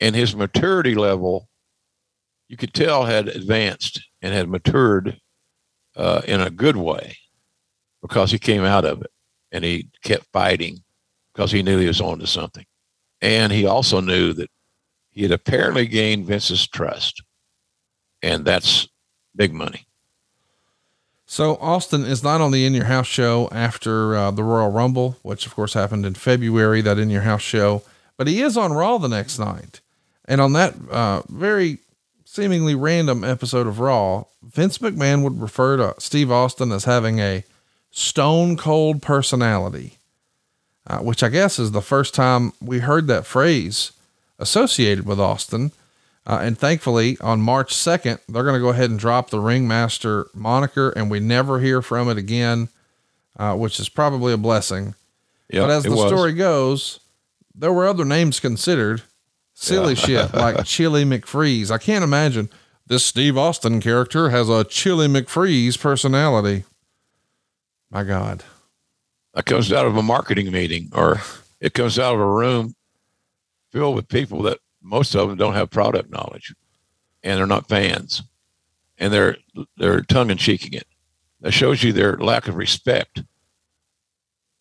and 0.00 0.14
his 0.14 0.36
maturity 0.36 0.94
level 0.94 1.48
you 2.48 2.56
could 2.56 2.72
tell 2.72 3.04
had 3.04 3.28
advanced 3.28 4.00
and 4.22 4.34
had 4.34 4.48
matured 4.48 5.20
uh, 5.96 6.22
in 6.26 6.40
a 6.40 6.50
good 6.50 6.76
way 6.76 7.16
because 8.00 8.30
he 8.30 8.38
came 8.38 8.64
out 8.64 8.84
of 8.84 9.02
it 9.02 9.10
and 9.52 9.64
he 9.64 9.88
kept 10.02 10.26
fighting 10.32 10.82
because 11.32 11.52
he 11.52 11.62
knew 11.62 11.78
he 11.78 11.86
was 11.86 12.00
on 12.00 12.18
to 12.18 12.26
something. 12.26 12.66
And 13.20 13.52
he 13.52 13.66
also 13.66 14.00
knew 14.00 14.32
that 14.34 14.50
he 15.10 15.22
had 15.22 15.32
apparently 15.32 15.86
gained 15.86 16.26
Vince's 16.26 16.66
trust. 16.66 17.22
And 18.22 18.44
that's 18.44 18.88
big 19.34 19.52
money. 19.52 19.86
So 21.26 21.56
Austin 21.56 22.04
is 22.04 22.22
not 22.22 22.40
on 22.40 22.52
the 22.52 22.64
In 22.64 22.72
Your 22.72 22.86
House 22.86 23.06
show 23.06 23.48
after 23.52 24.16
uh, 24.16 24.30
the 24.30 24.42
Royal 24.42 24.70
Rumble, 24.70 25.18
which 25.22 25.44
of 25.44 25.54
course 25.54 25.74
happened 25.74 26.06
in 26.06 26.14
February, 26.14 26.80
that 26.80 26.98
In 26.98 27.10
Your 27.10 27.22
House 27.22 27.42
show, 27.42 27.82
but 28.16 28.26
he 28.26 28.40
is 28.40 28.56
on 28.56 28.72
Raw 28.72 28.96
the 28.96 29.08
next 29.08 29.38
night. 29.38 29.80
And 30.24 30.40
on 30.40 30.54
that 30.54 30.74
uh, 30.90 31.22
very 31.28 31.78
seemingly 32.24 32.74
random 32.74 33.24
episode 33.24 33.66
of 33.66 33.78
Raw, 33.78 34.24
Vince 34.42 34.78
McMahon 34.78 35.22
would 35.22 35.40
refer 35.40 35.76
to 35.76 35.94
Steve 35.98 36.30
Austin 36.30 36.72
as 36.72 36.84
having 36.84 37.18
a 37.18 37.44
stone 37.90 38.56
cold 38.56 39.02
personality, 39.02 39.98
uh, 40.86 40.98
which 40.98 41.22
I 41.22 41.28
guess 41.28 41.58
is 41.58 41.72
the 41.72 41.82
first 41.82 42.14
time 42.14 42.52
we 42.60 42.80
heard 42.80 43.06
that 43.06 43.26
phrase 43.26 43.92
associated 44.38 45.06
with 45.06 45.20
Austin. 45.20 45.72
Uh, 46.26 46.40
and 46.42 46.58
thankfully, 46.58 47.16
on 47.20 47.40
March 47.40 47.74
2nd, 47.74 48.18
they're 48.28 48.42
going 48.42 48.54
to 48.54 48.60
go 48.60 48.68
ahead 48.68 48.90
and 48.90 48.98
drop 48.98 49.30
the 49.30 49.40
Ringmaster 49.40 50.26
moniker, 50.34 50.90
and 50.90 51.10
we 51.10 51.20
never 51.20 51.58
hear 51.60 51.80
from 51.80 52.10
it 52.10 52.18
again, 52.18 52.68
uh, 53.38 53.54
which 53.54 53.80
is 53.80 53.88
probably 53.88 54.34
a 54.34 54.38
blessing. 54.38 54.94
Yep, 55.50 55.62
but 55.62 55.70
as 55.70 55.84
the 55.84 55.92
was. 55.92 56.06
story 56.06 56.34
goes, 56.34 57.00
there 57.54 57.72
were 57.72 57.86
other 57.86 58.04
names 58.04 58.40
considered. 58.40 59.02
Silly 59.54 59.94
shit 59.94 60.32
like 60.34 60.64
Chili 60.66 61.04
McFreeze. 61.04 61.70
I 61.70 61.78
can't 61.78 62.04
imagine 62.04 62.48
this 62.86 63.04
Steve 63.04 63.36
Austin 63.36 63.80
character 63.80 64.30
has 64.30 64.48
a 64.48 64.64
Chili 64.64 65.08
McFreeze 65.08 65.80
personality. 65.80 66.64
My 67.90 68.04
God. 68.04 68.44
That 69.34 69.46
comes 69.46 69.72
out 69.72 69.86
of 69.86 69.96
a 69.96 70.02
marketing 70.02 70.50
meeting 70.50 70.90
or 70.92 71.20
it 71.60 71.74
comes 71.74 71.98
out 71.98 72.14
of 72.14 72.20
a 72.20 72.26
room 72.26 72.74
filled 73.72 73.96
with 73.96 74.08
people 74.08 74.42
that 74.42 74.58
most 74.82 75.14
of 75.14 75.28
them 75.28 75.38
don't 75.38 75.54
have 75.54 75.70
product 75.70 76.10
knowledge 76.10 76.54
and 77.22 77.38
they're 77.38 77.46
not 77.46 77.68
fans 77.68 78.22
and 78.98 79.12
they're 79.12 79.36
they're 79.76 80.02
tongue 80.02 80.30
in 80.30 80.38
cheeking 80.38 80.72
it. 80.72 80.86
That 81.40 81.52
shows 81.52 81.82
you 81.82 81.92
their 81.92 82.16
lack 82.16 82.48
of 82.48 82.56
respect 82.56 83.22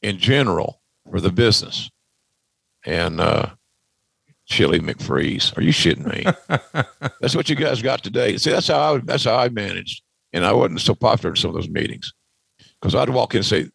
in 0.01 0.19
general 0.19 0.81
for 1.09 1.19
the 1.19 1.31
business. 1.31 1.89
And 2.85 3.19
uh 3.19 3.49
Chili 4.45 4.79
McFreeze. 4.79 5.57
Are 5.57 5.61
you 5.61 5.73
shitting 5.73 6.05
me? 6.05 6.25
that's 7.19 7.35
what 7.35 7.49
you 7.49 7.55
guys 7.55 7.81
got 7.81 8.01
today. 8.01 8.37
See, 8.37 8.49
that's 8.49 8.67
how 8.67 8.95
I 8.95 8.97
that's 8.99 9.25
how 9.25 9.37
I 9.37 9.49
managed. 9.49 10.03
And 10.33 10.45
I 10.45 10.53
wasn't 10.53 10.81
so 10.81 10.95
popular 10.95 11.31
in 11.31 11.35
some 11.35 11.49
of 11.49 11.55
those 11.55 11.69
meetings. 11.69 12.13
Because 12.79 12.95
I'd 12.95 13.09
walk 13.09 13.33
in 13.33 13.39
and 13.39 13.45
say, 13.45 13.69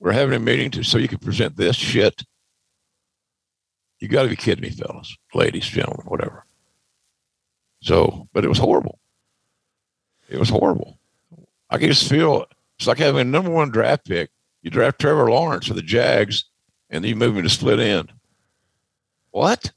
We're 0.00 0.12
having 0.12 0.34
a 0.34 0.38
meeting 0.38 0.70
to 0.72 0.82
so 0.82 0.98
you 0.98 1.08
can 1.08 1.18
present 1.18 1.56
this 1.56 1.76
shit. 1.76 2.22
You 4.00 4.08
gotta 4.08 4.28
be 4.28 4.36
kidding 4.36 4.62
me, 4.62 4.70
fellas, 4.70 5.16
ladies, 5.34 5.66
gentlemen, 5.66 6.06
whatever. 6.06 6.44
So, 7.80 8.28
but 8.32 8.44
it 8.44 8.48
was 8.48 8.58
horrible. 8.58 8.98
It 10.28 10.38
was 10.38 10.48
horrible. 10.48 10.98
I 11.70 11.78
can 11.78 11.88
just 11.88 12.08
feel 12.08 12.46
it's 12.78 12.86
like 12.86 12.98
having 12.98 13.20
a 13.20 13.24
number 13.24 13.50
one 13.50 13.70
draft 13.70 14.06
pick. 14.06 14.30
You 14.62 14.70
draft 14.70 15.00
Trevor 15.00 15.30
Lawrence 15.30 15.66
for 15.66 15.74
the 15.74 15.82
Jags, 15.82 16.44
and 16.90 17.04
then 17.04 17.08
you 17.08 17.16
move 17.16 17.36
him 17.36 17.42
to 17.42 17.48
split 17.48 17.80
end. 17.80 18.12
What? 19.30 19.72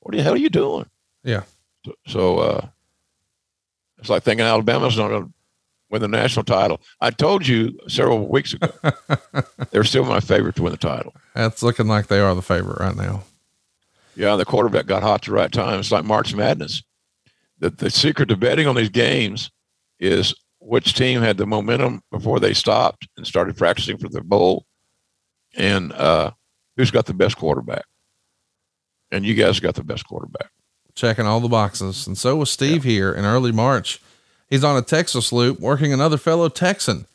What 0.00 0.14
the 0.14 0.22
hell 0.22 0.34
are 0.34 0.38
you 0.38 0.50
doing? 0.50 0.86
Yeah. 1.24 1.42
So, 1.84 1.94
so 2.06 2.38
uh, 2.38 2.68
it's 3.98 4.08
like 4.08 4.22
thinking 4.22 4.46
Alabama's 4.46 4.96
not 4.96 5.08
going 5.08 5.24
to 5.24 5.32
win 5.90 6.02
the 6.02 6.08
national 6.08 6.44
title. 6.44 6.80
I 7.00 7.10
told 7.10 7.46
you 7.46 7.78
several 7.88 8.26
weeks 8.28 8.54
ago 8.54 8.72
they're 9.70 9.84
still 9.84 10.04
my 10.04 10.20
favorite 10.20 10.56
to 10.56 10.62
win 10.62 10.72
the 10.72 10.78
title. 10.78 11.14
That's 11.34 11.62
looking 11.62 11.86
like 11.86 12.08
they 12.08 12.20
are 12.20 12.34
the 12.34 12.42
favorite 12.42 12.80
right 12.80 12.96
now. 12.96 13.22
Yeah, 14.16 14.36
the 14.36 14.44
quarterback 14.44 14.86
got 14.86 15.02
hot 15.02 15.22
at 15.22 15.26
the 15.26 15.32
right 15.32 15.52
time. 15.52 15.78
It's 15.78 15.92
like 15.92 16.04
March 16.04 16.34
Madness. 16.34 16.82
The, 17.58 17.70
the 17.70 17.90
secret 17.90 18.28
to 18.30 18.36
betting 18.36 18.66
on 18.66 18.74
these 18.74 18.88
games 18.88 19.50
is 20.00 20.34
which 20.60 20.94
team 20.94 21.20
had 21.20 21.36
the 21.36 21.46
momentum 21.46 22.02
before 22.10 22.40
they 22.40 22.54
stopped 22.54 23.06
and 23.16 23.26
started 23.26 23.56
practicing 23.56 23.98
for 23.98 24.08
the 24.08 24.22
bowl, 24.22 24.66
and 25.56 25.92
uh, 25.92 26.32
who's 26.76 26.90
got 26.90 27.06
the 27.06 27.14
best 27.14 27.36
quarterback. 27.36 27.84
And 29.10 29.24
you 29.24 29.34
guys 29.34 29.60
got 29.60 29.74
the 29.74 29.84
best 29.84 30.06
quarterback. 30.06 30.50
Checking 30.94 31.26
all 31.26 31.40
the 31.40 31.48
boxes. 31.48 32.06
And 32.06 32.18
so 32.18 32.36
was 32.36 32.50
Steve 32.50 32.82
here 32.82 33.12
in 33.12 33.24
early 33.24 33.52
March. 33.52 34.00
He's 34.48 34.64
on 34.64 34.76
a 34.76 34.82
Texas 34.82 35.32
loop 35.32 35.60
working 35.60 35.92
another 35.92 36.16
fellow 36.16 36.48
Texan, 36.48 37.06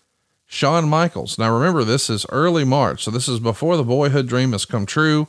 Shawn 0.45 0.89
Michaels. 0.89 1.37
Now 1.37 1.53
remember, 1.53 1.83
this 1.83 2.09
is 2.09 2.25
early 2.29 2.63
March. 2.63 3.03
So 3.03 3.11
this 3.11 3.27
is 3.27 3.39
before 3.39 3.77
the 3.77 3.83
boyhood 3.83 4.27
dream 4.27 4.51
has 4.51 4.65
come 4.65 4.85
true. 4.85 5.27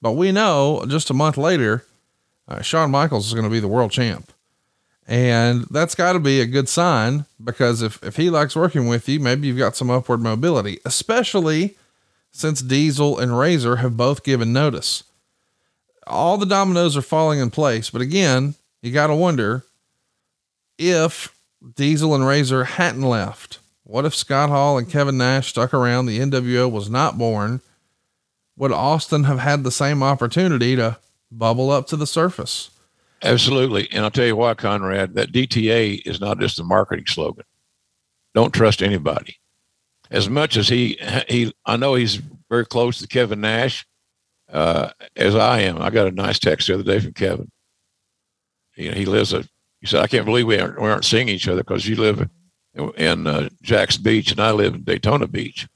But 0.00 0.12
we 0.12 0.32
know 0.32 0.84
just 0.88 1.10
a 1.10 1.14
month 1.14 1.36
later, 1.36 1.84
uh, 2.48 2.62
Shawn 2.62 2.90
Michaels 2.90 3.26
is 3.26 3.34
going 3.34 3.44
to 3.44 3.50
be 3.50 3.60
the 3.60 3.68
world 3.68 3.90
champ. 3.90 4.32
And 5.06 5.66
that's 5.70 5.96
got 5.96 6.12
to 6.12 6.20
be 6.20 6.40
a 6.40 6.46
good 6.46 6.68
sign 6.68 7.26
because 7.42 7.82
if, 7.82 8.02
if 8.02 8.16
he 8.16 8.30
likes 8.30 8.54
working 8.54 8.86
with 8.86 9.08
you, 9.08 9.18
maybe 9.18 9.48
you've 9.48 9.58
got 9.58 9.74
some 9.74 9.90
upward 9.90 10.20
mobility, 10.20 10.78
especially 10.84 11.76
since 12.30 12.62
Diesel 12.62 13.18
and 13.18 13.36
Razor 13.36 13.76
have 13.76 13.96
both 13.96 14.22
given 14.22 14.52
notice. 14.52 15.02
All 16.06 16.38
the 16.38 16.46
dominoes 16.46 16.96
are 16.96 17.02
falling 17.02 17.40
in 17.40 17.50
place. 17.50 17.90
But 17.90 18.02
again, 18.02 18.54
you 18.82 18.92
got 18.92 19.08
to 19.08 19.14
wonder 19.16 19.64
if 20.78 21.34
Diesel 21.74 22.14
and 22.14 22.26
Razor 22.26 22.64
hadn't 22.64 23.02
left. 23.02 23.58
What 23.84 24.04
if 24.04 24.14
Scott 24.14 24.50
Hall 24.50 24.78
and 24.78 24.88
Kevin 24.88 25.18
Nash 25.18 25.48
stuck 25.48 25.74
around? 25.74 26.06
The 26.06 26.20
NWO 26.20 26.70
was 26.70 26.88
not 26.88 27.18
born. 27.18 27.60
Would 28.56 28.72
Austin 28.72 29.24
have 29.24 29.40
had 29.40 29.64
the 29.64 29.70
same 29.70 30.02
opportunity 30.02 30.76
to 30.76 30.98
bubble 31.30 31.70
up 31.70 31.86
to 31.88 31.96
the 31.96 32.06
surface? 32.06 32.70
Absolutely. 33.22 33.88
And 33.92 34.04
I'll 34.04 34.10
tell 34.10 34.26
you 34.26 34.36
why, 34.36 34.54
Conrad, 34.54 35.14
that 35.14 35.32
DTA 35.32 36.02
is 36.06 36.20
not 36.20 36.38
just 36.38 36.58
a 36.60 36.64
marketing 36.64 37.06
slogan. 37.06 37.44
Don't 38.34 38.54
trust 38.54 38.82
anybody. 38.82 39.36
As 40.10 40.28
much 40.28 40.56
as 40.56 40.68
he, 40.68 40.98
he, 41.28 41.52
I 41.66 41.76
know 41.76 41.94
he's 41.94 42.16
very 42.48 42.66
close 42.66 42.98
to 42.98 43.06
Kevin 43.06 43.40
Nash, 43.40 43.86
uh, 44.52 44.90
as 45.16 45.34
I 45.34 45.60
am. 45.60 45.80
I 45.80 45.90
got 45.90 46.06
a 46.06 46.12
nice 46.12 46.38
text 46.38 46.66
the 46.66 46.74
other 46.74 46.82
day 46.82 47.00
from 47.00 47.12
Kevin. 47.12 47.50
You 48.76 48.90
know, 48.90 48.96
he 48.96 49.04
lives 49.04 49.32
a, 49.32 49.44
he 49.80 49.86
said, 49.86 50.02
I 50.02 50.06
can't 50.06 50.26
believe 50.26 50.46
we 50.46 50.58
aren't, 50.58 50.80
we 50.80 50.88
aren't 50.88 51.04
seeing 51.04 51.28
each 51.28 51.48
other 51.48 51.62
because 51.62 51.88
you 51.88 51.96
live 51.96 52.28
in, 52.96 53.26
uh, 53.26 53.48
Jax 53.62 53.96
Beach 53.96 54.30
and 54.30 54.40
I 54.40 54.50
live 54.52 54.74
in 54.74 54.84
Daytona 54.84 55.26
Beach. 55.26 55.66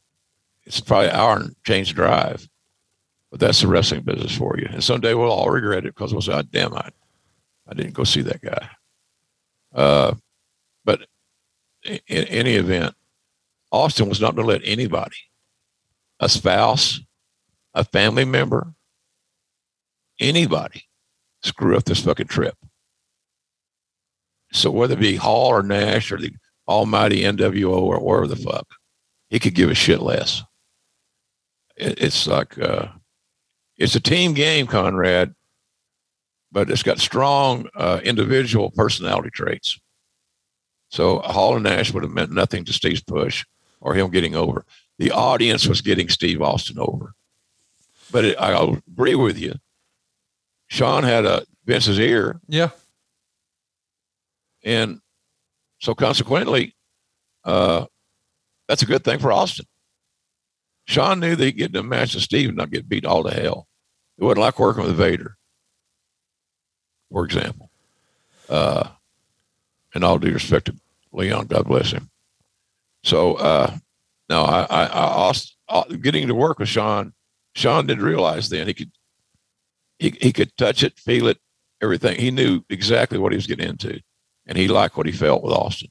It's 0.65 0.81
probably 0.81 1.09
an 1.09 1.17
hour 1.17 1.37
and 1.37 1.57
change 1.65 1.95
drive, 1.95 2.49
but 3.31 3.41
that's 3.41 3.61
the 3.61 3.67
wrestling 3.67 4.03
business 4.03 4.37
for 4.37 4.57
you. 4.59 4.69
And 4.71 4.85
someday 4.85 5.15
we'll 5.15 5.31
all 5.31 5.51
regret 5.51 5.85
it 5.87 5.95
because 5.95 6.13
we'll 6.13 6.23
say, 6.23 6.35
oh, 6.35 6.43
damn, 6.43 6.75
I, 6.75 6.89
I 7.69 7.75
didn't 7.75 7.95
go 7.95 8.05
see 8.05 8.23
that 8.23 8.41
guy. 8.41 8.69
Uh, 9.75 10.15
but 10.85 11.07
in, 11.83 11.99
in 12.07 12.25
any 12.25 12.55
event, 12.55 12.95
Austin 13.73 14.09
was 14.09 14.21
not 14.21 14.37
going 14.37 14.47
to 14.47 14.53
let 14.53 14.63
anybody, 14.65 15.17
a 16.21 16.29
spouse, 16.29 17.01
a 17.75 17.85
family 17.85 18.25
member, 18.25 18.73
anybody, 20.21 20.85
screw 21.43 21.77
up 21.77 21.85
this 21.85 22.05
fucking 22.05 22.29
trip. 22.29 22.57
So 24.55 24.71
whether 24.71 24.95
it 24.95 25.01
be 25.01 25.17
Hall 25.17 25.49
or 25.49 25.63
Nash 25.63 26.13
or 26.13 26.19
the 26.19 26.33
almighty 26.69 27.23
NWO 27.23 27.77
or 27.77 27.99
wherever 28.01 28.29
the 28.29 28.37
fuck, 28.37 28.67
he 29.29 29.39
could 29.39 29.55
give 29.55 29.69
a 29.71 29.75
shit 29.75 30.01
less. 30.01 30.43
It, 31.77 32.01
it's 32.01 32.27
like, 32.27 32.57
uh, 32.59 32.87
it's 33.77 33.97
a 33.97 34.01
team 34.01 34.33
game, 34.33 34.69
Conrad, 34.69 35.35
but 36.53 36.71
it's 36.71 36.85
got 36.85 37.01
strong 37.01 37.69
uh, 37.75 38.01
individual 38.05 38.71
personality 38.71 39.31
traits. 39.31 39.79
So 40.89 41.19
Hall 41.19 41.55
and 41.57 41.65
Nash 41.65 41.93
would 41.93 42.05
have 42.05 42.13
meant 42.13 42.31
nothing 42.31 42.65
to 42.67 42.73
Steve's 42.73 43.03
push 43.03 43.45
or 43.81 43.95
him 43.95 44.11
getting 44.11 44.37
over. 44.37 44.65
The 44.99 45.11
audience 45.11 45.67
was 45.67 45.81
getting 45.81 46.09
Steve 46.09 46.41
Austin 46.41 46.79
over. 46.79 47.15
But 48.13 48.25
it, 48.25 48.37
I'll 48.39 48.81
agree 48.87 49.17
with 49.17 49.37
you. 49.37 49.57
Shawn 50.69 51.03
had 51.03 51.27
a 51.27 51.45
Vince's 51.67 51.99
ear, 51.99 52.41
Yeah. 52.47 52.71
And 54.65 55.01
so 55.81 55.95
consequently, 55.95 56.75
uh, 57.45 57.87
that's 58.67 58.83
a 58.83 58.87
good 58.87 59.05
thing 59.05 59.19
for 59.19 59.31
Austin. 59.31 59.67
Shawn 60.87 61.21
knew 61.21 61.37
that 61.37 61.45
he'd 61.45 61.53
get 61.53 61.71
in 61.71 61.77
a 61.77 61.83
match 61.83 62.15
with 62.15 62.25
Steve 62.25 62.49
and 62.49 62.57
not 62.57 62.71
get 62.71 62.89
beat 62.89 63.05
all 63.05 63.23
to 63.25 63.31
hell. 63.31 63.69
It 64.19 64.25
wasn't 64.25 64.41
like 64.41 64.59
working 64.59 64.85
with 64.85 64.97
Vader, 64.97 65.37
for 67.11 67.25
example. 67.25 67.71
Uh, 68.49 68.89
and 69.95 70.05
all 70.05 70.19
due 70.19 70.33
respect 70.33 70.67
to 70.67 70.77
Leon, 71.13 71.47
God 71.47 71.67
bless 71.67 71.91
him. 71.91 72.11
So, 73.03 73.35
uh, 73.35 73.77
no, 74.29 74.43
I, 74.43 74.63
I, 74.63 74.85
I 74.87 75.05
Austin, 75.05 75.57
uh, 75.69 75.85
getting 75.85 76.29
to 76.29 76.35
work 76.35 76.59
with 76.59 76.69
Shawn, 76.69 77.13
Shawn 77.55 77.87
didn't 77.87 78.05
realize 78.05 78.49
then 78.49 78.67
he 78.67 78.75
could, 78.75 78.91
he, 79.99 80.11
he 80.21 80.33
could 80.33 80.57
touch 80.57 80.83
it, 80.83 80.99
feel 80.99 81.29
it, 81.29 81.39
everything. 81.83 82.19
He 82.19 82.31
knew 82.31 82.63
exactly 82.71 83.19
what 83.19 83.33
he 83.33 83.37
was 83.37 83.47
getting 83.47 83.69
into, 83.69 84.01
and 84.47 84.59
he 84.59 84.69
liked 84.69 84.97
what 84.97 85.07
he 85.07 85.13
felt 85.13 85.43
with 85.43 85.53
Austin. 85.53 85.91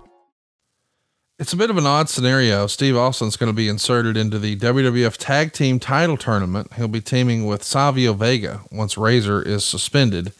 It's 1.41 1.53
a 1.53 1.57
bit 1.57 1.71
of 1.71 1.77
an 1.77 1.87
odd 1.87 2.07
scenario. 2.07 2.67
Steve 2.67 2.95
Austin's 2.95 3.35
going 3.35 3.49
to 3.49 3.53
be 3.53 3.67
inserted 3.67 4.15
into 4.15 4.37
the 4.37 4.55
WWF 4.57 5.17
Tag 5.17 5.53
Team 5.53 5.79
Title 5.79 6.15
Tournament. 6.15 6.71
He'll 6.75 6.87
be 6.87 7.01
teaming 7.01 7.47
with 7.47 7.63
Savio 7.63 8.13
Vega 8.13 8.61
once 8.71 8.95
Razor 8.95 9.41
is 9.41 9.65
suspended. 9.65 10.33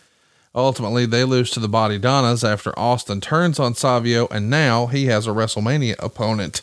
Ultimately, 0.54 1.08
they 1.08 1.24
lose 1.24 1.50
to 1.52 1.60
the 1.60 1.68
Body 1.68 1.98
Donnas 1.98 2.44
after 2.44 2.78
Austin 2.78 3.20
turns 3.20 3.58
on 3.60 3.74
Savio, 3.74 4.28
and 4.28 4.48
now 4.48 4.86
he 4.86 5.08
has 5.08 5.26
a 5.26 5.32
WrestleMania 5.32 5.96
opponent. 5.98 6.62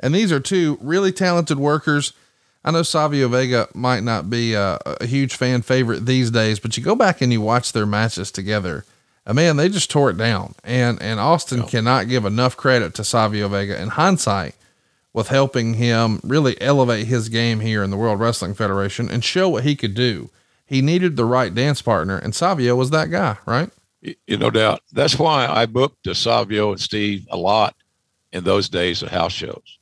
And 0.00 0.14
these 0.14 0.32
are 0.32 0.40
two 0.40 0.78
really 0.80 1.12
talented 1.12 1.58
workers. 1.58 2.14
I 2.64 2.70
know 2.70 2.82
Savio 2.82 3.28
Vega 3.28 3.68
might 3.74 4.02
not 4.02 4.30
be 4.30 4.54
a, 4.54 4.78
a 4.86 5.04
huge 5.04 5.36
fan 5.36 5.60
favorite 5.60 6.06
these 6.06 6.30
days, 6.30 6.60
but 6.60 6.78
you 6.78 6.82
go 6.82 6.94
back 6.94 7.20
and 7.20 7.30
you 7.30 7.42
watch 7.42 7.74
their 7.74 7.84
matches 7.84 8.30
together 8.30 8.86
uh, 8.86 8.95
man, 9.34 9.56
they 9.56 9.68
just 9.68 9.90
tore 9.90 10.10
it 10.10 10.16
down. 10.16 10.54
And 10.62 11.00
and 11.02 11.18
Austin 11.18 11.64
cannot 11.64 12.08
give 12.08 12.24
enough 12.24 12.56
credit 12.56 12.94
to 12.94 13.04
Savio 13.04 13.48
Vega 13.48 13.80
in 13.80 13.88
hindsight 13.88 14.54
with 15.12 15.28
helping 15.28 15.74
him 15.74 16.20
really 16.22 16.60
elevate 16.60 17.06
his 17.06 17.28
game 17.28 17.60
here 17.60 17.82
in 17.82 17.90
the 17.90 17.96
World 17.96 18.20
Wrestling 18.20 18.54
Federation 18.54 19.10
and 19.10 19.24
show 19.24 19.48
what 19.48 19.64
he 19.64 19.74
could 19.74 19.94
do. 19.94 20.30
He 20.66 20.82
needed 20.82 21.16
the 21.16 21.24
right 21.24 21.54
dance 21.54 21.80
partner, 21.80 22.18
and 22.18 22.34
Savio 22.34 22.76
was 22.76 22.90
that 22.90 23.10
guy, 23.10 23.38
right? 23.46 23.70
You 24.00 24.36
no 24.36 24.50
doubt. 24.50 24.82
That's 24.92 25.18
why 25.18 25.46
I 25.46 25.66
booked 25.66 26.06
Savio 26.14 26.70
and 26.70 26.80
Steve 26.80 27.26
a 27.30 27.36
lot 27.36 27.74
in 28.32 28.44
those 28.44 28.68
days 28.68 29.02
of 29.02 29.10
house 29.10 29.32
shows. 29.32 29.78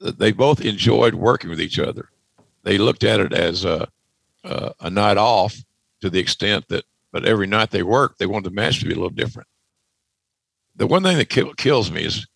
They 0.00 0.32
both 0.32 0.60
enjoyed 0.60 1.14
working 1.14 1.48
with 1.48 1.60
each 1.60 1.78
other. 1.78 2.10
They 2.62 2.78
looked 2.78 3.04
at 3.04 3.20
it 3.20 3.32
as 3.32 3.64
a, 3.64 3.88
a, 4.42 4.72
a 4.80 4.90
night 4.90 5.16
off 5.16 5.56
to 6.00 6.10
the 6.10 6.18
extent 6.18 6.66
that 6.68 6.84
but 7.14 7.24
every 7.24 7.46
night 7.46 7.70
they 7.70 7.84
worked, 7.84 8.18
they 8.18 8.26
wanted 8.26 8.50
the 8.50 8.54
match 8.56 8.80
to 8.80 8.86
be 8.86 8.90
a 8.90 8.96
little 8.96 9.08
different. 9.08 9.46
The 10.74 10.88
one 10.88 11.04
thing 11.04 11.16
that 11.18 11.28
kill, 11.28 11.54
kills 11.54 11.88
me 11.88 12.02
is 12.02 12.26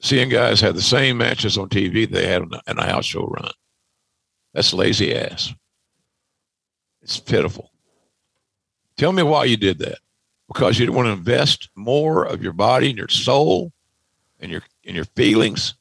seeing 0.00 0.28
guys 0.28 0.60
have 0.60 0.74
the 0.74 0.82
same 0.82 1.18
matches 1.18 1.56
on 1.56 1.68
TV 1.68 2.10
they 2.10 2.26
had 2.26 2.42
in 2.42 2.78
a 2.78 2.84
house 2.84 3.06
show 3.06 3.28
run. 3.28 3.48
That's 4.52 4.74
lazy 4.74 5.14
ass. 5.14 5.54
It's 7.00 7.20
pitiful. 7.20 7.70
Tell 8.96 9.12
me 9.12 9.22
why 9.22 9.44
you 9.44 9.56
did 9.56 9.78
that. 9.78 9.98
Because 10.48 10.80
you 10.80 10.86
didn't 10.86 10.96
want 10.96 11.06
to 11.06 11.12
invest 11.12 11.70
more 11.76 12.24
of 12.24 12.42
your 12.42 12.54
body 12.54 12.88
and 12.88 12.98
your 12.98 13.06
soul 13.06 13.70
and 14.40 14.50
your 14.50 14.62
and 14.84 14.96
your 14.96 15.04
feelings 15.04 15.74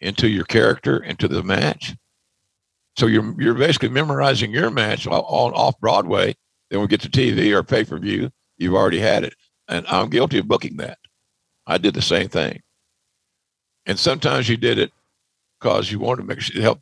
into 0.00 0.28
your 0.28 0.44
character, 0.44 1.02
into 1.02 1.28
the 1.28 1.42
match. 1.42 1.94
So 2.96 3.06
you're 3.06 3.34
you're 3.38 3.52
basically 3.52 3.90
memorizing 3.90 4.50
your 4.50 4.70
match 4.70 5.06
on, 5.06 5.20
on 5.20 5.52
off 5.52 5.78
Broadway 5.78 6.36
then 6.72 6.80
we 6.80 6.86
get 6.86 7.02
to 7.02 7.10
TV 7.10 7.52
or 7.52 7.62
pay 7.62 7.84
per 7.84 7.98
view. 7.98 8.30
You've 8.56 8.74
already 8.74 8.98
had 8.98 9.24
it. 9.24 9.34
And 9.68 9.86
I'm 9.88 10.08
guilty 10.08 10.38
of 10.38 10.48
booking 10.48 10.78
that. 10.78 10.98
I 11.66 11.76
did 11.76 11.92
the 11.92 12.00
same 12.00 12.28
thing. 12.28 12.62
And 13.84 13.98
sometimes 13.98 14.48
you 14.48 14.56
did 14.56 14.78
it 14.78 14.90
because 15.60 15.92
you 15.92 15.98
wanted 15.98 16.22
to 16.22 16.28
make 16.28 16.40
sure 16.40 16.62
help 16.62 16.80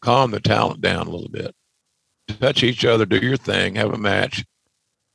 calm 0.00 0.32
the 0.32 0.40
talent 0.40 0.80
down 0.80 1.06
a 1.06 1.10
little 1.10 1.28
bit. 1.28 1.54
Touch 2.40 2.64
each 2.64 2.84
other, 2.84 3.06
do 3.06 3.18
your 3.18 3.36
thing, 3.36 3.76
have 3.76 3.94
a 3.94 3.98
match. 3.98 4.44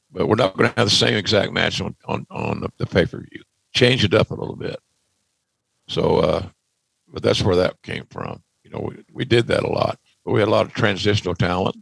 But 0.09 0.29
we're 0.29 0.35
not 0.35 0.55
going 0.55 0.69
to 0.69 0.79
have 0.79 0.87
the 0.87 0.95
same 0.95 1.15
exact 1.15 1.51
match 1.51 1.81
on, 1.81 1.97
on, 2.05 2.25
on 2.31 2.61
the, 2.61 2.69
the 2.77 2.85
pay 2.85 3.05
per 3.05 3.19
view. 3.19 3.43
Change 3.73 4.05
it 4.05 4.13
up 4.13 4.31
a 4.31 4.35
little 4.35 4.55
bit. 4.55 4.79
So, 5.89 6.19
uh, 6.19 6.45
but 7.11 7.21
that's 7.21 7.41
where 7.41 7.57
that 7.57 7.81
came 7.81 8.05
from. 8.09 8.41
You 8.63 8.71
know, 8.71 8.79
we, 8.79 9.03
we 9.11 9.25
did 9.25 9.47
that 9.47 9.63
a 9.63 9.69
lot. 9.69 9.99
But 10.23 10.31
we 10.31 10.39
had 10.39 10.47
a 10.47 10.51
lot 10.51 10.67
of 10.67 10.73
transitional 10.73 11.35
talent 11.35 11.75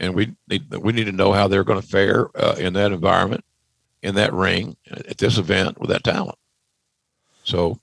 and 0.00 0.14
we 0.14 0.34
need 0.48 0.74
we 0.74 0.92
need 0.92 1.04
to 1.04 1.12
know 1.12 1.32
how 1.32 1.46
they're 1.46 1.62
going 1.62 1.80
to 1.80 1.86
fare 1.86 2.30
uh, 2.34 2.56
in 2.58 2.72
that 2.72 2.90
environment, 2.90 3.44
in 4.02 4.14
that 4.16 4.32
ring, 4.32 4.76
at 4.90 5.18
this 5.18 5.38
event 5.38 5.78
with 5.78 5.90
that 5.90 6.02
talent. 6.02 6.38
So, 7.44 7.78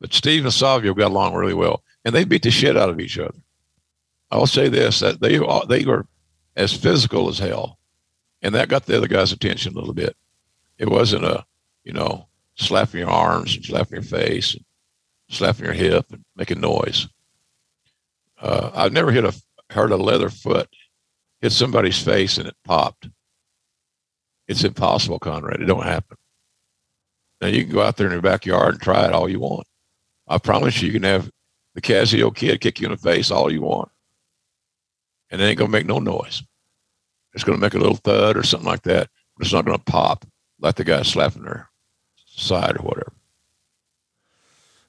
but 0.00 0.12
Steve 0.12 0.44
and 0.44 0.52
Savio 0.52 0.94
got 0.94 1.10
along 1.10 1.34
really 1.34 1.54
well, 1.54 1.82
and 2.04 2.14
they 2.14 2.24
beat 2.24 2.42
the 2.42 2.50
shit 2.50 2.76
out 2.76 2.90
of 2.90 3.00
each 3.00 3.18
other. 3.18 3.38
I'll 4.30 4.46
say 4.46 4.68
this: 4.68 5.00
that 5.00 5.20
they 5.20 5.38
they 5.66 5.84
were 5.84 6.06
as 6.54 6.74
physical 6.74 7.28
as 7.30 7.38
hell, 7.38 7.78
and 8.42 8.54
that 8.54 8.68
got 8.68 8.84
the 8.84 8.96
other 8.96 9.08
guy's 9.08 9.32
attention 9.32 9.72
a 9.72 9.78
little 9.78 9.94
bit. 9.94 10.14
It 10.78 10.90
wasn't 10.90 11.24
a 11.24 11.44
you 11.82 11.94
know 11.94 12.28
slapping 12.56 13.00
your 13.00 13.10
arms 13.10 13.56
and 13.56 13.64
slapping 13.64 13.94
your 13.94 14.02
face 14.02 14.54
and 14.54 14.64
slapping 15.30 15.64
your 15.64 15.74
hip 15.74 16.06
and 16.12 16.24
making 16.36 16.60
noise. 16.60 17.08
Uh, 18.38 18.70
I've 18.74 18.92
never 18.92 19.12
hit 19.12 19.24
a 19.24 19.34
heard 19.70 19.92
a 19.92 19.96
leather 19.96 20.28
foot 20.28 20.68
hit 21.42 21.52
somebody's 21.52 22.02
face 22.02 22.38
and 22.38 22.48
it 22.48 22.56
popped. 22.64 23.08
It's 24.48 24.64
impossible, 24.64 25.18
Conrad. 25.18 25.60
It 25.60 25.66
don't 25.66 25.84
happen. 25.84 26.16
Now 27.40 27.48
you 27.48 27.64
can 27.64 27.72
go 27.72 27.82
out 27.82 27.96
there 27.96 28.06
in 28.06 28.12
your 28.12 28.22
backyard 28.22 28.74
and 28.74 28.82
try 28.82 29.04
it 29.04 29.12
all 29.12 29.28
you 29.28 29.40
want. 29.40 29.66
I 30.28 30.38
promise 30.38 30.80
you, 30.80 30.86
you 30.86 30.94
can 30.94 31.02
have 31.02 31.30
the 31.74 31.80
Casio 31.80 32.34
kid 32.34 32.60
kick 32.60 32.80
you 32.80 32.86
in 32.86 32.92
the 32.92 32.98
face 32.98 33.30
all 33.30 33.52
you 33.52 33.62
want, 33.62 33.90
and 35.30 35.40
it 35.40 35.44
ain't 35.44 35.58
gonna 35.58 35.70
make 35.70 35.86
no 35.86 35.98
noise. 35.98 36.42
It's 37.34 37.44
gonna 37.44 37.58
make 37.58 37.74
a 37.74 37.78
little 37.78 37.96
thud 37.96 38.36
or 38.36 38.44
something 38.44 38.68
like 38.68 38.82
that, 38.82 39.08
but 39.36 39.44
it's 39.44 39.52
not 39.52 39.64
gonna 39.64 39.78
pop 39.78 40.24
like 40.60 40.76
the 40.76 40.84
guy 40.84 41.02
slapping 41.02 41.42
their 41.42 41.68
side 42.26 42.76
or 42.76 42.82
whatever. 42.82 43.12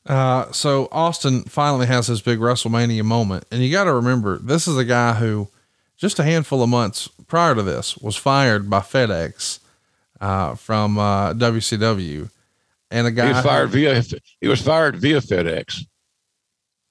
Uh, 0.06 0.52
so 0.52 0.90
Austin 0.92 1.44
finally 1.44 1.88
has 1.88 2.08
his 2.08 2.22
big 2.22 2.40
WrestleMania 2.40 3.04
moment, 3.04 3.46
and 3.50 3.64
you 3.64 3.72
got 3.72 3.86
to 3.86 3.94
remember 3.94 4.38
this 4.38 4.68
is 4.68 4.78
a 4.78 4.84
guy 4.84 5.14
who 5.14 5.48
just 6.04 6.20
a 6.20 6.24
handful 6.24 6.62
of 6.62 6.68
months 6.68 7.08
prior 7.28 7.56
to 7.56 7.64
this, 7.64 7.98
was 7.98 8.18
fired 8.18 8.70
by 8.70 8.82
FedEx 8.82 9.60
uh, 10.20 10.54
from 10.54 11.00
uh, 11.00 11.34
WCW, 11.34 12.30
and 12.92 13.08
a 13.08 13.12
guy 13.12 13.28
he 13.28 13.34
was 13.34 13.42
fired 13.42 13.70
who, 13.70 13.78
via 13.78 14.04
he 14.42 14.50
was 14.50 14.62
fired 14.62 14.98
via 14.98 15.22
FedEx, 15.22 15.86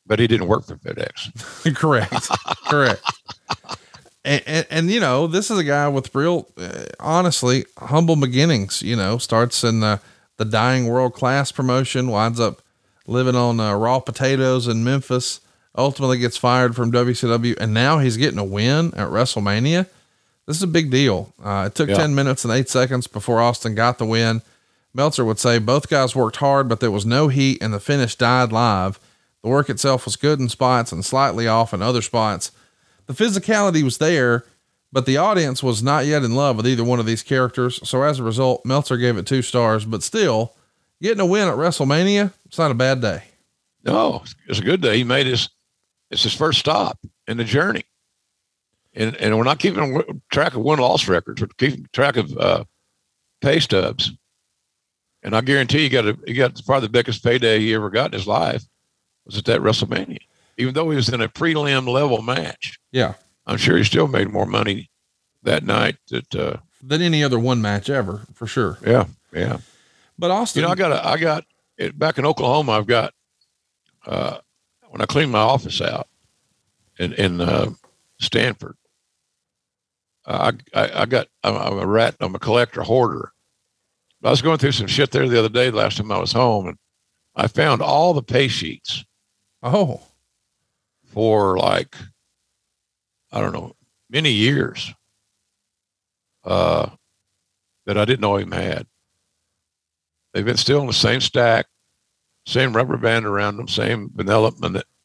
but 0.06 0.18
he 0.18 0.26
didn't 0.26 0.48
work 0.48 0.64
for 0.64 0.76
FedEx. 0.76 1.74
correct, 1.76 2.26
correct. 2.64 3.02
And, 4.24 4.42
and, 4.46 4.66
and, 4.70 4.90
you 4.90 4.98
know, 4.98 5.26
this 5.26 5.50
is 5.50 5.58
a 5.58 5.64
guy 5.64 5.88
with 5.88 6.14
real, 6.14 6.48
uh, 6.56 6.84
honestly, 6.98 7.66
humble 7.76 8.16
beginnings. 8.16 8.80
You 8.80 8.96
know, 8.96 9.18
starts 9.18 9.62
in 9.62 9.80
the 9.80 10.00
the 10.38 10.46
dying 10.46 10.88
world 10.88 11.12
class 11.12 11.52
promotion, 11.52 12.08
winds 12.08 12.40
up 12.40 12.62
living 13.06 13.36
on 13.36 13.60
uh, 13.60 13.74
raw 13.74 14.00
potatoes 14.00 14.68
in 14.68 14.82
Memphis 14.82 15.40
ultimately 15.74 16.18
gets 16.18 16.36
fired 16.36 16.76
from 16.76 16.92
WCW, 16.92 17.56
and 17.58 17.72
now 17.72 17.98
he's 17.98 18.16
getting 18.16 18.38
a 18.38 18.44
win 18.44 18.88
at 18.94 19.08
WrestleMania. 19.08 19.86
This 20.46 20.56
is 20.56 20.62
a 20.62 20.68
big 20.68 20.90
deal. 20.90 21.32
Uh, 21.42 21.64
it 21.68 21.74
took 21.74 21.88
yeah. 21.88 21.96
10 21.96 22.14
minutes 22.14 22.44
and 22.44 22.52
eight 22.52 22.68
seconds 22.68 23.06
before 23.06 23.40
Austin 23.40 23.74
got 23.74 23.98
the 23.98 24.04
win. 24.04 24.42
Meltzer 24.94 25.24
would 25.24 25.38
say 25.38 25.58
both 25.58 25.88
guys 25.88 26.14
worked 26.14 26.36
hard, 26.36 26.68
but 26.68 26.80
there 26.80 26.90
was 26.90 27.06
no 27.06 27.28
heat 27.28 27.62
and 27.62 27.72
the 27.72 27.80
finish 27.80 28.16
died 28.16 28.52
live. 28.52 29.00
The 29.42 29.48
work 29.48 29.70
itself 29.70 30.04
was 30.04 30.16
good 30.16 30.40
in 30.40 30.48
spots 30.48 30.92
and 30.92 31.04
slightly 31.04 31.48
off 31.48 31.72
in 31.72 31.82
other 31.82 32.02
spots. 32.02 32.52
The 33.06 33.14
physicality 33.14 33.82
was 33.82 33.98
there, 33.98 34.44
but 34.92 35.06
the 35.06 35.16
audience 35.16 35.62
was 35.62 35.82
not 35.82 36.06
yet 36.06 36.22
in 36.22 36.34
love 36.36 36.56
with 36.56 36.68
either 36.68 36.84
one 36.84 37.00
of 37.00 37.06
these 37.06 37.22
characters. 37.22 37.80
So 37.88 38.02
as 38.02 38.18
a 38.18 38.22
result, 38.22 38.64
Meltzer 38.64 38.96
gave 38.96 39.16
it 39.16 39.26
two 39.26 39.42
stars, 39.42 39.84
but 39.84 40.02
still 40.02 40.52
getting 41.00 41.20
a 41.20 41.26
win 41.26 41.48
at 41.48 41.54
WrestleMania, 41.54 42.32
it's 42.46 42.58
not 42.58 42.70
a 42.70 42.74
bad 42.74 43.00
day. 43.00 43.24
No, 43.84 44.22
it's 44.46 44.60
a 44.60 44.64
good 44.64 44.80
day. 44.80 44.98
He 44.98 45.04
made 45.04 45.26
his 45.26 45.48
it's 46.12 46.22
his 46.22 46.34
first 46.34 46.60
stop 46.60 46.98
in 47.26 47.36
the 47.38 47.44
journey. 47.44 47.84
And, 48.94 49.16
and 49.16 49.36
we're 49.36 49.44
not 49.44 49.58
keeping 49.58 50.20
track 50.30 50.54
of 50.54 50.60
win 50.62 50.78
loss 50.78 51.08
records. 51.08 51.40
We're 51.40 51.48
keeping 51.56 51.88
track 51.92 52.16
of 52.18 52.36
uh, 52.36 52.64
pay 53.40 53.58
stubs, 53.58 54.12
and 55.22 55.34
I 55.34 55.40
guarantee 55.40 55.82
you 55.84 55.88
got 55.88 56.06
a, 56.06 56.18
he 56.26 56.34
got 56.34 56.60
probably 56.66 56.86
the 56.88 56.92
biggest 56.92 57.24
payday 57.24 57.58
he 57.60 57.74
ever 57.74 57.88
got 57.90 58.06
in 58.06 58.12
his 58.12 58.26
life 58.26 58.62
was 59.24 59.38
at 59.38 59.46
that 59.46 59.60
WrestleMania. 59.62 60.18
Even 60.58 60.74
though 60.74 60.90
he 60.90 60.96
was 60.96 61.08
in 61.08 61.22
a 61.22 61.28
prelim 61.28 61.88
level 61.88 62.20
match, 62.22 62.78
Yeah. 62.92 63.14
I'm 63.46 63.56
sure 63.56 63.76
he 63.78 63.84
still 63.84 64.06
made 64.08 64.28
more 64.28 64.46
money 64.46 64.90
that 65.42 65.64
night. 65.64 65.96
That 66.08 66.34
uh, 66.34 66.56
Than 66.82 67.00
any 67.02 67.24
other 67.24 67.38
one 67.38 67.62
match 67.62 67.88
ever, 67.88 68.20
for 68.34 68.46
sure. 68.46 68.78
yeah, 68.86 69.06
yeah. 69.32 69.58
But 70.18 70.30
Austin, 70.30 70.60
You 70.60 70.66
know, 70.66 70.72
I 70.72 70.76
got 70.76 70.92
a, 70.92 71.06
I 71.08 71.16
got 71.16 71.44
it 71.78 71.98
back 71.98 72.18
in 72.18 72.26
Oklahoma. 72.26 72.72
I've 72.72 72.86
got 72.86 73.14
uh, 74.06 74.38
when 74.92 75.00
I 75.00 75.06
cleaned 75.06 75.32
my 75.32 75.38
office 75.38 75.80
out 75.80 76.06
in 76.98 77.14
in 77.14 77.40
uh, 77.40 77.70
Stanford. 78.20 78.76
I, 80.26 80.52
I 80.74 81.02
I 81.02 81.06
got 81.06 81.28
I'm, 81.42 81.56
I'm 81.56 81.78
a 81.78 81.86
rat. 81.86 82.14
I'm 82.20 82.34
a 82.34 82.38
collector 82.38 82.82
hoarder. 82.82 83.32
I 84.22 84.30
was 84.30 84.42
going 84.42 84.58
through 84.58 84.72
some 84.72 84.86
shit 84.86 85.10
there 85.10 85.26
the 85.26 85.38
other 85.38 85.48
day. 85.48 85.70
Last 85.70 85.96
time 85.96 86.12
I 86.12 86.18
was 86.18 86.32
home, 86.32 86.68
and 86.68 86.76
I 87.34 87.48
found 87.48 87.80
all 87.80 88.12
the 88.12 88.22
pay 88.22 88.48
sheets 88.48 89.02
oh, 89.62 90.02
for 91.06 91.56
like 91.56 91.96
I 93.32 93.40
don't 93.40 93.54
know 93.54 93.74
many 94.10 94.30
years 94.30 94.92
uh, 96.44 96.90
that 97.86 97.96
I 97.96 98.04
didn't 98.04 98.20
know 98.20 98.36
him 98.36 98.52
had. 98.52 98.86
They've 100.34 100.44
been 100.44 100.58
still 100.58 100.82
in 100.82 100.86
the 100.86 100.92
same 100.92 101.22
stack, 101.22 101.66
same 102.46 102.74
rubber 102.74 102.96
band 102.96 103.26
around 103.26 103.56
them, 103.56 103.68
same 103.68 104.10
vanilla 104.14 104.50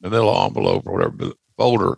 vanilla 0.01 0.45
envelope 0.45 0.85
or 0.87 0.93
whatever 0.93 1.33
folder. 1.57 1.97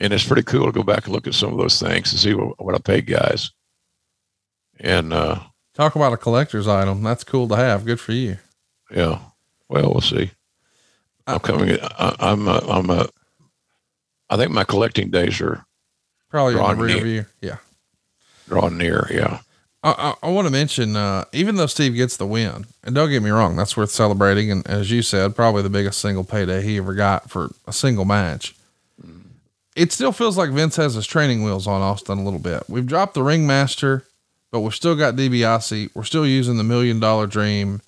And 0.00 0.12
it's 0.12 0.26
pretty 0.26 0.42
cool 0.44 0.66
to 0.66 0.72
go 0.72 0.84
back 0.84 1.04
and 1.06 1.12
look 1.14 1.26
at 1.26 1.34
some 1.34 1.52
of 1.52 1.58
those 1.58 1.80
things 1.80 2.12
and 2.12 2.20
see 2.20 2.32
what, 2.34 2.62
what 2.64 2.74
I 2.74 2.78
paid 2.78 3.06
guys. 3.06 3.50
And 4.78 5.12
uh, 5.12 5.40
talk 5.74 5.96
about 5.96 6.12
a 6.12 6.16
collector's 6.16 6.68
item. 6.68 7.02
That's 7.02 7.24
cool 7.24 7.48
to 7.48 7.56
have. 7.56 7.84
Good 7.84 7.98
for 7.98 8.12
you. 8.12 8.36
yeah, 8.92 9.18
well, 9.68 9.90
we'll 9.90 10.00
see. 10.00 10.30
Uh, 11.26 11.34
I'm 11.34 11.40
coming. 11.40 11.78
I, 11.82 12.14
I'm. 12.20 12.46
A, 12.46 12.58
I'm 12.68 12.90
a. 12.90 13.08
I 14.30 14.36
think 14.36 14.52
my 14.52 14.62
collecting 14.64 15.10
days 15.10 15.40
are 15.40 15.64
Probably 16.30 16.54
in 16.54 16.60
the 16.60 16.74
rear 16.76 16.94
near. 16.94 17.02
view. 17.04 17.26
Yeah. 17.40 17.56
drawing 18.46 18.78
near. 18.78 19.08
Yeah. 19.10 19.40
I, 19.82 20.14
I, 20.22 20.26
I 20.26 20.30
want 20.30 20.46
to 20.46 20.52
mention, 20.52 20.96
uh, 20.96 21.24
even 21.32 21.56
though 21.56 21.66
Steve 21.66 21.94
gets 21.94 22.16
the 22.16 22.26
win, 22.26 22.66
and 22.82 22.94
don't 22.94 23.10
get 23.10 23.22
me 23.22 23.30
wrong, 23.30 23.56
that's 23.56 23.76
worth 23.76 23.90
celebrating. 23.90 24.50
And 24.50 24.66
as 24.66 24.90
you 24.90 25.02
said, 25.02 25.36
probably 25.36 25.62
the 25.62 25.70
biggest 25.70 26.00
single 26.00 26.24
payday 26.24 26.62
he 26.62 26.78
ever 26.78 26.94
got 26.94 27.30
for 27.30 27.50
a 27.66 27.72
single 27.72 28.04
match. 28.04 28.54
It 29.76 29.92
still 29.92 30.10
feels 30.10 30.36
like 30.36 30.50
Vince 30.50 30.74
has 30.74 30.94
his 30.94 31.06
training 31.06 31.44
wheels 31.44 31.68
on 31.68 31.80
Austin 31.80 32.18
a 32.18 32.24
little 32.24 32.40
bit. 32.40 32.64
We've 32.68 32.86
dropped 32.86 33.14
the 33.14 33.22
ringmaster, 33.22 34.04
but 34.50 34.60
we've 34.60 34.74
still 34.74 34.96
got 34.96 35.14
DiBiase. 35.14 35.90
We're 35.94 36.02
still 36.02 36.26
using 36.26 36.56
the 36.56 36.64
million 36.64 36.98
dollar 36.98 37.28
dream. 37.28 37.80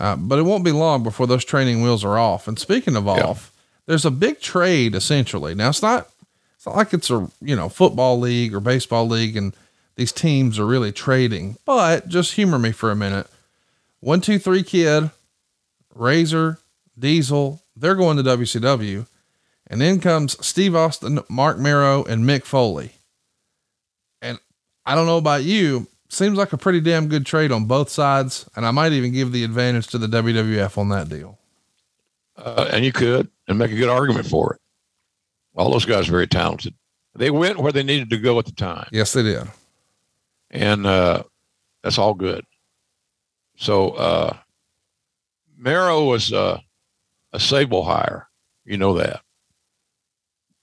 Uh, 0.00 0.16
but 0.16 0.38
it 0.38 0.42
won't 0.42 0.64
be 0.64 0.72
long 0.72 1.02
before 1.02 1.26
those 1.26 1.44
training 1.44 1.82
wheels 1.82 2.02
are 2.02 2.16
off. 2.16 2.48
And 2.48 2.58
speaking 2.58 2.96
of 2.96 3.06
off, 3.06 3.52
there's 3.84 4.06
a 4.06 4.10
big 4.10 4.40
trade 4.40 4.94
essentially. 4.94 5.54
Now 5.54 5.68
it's 5.68 5.82
not, 5.82 6.08
it's 6.56 6.64
not 6.64 6.76
like 6.76 6.94
it's 6.94 7.10
a, 7.10 7.28
you 7.42 7.56
know, 7.56 7.68
football 7.68 8.18
league 8.18 8.54
or 8.54 8.60
baseball 8.60 9.06
league 9.06 9.36
and 9.36 9.52
these 9.98 10.12
teams 10.12 10.58
are 10.60 10.64
really 10.66 10.92
trading, 10.92 11.56
but 11.66 12.08
just 12.08 12.34
humor 12.34 12.58
me 12.58 12.70
for 12.72 12.90
a 12.92 12.96
minute. 12.96 13.26
One, 14.00 14.20
two, 14.20 14.38
three 14.38 14.62
kid, 14.62 15.10
Razor, 15.92 16.58
Diesel, 16.96 17.60
they're 17.76 17.96
going 17.96 18.16
to 18.16 18.22
WCW. 18.22 19.06
And 19.66 19.80
then 19.80 20.00
comes 20.00 20.44
Steve 20.46 20.74
Austin, 20.76 21.18
Marc 21.28 21.58
Mero, 21.58 22.04
and 22.04 22.24
Mick 22.24 22.44
Foley. 22.44 22.92
And 24.22 24.38
I 24.86 24.94
don't 24.94 25.06
know 25.06 25.18
about 25.18 25.42
you, 25.42 25.88
seems 26.08 26.38
like 26.38 26.52
a 26.52 26.56
pretty 26.56 26.80
damn 26.80 27.08
good 27.08 27.26
trade 27.26 27.50
on 27.52 27.66
both 27.66 27.90
sides. 27.90 28.48
And 28.56 28.64
I 28.64 28.70
might 28.70 28.92
even 28.92 29.12
give 29.12 29.32
the 29.32 29.42
advantage 29.44 29.88
to 29.88 29.98
the 29.98 30.06
WWF 30.06 30.78
on 30.78 30.88
that 30.90 31.08
deal. 31.08 31.38
uh, 32.36 32.70
and 32.72 32.84
you 32.84 32.92
could 32.92 33.28
and 33.48 33.58
make 33.58 33.72
a 33.72 33.76
good 33.76 33.88
argument 33.90 34.26
for 34.26 34.54
it. 34.54 34.60
All 35.56 35.70
those 35.72 35.84
guys 35.84 36.08
are 36.08 36.12
very 36.12 36.28
talented. 36.28 36.72
They 37.16 37.30
went 37.32 37.58
where 37.58 37.72
they 37.72 37.82
needed 37.82 38.10
to 38.10 38.16
go 38.16 38.38
at 38.38 38.44
the 38.46 38.52
time, 38.52 38.88
Yes, 38.92 39.12
they 39.12 39.24
did. 39.24 39.42
And 40.50 40.86
uh, 40.86 41.24
that's 41.82 41.98
all 41.98 42.14
good. 42.14 42.44
So 43.56 43.90
uh, 43.90 44.36
Mero 45.56 46.04
was 46.04 46.32
uh, 46.32 46.58
a 47.32 47.40
Sable 47.40 47.84
hire, 47.84 48.28
you 48.64 48.76
know 48.76 48.94
that. 48.94 49.20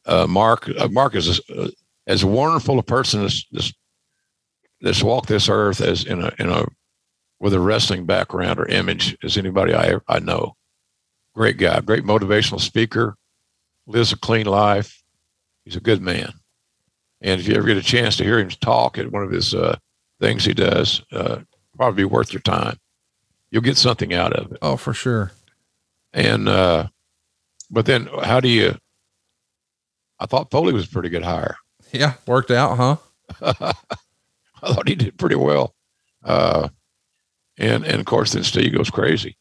Uh, 0.06 0.28
Mark 0.28 0.70
uh, 0.78 0.88
Mark 0.88 1.16
is 1.16 1.42
a, 1.50 1.70
as 2.08 2.24
wonderful 2.24 2.78
a 2.80 2.84
person 2.84 3.24
as 3.24 3.44
this 3.52 3.74
that's 4.82 5.02
walked 5.02 5.30
this 5.30 5.50
earth 5.50 5.82
as 5.82 6.06
in 6.06 6.24
a 6.24 6.32
in 6.38 6.50
a 6.50 6.66
with 7.40 7.54
a 7.54 7.60
wrestling 7.60 8.06
background 8.06 8.60
or 8.60 8.68
image 8.68 9.18
as 9.24 9.36
anybody 9.36 9.74
I 9.74 9.98
I 10.08 10.20
know 10.20 10.56
great 11.36 11.58
guy, 11.58 11.80
great 11.82 12.04
motivational 12.04 12.62
speaker, 12.62 13.16
lives 13.86 14.14
a 14.14 14.18
clean 14.18 14.46
life. 14.46 15.04
He's 15.66 15.76
a 15.76 15.82
good 15.82 16.02
man. 16.02 16.32
And 17.26 17.42
if 17.42 17.48
you 17.48 17.56
ever 17.56 17.66
get 17.66 17.76
a 17.76 17.82
chance 17.82 18.16
to 18.18 18.24
hear 18.24 18.38
him 18.38 18.50
talk 18.50 19.00
at 19.00 19.12
one 19.12 19.24
of 19.24 19.32
his 19.32 19.56
uh, 19.56 19.78
things 20.22 20.46
he 20.46 20.54
does, 20.54 21.02
uh, 21.12 21.40
probably 21.76 22.04
be 22.04 22.06
worth 22.06 22.32
your 22.32 22.42
time. 22.42 22.78
You'll 23.50 23.64
get 23.64 23.78
something 23.78 24.14
out 24.14 24.32
of 24.34 24.52
it. 24.52 24.60
Oh, 24.62 24.78
for 24.78 24.94
sure. 24.94 25.32
And, 26.14 26.48
uh, 26.48 26.88
but 27.72 27.88
then 27.88 28.08
how 28.24 28.40
do 28.42 28.48
you, 28.48 28.78
I 30.20 30.28
thought 30.28 30.52
Foley 30.52 30.72
was 30.72 30.86
a 30.86 30.90
pretty 30.90 31.10
good 31.10 31.24
hire. 31.24 31.58
Yeah. 31.92 32.14
Worked 32.28 32.52
out, 32.52 32.78
huh? 32.78 32.98
I 34.62 34.74
thought 34.74 34.88
he 34.88 34.94
did 34.94 35.18
pretty 35.18 35.36
well. 35.36 35.74
Uh, 36.24 36.70
and, 37.58 37.86
and 37.86 38.00
of 38.00 38.06
course, 38.06 38.34
then 38.34 38.44
Steve 38.44 38.76
goes 38.76 38.92
crazy. 38.92 39.36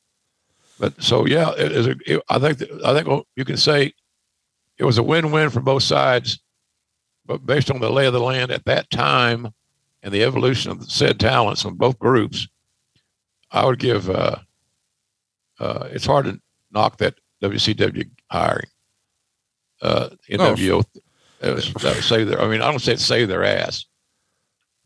But 0.81 1.03
so, 1.03 1.27
yeah, 1.27 1.51
it 1.51 1.71
is 1.71 1.87
a, 1.87 1.97
it, 2.07 2.23
I 2.31 2.39
think, 2.39 2.59
that, 2.59 2.83
I 2.83 2.95
think 2.95 3.27
you 3.37 3.45
can 3.45 3.59
say 3.59 3.93
it 4.79 4.85
was 4.85 4.97
a 4.97 5.03
win-win 5.03 5.51
for 5.51 5.61
both 5.61 5.83
sides, 5.83 6.41
but 7.27 7.47
based 7.47 7.71
on 7.71 7.81
the 7.81 7.91
lay 7.91 8.07
of 8.07 8.13
the 8.13 8.21
land 8.21 8.51
at 8.51 8.65
that 8.65 8.91
time 8.91 9.53
and 10.03 10.13
the 10.13 10.25
evolution 10.25 10.71
of 10.71 10.81
the 10.81 10.87
said 10.87 11.19
talents 11.19 11.65
of 11.65 11.79
both 11.79 11.99
groups, 11.99 12.49
I 13.51 13.65
would 13.65 13.79
give, 13.79 14.11
uh, 14.11 14.37
uh, 15.59 15.89
it's 15.91 16.07
hard 16.07 16.27
to 16.27 16.41
knock 16.71 16.99
that 16.99 17.15
WCW 17.43 18.11
hiring. 18.31 18.69
Uh, 19.81 20.11
NWO, 20.31 20.85
it 21.41 21.55
was, 21.55 21.73
that 21.75 21.95
would 21.95 22.05
save 22.05 22.29
their, 22.29 22.41
I 22.41 22.49
mean, 22.49 22.63
I 22.63 22.71
don't 22.71 22.81
say 22.81 22.93
it 22.93 23.01
saved 23.01 23.31
their 23.31 23.45
ass, 23.45 23.85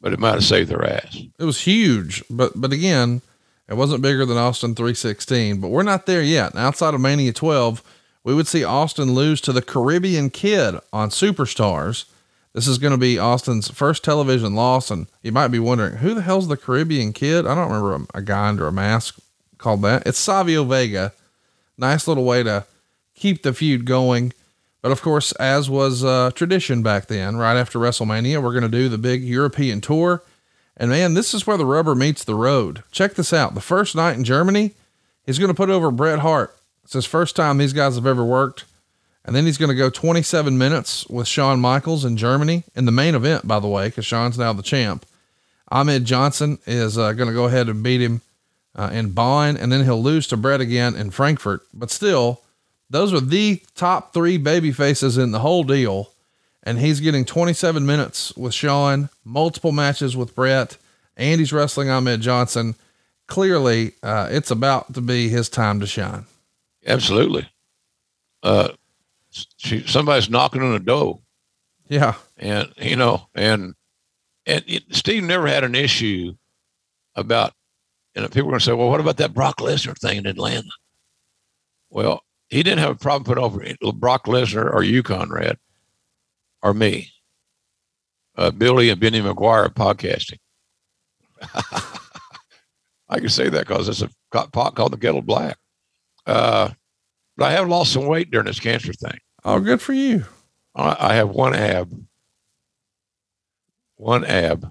but 0.01 0.12
it 0.12 0.18
might 0.18 0.34
have 0.34 0.45
saved 0.45 0.70
their 0.70 0.84
ass. 0.84 1.16
It 1.39 1.45
was 1.45 1.61
huge, 1.61 2.22
but 2.30 2.53
but 2.55 2.72
again, 2.72 3.22
it 3.68 3.76
wasn't 3.76 4.03
bigger 4.03 4.24
than 4.24 4.39
Austin 4.39 4.74
3:16. 4.74 5.61
But 5.61 5.68
we're 5.68 5.82
not 5.82 6.07
there 6.07 6.22
yet. 6.22 6.53
And 6.53 6.61
outside 6.61 6.95
of 6.95 7.01
Mania 7.01 7.32
12, 7.32 7.82
we 8.24 8.34
would 8.34 8.47
see 8.47 8.64
Austin 8.64 9.12
lose 9.14 9.41
to 9.43 9.53
the 9.53 9.62
Caribbean 9.62 10.30
Kid 10.30 10.76
on 10.93 11.11
Superstars. 11.11 12.07
This 12.53 12.67
is 12.67 12.79
going 12.79 12.93
to 12.93 12.99
be 12.99 13.19
Austin's 13.19 13.71
first 13.71 14.03
television 14.03 14.55
loss, 14.55 14.91
and 14.91 15.07
you 15.23 15.33
might 15.33 15.49
be 15.49 15.59
wondering 15.59 15.99
who 15.99 16.15
the 16.15 16.23
hell's 16.23 16.49
the 16.49 16.57
Caribbean 16.57 17.13
Kid? 17.13 17.47
I 17.47 17.55
don't 17.55 17.71
remember 17.71 18.07
a, 18.15 18.19
a 18.19 18.23
guy 18.23 18.49
under 18.49 18.67
a 18.67 18.73
mask 18.73 19.19
called 19.59 19.83
that. 19.83 20.07
It's 20.07 20.19
Savio 20.19 20.65
Vega. 20.65 21.13
Nice 21.77 22.09
little 22.09 22.25
way 22.25 22.43
to 22.43 22.65
keep 23.15 23.43
the 23.43 23.53
feud 23.53 23.85
going. 23.85 24.33
But 24.81 24.93
of 24.93 25.03
course, 25.03 25.33
as 25.33 25.69
was 25.69 26.05
uh, 26.05 26.31
tradition 26.35 26.83
back 26.83 27.07
then, 27.07 27.37
right 27.37 27.57
after 27.57 27.79
WrestleMania, 27.79 28.43
we're 28.43 28.53
going 28.53 28.63
to 28.63 28.69
do 28.69 28.89
the 28.89 28.99
big 28.99 29.23
European 29.23 29.81
tour. 29.81 30.23
And 30.77 30.91
man, 30.91 31.15
this 31.15 31.35
is 31.35 31.47
where 31.47 31.57
the 31.57 31.67
rubber 31.67 31.95
meets 31.95 32.23
the 32.25 32.37
road. 32.37 32.85
Check 32.93 33.15
this 33.15 33.33
out. 33.33 33.55
The 33.55 33.61
first 33.61 33.97
night 33.97 34.17
in 34.17 34.25
Germany, 34.25 34.73
he's 35.27 35.39
going 35.39 35.49
to 35.51 35.55
put 35.55 35.71
over 35.71 35.91
Bret 35.91 36.21
Hart. 36.21 36.57
It's 36.85 36.93
his 36.93 37.07
first 37.07 37.35
time 37.37 37.59
these 37.59 37.73
guys 37.73 37.97
have 37.97 38.07
ever 38.07 38.25
worked. 38.25 38.65
And 39.29 39.37
then 39.37 39.45
he's 39.45 39.59
going 39.59 39.68
to 39.68 39.74
go 39.74 39.91
27 39.91 40.57
minutes 40.57 41.07
with 41.09 41.29
Shawn 41.29 41.61
Michaels 41.61 42.03
in 42.03 42.16
Germany 42.16 42.64
in 42.74 42.87
the 42.87 42.91
main 42.91 43.14
event, 43.14 43.47
by 43.47 43.61
the 43.61 43.68
way, 43.68 43.89
because 43.89 44.07
Shawn's 44.07 44.39
now 44.39 44.55
the 44.55 44.62
champ. 44.62 45.05
Ahmed 45.70 46.07
Johnson 46.07 46.59
is 46.66 46.97
uh, 46.97 47.12
going 47.12 47.29
to 47.29 47.35
go 47.35 47.45
ahead 47.45 47.68
and 47.68 47.83
beat 47.83 48.01
him 48.01 48.22
uh, 48.74 48.89
in 48.91 49.11
Bonn, 49.11 49.59
and 49.59 49.70
then 49.70 49.85
he'll 49.85 50.03
lose 50.03 50.26
to 50.29 50.39
Bret 50.39 50.62
again 50.62 50.97
in 50.97 51.11
Frankfurt. 51.11 51.61
But 51.74 51.91
still, 51.91 52.41
those 52.89 53.12
are 53.12 53.20
the 53.20 53.61
top 53.74 54.14
three 54.14 54.39
baby 54.39 54.72
faces 54.72 55.18
in 55.18 55.31
the 55.33 55.41
whole 55.41 55.62
deal. 55.62 56.11
And 56.62 56.79
he's 56.79 57.01
getting 57.01 57.26
27 57.26 57.85
minutes 57.85 58.35
with 58.35 58.55
Shawn, 58.55 59.11
multiple 59.26 59.72
matches 59.72 60.16
with 60.16 60.35
Bret, 60.35 60.79
and 61.18 61.39
he's 61.39 61.53
wrestling 61.53 61.91
Ahmed 61.91 62.22
Johnson. 62.22 62.76
Clearly, 63.26 63.93
uh, 64.03 64.29
it's 64.31 64.51
about 64.51 64.95
to 64.95 65.03
be 65.03 65.29
his 65.29 65.51
time 65.51 65.81
to 65.81 65.87
shine. 65.87 66.24
Absolutely. 66.87 67.47
Uh, 68.43 68.70
she, 69.57 69.87
somebody's 69.87 70.31
knocking 70.31 70.62
on 70.62 70.72
the 70.72 70.79
door. 70.79 71.20
Yeah. 71.89 72.14
and 72.37 72.72
you 72.76 72.97
know, 72.97 73.29
and 73.35 73.74
and 74.47 74.64
it, 74.66 74.85
Steve 74.91 75.24
never 75.24 75.47
had 75.47 75.64
an 75.64 75.74
issue 75.74 76.35
about. 77.14 77.53
You 78.14 78.22
know, 78.22 78.29
people 78.29 78.49
are 78.49 78.53
going 78.53 78.59
to 78.59 78.64
say, 78.64 78.72
"Well, 78.72 78.89
what 78.89 79.01
about 79.01 79.18
that 79.18 79.35
Brock 79.35 79.59
Lesnar 79.59 79.97
thing 79.97 80.18
in 80.18 80.26
Atlanta?" 80.26 80.70
Well, 81.91 82.22
he 82.49 82.62
didn't 82.62 82.81
have 82.81 82.91
a 82.91 82.97
problem 82.97 83.24
putting 83.24 83.45
over 83.45 83.93
Brock 83.93 84.24
Lesnar 84.24 84.72
or 84.72 84.83
you, 84.83 85.03
Conrad, 85.03 85.59
or 86.62 86.74
me, 86.74 87.12
uh, 88.37 88.51
Billy 88.51 88.91
and 88.91 89.01
Benny 89.01 89.20
McGuire 89.20 89.68
podcasting. 89.68 90.39
I 93.09 93.20
can 93.20 93.29
say 93.29 93.49
that 93.49 93.66
because 93.66 93.89
it's 93.89 94.03
a 94.03 94.11
pot 94.31 94.74
called 94.74 94.93
the 94.93 94.99
kettle 94.99 95.22
black. 95.22 95.59
Uh, 96.26 96.70
but 97.39 97.47
I 97.47 97.53
have 97.53 97.68
lost 97.68 97.93
some 97.93 98.07
weight 98.07 98.32
during 98.32 98.47
this 98.47 98.59
cancer 98.59 98.93
thing. 98.93 99.18
Oh, 99.45 99.61
good 99.61 99.80
for 99.80 99.93
you. 99.93 100.24
I, 100.74 100.97
I 100.99 101.14
have 101.14 101.30
one 101.30 101.55
ab. 101.55 102.05
One 103.95 104.24
ab. 104.24 104.70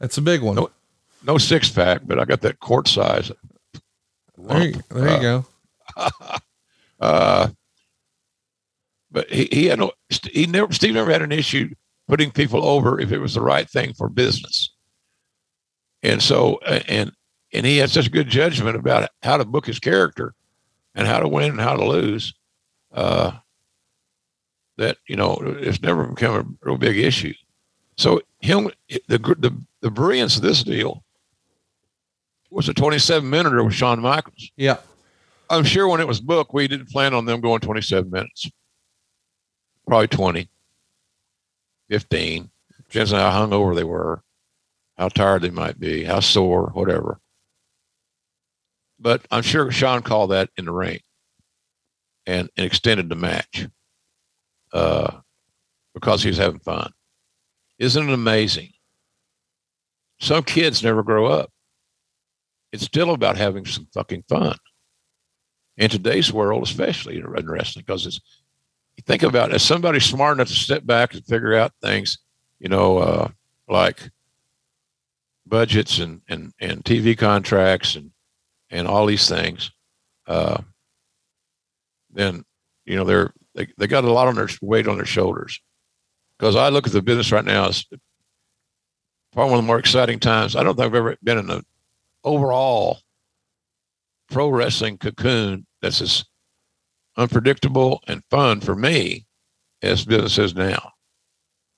That's 0.00 0.18
a 0.18 0.22
big 0.22 0.42
one. 0.42 0.56
No, 0.56 0.70
no 1.24 1.38
six 1.38 1.70
pack, 1.70 2.02
but 2.04 2.18
I 2.18 2.24
got 2.24 2.40
that 2.40 2.58
quart 2.58 2.88
size. 2.88 3.30
There 4.36 4.62
you, 4.62 4.74
there 4.90 5.08
you 5.08 5.14
uh, 5.14 5.20
go. 5.20 5.46
uh, 7.00 7.48
but 9.12 9.30
he, 9.30 9.48
he 9.52 9.66
had 9.66 9.78
no, 9.78 9.92
he 10.24 10.46
never, 10.46 10.72
Steve 10.72 10.94
never 10.94 11.12
had 11.12 11.22
an 11.22 11.32
issue 11.32 11.72
putting 12.08 12.32
people 12.32 12.64
over 12.64 13.00
if 13.00 13.12
it 13.12 13.18
was 13.18 13.34
the 13.34 13.40
right 13.40 13.70
thing 13.70 13.94
for 13.94 14.08
business. 14.08 14.72
And 16.02 16.20
so, 16.20 16.58
and, 16.66 17.12
and 17.52 17.64
he 17.64 17.78
had 17.78 17.90
such 17.90 18.10
good 18.10 18.28
judgment 18.28 18.76
about 18.76 19.08
how 19.22 19.36
to 19.36 19.44
book 19.44 19.66
his 19.66 19.78
character 19.78 20.34
and 20.94 21.06
how 21.06 21.20
to 21.20 21.28
win 21.28 21.50
and 21.50 21.60
how 21.60 21.76
to 21.76 21.84
lose. 21.84 22.34
Uh, 22.92 23.32
that 24.78 24.96
you 25.08 25.16
know 25.16 25.38
it's 25.42 25.82
never 25.82 26.06
become 26.06 26.34
a 26.34 26.66
real 26.66 26.78
big 26.78 26.96
issue. 26.96 27.34
So 27.96 28.22
him, 28.40 28.70
the 29.08 29.18
the 29.18 29.54
the 29.80 29.90
brilliance 29.90 30.36
of 30.36 30.42
this 30.42 30.62
deal 30.62 31.04
was 32.50 32.68
a 32.68 32.74
27 32.74 33.28
minute 33.28 33.62
with 33.62 33.74
Shawn 33.74 34.00
Michaels. 34.00 34.50
Yeah, 34.56 34.78
I'm 35.50 35.64
sure 35.64 35.88
when 35.88 36.00
it 36.00 36.08
was 36.08 36.20
booked, 36.20 36.54
we 36.54 36.68
didn't 36.68 36.90
plan 36.90 37.12
on 37.12 37.26
them 37.26 37.40
going 37.40 37.60
27 37.60 38.10
minutes. 38.10 38.50
Probably 39.86 40.08
20, 40.08 40.48
15. 41.90 42.50
Depends 42.88 43.12
on 43.12 43.20
how 43.20 43.46
hungover 43.46 43.74
they 43.74 43.84
were, 43.84 44.22
how 44.96 45.08
tired 45.08 45.42
they 45.42 45.50
might 45.50 45.80
be, 45.80 46.04
how 46.04 46.20
sore, 46.20 46.70
whatever. 46.74 47.20
But 49.00 49.26
I'm 49.30 49.42
sure 49.42 49.70
Shawn 49.70 50.02
called 50.02 50.30
that 50.30 50.50
in 50.56 50.64
the 50.64 50.72
ring 50.72 51.00
and, 52.26 52.50
and 52.56 52.66
extended 52.66 53.08
the 53.08 53.16
match 53.16 53.66
uh, 54.72 55.18
because 55.94 56.22
he 56.22 56.28
was 56.28 56.38
having 56.38 56.60
fun. 56.60 56.92
Isn't 57.78 58.08
it 58.08 58.12
amazing? 58.12 58.70
Some 60.20 60.42
kids 60.42 60.82
never 60.82 61.02
grow 61.02 61.26
up. 61.26 61.50
It's 62.72 62.84
still 62.84 63.10
about 63.10 63.36
having 63.36 63.64
some 63.64 63.86
fucking 63.94 64.24
fun. 64.28 64.56
In 65.76 65.88
today's 65.88 66.32
world, 66.32 66.64
especially 66.64 67.18
in 67.18 67.26
wrestling, 67.26 67.84
because 67.86 68.04
it's 68.04 68.20
you 68.96 69.02
think 69.06 69.22
about 69.22 69.50
it, 69.50 69.54
as 69.54 69.62
somebody 69.62 70.00
smart 70.00 70.36
enough 70.36 70.48
to 70.48 70.54
step 70.54 70.84
back 70.84 71.14
and 71.14 71.24
figure 71.24 71.54
out 71.54 71.72
things, 71.80 72.18
you 72.58 72.68
know, 72.68 72.98
uh, 72.98 73.28
like 73.68 74.10
budgets 75.46 76.00
and, 76.00 76.20
and, 76.28 76.52
and 76.60 76.84
TV 76.84 77.16
contracts 77.16 77.94
and, 77.94 78.10
and 78.70 78.86
all 78.86 79.06
these 79.06 79.28
things, 79.28 79.70
uh, 80.26 80.60
then, 82.10 82.44
you 82.84 82.96
know, 82.96 83.04
they're, 83.04 83.32
they, 83.54 83.68
they 83.76 83.86
got 83.86 84.04
a 84.04 84.12
lot 84.12 84.28
on 84.28 84.34
their 84.34 84.48
weight 84.62 84.88
on 84.88 84.96
their 84.96 85.06
shoulders. 85.06 85.60
Because 86.38 86.54
I 86.54 86.68
look 86.68 86.86
at 86.86 86.92
the 86.92 87.02
business 87.02 87.32
right 87.32 87.44
now 87.44 87.68
as 87.68 87.84
probably 89.32 89.50
one 89.50 89.58
of 89.58 89.64
the 89.64 89.66
more 89.66 89.78
exciting 89.78 90.20
times. 90.20 90.54
I 90.54 90.62
don't 90.62 90.76
think 90.76 90.86
I've 90.86 90.94
ever 90.94 91.16
been 91.22 91.38
in 91.38 91.50
an 91.50 91.64
overall 92.24 93.00
pro 94.30 94.48
wrestling 94.48 94.98
cocoon 94.98 95.66
that's 95.82 96.00
as 96.00 96.24
unpredictable 97.16 98.02
and 98.06 98.22
fun 98.30 98.60
for 98.60 98.74
me 98.74 99.26
as 99.82 100.04
business 100.04 100.38
is 100.38 100.54
now. 100.54 100.92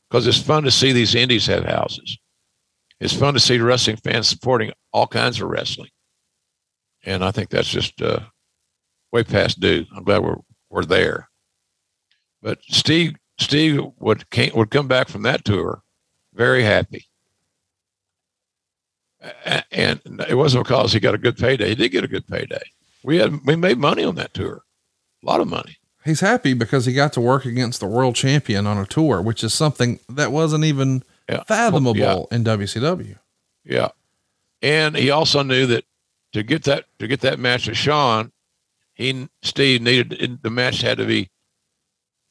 Because 0.09 0.27
it's 0.27 0.43
fun 0.43 0.65
to 0.65 0.71
see 0.71 0.93
these 0.93 1.15
indies 1.15 1.47
have 1.47 1.65
houses. 1.65 2.19
It's 3.01 3.15
fun 3.15 3.35
to 3.35 3.41
see 3.41 3.59
wrestling 3.59 3.97
fans 3.97 4.29
supporting 4.29 4.73
all 4.93 5.07
kinds 5.07 5.41
of 5.41 5.49
wrestling. 5.49 5.91
And 7.05 7.25
I 7.25 7.31
think 7.31 7.51
that's 7.51 7.69
just 7.69 8.01
uh, 8.03 8.21
way 9.13 9.25
past 9.25 9.61
due. 9.61 9.87
I'm 9.97 10.05
glad 10.05 10.23
we're 10.23 10.37
we're 10.69 10.85
there. 10.85 11.29
But 12.43 12.59
Steve 12.69 13.17
Steve 13.39 13.81
would 13.99 14.29
came, 14.31 14.53
would 14.55 14.71
come 14.71 14.89
back 14.89 15.09
from 15.09 15.23
that 15.23 15.45
tour 15.45 15.83
very 16.35 16.63
happy. 16.63 17.07
And 19.71 20.01
it 20.29 20.35
wasn't 20.35 20.65
because 20.65 20.93
he 20.93 21.01
got 21.01 21.15
a 21.15 21.19
good 21.19 21.37
payday. 21.37 21.69
He 21.69 21.75
did 21.75 21.91
get 21.91 22.05
a 22.05 22.09
good 22.09 22.27
payday. 22.27 22.63
We 23.03 23.19
had 23.19 23.45
we 23.45 23.57
made 23.57 23.79
money 23.79 24.03
on 24.03 24.15
that 24.15 24.33
tour, 24.33 24.63
a 25.23 25.27
lot 25.27 25.41
of 25.41 25.49
money. 25.49 25.77
He's 26.05 26.21
happy 26.21 26.55
because 26.55 26.87
he 26.87 26.95
got 26.95 27.13
to 27.15 27.21
work 27.21 27.45
against 27.45 27.81
the 27.81 27.87
world 27.87 28.15
champion 28.15 28.67
on 28.67 28.79
a 28.79 28.87
tour, 28.87 29.21
which 29.21 29.45
is 29.45 29.53
something 29.53 30.01
that 30.09 30.33
wasn't 30.33 30.65
even 30.65 31.03
yeah. 31.29 31.43
fathomable 31.43 31.99
yeah. 31.99 32.23
in 32.31 32.45
WCW. 32.45 33.19
Yeah, 33.65 33.89
and 34.63 34.97
he 34.97 35.11
also 35.11 35.43
knew 35.43 35.67
that 35.67 35.85
to 36.33 36.43
get 36.43 36.65
that 36.65 36.85
to 36.99 37.07
get 37.07 37.21
that 37.21 37.39
match 37.39 37.67
with 37.67 37.77
Shawn, 37.77 38.33
he 38.95 39.29
Steve 39.43 39.83
needed 39.83 40.41
the 40.43 40.51
match 40.51 40.81
had 40.81 40.99
to 40.99 41.07
be 41.07 41.31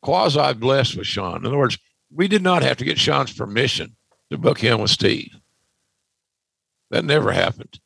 quasi 0.01 0.53
blessed 0.53 0.97
with 0.97 1.07
Shawn. 1.07 1.37
In 1.37 1.45
other 1.45 1.57
words, 1.57 1.77
we 2.13 2.27
did 2.27 2.41
not 2.41 2.63
have 2.63 2.77
to 2.77 2.85
get 2.85 2.99
Shawn's 2.99 3.33
permission 3.33 3.95
to 4.31 4.37
book 4.37 4.59
him 4.59 4.81
with 4.81 4.91
Steve. 4.91 5.35
That 6.91 7.05
never 7.05 7.31
happened. 7.31 7.79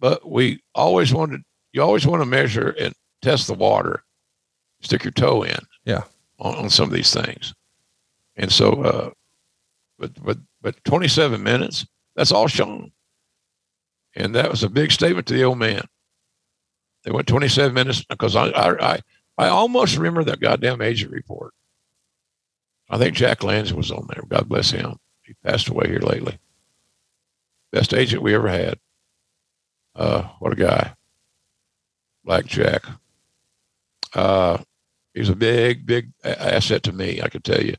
But 0.00 0.28
we 0.28 0.62
always 0.74 1.12
wanted, 1.12 1.42
you 1.72 1.82
always 1.82 2.06
want 2.06 2.22
to 2.22 2.26
measure 2.26 2.70
and 2.70 2.94
test 3.22 3.46
the 3.46 3.54
water, 3.54 4.02
stick 4.80 5.04
your 5.04 5.12
toe 5.12 5.42
in. 5.42 5.58
Yeah. 5.84 6.04
On, 6.38 6.54
on 6.56 6.70
some 6.70 6.86
of 6.86 6.92
these 6.92 7.12
things. 7.12 7.54
And 8.36 8.50
so, 8.50 8.82
uh, 8.82 9.10
but, 9.98 10.22
but, 10.24 10.38
but 10.62 10.82
27 10.84 11.42
minutes, 11.42 11.86
that's 12.16 12.32
all 12.32 12.48
Shawn. 12.48 12.90
And 14.16 14.34
that 14.34 14.50
was 14.50 14.62
a 14.62 14.68
big 14.68 14.92
statement 14.92 15.26
to 15.28 15.34
the 15.34 15.44
old 15.44 15.58
man. 15.58 15.82
They 17.04 17.12
went 17.12 17.28
27 17.28 17.72
minutes 17.72 18.04
because 18.04 18.36
I, 18.36 18.48
I, 18.48 18.94
I 18.94 19.00
I 19.40 19.48
almost 19.48 19.96
remember 19.96 20.22
that 20.24 20.40
goddamn 20.40 20.82
agent 20.82 21.12
report. 21.12 21.54
I 22.90 22.98
think 22.98 23.16
Jack 23.16 23.42
Lanza 23.42 23.74
was 23.74 23.90
on 23.90 24.06
there. 24.10 24.22
God 24.28 24.50
bless 24.50 24.70
him. 24.70 24.96
He 25.22 25.32
passed 25.42 25.68
away 25.68 25.88
here 25.88 26.00
lately. 26.00 26.38
Best 27.72 27.94
agent 27.94 28.22
we 28.22 28.34
ever 28.34 28.48
had. 28.48 28.78
Uh, 29.96 30.24
what 30.40 30.52
a 30.52 30.56
guy. 30.56 30.92
Black 32.22 32.44
Jack. 32.44 32.84
Uh, 34.12 34.58
he's 35.14 35.30
a 35.30 35.34
big, 35.36 35.86
big 35.86 36.10
asset 36.22 36.82
to 36.82 36.92
me, 36.92 37.22
I 37.22 37.30
can 37.30 37.40
tell 37.40 37.62
you. 37.62 37.76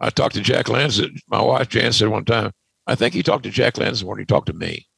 I 0.00 0.10
talked 0.10 0.34
to 0.34 0.40
Jack 0.40 0.68
Lanza. 0.68 1.10
My 1.28 1.40
wife 1.40 1.68
Jan 1.68 1.92
said 1.92 2.08
one 2.08 2.24
time, 2.24 2.50
I 2.88 2.96
think 2.96 3.14
he 3.14 3.22
talked 3.22 3.44
to 3.44 3.50
Jack 3.50 3.78
Lanza 3.78 4.04
when 4.04 4.18
he 4.18 4.24
talked 4.24 4.48
to 4.48 4.52
me. 4.52 4.88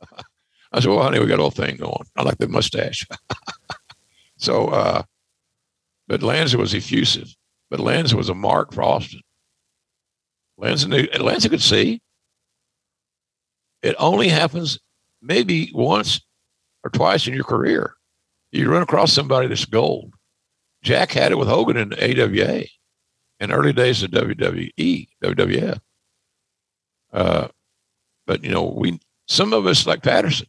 I 0.76 0.80
said, 0.80 0.90
Well, 0.90 1.02
honey, 1.02 1.18
we 1.18 1.26
got 1.26 1.38
a 1.38 1.42
whole 1.42 1.50
thing 1.50 1.76
going. 1.76 2.04
I 2.16 2.22
like 2.22 2.38
the 2.38 2.48
mustache. 2.48 3.06
so 4.36 4.68
uh, 4.68 5.02
but 6.06 6.22
Lanza 6.22 6.58
was 6.58 6.74
effusive. 6.74 7.34
But 7.70 7.80
Lanza 7.80 8.16
was 8.16 8.28
a 8.28 8.34
mark 8.34 8.72
for 8.72 8.82
Austin. 8.82 9.22
Lanza 10.56 10.88
knew, 10.88 11.08
Lanza 11.18 11.48
could 11.48 11.62
see. 11.62 12.00
It 13.82 13.96
only 13.98 14.28
happens 14.28 14.78
maybe 15.20 15.70
once 15.74 16.20
or 16.84 16.90
twice 16.90 17.26
in 17.26 17.34
your 17.34 17.44
career. 17.44 17.94
You 18.52 18.70
run 18.70 18.82
across 18.82 19.12
somebody 19.12 19.48
that's 19.48 19.64
gold. 19.64 20.14
Jack 20.82 21.10
had 21.10 21.32
it 21.32 21.38
with 21.38 21.48
Hogan 21.48 21.76
in 21.76 21.92
AWA 21.92 22.64
in 23.40 23.50
early 23.52 23.72
days 23.72 24.02
of 24.02 24.10
WWE, 24.12 25.08
WWF. 25.22 25.80
Uh, 27.12 27.48
but 28.26 28.44
you 28.44 28.50
know, 28.50 28.64
we 28.64 29.00
some 29.26 29.52
of 29.52 29.66
us 29.66 29.86
like 29.86 30.02
Patterson. 30.02 30.46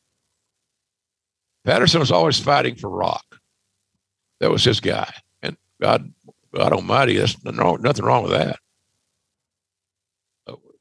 Patterson 1.67 1.99
was 1.99 2.13
always 2.13 2.39
fighting 2.39 2.75
for 2.75 2.89
Rock. 2.89 3.41
That 4.39 4.49
was 4.49 4.63
his 4.63 4.79
guy. 4.79 5.13
And 5.41 5.57
God, 5.81 6.13
God 6.55 6.71
Almighty, 6.71 7.17
that's 7.17 7.43
nothing 7.43 8.05
wrong 8.05 8.23
with 8.23 8.31
that. 8.31 8.59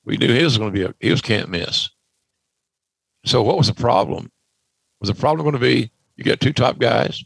We 0.04 0.16
knew 0.16 0.32
he 0.32 0.44
was 0.44 0.56
going 0.56 0.72
to 0.72 0.78
be 0.78 0.84
a, 0.84 0.94
he 1.00 1.10
was 1.10 1.20
can't 1.20 1.48
miss. 1.48 1.90
So 3.24 3.42
what 3.42 3.58
was 3.58 3.66
the 3.66 3.74
problem? 3.74 4.30
Was 5.00 5.08
the 5.08 5.16
problem 5.16 5.44
going 5.44 5.54
to 5.54 5.58
be 5.58 5.90
you 6.14 6.22
got 6.22 6.38
two 6.38 6.52
top 6.52 6.78
guys? 6.78 7.24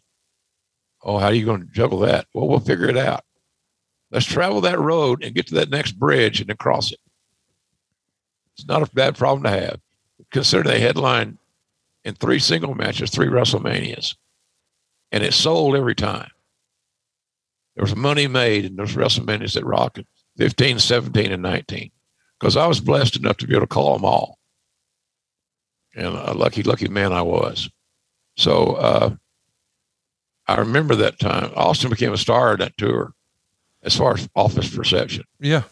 Oh, 1.03 1.19
how 1.19 1.27
are 1.27 1.35
you 1.35 1.45
going 1.45 1.61
to 1.61 1.67
juggle 1.71 1.99
that? 1.99 2.29
Well, 2.33 2.49
we'll 2.49 2.61
figure 2.61 2.89
it 2.89 2.97
out. 2.97 3.25
Let's 4.11 4.25
travel 4.25 4.63
that 4.63 4.81
road 4.81 5.23
and 5.23 5.35
get 5.35 5.49
to 5.49 5.57
that 5.57 5.69
next 5.69 5.93
bridge 5.93 6.41
and 6.41 6.49
then 6.49 6.57
cross 6.57 6.93
it. 6.93 7.01
It's 8.57 8.67
not 8.67 8.83
a 8.83 8.91
bad 8.95 9.19
problem 9.19 9.43
to 9.43 9.51
have. 9.51 9.81
Consider 10.31 10.63
the 10.63 10.79
headline 10.79 11.37
in 12.05 12.15
three 12.15 12.39
single 12.39 12.75
matches, 12.75 13.11
three 13.11 13.29
WrestleManias, 13.29 14.17
and 15.13 15.23
it 15.23 15.35
sold 15.35 15.77
every 15.77 15.95
time. 15.95 16.31
There 17.77 17.85
was 17.85 17.97
money 17.97 18.27
made 18.27 18.65
in 18.65 18.77
those 18.77 18.95
WrestleManias 18.95 19.57
at 19.57 19.65
Rock 19.65 19.99
in 19.99 20.05
15, 20.37 20.79
17, 20.79 21.33
and 21.33 21.43
19 21.43 21.91
because 22.39 22.57
I 22.57 22.67
was 22.67 22.81
blessed 22.81 23.17
enough 23.17 23.37
to 23.39 23.47
be 23.47 23.55
able 23.55 23.67
to 23.67 23.75
call 23.75 23.95
them 23.95 24.05
all. 24.05 24.39
And 25.95 26.07
a 26.07 26.35
lucky, 26.35 26.63
lucky 26.63 26.89
man 26.89 27.13
I 27.13 27.23
was. 27.23 27.69
So 28.37 28.75
uh, 28.75 29.11
I 30.47 30.57
remember 30.57 30.95
that 30.97 31.19
time. 31.19 31.53
Austin 31.57 31.91
became 31.91 32.13
a 32.13 32.19
star 32.19 32.53
of 32.53 32.59
that 32.61 32.77
tour 32.77 33.13
as 33.83 33.97
far 33.97 34.15
as 34.15 34.29
office 34.35 34.75
perception. 34.75 35.25
Yeah. 35.39 35.63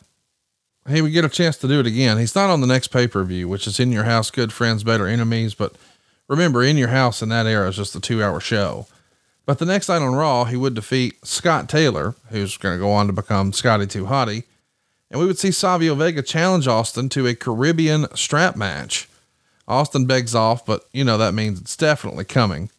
he 0.89 1.03
would 1.03 1.13
get 1.13 1.25
a 1.25 1.29
chance 1.29 1.57
to 1.59 1.69
do 1.69 1.81
it 1.81 1.87
again. 1.87 2.19
He's 2.19 2.35
not 2.35 2.51
on 2.51 2.61
the 2.61 2.67
next 2.67 2.89
pay 2.89 3.07
per 3.07 3.23
view, 3.25 3.49
which 3.49 3.67
is 3.67 3.81
in 3.81 3.93
your 3.93 4.05
house, 4.05 4.31
good 4.31 4.53
friends, 4.53 4.85
better 4.85 5.07
enemies. 5.07 5.55
But 5.55 5.75
remember, 6.29 6.63
in 6.63 6.77
your 6.77 6.89
house 6.89 7.23
in 7.23 7.29
that 7.31 7.47
era 7.47 7.69
is 7.69 7.77
just 7.77 7.97
a 7.97 8.01
two 8.01 8.23
hour 8.23 8.41
show. 8.41 8.87
But 9.47 9.59
the 9.59 9.65
next 9.65 9.89
night 9.89 10.03
on 10.03 10.15
Raw, 10.15 10.45
he 10.45 10.57
would 10.57 10.75
defeat 10.75 11.25
Scott 11.27 11.69
Taylor, 11.69 12.15
who's 12.29 12.59
going 12.59 12.77
to 12.77 12.81
go 12.81 12.91
on 12.91 13.07
to 13.07 13.15
become 13.15 13.55
Scotty 13.55 13.87
2 13.87 14.05
Hotty. 14.05 14.45
And 15.11 15.19
we 15.19 15.27
would 15.27 15.39
see 15.39 15.51
Savio 15.51 15.95
Vega 15.95 16.21
challenge 16.21 16.69
Austin 16.69 17.09
to 17.09 17.27
a 17.27 17.35
Caribbean 17.35 18.15
strap 18.15 18.57
match. 18.57 19.09
Austin 19.67 20.05
begs 20.05 20.35
off, 20.35 20.67
but 20.67 20.85
you 20.93 21.03
know, 21.03 21.17
that 21.17 21.33
means 21.33 21.61
it's 21.61 21.77
definitely 21.77 22.27
coming. 22.27 22.71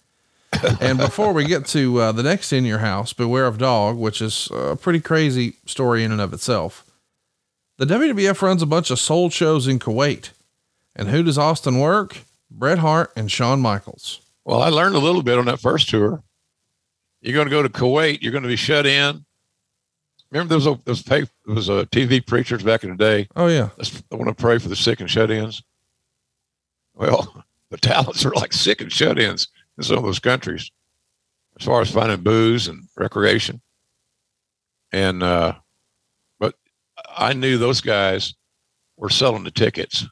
and 0.81 0.99
before 0.99 1.33
we 1.33 1.45
get 1.45 1.65
to 1.67 1.99
uh, 1.99 2.11
the 2.11 2.23
next 2.23 2.53
in 2.53 2.65
your 2.65 2.79
house, 2.79 3.13
Beware 3.13 3.47
of 3.47 3.57
Dog, 3.57 3.97
which 3.97 4.21
is 4.21 4.49
a 4.53 4.75
pretty 4.75 4.99
crazy 4.99 5.55
story 5.65 6.03
in 6.03 6.11
and 6.11 6.21
of 6.21 6.33
itself. 6.33 6.85
The 7.77 7.85
WWF 7.85 8.41
runs 8.41 8.61
a 8.61 8.67
bunch 8.67 8.91
of 8.91 8.99
sold 8.99 9.31
shows 9.33 9.67
in 9.67 9.79
Kuwait. 9.79 10.31
And 10.95 11.07
who 11.07 11.23
does 11.23 11.37
Austin 11.37 11.79
work? 11.79 12.19
Bret 12.51 12.79
Hart 12.79 13.11
and 13.15 13.31
Shawn 13.31 13.61
Michaels. 13.61 14.21
Well, 14.45 14.61
I 14.61 14.69
learned 14.69 14.95
a 14.95 14.99
little 14.99 15.21
bit 15.21 15.37
on 15.37 15.45
that 15.45 15.59
first 15.59 15.89
tour. 15.89 16.23
You're 17.21 17.33
going 17.33 17.47
to 17.47 17.51
go 17.51 17.61
to 17.61 17.69
Kuwait. 17.69 18.21
You're 18.21 18.31
going 18.31 18.43
to 18.43 18.49
be 18.49 18.55
shut 18.55 18.85
in. 18.85 19.25
Remember, 20.31 20.49
there 20.49 20.57
was 20.57 20.67
a, 20.67 20.79
there 20.85 20.91
was, 20.91 21.01
pay, 21.01 21.21
there 21.45 21.55
was 21.55 21.69
a 21.69 21.85
TV 21.87 22.25
preachers 22.25 22.63
back 22.63 22.83
in 22.83 22.91
the 22.91 22.95
day. 22.95 23.27
Oh 23.35 23.47
yeah. 23.47 23.69
I 24.11 24.15
want 24.15 24.27
to 24.27 24.35
pray 24.35 24.59
for 24.59 24.69
the 24.69 24.75
sick 24.75 24.99
and 24.99 25.09
shut-ins. 25.09 25.63
Well, 26.93 27.43
the 27.69 27.77
talents 27.77 28.25
are 28.25 28.31
like 28.31 28.53
sick 28.53 28.81
and 28.81 28.91
shut-ins 28.91 29.47
in 29.77 29.83
some 29.83 29.97
of 29.97 30.03
those 30.03 30.19
countries, 30.19 30.71
as 31.59 31.65
far 31.65 31.81
as 31.81 31.91
finding 31.91 32.21
booze 32.21 32.67
and 32.67 32.87
recreation. 32.95 33.61
And 34.91 35.23
uh, 35.23 35.53
but 36.39 36.55
I 37.17 37.33
knew 37.33 37.57
those 37.57 37.81
guys 37.81 38.35
were 38.97 39.09
selling 39.09 39.43
the 39.43 39.51
tickets, 39.51 40.05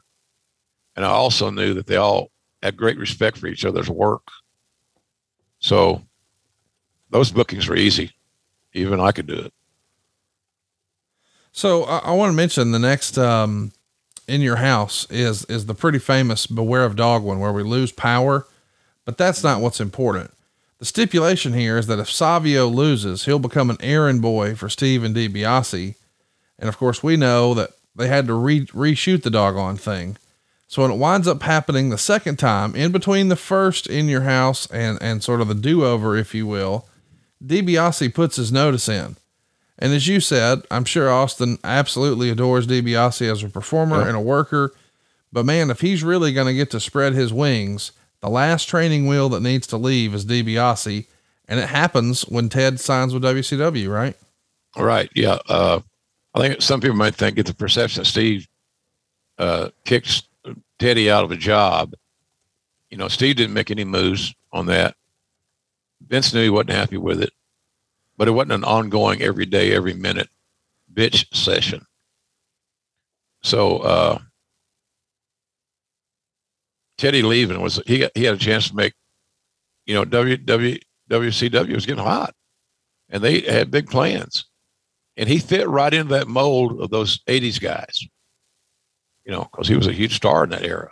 and 0.97 1.05
I 1.05 1.09
also 1.09 1.51
knew 1.51 1.75
that 1.75 1.85
they 1.85 1.95
all 1.95 2.31
had 2.61 2.75
great 2.75 2.97
respect 2.97 3.37
for 3.37 3.47
each 3.47 3.63
other's 3.63 3.89
work. 3.89 4.27
So 5.59 6.01
those 7.11 7.31
bookings 7.31 7.69
were 7.69 7.75
easy. 7.75 8.11
Even 8.73 8.99
I 8.99 9.11
could 9.11 9.27
do 9.27 9.35
it. 9.35 9.53
So 11.51 11.83
I, 11.83 11.99
I 11.99 12.11
want 12.11 12.31
to 12.31 12.35
mention 12.35 12.71
the 12.71 12.79
next 12.79 13.17
um, 13.17 13.71
in 14.27 14.41
your 14.41 14.57
house 14.57 15.07
is 15.09 15.45
is 15.45 15.67
the 15.67 15.73
pretty 15.75 15.99
famous 15.99 16.47
Beware 16.47 16.83
of 16.83 16.95
Dog 16.95 17.23
one 17.23 17.39
where 17.39 17.53
we 17.53 17.63
lose 17.63 17.91
power, 17.91 18.47
but 19.05 19.17
that's 19.17 19.43
not 19.43 19.61
what's 19.61 19.79
important. 19.79 20.31
The 20.79 20.85
stipulation 20.85 21.53
here 21.53 21.77
is 21.77 21.87
that 21.87 21.99
if 21.99 22.09
Savio 22.09 22.67
loses, 22.67 23.25
he'll 23.25 23.39
become 23.39 23.69
an 23.69 23.77
errand 23.79 24.21
boy 24.21 24.55
for 24.55 24.69
Steve 24.69 25.03
and 25.03 25.15
DiBiase. 25.15 25.95
And 26.59 26.69
of 26.69 26.77
course, 26.77 27.01
we 27.01 27.17
know 27.17 27.53
that 27.53 27.71
they 27.95 28.07
had 28.07 28.27
to 28.27 28.33
re- 28.33 28.65
reshoot 28.67 29.23
the 29.23 29.31
doggone 29.31 29.77
thing. 29.77 30.17
So 30.67 30.81
when 30.81 30.91
it 30.91 30.97
winds 30.97 31.27
up 31.27 31.43
happening 31.43 31.89
the 31.89 31.97
second 31.97 32.37
time, 32.37 32.75
in 32.75 32.91
between 32.91 33.29
the 33.29 33.35
first 33.37 33.87
in 33.87 34.07
your 34.09 34.21
house 34.21 34.67
and, 34.69 34.97
and 35.01 35.23
sort 35.23 35.39
of 35.41 35.47
the 35.47 35.55
do 35.55 35.85
over, 35.85 36.17
if 36.17 36.35
you 36.35 36.45
will, 36.45 36.85
DiBiase 37.43 38.13
puts 38.13 38.35
his 38.35 38.51
notice 38.51 38.89
in. 38.89 39.15
And 39.79 39.93
as 39.93 40.07
you 40.07 40.19
said, 40.19 40.63
I'm 40.69 40.83
sure 40.85 41.09
Austin 41.09 41.57
absolutely 41.63 42.29
adores 42.29 42.67
DiBiase 42.67 43.31
as 43.31 43.43
a 43.43 43.49
performer 43.49 44.01
Yeah. 44.01 44.07
and 44.07 44.17
a 44.17 44.21
worker. 44.21 44.73
But 45.31 45.45
man, 45.45 45.69
if 45.69 45.81
he's 45.81 46.03
really 46.03 46.33
going 46.33 46.47
to 46.47 46.53
get 46.53 46.71
to 46.71 46.79
spread 46.79 47.13
his 47.13 47.31
wings, 47.31 47.91
the 48.21 48.29
last 48.29 48.65
training 48.65 49.07
wheel 49.07 49.29
that 49.29 49.41
needs 49.41 49.67
to 49.67 49.77
leave 49.77 50.13
is 50.13 50.25
DiBiase. 50.25 51.05
And 51.47 51.59
it 51.61 51.69
happens 51.69 52.23
when 52.23 52.49
Ted 52.49 52.79
signs 52.81 53.13
with 53.13 53.23
WCW, 53.23 53.89
right? 53.93 54.17
Right. 54.75 55.09
Yeah. 55.15 55.37
Uh, 55.47 55.79
I 56.35 56.39
think 56.39 56.61
some 56.61 56.81
people 56.81 56.97
might 56.97 57.15
think 57.15 57.37
it's 57.37 57.49
the 57.49 57.55
perception 57.55 58.01
that 58.01 58.05
Steve 58.05 58.47
uh, 59.37 59.69
kicks 59.85 60.23
Teddy 60.79 61.09
out 61.09 61.23
of 61.23 61.31
a 61.31 61.37
job. 61.37 61.93
You 62.89 62.97
know, 62.97 63.07
Steve 63.07 63.35
didn't 63.35 63.53
make 63.53 63.71
any 63.71 63.83
moves 63.83 64.33
on 64.51 64.67
that. 64.67 64.95
Vince 66.07 66.33
knew 66.33 66.43
he 66.43 66.49
wasn't 66.49 66.71
happy 66.71 66.97
with 66.97 67.21
it, 67.21 67.31
but 68.17 68.27
it 68.27 68.31
wasn't 68.31 68.53
an 68.53 68.63
ongoing 68.63 69.21
every 69.21 69.45
day, 69.45 69.73
every 69.73 69.93
minute 69.93 70.29
bitch 70.93 71.25
session. 71.35 71.85
So 73.43 73.79
uh, 73.79 74.19
Teddy 76.97 77.21
leaving 77.21 77.61
was 77.61 77.81
he 77.87 78.07
he 78.15 78.23
had 78.23 78.35
a 78.35 78.39
chance 78.39 78.69
to 78.69 78.75
make, 78.75 78.93
you 79.85 79.93
know, 79.93 80.05
W 80.05 80.37
WCW 80.37 81.73
was 81.73 81.85
getting 81.85 82.03
hot, 82.03 82.33
and 83.09 83.23
they 83.23 83.41
had 83.41 83.71
big 83.71 83.89
plans 83.89 84.45
and 85.17 85.27
he 85.27 85.39
fit 85.39 85.67
right 85.67 85.93
into 85.93 86.13
that 86.13 86.27
mold 86.27 86.79
of 86.79 86.91
those 86.91 87.19
80s 87.25 87.59
guys 87.59 88.07
you 89.27 89.33
know 89.33 89.47
because 89.51 89.67
he 89.67 89.75
was 89.75 89.85
a 89.87 89.93
huge 89.93 90.15
star 90.15 90.45
in 90.45 90.49
that 90.49 90.63
era 90.63 90.89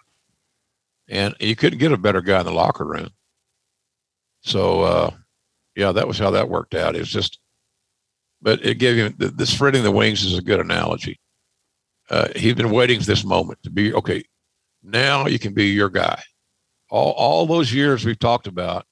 and 1.07 1.33
you 1.39 1.55
couldn't 1.55 1.79
get 1.79 1.91
a 1.91 1.97
better 1.97 2.21
guy 2.21 2.39
in 2.39 2.45
the 2.45 2.51
locker 2.51 2.85
room 2.85 3.09
so 4.41 4.81
uh 4.81 5.09
yeah 5.75 5.91
that 5.91 6.07
was 6.07 6.19
how 6.19 6.29
that 6.29 6.49
worked 6.49 6.75
out 6.75 6.95
it 6.95 6.99
was 6.99 7.09
just 7.09 7.39
but 8.41 8.63
it 8.63 8.75
gave 8.75 8.97
him 8.97 9.15
the, 9.17 9.45
spreading 9.45 9.81
the 9.81 9.91
wings 9.91 10.23
is 10.23 10.37
a 10.37 10.43
good 10.43 10.59
analogy 10.59 11.19
uh 12.11 12.27
he'd 12.35 12.57
been 12.57 12.69
waiting 12.69 12.99
for 12.99 13.05
this 13.05 13.23
moment 13.23 13.57
to 13.63 13.71
be 13.71 13.93
okay 13.93 14.23
now 14.83 15.25
you 15.25 15.39
can 15.39 15.53
be 15.53 15.67
your 15.67 15.89
guy 15.89 16.21
all 16.91 17.11
all 17.13 17.47
those 17.47 17.73
years 17.73 18.05
we've 18.05 18.19
talked 18.19 18.47
about 18.47 18.85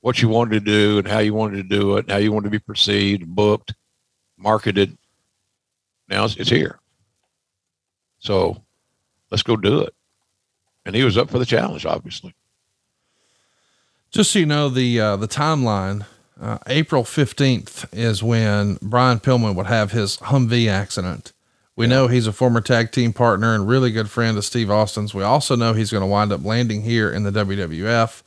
what 0.00 0.20
you 0.20 0.28
wanted 0.28 0.50
to 0.50 0.60
do 0.60 0.98
and 0.98 1.08
how 1.08 1.18
you 1.18 1.32
wanted 1.32 1.56
to 1.56 1.62
do 1.62 1.96
it 1.96 2.00
and 2.00 2.10
how 2.10 2.18
you 2.18 2.32
wanted 2.32 2.44
to 2.44 2.50
be 2.50 2.58
perceived 2.58 3.26
booked 3.26 3.74
marketed. 4.36 4.96
Now 6.08 6.24
it's, 6.24 6.36
it's 6.36 6.50
here. 6.50 6.78
So 8.24 8.62
let's 9.30 9.42
go 9.42 9.56
do 9.56 9.82
it. 9.82 9.94
And 10.86 10.96
he 10.96 11.04
was 11.04 11.16
up 11.16 11.30
for 11.30 11.38
the 11.38 11.46
challenge, 11.46 11.86
obviously. 11.86 12.34
Just 14.10 14.32
so 14.32 14.38
you 14.38 14.46
know, 14.46 14.68
the 14.68 15.00
uh, 15.00 15.16
the 15.16 15.28
timeline, 15.28 16.06
uh, 16.40 16.58
April 16.66 17.04
fifteenth 17.04 17.86
is 17.92 18.22
when 18.22 18.78
Brian 18.80 19.20
Pillman 19.20 19.54
would 19.54 19.66
have 19.66 19.92
his 19.92 20.16
Humvee 20.18 20.68
accident. 20.68 21.32
We 21.76 21.88
know 21.88 22.06
he's 22.06 22.28
a 22.28 22.32
former 22.32 22.60
tag 22.60 22.92
team 22.92 23.12
partner 23.12 23.54
and 23.54 23.66
really 23.66 23.90
good 23.90 24.08
friend 24.08 24.38
of 24.38 24.44
Steve 24.44 24.70
Austin's. 24.70 25.12
We 25.12 25.24
also 25.24 25.56
know 25.56 25.72
he's 25.72 25.90
going 25.90 26.02
to 26.02 26.06
wind 26.06 26.30
up 26.30 26.44
landing 26.44 26.82
here 26.82 27.10
in 27.10 27.24
the 27.24 27.32
WWF. 27.32 28.22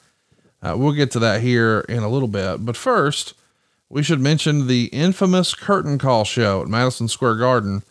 Uh, 0.61 0.75
we'll 0.77 0.91
get 0.91 1.11
to 1.11 1.19
that 1.19 1.41
here 1.41 1.85
in 1.87 1.99
a 1.99 2.09
little 2.09 2.27
bit, 2.27 2.65
but 2.65 2.75
first, 2.75 3.33
we 3.87 4.03
should 4.03 4.19
mention 4.19 4.67
the 4.67 4.85
infamous 4.87 5.55
curtain 5.55 5.97
call 5.97 6.25
show 6.25 6.61
at 6.61 6.67
Madison 6.67 7.07
Square 7.07 7.35
Garden. 7.35 7.83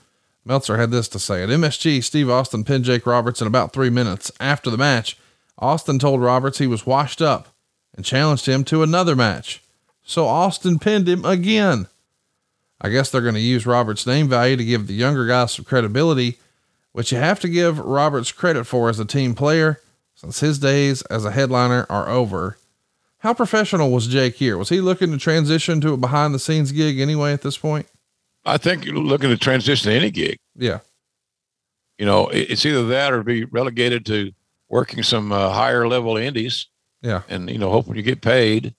Meltzer 0.47 0.77
had 0.77 0.93
this 0.93 1.09
to 1.09 1.19
say 1.19 1.43
at 1.43 1.49
MSG. 1.49 2.05
Steve 2.05 2.31
Austin 2.31 2.63
pinned 2.63 2.85
Jake 2.85 3.05
Roberts 3.05 3.41
in 3.41 3.49
about 3.49 3.73
three 3.73 3.91
minutes. 3.91 4.31
After 4.39 4.71
the 4.71 4.79
match, 4.79 5.19
Austin 5.59 5.99
told 5.99 6.21
Roberts 6.21 6.59
he 6.59 6.69
was 6.69 6.87
washed 6.87 7.21
up 7.21 7.49
and 7.97 8.05
challenged 8.05 8.47
him 8.47 8.63
to 8.65 8.85
another 8.85 9.17
match. 9.17 9.61
So 10.05 10.27
Austin 10.27 10.79
pinned 10.79 11.09
him 11.09 11.25
again. 11.25 11.89
I 12.81 12.91
guess 12.91 13.11
they're 13.11 13.23
going 13.23 13.35
to 13.35 13.41
use 13.41 13.67
Roberts' 13.67 14.07
name 14.07 14.29
value 14.29 14.57
to 14.57 14.65
give 14.65 14.87
the 14.87 14.95
younger 14.95 15.27
guys 15.27 15.53
some 15.53 15.65
credibility, 15.65 16.39
which 16.93 17.11
you 17.11 17.19
have 17.19 17.41
to 17.41 17.49
give 17.49 17.81
Roberts 17.81 18.31
credit 18.31 18.65
for 18.65 18.89
as 18.89 19.01
a 19.01 19.05
team 19.05 19.35
player 19.35 19.81
since 20.15 20.41
his 20.41 20.61
days 20.61 21.03
as 21.03 21.25
a 21.25 21.33
headliner 21.33 21.87
are 21.91 22.09
over. 22.09 22.57
How 23.19 23.35
professional 23.35 23.91
was 23.91 24.07
Jake 24.07 24.37
here? 24.37 24.57
Was 24.57 24.69
he 24.69 24.81
looking 24.81 25.11
to 25.11 25.19
transition 25.19 25.81
to 25.81 25.95
a 25.95 25.97
behind 25.97 26.35
the 26.35 26.39
scenes 26.39 26.71
gig 26.71 27.01
anyway 27.01 27.33
at 27.33 27.43
this 27.43 27.59
point? 27.59 27.89
I 28.47 28.57
think 28.59 28.85
you're 28.85 28.95
looking 28.95 29.29
to 29.31 29.37
transition 29.37 29.91
to 29.91 29.97
any 29.97 30.11
gig. 30.11 30.39
Yeah. 30.55 30.79
You 31.99 32.07
know, 32.07 32.29
it's 32.29 32.65
either 32.65 32.87
that 32.89 33.13
or 33.13 33.23
be 33.23 33.45
relegated 33.45 34.07
to 34.07 34.33
working 34.69 35.03
some 35.03 35.33
uh, 35.33 35.51
higher 35.51 35.89
level 35.89 36.17
indies 36.17 36.69
Yeah. 37.03 37.23
and, 37.29 37.51
you 37.51 37.59
know, 37.59 37.71
hoping 37.71 37.97
you 37.97 38.03
get 38.03 38.21
paid. 38.21 38.75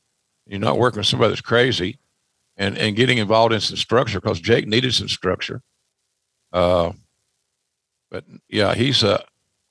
You're 0.46 0.60
not 0.60 0.78
working 0.80 1.00
with 1.00 1.08
somebody 1.08 1.32
that's 1.32 1.42
crazy 1.42 2.00
and, 2.56 2.78
and 2.78 2.96
getting 2.96 3.18
involved 3.18 3.54
in 3.54 3.60
some 3.60 3.76
structure 3.78 4.22
because 4.22 4.40
Jake 4.40 4.68
needed 4.68 4.94
some 4.94 5.10
structure. 5.10 5.62
Uh, 6.54 6.94
but 8.10 8.24
yeah, 8.48 8.74
he's 8.74 9.04
a, 9.04 9.24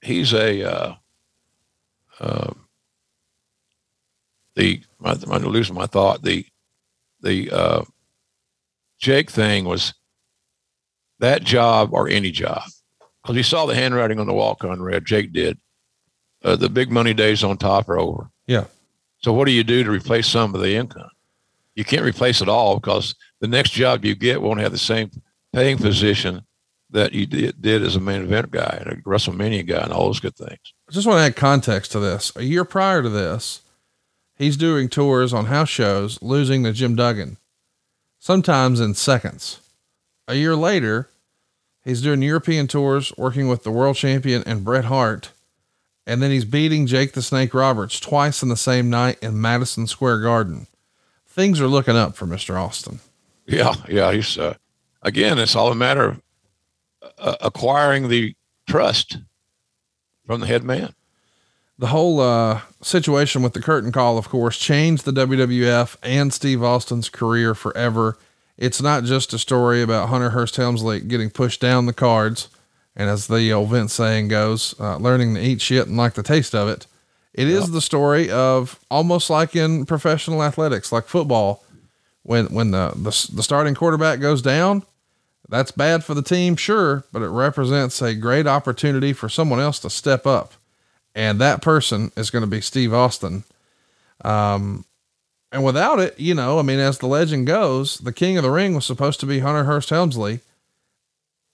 he's 0.03 0.35
a, 0.35 0.63
uh, 0.63 0.95
uh, 2.21 2.53
the, 4.57 4.83
my, 4.99 5.17
I'm 5.31 5.45
losing 5.45 5.75
my 5.75 5.87
thought. 5.87 6.23
The, 6.23 6.45
the, 7.23 7.51
uh, 7.51 7.83
Jake 8.99 9.31
thing 9.31 9.65
was 9.65 9.95
that 11.19 11.45
job 11.45 11.91
or 11.93 12.09
any 12.09 12.31
job. 12.31 12.63
Because 13.23 13.37
you 13.37 13.43
saw 13.43 13.67
the 13.67 13.75
handwriting 13.75 14.21
on 14.21 14.27
the 14.27 14.33
wall, 14.33 14.55
Conrad. 14.55 15.05
Jake 15.05 15.33
did. 15.33 15.59
Uh, 16.45 16.55
the 16.55 16.69
big 16.69 16.93
money 16.93 17.13
days 17.13 17.43
on 17.43 17.57
top 17.57 17.89
are 17.89 17.99
over. 17.99 18.31
Yeah. 18.47 18.67
So 19.19 19.33
what 19.33 19.47
do 19.47 19.53
you 19.53 19.65
do 19.65 19.83
to 19.83 19.91
replace 19.91 20.29
some 20.29 20.55
of 20.55 20.61
the 20.61 20.75
income? 20.75 21.11
You 21.75 21.85
can't 21.85 22.05
replace 22.05 22.41
it 22.41 22.49
all 22.49 22.77
because 22.77 23.15
the 23.41 23.49
next 23.49 23.71
job 23.71 24.05
you 24.05 24.15
get 24.15 24.41
won't 24.41 24.61
have 24.61 24.73
the 24.73 24.79
same 24.79 25.11
paying 25.53 25.77
position 25.79 26.43
that 26.91 27.13
you 27.13 27.27
did, 27.27 27.61
did 27.61 27.83
as 27.83 27.97
a 27.97 28.01
main 28.01 28.23
event 28.23 28.51
guy 28.51 28.79
and 28.81 28.93
a 28.93 29.03
WrestleMania 29.03 29.67
guy 29.67 29.83
and 29.83 29.93
all 29.93 30.07
those 30.07 30.21
good 30.21 30.37
things. 30.37 30.73
I 30.89 30.93
just 30.93 31.07
want 31.07 31.19
to 31.19 31.25
add 31.25 31.37
context 31.37 31.93
to 31.93 31.99
this. 31.99 32.33
A 32.37 32.45
year 32.45 32.65
prior 32.65 33.03
to 33.03 33.09
this, 33.09 33.63
he's 34.37 34.57
doing 34.57 34.89
tours 34.89 35.33
on 35.33 35.47
house 35.47 35.69
shows, 35.69 36.23
losing 36.23 36.63
to 36.65 36.73
Jim 36.73 36.95
Duggan, 36.95 37.39
sometimes 38.27 38.81
in 38.81 38.95
seconds. 38.95 39.61
A 40.29 40.35
year 40.35 40.57
later, 40.57 41.09
He's 41.87 42.03
doing 42.03 42.21
European 42.21 42.67
tours, 42.67 43.13
working 43.17 43.47
with 43.47 43.63
the 43.63 43.71
world 43.71 43.95
champion 43.95 44.43
and 44.45 44.65
Bret 44.65 44.87
Hart. 44.87 45.31
And 46.05 46.21
then 46.21 46.33
he's 46.33 46.45
beating 46.45 46.89
Jake 46.89 47.13
the 47.13 47.23
Snake 47.23 47.55
Roberts 47.55 48.01
twice 48.01 48.43
in 48.43 48.49
the 48.49 48.57
same 48.57 48.91
night 48.91 49.19
in 49.23 49.41
Madison 49.41 49.87
Square 49.87 50.23
Garden. 50.23 50.67
Things 51.29 51.61
are 51.61 51.69
looking 51.69 51.97
up 51.97 52.17
for 52.17 52.27
Mr. 52.27 52.61
Austin. 52.61 52.99
Yeah, 53.47 53.75
yeah. 53.89 54.11
He's 54.11 54.37
uh, 54.37 54.55
again, 55.01 55.39
it's 55.39 55.55
all 55.55 55.71
a 55.71 55.77
matter 55.77 56.07
of 56.07 56.23
uh, 57.19 57.37
acquiring 57.41 58.09
the 58.09 58.35
trust 58.69 59.19
from 60.27 60.41
the 60.41 60.49
head 60.49 60.65
man. 60.65 60.93
The 61.79 61.89
whole 61.89 62.21
uh, 62.21 62.63
situation 62.83 63.43
with 63.43 63.53
the 63.53 63.61
curtain 63.61 63.93
call, 63.93 64.17
of 64.17 64.29
course, 64.29 64.57
changed 64.57 65.05
the 65.05 65.13
WWF 65.13 65.97
and 66.03 66.33
Steve 66.33 66.63
Austin's 66.63 67.11
career 67.11 67.55
forever. 67.55 68.17
It's 68.57 68.81
not 68.81 69.05
just 69.05 69.35
a 69.35 69.39
story 69.39 69.83
about 69.83 70.09
Hunter 70.09 70.31
Hearst 70.31 70.57
Helmsley 70.57 71.01
getting 71.01 71.29
pushed 71.29 71.61
down 71.61 71.85
the 71.85 71.93
cards, 71.93 72.49
and 72.97 73.11
as 73.11 73.27
the 73.27 73.53
old 73.53 73.69
Vince 73.69 73.93
saying 73.93 74.29
goes, 74.29 74.75
uh, 74.81 74.97
learning 74.97 75.35
to 75.35 75.41
eat 75.41 75.61
shit 75.61 75.87
and 75.87 75.99
like 75.99 76.15
the 76.15 76.23
taste 76.23 76.55
of 76.55 76.69
it. 76.69 76.87
It 77.35 77.49
is 77.49 77.71
the 77.71 77.83
story 77.83 78.31
of 78.31 78.81
almost 78.91 79.29
like 79.29 79.55
in 79.55 79.85
professional 79.85 80.43
athletics, 80.43 80.91
like 80.91 81.05
football, 81.05 81.63
when 82.23 82.47
when 82.47 82.71
the, 82.71 82.93
the 82.97 83.31
the 83.35 83.43
starting 83.43 83.75
quarterback 83.75 84.21
goes 84.21 84.41
down, 84.41 84.83
that's 85.49 85.71
bad 85.71 86.03
for 86.03 86.15
the 86.15 86.23
team, 86.23 86.57
sure, 86.57 87.05
but 87.13 87.21
it 87.21 87.29
represents 87.29 88.01
a 88.01 88.15
great 88.15 88.47
opportunity 88.47 89.13
for 89.13 89.29
someone 89.29 89.61
else 89.61 89.79
to 89.81 89.91
step 89.91 90.27
up. 90.27 90.55
And 91.17 91.41
that 91.41 91.63
person 91.63 92.13
is 92.15 92.29
going 92.29 92.43
to 92.43 92.47
be 92.47 92.61
Steve 92.61 92.93
Austin. 92.93 93.45
Um, 94.23 94.85
and 95.51 95.65
without 95.65 95.99
it, 95.99 96.21
you 96.21 96.35
know, 96.35 96.59
I 96.59 96.63
mean, 96.63 96.79
as 96.79 96.99
the 96.99 97.07
legend 97.07 97.47
goes, 97.47 97.97
the 97.99 98.13
king 98.13 98.37
of 98.37 98.43
the 98.43 98.51
ring 98.51 98.75
was 98.75 98.85
supposed 98.85 99.19
to 99.21 99.27
be 99.27 99.39
Hunter 99.39 99.65
Hearst 99.65 99.89
Helmsley. 99.89 100.41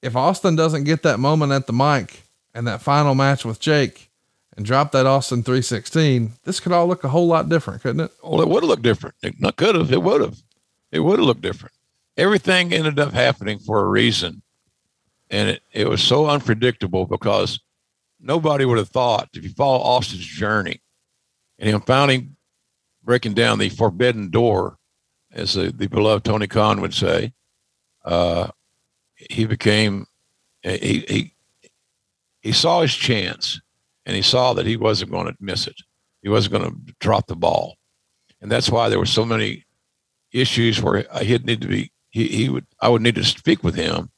If 0.03 0.17
Austin 0.17 0.57
doesn't 0.57 0.83
get 0.83 1.05
that 1.05 1.21
moment 1.21 1.53
at 1.53 1.69
the 1.69 1.73
mic 1.73 2.25
and 2.53 2.67
that 2.67 2.83
final 2.83 3.15
match 3.15 3.45
with 3.45 3.61
Jake 3.61 4.11
and 4.57 4.67
drop 4.67 4.91
that 4.93 5.07
Austin 5.07 5.45
3:16, 5.45 6.33
this 6.43 6.59
could 6.59 6.73
all 6.73 6.89
look 6.89 7.05
a 7.05 7.09
whole 7.09 7.29
lot 7.29 7.49
different, 7.49 7.83
couldn't 7.83 8.07
it? 8.07 8.11
Well, 8.21 8.43
it 8.43 8.49
would 8.49 8.65
have 8.65 8.69
looked 8.69 8.83
different. 8.83 9.15
It 9.23 9.37
could 9.57 9.77
have. 9.77 9.93
It 9.93 10.03
would 10.03 10.23
have. 10.23 10.43
It 10.91 11.01
would 11.01 11.21
have 11.21 11.27
looked 11.27 11.41
different. 11.41 11.75
Everything 12.17 12.73
ended 12.73 12.99
up 12.99 13.13
happening 13.13 13.61
for 13.61 13.81
a 13.81 13.89
reason, 13.89 14.43
and 15.31 15.51
it, 15.51 15.63
it 15.73 15.89
was 15.89 16.03
so 16.03 16.27
unpredictable 16.27 17.07
because 17.07 17.61
nobody 18.23 18.65
would 18.65 18.79
have 18.79 18.89
thought 18.89 19.29
if 19.35 19.45
you 19.45 19.51
follow 19.51 19.79
Austin's 19.79 20.25
journey, 20.25 20.81
and 21.59 21.69
him 21.69 22.37
breaking 23.05 23.35
down 23.35 23.59
the 23.59 23.69
forbidden 23.69 24.31
door, 24.31 24.79
as 25.33 25.55
the, 25.55 25.73
the 25.73 25.89
beloved 25.89 26.25
Tony 26.25 26.47
Khan 26.47 26.81
would 26.81 26.95
say, 26.95 27.33
uh, 28.05 28.49
he 29.15 29.45
became 29.45 30.07
he 30.63 31.05
he 31.09 31.35
he 32.41 32.53
saw 32.53 32.81
his 32.81 32.95
chance, 32.95 33.61
and 34.07 34.17
he 34.17 34.23
saw 34.23 34.53
that 34.55 34.67
he 34.67 34.77
wasn't 34.77 35.11
going 35.11 35.27
to 35.27 35.37
miss 35.41 35.67
it. 35.67 35.77
He 36.23 36.29
wasn't 36.29 36.53
going 36.53 36.71
to 36.71 36.95
drop 37.01 37.27
the 37.27 37.37
ball, 37.37 37.77
and 38.41 38.51
that's 38.51 38.71
why 38.71 38.89
there 38.89 38.99
were 38.99 39.07
so 39.07 39.25
many 39.25 39.65
issues 40.33 40.83
where 40.83 41.07
he'd 41.21 41.47
need 41.47 41.61
to 41.61 41.69
be 41.69 41.93
he, 42.11 42.29
he 42.29 42.49
would 42.49 42.67
I 42.81 42.89
would 42.89 43.03
need 43.03 43.15
to 43.17 43.25
speak 43.25 43.63
with 43.63 43.75
him 43.75 44.11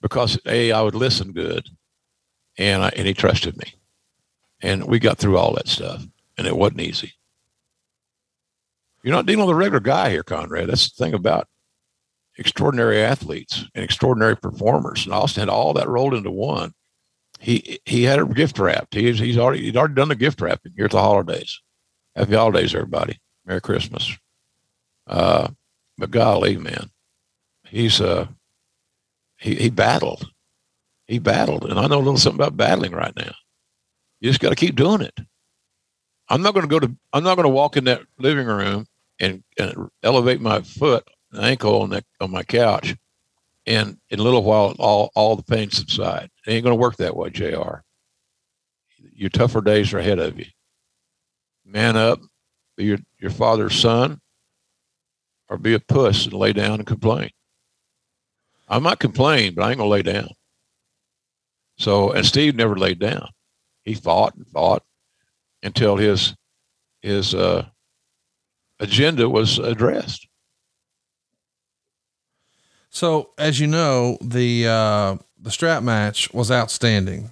because 0.00 0.38
a 0.46 0.72
I 0.72 0.82
would 0.82 0.94
listen 0.94 1.32
good, 1.32 1.68
and 2.60 2.84
I, 2.84 2.88
and 2.90 3.06
he 3.06 3.14
trusted 3.14 3.56
me, 3.56 3.74
and 4.60 4.84
we 4.84 4.98
got 4.98 5.18
through 5.18 5.38
all 5.38 5.54
that 5.54 5.66
stuff, 5.66 6.06
and 6.36 6.46
it 6.46 6.56
wasn't 6.56 6.82
easy. 6.82 7.14
You're 9.02 9.14
not 9.14 9.24
dealing 9.26 9.46
with 9.46 9.54
a 9.54 9.58
regular 9.58 9.80
guy 9.80 10.10
here, 10.10 10.22
Conrad. 10.22 10.68
That's 10.68 10.90
the 10.90 11.02
thing 11.02 11.14
about 11.14 11.48
extraordinary 12.36 13.02
athletes 13.02 13.64
and 13.74 13.82
extraordinary 13.82 14.36
performers, 14.36 15.06
and 15.06 15.14
Austin 15.14 15.40
had 15.40 15.48
all 15.48 15.72
that 15.72 15.88
rolled 15.88 16.14
into 16.14 16.30
one. 16.30 16.74
He 17.38 17.80
he 17.86 18.02
had 18.02 18.18
a 18.18 18.26
gift 18.26 18.58
wrapped. 18.58 18.94
He's 18.94 19.18
he's 19.18 19.38
already 19.38 19.62
he'd 19.62 19.76
already 19.76 19.94
done 19.94 20.08
the 20.08 20.14
gift 20.14 20.42
wrapping 20.42 20.74
here 20.76 20.84
at 20.84 20.90
the 20.90 21.00
holidays. 21.00 21.60
Happy 22.14 22.34
holidays, 22.34 22.74
everybody. 22.74 23.18
Merry 23.46 23.62
Christmas. 23.62 24.14
Uh, 25.06 25.48
but 25.96 26.10
golly, 26.10 26.58
man, 26.58 26.90
he's 27.64 28.02
uh 28.02 28.26
he 29.38 29.54
he 29.54 29.70
battled. 29.70 30.30
He 31.10 31.18
battled, 31.18 31.64
and 31.64 31.76
I 31.76 31.88
know 31.88 31.96
a 31.96 31.98
little 31.98 32.16
something 32.16 32.40
about 32.40 32.56
battling 32.56 32.92
right 32.92 33.14
now. 33.16 33.32
You 34.20 34.30
just 34.30 34.38
got 34.38 34.50
to 34.50 34.54
keep 34.54 34.76
doing 34.76 35.00
it. 35.00 35.18
I'm 36.28 36.40
not 36.40 36.54
going 36.54 36.62
to 36.62 36.70
go 36.70 36.78
to. 36.78 36.96
I'm 37.12 37.24
not 37.24 37.34
going 37.34 37.46
to 37.46 37.52
walk 37.52 37.76
in 37.76 37.82
that 37.84 38.02
living 38.18 38.46
room 38.46 38.86
and, 39.18 39.42
and 39.58 39.90
elevate 40.04 40.40
my 40.40 40.62
foot, 40.62 41.02
ankle 41.36 41.82
on 41.82 41.90
that 41.90 42.04
on 42.20 42.30
my 42.30 42.44
couch, 42.44 42.94
and 43.66 43.98
in 44.10 44.20
a 44.20 44.22
little 44.22 44.44
while, 44.44 44.76
all 44.78 45.10
all 45.16 45.34
the 45.34 45.42
pain 45.42 45.68
subside. 45.70 46.30
It 46.46 46.52
ain't 46.52 46.62
going 46.62 46.76
to 46.76 46.80
work 46.80 46.96
that 46.98 47.16
way, 47.16 47.30
Jr. 47.30 47.80
Your 49.12 49.30
tougher 49.30 49.62
days 49.62 49.92
are 49.92 49.98
ahead 49.98 50.20
of 50.20 50.38
you. 50.38 50.46
Man 51.64 51.96
up, 51.96 52.20
be 52.76 52.84
your 52.84 52.98
your 53.18 53.32
father's 53.32 53.74
son, 53.74 54.20
or 55.48 55.58
be 55.58 55.74
a 55.74 55.80
puss 55.80 56.26
and 56.26 56.34
lay 56.34 56.52
down 56.52 56.74
and 56.74 56.86
complain. 56.86 57.30
I 58.68 58.78
might 58.78 59.00
complain, 59.00 59.54
but 59.56 59.64
I 59.64 59.70
ain't 59.70 59.78
gonna 59.78 59.90
lay 59.90 60.02
down. 60.02 60.28
So, 61.80 62.12
and 62.12 62.26
Steve 62.26 62.56
never 62.56 62.76
laid 62.76 62.98
down. 62.98 63.30
He 63.84 63.94
fought 63.94 64.34
and 64.34 64.46
fought 64.46 64.84
until 65.62 65.96
his 65.96 66.34
his 67.00 67.34
uh, 67.34 67.64
agenda 68.78 69.30
was 69.30 69.58
addressed. 69.58 70.28
So, 72.90 73.30
as 73.38 73.60
you 73.60 73.66
know, 73.66 74.18
the 74.20 74.68
uh, 74.68 75.16
the 75.40 75.50
strap 75.50 75.82
match 75.82 76.30
was 76.34 76.50
outstanding. 76.50 77.30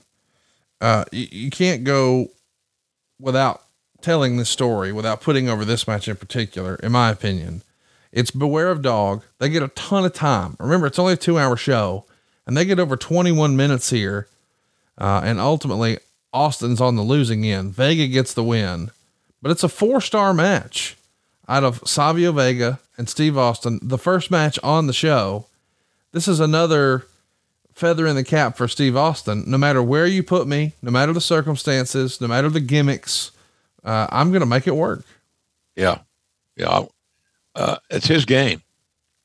Uh, 0.80 1.04
you, 1.12 1.26
you 1.30 1.50
can't 1.50 1.84
go 1.84 2.28
without 3.20 3.64
telling 4.00 4.38
this 4.38 4.48
story 4.48 4.92
without 4.92 5.20
putting 5.20 5.50
over 5.50 5.66
this 5.66 5.86
match 5.86 6.08
in 6.08 6.16
particular, 6.16 6.76
in 6.76 6.92
my 6.92 7.10
opinion. 7.10 7.60
It's 8.12 8.30
Beware 8.30 8.70
of 8.70 8.80
Dog. 8.80 9.24
They 9.40 9.50
get 9.50 9.62
a 9.62 9.68
ton 9.68 10.06
of 10.06 10.14
time. 10.14 10.56
Remember, 10.58 10.86
it's 10.86 10.98
only 10.98 11.12
a 11.12 11.16
two 11.18 11.38
hour 11.38 11.54
show, 11.54 12.06
and 12.46 12.56
they 12.56 12.64
get 12.64 12.80
over 12.80 12.96
21 12.96 13.54
minutes 13.54 13.90
here. 13.90 14.26
Uh, 14.98 15.20
and 15.24 15.38
ultimately, 15.38 15.98
Austin's 16.32 16.80
on 16.80 16.96
the 16.96 17.02
losing 17.02 17.46
end. 17.46 17.72
Vega 17.72 18.06
gets 18.06 18.34
the 18.34 18.44
win, 18.44 18.90
but 19.40 19.50
it's 19.50 19.62
a 19.62 19.68
four 19.68 20.00
star 20.00 20.34
match 20.34 20.96
out 21.48 21.64
of 21.64 21.80
Savio 21.86 22.32
Vega 22.32 22.80
and 22.98 23.08
Steve 23.08 23.38
Austin, 23.38 23.78
the 23.82 23.96
first 23.96 24.30
match 24.30 24.58
on 24.62 24.86
the 24.86 24.92
show. 24.92 25.46
This 26.12 26.28
is 26.28 26.40
another 26.40 27.06
feather 27.72 28.06
in 28.06 28.16
the 28.16 28.24
cap 28.24 28.56
for 28.56 28.66
Steve 28.66 28.96
Austin. 28.96 29.44
No 29.46 29.56
matter 29.56 29.82
where 29.82 30.06
you 30.06 30.22
put 30.22 30.46
me, 30.46 30.72
no 30.82 30.90
matter 30.90 31.12
the 31.12 31.20
circumstances, 31.20 32.20
no 32.20 32.26
matter 32.26 32.48
the 32.48 32.60
gimmicks, 32.60 33.30
uh, 33.84 34.08
I'm 34.10 34.30
going 34.30 34.40
to 34.40 34.46
make 34.46 34.66
it 34.66 34.74
work. 34.74 35.04
Yeah. 35.76 35.98
Yeah. 36.56 36.86
Uh, 37.54 37.76
it's 37.88 38.08
his 38.08 38.24
game. 38.24 38.62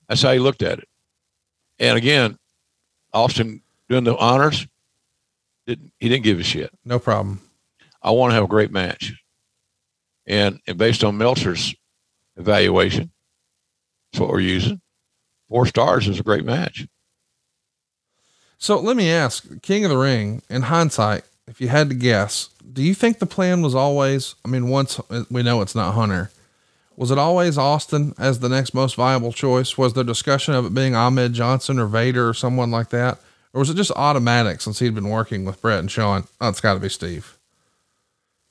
That's 0.07 0.21
how 0.21 0.33
he 0.33 0.39
looked 0.39 0.61
at 0.61 0.79
it. 0.79 0.87
And 1.79 1.97
again, 1.97 2.37
Austin 3.11 3.61
doing 3.89 4.03
the 4.03 4.15
honors, 4.15 4.67
didn't 5.65 5.91
he 5.99 6.09
didn't 6.09 6.23
give 6.23 6.39
a 6.39 6.43
shit. 6.43 6.71
No 6.85 6.99
problem. 6.99 7.41
I 8.01 8.11
want 8.11 8.31
to 8.31 8.35
have 8.35 8.43
a 8.43 8.47
great 8.47 8.71
match. 8.71 9.13
And, 10.25 10.59
and 10.67 10.77
based 10.77 11.03
on 11.03 11.17
Meltzer's 11.17 11.75
evaluation, 12.37 13.11
that's 14.11 14.21
what 14.21 14.29
we're 14.29 14.39
using. 14.39 14.81
Four 15.49 15.65
stars 15.65 16.07
is 16.07 16.19
a 16.19 16.23
great 16.23 16.45
match. 16.45 16.87
So 18.57 18.79
let 18.79 18.95
me 18.95 19.09
ask 19.09 19.61
King 19.61 19.83
of 19.83 19.91
the 19.91 19.97
Ring, 19.97 20.41
in 20.49 20.63
hindsight, 20.63 21.23
if 21.47 21.59
you 21.59 21.67
had 21.67 21.89
to 21.89 21.95
guess, 21.95 22.49
do 22.71 22.81
you 22.81 22.93
think 22.93 23.19
the 23.19 23.25
plan 23.25 23.61
was 23.61 23.75
always, 23.75 24.35
I 24.45 24.47
mean, 24.47 24.69
once 24.69 24.99
we 25.29 25.43
know 25.43 25.61
it's 25.61 25.75
not 25.75 25.93
Hunter, 25.93 26.31
was 26.95 27.11
it 27.11 27.17
always 27.17 27.57
Austin 27.57 28.13
as 28.17 28.39
the 28.39 28.49
next 28.49 28.73
most 28.73 28.95
viable 28.95 29.33
choice? 29.33 29.77
Was 29.77 29.93
there 29.93 30.03
discussion 30.03 30.53
of 30.53 30.65
it 30.65 30.73
being 30.73 30.95
Ahmed 30.95 31.33
Johnson 31.33 31.79
or 31.79 31.87
Vader 31.87 32.29
or 32.29 32.33
someone 32.33 32.71
like 32.71 32.89
that? 32.89 33.17
Or 33.53 33.59
was 33.59 33.69
it 33.69 33.75
just 33.75 33.91
automatic 33.91 34.61
since 34.61 34.79
he'd 34.79 34.95
been 34.95 35.09
working 35.09 35.45
with 35.45 35.61
Bret 35.61 35.79
and 35.79 35.91
Shawn? 35.91 36.25
Oh, 36.41 36.49
it's 36.49 36.61
got 36.61 36.73
to 36.73 36.79
be 36.79 36.89
Steve. 36.89 37.37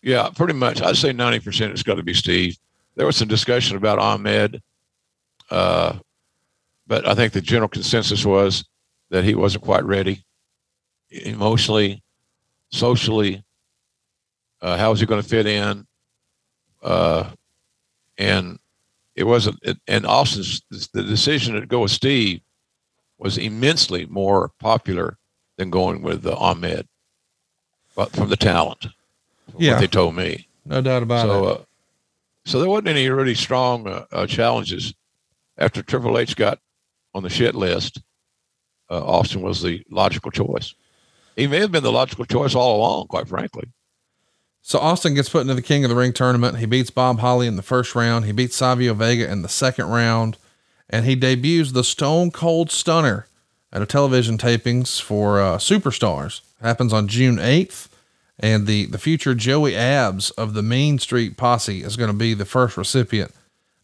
Yeah, 0.00 0.30
pretty 0.34 0.54
much. 0.54 0.80
I'd 0.80 0.96
say 0.96 1.12
90% 1.12 1.70
it's 1.70 1.82
got 1.82 1.94
to 1.94 2.02
be 2.02 2.14
Steve. 2.14 2.56
There 2.94 3.06
was 3.06 3.16
some 3.16 3.28
discussion 3.28 3.76
about 3.76 3.98
Ahmed, 3.98 4.62
uh, 5.50 5.98
but 6.86 7.06
I 7.06 7.14
think 7.14 7.32
the 7.32 7.40
general 7.40 7.68
consensus 7.68 8.24
was 8.24 8.64
that 9.10 9.24
he 9.24 9.34
wasn't 9.34 9.64
quite 9.64 9.84
ready 9.84 10.24
emotionally, 11.10 12.02
socially. 12.70 13.42
Uh, 14.60 14.76
how 14.76 14.90
was 14.90 15.00
he 15.00 15.06
going 15.06 15.22
to 15.22 15.28
fit 15.28 15.46
in? 15.46 15.86
Uh, 16.82 17.30
and 18.18 18.58
it 19.16 19.24
wasn't. 19.24 19.58
It, 19.62 19.78
and 19.86 20.06
Austin's 20.06 20.62
the 20.70 21.02
decision 21.02 21.54
to 21.54 21.66
go 21.66 21.80
with 21.80 21.90
Steve 21.90 22.40
was 23.22 23.38
immensely 23.38 24.06
more 24.06 24.50
popular 24.58 25.16
than 25.56 25.70
going 25.70 26.02
with 26.02 26.26
uh, 26.26 26.34
Ahmed, 26.36 26.88
but 27.94 28.10
from 28.10 28.28
the 28.28 28.36
talent. 28.36 28.86
Yeah, 29.58 29.72
what 29.72 29.80
they 29.80 29.86
told 29.86 30.16
me. 30.16 30.48
No 30.64 30.80
doubt 30.80 31.02
about 31.02 31.26
so, 31.26 31.48
it. 31.48 31.50
Uh, 31.50 31.62
so 32.44 32.58
there 32.58 32.68
wasn't 32.68 32.88
any 32.88 33.08
really 33.08 33.34
strong 33.34 33.86
uh, 33.86 34.04
uh, 34.10 34.26
challenges 34.26 34.94
after 35.58 35.82
Triple 35.82 36.18
H 36.18 36.34
got 36.36 36.58
on 37.14 37.22
the 37.22 37.30
shit 37.30 37.54
list. 37.54 38.00
uh, 38.92 39.04
Austin 39.04 39.42
was 39.42 39.62
the 39.62 39.82
logical 39.90 40.30
choice. 40.30 40.74
He 41.36 41.46
may 41.46 41.60
have 41.60 41.72
been 41.72 41.82
the 41.82 41.92
logical 41.92 42.26
choice 42.26 42.54
all 42.54 42.76
along, 42.76 43.06
quite 43.06 43.26
frankly. 43.26 43.64
So 44.60 44.78
Austin 44.78 45.14
gets 45.14 45.28
put 45.30 45.40
into 45.40 45.54
the 45.54 45.62
King 45.62 45.84
of 45.84 45.90
the 45.90 45.96
Ring 45.96 46.12
tournament. 46.12 46.58
He 46.58 46.66
beats 46.66 46.90
Bob 46.90 47.18
Holly 47.18 47.46
in 47.46 47.56
the 47.56 47.62
first 47.62 47.94
round. 47.94 48.26
He 48.26 48.32
beats 48.32 48.54
Savio 48.54 48.94
Vega 48.94 49.30
in 49.30 49.42
the 49.42 49.48
second 49.48 49.86
round, 49.86 50.36
and 50.92 51.06
he 51.06 51.16
debuts 51.16 51.72
the 51.72 51.82
Stone 51.82 52.30
Cold 52.30 52.70
Stunner 52.70 53.26
at 53.72 53.82
a 53.82 53.86
television 53.86 54.36
tapings 54.36 55.00
for 55.00 55.40
uh, 55.40 55.56
Superstars. 55.56 56.42
It 56.60 56.66
happens 56.66 56.92
on 56.92 57.08
June 57.08 57.38
eighth, 57.38 57.88
and 58.38 58.66
the 58.66 58.86
the 58.86 58.98
future 58.98 59.34
Joey 59.34 59.74
Abs 59.74 60.30
of 60.32 60.52
the 60.52 60.62
Mean 60.62 60.98
Street 60.98 61.36
Posse 61.38 61.82
is 61.82 61.96
going 61.96 62.10
to 62.10 62.16
be 62.16 62.34
the 62.34 62.44
first 62.44 62.76
recipient 62.76 63.34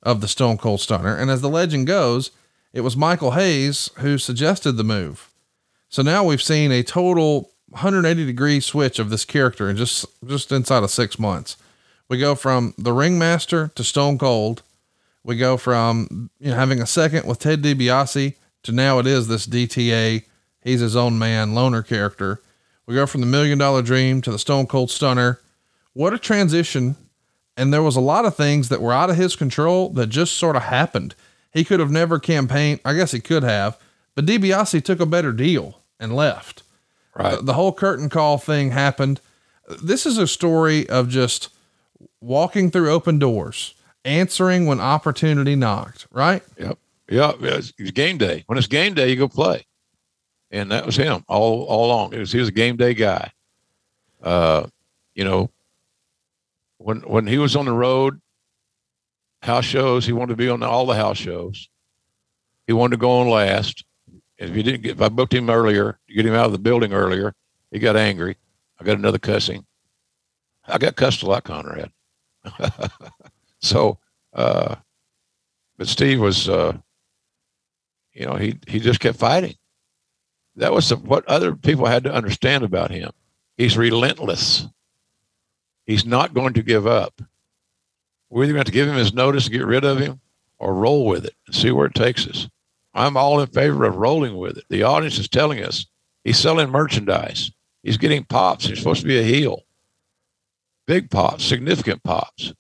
of 0.03 0.21
the 0.21 0.29
Stone 0.29 0.59
Cold 0.59 0.81
Stunner. 0.81 1.17
And 1.17 1.31
as 1.31 1.41
the 1.41 1.49
legend 1.49 1.87
goes, 1.87 2.31
it 2.73 2.83
was 2.83 2.97
Michael 2.97 3.33
Hayes 3.33 3.91
who 3.99 4.19
suggested 4.19 4.73
the 4.73 4.85
move. 4.85 5.31
So 5.89 6.03
now 6.03 6.23
we've 6.23 6.43
seen 6.43 6.71
a 6.71 6.83
total 6.83 7.51
180 7.71 8.27
degree 8.27 8.61
switch 8.61 8.99
of 8.99 9.11
this 9.11 9.25
character 9.25 9.71
in 9.71 9.77
just 9.77 10.05
just 10.27 10.53
inside 10.53 10.83
of 10.83 10.91
six 10.91 11.19
months. 11.19 11.57
We 12.09 12.19
go 12.19 12.35
from 12.35 12.75
the 12.79 12.93
ringmaster 12.93 13.71
to 13.75 13.85
Stone 13.85 14.19
Cold. 14.19 14.63
We 15.29 15.37
go 15.37 15.59
from 15.59 16.31
you 16.41 16.53
know, 16.53 16.57
having 16.57 16.81
a 16.81 16.87
second 16.87 17.27
with 17.27 17.39
Ted 17.39 17.61
DiBiase 17.61 18.35
to 18.63 18.73
now 18.73 18.99
it 18.99 19.07
is 19.07 19.29
this 19.29 19.47
DTA. 19.47 20.25
He's 20.65 20.81
his 20.81 20.97
own 20.97 21.19
man, 21.19 21.55
loner 21.55 21.83
character. 21.83 22.41
We 22.87 22.95
go 22.95 23.05
from 23.05 23.21
the 23.21 23.27
million 23.27 23.59
dollar 23.59 23.83
dream 23.83 24.23
to 24.23 24.31
the 24.31 24.39
Stone 24.39 24.69
Cold 24.69 24.91
Stunner. 24.91 25.39
What 25.93 26.15
a 26.15 26.19
transition. 26.19 26.97
And 27.59 27.75
there 27.75 27.83
was 27.83 27.95
a 27.95 28.01
lot 28.01 28.25
of 28.25 28.37
things 28.37 28.71
that 28.71 28.81
were 28.81 28.95
out 28.95 29.11
of 29.11 29.17
his 29.17 29.37
control 29.37 29.91
that 29.91 30.07
just 30.07 30.33
sort 30.33 30.57
of 30.57 30.63
happened. 30.63 31.15
He 31.53 31.63
could 31.63 31.81
have 31.81 31.91
never 31.91 32.19
campaigned. 32.19 32.81
I 32.83 32.95
guess 32.95 33.13
he 33.13 33.21
could 33.21 33.43
have, 33.43 33.79
but 34.15 34.25
DiBiase 34.25 34.83
took 34.83 34.99
a 34.99 35.05
better 35.05 35.33
deal 35.33 35.83
and 36.01 36.17
left. 36.17 36.63
Right. 37.15 37.37
The, 37.37 37.43
the 37.43 37.53
whole 37.53 37.75
curtain 37.75 38.09
call 38.09 38.39
thing 38.39 38.71
happened. 38.71 39.21
This 39.83 40.07
is 40.07 40.17
a 40.17 40.27
story 40.27 40.89
of 40.89 41.11
just 41.11 41.51
walking 42.19 42.71
through 42.71 42.91
open 42.91 43.19
doors, 43.19 43.75
answering 44.09 44.67
when 44.67 44.81
opportunity 44.81 45.55
knocked, 45.55 46.07
right? 46.11 46.43
Yep. 46.59 46.79
Yep. 47.11 47.37
It's, 47.43 47.73
game 47.93 48.19
day. 48.19 48.45
When 48.47 48.59
it's 48.59 48.67
game 48.67 48.95
day, 48.95 49.11
you 49.11 49.17
go 49.17 49.29
play. 49.29 49.67
And 50.51 50.73
that 50.73 50.87
was 50.87 50.97
him 50.97 51.25
all, 51.29 51.65
all 51.65 51.87
along. 51.87 52.11
Was, 52.19 52.33
he 52.33 52.39
was 52.39 52.49
a 52.49 52.53
game 52.53 52.77
day 52.77 52.95
guy. 52.95 53.33
Uh, 54.23 54.67
you 55.15 55.25
know, 55.25 55.51
when, 56.79 57.01
when 57.01 57.27
he 57.27 57.39
was 57.39 57.55
on 57.55 57.67
the 57.67 57.73
road, 57.73 58.21
house 59.43 59.65
shows, 59.65 60.07
he 60.07 60.13
wanted 60.13 60.33
to 60.33 60.37
be 60.37 60.49
on 60.49 60.63
all 60.63 60.87
the 60.87 60.95
house 60.95 61.19
shows. 61.19 61.69
He 62.67 62.73
wanted 62.73 62.97
to 62.97 63.01
go 63.01 63.21
on 63.21 63.29
last. 63.29 63.85
If 64.39 64.57
you 64.57 64.63
didn't 64.63 64.83
get, 64.83 64.93
if 64.93 65.03
I 65.03 65.09
booked 65.09 65.35
him 65.35 65.51
earlier, 65.51 65.99
to 66.09 66.15
get 66.15 66.27
him 66.27 66.35
out 66.35 66.47
of 66.47 66.53
the 66.53 66.59
building 66.59 66.93
earlier, 66.93 67.35
he 67.71 67.79
got 67.79 67.97
angry. 67.97 68.37
I 68.81 68.85
got 68.85 68.99
another 68.99 69.19
cussing. 69.19 69.67
I 70.67 70.79
got 70.79 70.97
cussed 70.97 71.23
a 71.23 71.27
lot, 71.27 71.45
Conrad. 71.45 71.91
so, 73.61 73.99
uh, 74.33 74.77
but 75.77 75.89
Steve 75.89 76.21
was, 76.21 76.49
uh, 76.49 76.77
you 78.13 78.27
know, 78.27 78.35
he 78.35 78.59
he 78.67 78.81
just 78.81 79.01
kept 79.01 79.19
fighting. 79.19 79.55
That 80.57 80.73
was 80.73 80.89
the, 80.89 80.97
what 80.97 81.27
other 81.27 81.55
people 81.55 81.87
had 81.87 82.05
to 82.05 82.13
understand 82.13 82.65
about 82.65 82.91
him. 82.91 83.11
He's 83.57 83.77
relentless. 83.77 84.67
He's 85.87 86.05
not 86.05 86.35
going 86.35 86.55
to 86.55 86.63
give 86.63 86.87
up. 86.87 87.21
We're 88.31 88.45
either 88.45 88.53
going 88.53 88.65
to 88.65 88.73
give 88.73 88.89
him 88.89 88.97
his 88.97 89.15
notice 89.15 89.45
to 89.45 89.51
get 89.51 89.65
rid 89.65 89.85
of 89.85 89.99
him, 89.99 90.21
or 90.59 90.75
roll 90.75 91.07
with 91.07 91.25
it 91.25 91.35
and 91.47 91.55
see 91.55 91.71
where 91.71 91.87
it 91.87 91.95
takes 91.95 92.27
us. 92.27 92.49
I'm 92.95 93.17
all 93.17 93.41
in 93.41 93.47
favor 93.49 93.85
of 93.85 93.97
rolling 93.97 94.37
with 94.37 94.59
it. 94.59 94.65
The 94.69 94.83
audience 94.83 95.19
is 95.19 95.29
telling 95.29 95.63
us 95.63 95.87
he's 96.25 96.39
selling 96.39 96.71
merchandise. 96.71 97.53
He's 97.83 97.97
getting 97.97 98.25
pops. 98.25 98.67
He's 98.67 98.79
supposed 98.79 99.03
to 99.03 99.07
be 99.07 99.19
a 99.19 99.23
heel. 99.23 99.63
Big 100.87 101.11
pops, 101.11 101.45
significant 101.45 102.03
pops. 102.03 102.53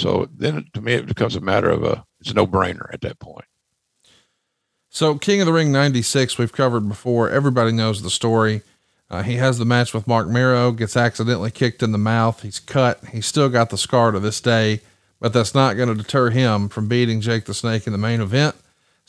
So 0.00 0.28
then 0.34 0.66
to 0.74 0.80
me, 0.80 0.94
it 0.94 1.06
becomes 1.06 1.36
a 1.36 1.40
matter 1.40 1.70
of 1.70 1.84
a, 1.84 2.04
it's 2.20 2.30
a 2.30 2.34
no 2.34 2.46
brainer 2.46 2.92
at 2.92 3.02
that 3.02 3.18
point. 3.18 3.44
So 4.88 5.16
King 5.16 5.40
of 5.40 5.46
the 5.46 5.52
Ring 5.52 5.70
96, 5.70 6.38
we've 6.38 6.52
covered 6.52 6.88
before. 6.88 7.30
Everybody 7.30 7.72
knows 7.72 8.02
the 8.02 8.10
story. 8.10 8.62
Uh, 9.08 9.22
he 9.22 9.36
has 9.36 9.58
the 9.58 9.64
match 9.64 9.92
with 9.92 10.06
Marc 10.06 10.28
Mero, 10.28 10.72
gets 10.72 10.96
accidentally 10.96 11.50
kicked 11.50 11.82
in 11.82 11.92
the 11.92 11.98
mouth. 11.98 12.42
He's 12.42 12.60
cut. 12.60 13.04
He's 13.12 13.26
still 13.26 13.48
got 13.48 13.70
the 13.70 13.78
scar 13.78 14.12
to 14.12 14.20
this 14.20 14.40
day, 14.40 14.80
but 15.20 15.32
that's 15.32 15.54
not 15.54 15.76
going 15.76 15.88
to 15.88 15.94
deter 15.94 16.30
him 16.30 16.68
from 16.68 16.88
beating 16.88 17.20
Jake 17.20 17.44
the 17.44 17.54
Snake 17.54 17.86
in 17.86 17.92
the 17.92 17.98
main 17.98 18.20
event 18.20 18.56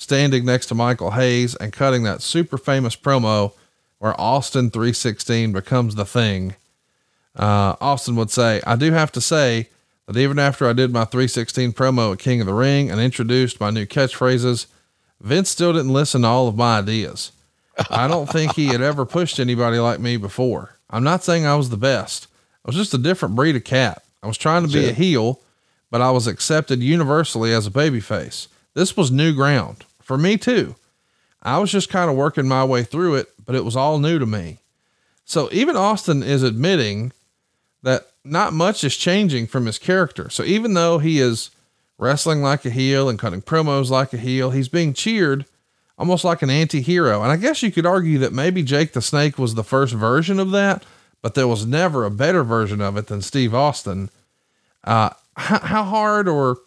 standing 0.02 0.44
next 0.44 0.66
to 0.66 0.76
Michael 0.76 1.12
Hayes 1.12 1.54
and 1.56 1.72
cutting 1.72 2.02
that 2.04 2.24
super 2.24 2.58
famous 2.58 2.96
promo 2.96 3.54
where 4.00 4.20
Austin 4.20 4.72
3:16 4.72 5.54
becomes 5.54 5.94
the 5.94 6.06
thing. 6.06 6.56
Uh, 7.36 7.76
Austin 7.80 8.16
would 8.16 8.32
say, 8.32 8.62
I 8.66 8.76
do 8.76 8.92
have 8.92 9.12
to 9.12 9.22
say 9.22 9.70
that 10.12 10.20
even 10.20 10.40
after 10.40 10.68
I 10.68 10.74
did 10.74 10.92
my 10.92 11.06
316 11.06 11.72
promo 11.72 12.12
at 12.12 12.20
King 12.20 12.42
of 12.42 12.48
the 12.48 12.54
Ring 12.54 12.92
and 12.92 13.00
introduced 13.00 13.62
my 13.62 13.70
new 13.70 13.86
catchphrases, 13.86 14.66
Vince 15.22 15.50
still 15.50 15.72
didn't 15.72 15.94
listen 15.94 16.24
to 16.24 16.28
all 16.28 16.50
of 16.50 16.58
my 16.58 16.80
ideas. 16.80 17.32
I 17.90 18.10
don't 18.10 18.28
think 18.28 18.56
he 18.56 18.68
had 18.68 18.82
ever 18.82 19.06
pushed 19.06 19.40
anybody 19.40 19.80
like 19.80 20.02
me 20.02 20.18
before. 20.18 20.76
I'm 20.90 21.06
not 21.06 21.24
saying 21.24 21.46
I 21.46 21.56
was 21.56 21.70
the 21.70 21.78
best. 21.78 22.28
I 22.66 22.68
was 22.68 22.76
just 22.76 22.94
a 22.94 22.98
different 22.98 23.36
breed 23.36 23.56
of 23.56 23.64
cat. 23.64 24.04
I 24.22 24.28
was 24.28 24.38
trying 24.38 24.68
to 24.68 24.72
be 24.72 24.90
a 24.90 24.94
heel, 24.94 25.40
but 25.90 26.02
I 26.02 26.12
was 26.12 26.28
accepted 26.28 26.84
universally 26.84 27.54
as 27.54 27.66
a 27.66 27.72
babyface. 27.72 28.48
This 28.74 28.98
was 28.98 29.12
new 29.12 29.34
ground 29.34 29.86
for 30.02 30.18
me 30.18 30.38
too. 30.38 30.76
I 31.42 31.58
was 31.60 31.72
just 31.72 31.90
kind 31.90 32.10
of 32.10 32.18
working 32.18 32.48
my 32.48 32.66
way 32.66 32.84
through 32.84 33.16
it, 33.16 33.30
but 33.46 33.56
it 33.56 33.64
was 33.64 33.78
all 33.78 33.98
new 33.98 34.20
to 34.20 34.26
me. 34.26 34.60
So 35.24 35.48
even 35.54 35.78
Austin 35.78 36.22
is 36.22 36.44
admitting 36.44 37.14
that 37.82 38.11
not 38.24 38.54
much 38.54 38.84
is 38.84 38.96
changing 38.96 39.48
from 39.48 39.66
his 39.66 39.80
character. 39.80 40.30
So 40.30 40.44
even 40.44 40.74
though 40.74 41.00
he 41.00 41.20
is 41.20 41.52
wrestling 41.98 42.42
like 42.42 42.66
a 42.66 42.70
heel 42.70 43.10
and 43.10 43.20
cutting 43.20 43.42
promos 43.42 43.90
like 43.90 44.14
a 44.14 44.18
heel, 44.18 44.52
he's 44.52 44.70
being 44.70 44.94
cheered 44.94 45.46
almost 45.98 46.24
like 46.24 46.42
an 46.42 46.50
anti-hero. 46.50 47.22
And 47.22 47.32
I 47.32 47.38
guess 47.38 47.62
you 47.62 47.72
could 47.72 47.86
argue 47.86 48.18
that 48.20 48.34
maybe 48.34 48.64
Jake 48.64 48.94
the 48.94 49.02
Snake 49.02 49.38
was 49.38 49.54
the 49.54 49.64
first 49.64 49.94
version 49.94 50.40
of 50.40 50.52
that, 50.52 50.84
but 51.22 51.36
there 51.36 51.48
was 51.48 51.66
never 51.66 52.06
a 52.06 52.12
better 52.12 52.44
version 52.44 52.82
of 52.82 52.98
it 52.98 53.08
than 53.08 53.22
Steve 53.22 53.54
Austin. 53.54 54.10
Uh, 54.84 55.12
how, 55.38 55.60
how 55.60 55.84
hard 55.84 56.28
or 56.28 56.58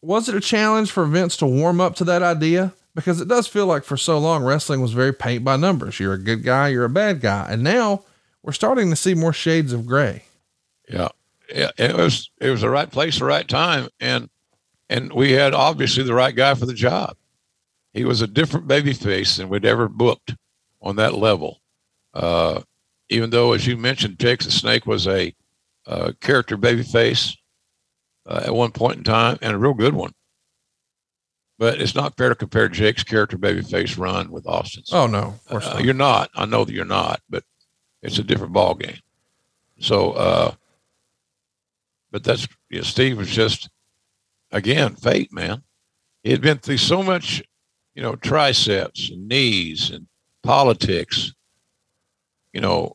was 0.00 0.28
it 0.28 0.34
a 0.34 0.40
challenge 0.40 0.90
for 0.90 1.04
Vince 1.04 1.36
to 1.36 1.46
warm 1.46 1.80
up 1.80 1.94
to 1.96 2.04
that 2.04 2.22
idea? 2.22 2.72
Because 2.94 3.20
it 3.20 3.28
does 3.28 3.46
feel 3.46 3.66
like 3.66 3.84
for 3.84 3.96
so 3.96 4.18
long 4.18 4.42
wrestling 4.42 4.80
was 4.80 4.92
very 4.92 5.12
paint 5.12 5.44
by 5.44 5.56
numbers. 5.56 6.00
You're 6.00 6.14
a 6.14 6.18
good 6.18 6.42
guy, 6.42 6.68
you're 6.68 6.84
a 6.84 6.90
bad 6.90 7.20
guy. 7.20 7.46
And 7.48 7.62
now 7.62 8.02
we're 8.42 8.52
starting 8.52 8.90
to 8.90 8.96
see 8.96 9.14
more 9.14 9.32
shades 9.32 9.72
of 9.72 9.86
gray. 9.86 10.24
Yeah. 10.92 11.08
Yeah. 11.52 11.70
It 11.78 11.96
was, 11.96 12.30
it 12.40 12.50
was 12.50 12.60
the 12.60 12.70
right 12.70 12.90
place, 12.90 13.18
the 13.18 13.24
right 13.24 13.46
time. 13.46 13.88
And, 14.00 14.28
and 14.88 15.12
we 15.12 15.32
had 15.32 15.54
obviously 15.54 16.02
the 16.02 16.14
right 16.14 16.34
guy 16.34 16.54
for 16.54 16.66
the 16.66 16.74
job. 16.74 17.16
He 17.92 18.04
was 18.04 18.22
a 18.22 18.26
different 18.26 18.68
baby 18.68 18.92
face 18.92 19.36
than 19.36 19.48
we'd 19.48 19.64
ever 19.64 19.88
booked 19.88 20.34
on 20.80 20.96
that 20.96 21.14
level. 21.14 21.60
Uh, 22.14 22.62
even 23.08 23.30
though, 23.30 23.52
as 23.52 23.66
you 23.66 23.76
mentioned, 23.76 24.18
Jake 24.18 24.40
the 24.40 24.50
Snake 24.50 24.86
was 24.86 25.06
a 25.06 25.34
uh, 25.86 26.12
character 26.20 26.56
baby 26.56 26.82
face 26.82 27.36
uh, 28.26 28.42
at 28.46 28.54
one 28.54 28.72
point 28.72 28.98
in 28.98 29.04
time 29.04 29.38
and 29.42 29.54
a 29.54 29.58
real 29.58 29.74
good 29.74 29.94
one. 29.94 30.12
But 31.58 31.80
it's 31.80 31.94
not 31.94 32.16
fair 32.16 32.28
to 32.28 32.34
compare 32.34 32.68
Jake's 32.68 33.04
character 33.04 33.38
babyface 33.38 33.98
run 33.98 34.30
with 34.30 34.46
Austin's. 34.46 34.92
Oh 34.92 35.06
no, 35.06 35.34
uh, 35.48 35.58
not. 35.58 35.84
you're 35.84 35.94
not. 35.94 36.30
I 36.34 36.44
know 36.44 36.64
that 36.64 36.72
you're 36.72 36.84
not, 36.84 37.20
but 37.30 37.44
it's 38.02 38.18
a 38.18 38.24
different 38.24 38.52
ball 38.52 38.74
game. 38.74 38.98
So, 39.78 40.12
uh, 40.12 40.54
but 42.12 42.22
that's 42.22 42.46
you 42.70 42.78
know, 42.78 42.84
Steve 42.84 43.18
was 43.18 43.30
just 43.30 43.68
again 44.52 44.94
fate, 44.94 45.32
man. 45.32 45.62
He 46.22 46.30
had 46.30 46.40
been 46.40 46.58
through 46.58 46.78
so 46.78 47.02
much, 47.02 47.42
you 47.94 48.02
know, 48.02 48.14
triceps 48.14 49.10
and 49.10 49.26
knees 49.26 49.90
and 49.90 50.06
politics, 50.44 51.32
you 52.52 52.60
know, 52.60 52.92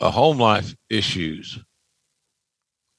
a 0.00 0.10
home 0.10 0.38
life 0.38 0.74
issues. 0.90 1.58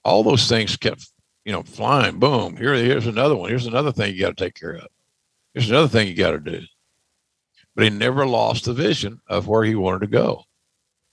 All 0.03 0.23
those 0.23 0.47
things 0.47 0.77
kept 0.77 1.11
you 1.45 1.51
know, 1.51 1.61
flying, 1.61 2.19
boom, 2.19 2.57
here, 2.57 2.73
here's 2.73 3.07
another 3.07 3.35
one. 3.35 3.49
Here's 3.49 3.67
another 3.67 3.91
thing 3.91 4.13
you 4.13 4.21
got 4.21 4.35
to 4.35 4.43
take 4.43 4.55
care 4.55 4.75
of. 4.75 4.87
Here's 5.53 5.69
another 5.69 5.87
thing 5.87 6.07
you 6.07 6.15
got 6.15 6.31
to 6.31 6.39
do. 6.39 6.61
But 7.75 7.83
he 7.83 7.89
never 7.91 8.25
lost 8.25 8.65
the 8.65 8.73
vision 8.73 9.21
of 9.27 9.47
where 9.47 9.63
he 9.63 9.75
wanted 9.75 10.01
to 10.01 10.07
go. 10.07 10.43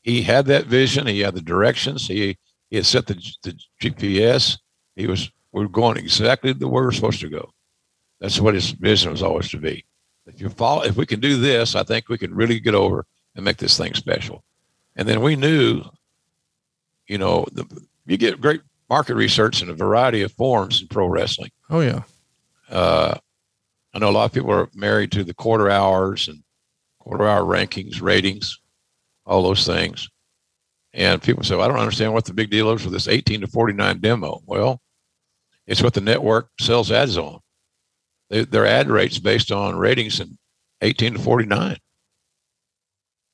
He 0.00 0.22
had 0.22 0.46
that 0.46 0.66
vision. 0.66 1.06
He 1.06 1.20
had 1.20 1.34
the 1.34 1.42
directions. 1.42 2.08
He, 2.08 2.38
he 2.72 2.76
had 2.76 2.86
set 2.86 3.06
the, 3.06 3.14
the 3.42 3.54
GPS. 3.82 4.56
He 4.96 5.06
was, 5.06 5.30
we're 5.52 5.66
going 5.66 5.98
exactly 5.98 6.54
the 6.54 6.66
way 6.66 6.80
we 6.80 6.86
we're 6.86 6.92
supposed 6.92 7.20
to 7.20 7.28
go. 7.28 7.50
That's 8.18 8.40
what 8.40 8.54
his 8.54 8.70
vision 8.70 9.10
was 9.10 9.22
always 9.22 9.50
to 9.50 9.58
be. 9.58 9.84
If 10.24 10.40
you 10.40 10.48
follow, 10.48 10.82
if 10.82 10.96
we 10.96 11.04
can 11.04 11.20
do 11.20 11.36
this, 11.36 11.76
I 11.76 11.82
think 11.82 12.08
we 12.08 12.16
can 12.16 12.34
really 12.34 12.58
get 12.60 12.74
over 12.74 13.04
and 13.36 13.44
make 13.44 13.58
this 13.58 13.76
thing 13.76 13.92
special. 13.92 14.42
And 14.96 15.06
then 15.06 15.20
we 15.20 15.36
knew, 15.36 15.82
you 17.08 17.18
know, 17.18 17.44
the, 17.52 17.66
you 18.06 18.16
get 18.16 18.40
great 18.40 18.62
market 18.88 19.16
research 19.16 19.60
in 19.60 19.68
a 19.68 19.74
variety 19.74 20.22
of 20.22 20.32
forms 20.32 20.80
in 20.80 20.88
pro 20.88 21.06
wrestling. 21.06 21.50
Oh 21.68 21.80
yeah. 21.80 22.04
Uh, 22.70 23.18
I 23.92 23.98
know 23.98 24.08
a 24.08 24.12
lot 24.12 24.24
of 24.24 24.32
people 24.32 24.50
are 24.50 24.70
married 24.74 25.12
to 25.12 25.24
the 25.24 25.34
quarter 25.34 25.68
hours 25.68 26.26
and 26.26 26.42
quarter 27.00 27.28
hour 27.28 27.42
rankings, 27.42 28.00
ratings, 28.00 28.58
all 29.26 29.42
those 29.42 29.66
things. 29.66 30.08
And 30.94 31.22
people 31.22 31.42
say, 31.42 31.56
well, 31.56 31.64
I 31.64 31.68
don't 31.68 31.80
understand 31.80 32.12
what 32.12 32.26
the 32.26 32.34
big 32.34 32.50
deal 32.50 32.70
is 32.70 32.84
with 32.84 32.92
this 32.92 33.08
18 33.08 33.42
to 33.42 33.46
49 33.46 33.98
demo. 33.98 34.42
Well, 34.46 34.80
it's 35.66 35.82
what 35.82 35.94
the 35.94 36.00
network 36.00 36.50
sells 36.60 36.92
ads 36.92 37.16
on. 37.16 37.40
They, 38.28 38.44
their 38.44 38.66
ad 38.66 38.90
rates 38.90 39.18
based 39.18 39.50
on 39.50 39.76
ratings 39.76 40.20
in 40.20 40.36
18 40.82 41.14
to 41.14 41.18
49. 41.18 41.76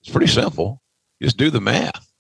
It's 0.00 0.10
pretty 0.10 0.26
simple. 0.26 0.80
Just 1.20 1.36
do 1.36 1.50
the 1.50 1.60
math. 1.60 2.12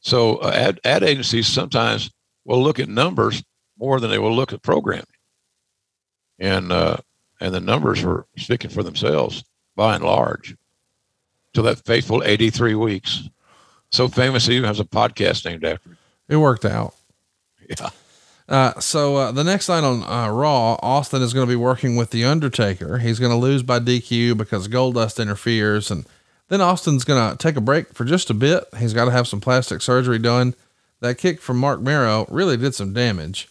So 0.00 0.36
uh, 0.36 0.50
ad, 0.50 0.80
ad 0.84 1.02
agencies 1.02 1.46
sometimes 1.46 2.10
will 2.44 2.62
look 2.62 2.78
at 2.78 2.88
numbers 2.88 3.42
more 3.78 4.00
than 4.00 4.10
they 4.10 4.18
will 4.18 4.34
look 4.34 4.52
at 4.52 4.62
programming. 4.62 5.06
And, 6.38 6.72
uh, 6.72 6.98
and 7.40 7.54
the 7.54 7.60
numbers 7.60 8.02
are 8.04 8.26
speaking 8.36 8.70
for 8.70 8.82
themselves 8.82 9.44
by 9.76 9.94
and 9.94 10.04
large. 10.04 10.56
To 11.54 11.62
that 11.62 11.84
faithful 11.84 12.24
83 12.24 12.74
weeks. 12.74 13.28
So 13.94 14.08
famous, 14.08 14.44
he 14.46 14.56
even 14.56 14.66
has 14.66 14.80
a 14.80 14.84
podcast 14.84 15.44
named 15.44 15.64
after 15.64 15.92
it. 15.92 15.96
It 16.28 16.36
worked 16.38 16.64
out. 16.64 16.96
Yeah. 17.70 17.90
Uh, 18.48 18.80
so 18.80 19.16
uh, 19.16 19.30
the 19.30 19.44
next 19.44 19.68
night 19.68 19.84
on 19.84 20.02
uh, 20.02 20.32
Raw, 20.32 20.76
Austin 20.82 21.22
is 21.22 21.32
going 21.32 21.46
to 21.46 21.50
be 21.50 21.56
working 21.56 21.94
with 21.94 22.10
the 22.10 22.24
Undertaker. 22.24 22.98
He's 22.98 23.20
going 23.20 23.30
to 23.30 23.38
lose 23.38 23.62
by 23.62 23.78
DQ 23.78 24.36
because 24.36 24.66
Goldust 24.66 25.22
interferes, 25.22 25.92
and 25.92 26.06
then 26.48 26.60
Austin's 26.60 27.04
going 27.04 27.30
to 27.30 27.36
take 27.38 27.54
a 27.54 27.60
break 27.60 27.94
for 27.94 28.04
just 28.04 28.30
a 28.30 28.34
bit. 28.34 28.64
He's 28.80 28.94
got 28.94 29.04
to 29.04 29.12
have 29.12 29.28
some 29.28 29.40
plastic 29.40 29.80
surgery 29.80 30.18
done. 30.18 30.56
That 30.98 31.16
kick 31.16 31.40
from 31.40 31.58
Marc 31.58 31.80
Mero 31.80 32.26
really 32.28 32.56
did 32.56 32.74
some 32.74 32.94
damage, 32.94 33.48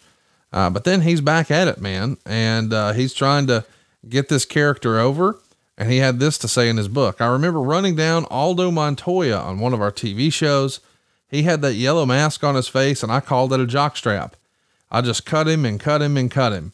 uh, 0.52 0.68
but 0.68 0.84
then 0.84 1.00
he's 1.00 1.22
back 1.22 1.50
at 1.50 1.68
it, 1.68 1.80
man, 1.80 2.18
and 2.26 2.70
uh, 2.70 2.92
he's 2.92 3.14
trying 3.14 3.46
to 3.46 3.64
get 4.10 4.28
this 4.28 4.44
character 4.44 4.98
over. 4.98 5.38
And 5.76 5.90
he 5.90 5.98
had 5.98 6.20
this 6.20 6.38
to 6.38 6.48
say 6.48 6.68
in 6.68 6.76
his 6.76 6.88
book. 6.88 7.20
I 7.20 7.26
remember 7.26 7.60
running 7.60 7.96
down 7.96 8.26
Aldo 8.26 8.70
Montoya 8.70 9.38
on 9.38 9.58
one 9.58 9.74
of 9.74 9.80
our 9.80 9.90
TV 9.90 10.32
shows. 10.32 10.80
He 11.28 11.42
had 11.42 11.62
that 11.62 11.74
yellow 11.74 12.06
mask 12.06 12.44
on 12.44 12.54
his 12.54 12.68
face, 12.68 13.02
and 13.02 13.10
I 13.10 13.20
called 13.20 13.52
it 13.52 13.60
a 13.60 13.66
jockstrap. 13.66 14.32
I 14.90 15.00
just 15.00 15.26
cut 15.26 15.48
him 15.48 15.64
and 15.64 15.80
cut 15.80 16.00
him 16.00 16.16
and 16.16 16.30
cut 16.30 16.52
him. 16.52 16.72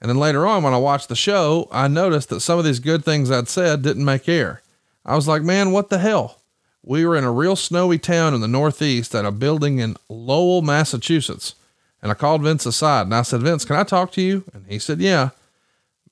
And 0.00 0.10
then 0.10 0.18
later 0.18 0.46
on, 0.46 0.62
when 0.62 0.74
I 0.74 0.78
watched 0.78 1.08
the 1.08 1.16
show, 1.16 1.68
I 1.72 1.88
noticed 1.88 2.28
that 2.28 2.40
some 2.40 2.58
of 2.58 2.66
these 2.66 2.80
good 2.80 3.04
things 3.04 3.30
I'd 3.30 3.48
said 3.48 3.80
didn't 3.80 4.04
make 4.04 4.28
air. 4.28 4.60
I 5.06 5.14
was 5.14 5.26
like, 5.26 5.42
man, 5.42 5.72
what 5.72 5.88
the 5.88 5.98
hell? 5.98 6.42
We 6.82 7.06
were 7.06 7.16
in 7.16 7.24
a 7.24 7.32
real 7.32 7.56
snowy 7.56 7.98
town 7.98 8.34
in 8.34 8.40
the 8.40 8.48
Northeast 8.48 9.14
at 9.14 9.24
a 9.24 9.32
building 9.32 9.78
in 9.78 9.96
Lowell, 10.08 10.62
Massachusetts. 10.62 11.54
And 12.02 12.12
I 12.12 12.14
called 12.14 12.42
Vince 12.42 12.66
aside 12.66 13.06
and 13.06 13.14
I 13.14 13.22
said, 13.22 13.42
Vince, 13.42 13.64
can 13.64 13.76
I 13.76 13.84
talk 13.84 14.12
to 14.12 14.22
you? 14.22 14.44
And 14.52 14.66
he 14.68 14.78
said, 14.78 15.00
yeah. 15.00 15.30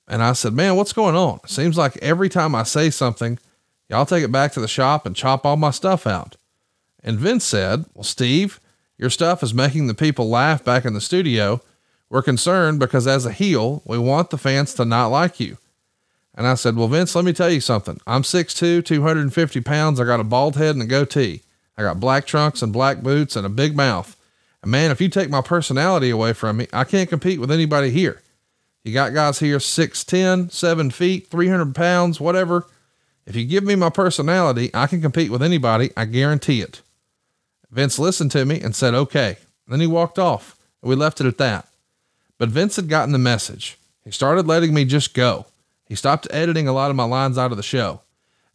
And 0.07 0.21
I 0.21 0.33
said, 0.33 0.53
man, 0.53 0.75
what's 0.75 0.93
going 0.93 1.15
on? 1.15 1.39
Seems 1.47 1.77
like 1.77 1.97
every 1.97 2.29
time 2.29 2.53
I 2.53 2.63
say 2.63 2.89
something, 2.89 3.39
y'all 3.89 4.05
take 4.05 4.23
it 4.23 4.31
back 4.31 4.51
to 4.53 4.59
the 4.59 4.67
shop 4.67 5.05
and 5.05 5.15
chop 5.15 5.45
all 5.45 5.57
my 5.57 5.71
stuff 5.71 6.05
out. 6.05 6.37
And 7.03 7.19
Vince 7.19 7.43
said, 7.43 7.85
well, 7.93 8.03
Steve, 8.03 8.59
your 8.97 9.09
stuff 9.09 9.43
is 9.43 9.53
making 9.53 9.87
the 9.87 9.93
people 9.93 10.29
laugh 10.29 10.63
back 10.63 10.85
in 10.85 10.93
the 10.93 11.01
studio. 11.01 11.61
We're 12.09 12.21
concerned 12.21 12.79
because 12.79 13.07
as 13.07 13.25
a 13.25 13.31
heel, 13.31 13.81
we 13.85 13.97
want 13.97 14.29
the 14.29 14.37
fans 14.37 14.73
to 14.75 14.85
not 14.85 15.07
like 15.07 15.39
you. 15.39 15.57
And 16.35 16.45
I 16.45 16.55
said, 16.55 16.75
well, 16.75 16.87
Vince, 16.87 17.15
let 17.15 17.25
me 17.25 17.33
tell 17.33 17.49
you 17.49 17.61
something. 17.61 17.99
I'm 18.05 18.21
6'2, 18.21 18.85
250 18.85 19.61
pounds. 19.61 19.99
I 19.99 20.05
got 20.05 20.19
a 20.19 20.23
bald 20.23 20.55
head 20.55 20.75
and 20.75 20.83
a 20.83 20.85
goatee. 20.85 21.41
I 21.77 21.81
got 21.83 21.99
black 21.99 22.25
trunks 22.25 22.61
and 22.61 22.73
black 22.73 23.01
boots 23.01 23.35
and 23.35 23.45
a 23.45 23.49
big 23.49 23.75
mouth. 23.75 24.15
And 24.61 24.71
man, 24.71 24.91
if 24.91 24.99
you 24.99 25.09
take 25.09 25.29
my 25.29 25.41
personality 25.41 26.09
away 26.09 26.33
from 26.33 26.57
me, 26.57 26.67
I 26.73 26.83
can't 26.83 27.09
compete 27.09 27.39
with 27.39 27.51
anybody 27.51 27.89
here. 27.89 28.21
You 28.85 28.93
got 28.93 29.15
guys 29.15 29.39
here 29.39 29.57
6'10, 29.57 30.51
7 30.51 30.91
feet, 30.91 31.27
300 31.27 31.73
pounds, 31.73 32.19
whatever. 32.19 32.67
If 33.25 33.35
you 33.35 33.43
give 33.43 33.63
me 33.63 33.73
my 33.73 33.89
personality, 33.89 34.69
I 34.75 34.85
can 34.85 35.01
compete 35.01 35.31
with 35.31 35.41
anybody. 35.41 35.89
I 35.97 36.05
guarantee 36.05 36.61
it. 36.61 36.81
Vince 37.71 37.97
listened 37.97 38.29
to 38.31 38.45
me 38.45 38.61
and 38.61 38.75
said, 38.75 38.93
okay. 38.93 39.37
Then 39.67 39.79
he 39.79 39.87
walked 39.87 40.19
off 40.19 40.55
and 40.83 40.89
we 40.89 40.95
left 40.95 41.19
it 41.19 41.25
at 41.25 41.39
that. 41.39 41.67
But 42.37 42.49
Vince 42.49 42.75
had 42.75 42.87
gotten 42.87 43.11
the 43.11 43.17
message. 43.17 43.79
He 44.03 44.11
started 44.11 44.45
letting 44.45 44.71
me 44.71 44.85
just 44.85 45.15
go. 45.15 45.47
He 45.87 45.95
stopped 45.95 46.27
editing 46.29 46.67
a 46.67 46.73
lot 46.73 46.91
of 46.91 46.95
my 46.95 47.05
lines 47.05 47.39
out 47.39 47.49
of 47.49 47.57
the 47.57 47.63
show. 47.63 48.01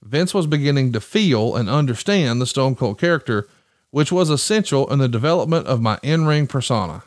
Vince 0.01 0.33
was 0.33 0.47
beginning 0.47 0.93
to 0.93 1.01
feel 1.01 1.57
and 1.57 1.69
understand 1.69 2.41
the 2.41 2.47
Stone 2.47 2.77
Cold 2.77 3.01
character, 3.01 3.49
which 3.91 4.13
was 4.13 4.31
essential 4.31 4.91
in 4.93 5.01
the 5.01 5.09
development 5.09 5.67
of 5.67 5.81
my 5.81 5.99
in 6.05 6.25
ring 6.25 6.47
persona. 6.47 7.03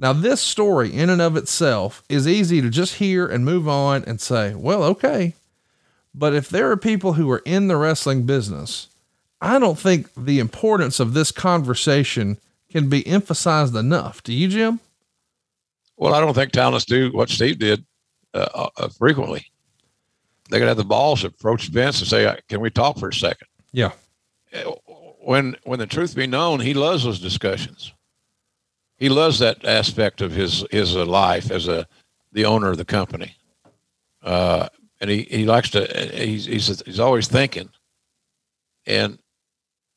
Now, 0.00 0.14
this 0.14 0.40
story 0.40 0.90
in 0.94 1.10
and 1.10 1.20
of 1.20 1.36
itself 1.36 2.02
is 2.08 2.26
easy 2.26 2.62
to 2.62 2.70
just 2.70 2.94
hear 2.94 3.26
and 3.26 3.44
move 3.44 3.68
on 3.68 4.02
and 4.06 4.18
say, 4.18 4.54
well, 4.54 4.82
okay. 4.84 5.34
But 6.14 6.34
if 6.34 6.48
there 6.48 6.70
are 6.70 6.76
people 6.78 7.12
who 7.12 7.30
are 7.30 7.42
in 7.44 7.68
the 7.68 7.76
wrestling 7.76 8.22
business, 8.22 8.88
I 9.42 9.58
don't 9.58 9.78
think 9.78 10.08
the 10.16 10.38
importance 10.38 11.00
of 11.00 11.12
this 11.12 11.30
conversation 11.30 12.38
can 12.70 12.88
be 12.88 13.06
emphasized 13.06 13.76
enough. 13.76 14.22
Do 14.22 14.32
you, 14.32 14.48
Jim? 14.48 14.80
Well, 15.98 16.14
I 16.14 16.20
don't 16.20 16.32
think 16.32 16.52
talents 16.52 16.86
do 16.86 17.12
what 17.12 17.28
Steve 17.28 17.58
did 17.58 17.84
uh, 18.32 18.70
uh, 18.78 18.88
frequently. 18.88 19.44
They 20.48 20.58
could 20.58 20.68
have 20.68 20.78
the 20.78 20.84
balls 20.84 21.20
to 21.20 21.26
approach 21.26 21.68
Vince 21.68 22.00
and 22.00 22.08
say, 22.08 22.38
"Can 22.48 22.60
we 22.60 22.70
talk 22.70 22.98
for 22.98 23.10
a 23.10 23.14
second? 23.14 23.46
Yeah. 23.70 23.92
When 25.22 25.56
when 25.64 25.78
the 25.78 25.86
truth 25.86 26.16
be 26.16 26.26
known, 26.26 26.60
he 26.60 26.74
loves 26.74 27.04
those 27.04 27.20
discussions. 27.20 27.92
He 29.00 29.08
loves 29.08 29.38
that 29.38 29.64
aspect 29.64 30.20
of 30.20 30.30
his 30.30 30.62
his 30.70 30.94
uh, 30.94 31.06
life 31.06 31.50
as 31.50 31.66
a 31.66 31.88
the 32.32 32.44
owner 32.44 32.68
of 32.68 32.76
the 32.76 32.84
company, 32.84 33.34
uh, 34.22 34.68
and 35.00 35.10
he, 35.10 35.22
he 35.22 35.46
likes 35.46 35.70
to. 35.70 35.86
He's 36.14 36.44
he's 36.44 36.82
he's 36.84 37.00
always 37.00 37.26
thinking, 37.26 37.70
and 38.86 39.18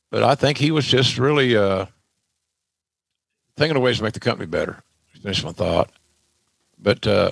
but 0.09 0.23
I 0.23 0.35
think 0.35 0.57
he 0.57 0.71
was 0.71 0.85
just 0.85 1.17
really 1.17 1.57
uh, 1.57 1.85
thinking 3.57 3.75
of 3.75 3.83
ways 3.83 3.97
to 3.97 4.03
make 4.03 4.13
the 4.13 4.21
company 4.21 4.47
better. 4.47 4.81
Finish 5.21 5.43
my 5.43 5.51
thought, 5.51 5.91
but 6.79 7.05
uh, 7.05 7.31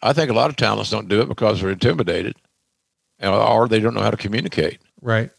I 0.00 0.14
think 0.14 0.30
a 0.30 0.34
lot 0.34 0.48
of 0.48 0.56
talents 0.56 0.90
don't 0.90 1.08
do 1.08 1.20
it 1.20 1.28
because 1.28 1.60
they're 1.60 1.70
intimidated, 1.70 2.34
or 3.22 3.68
they 3.68 3.78
don't 3.78 3.94
know 3.94 4.00
how 4.00 4.10
to 4.10 4.16
communicate. 4.16 4.78
Right. 5.02 5.30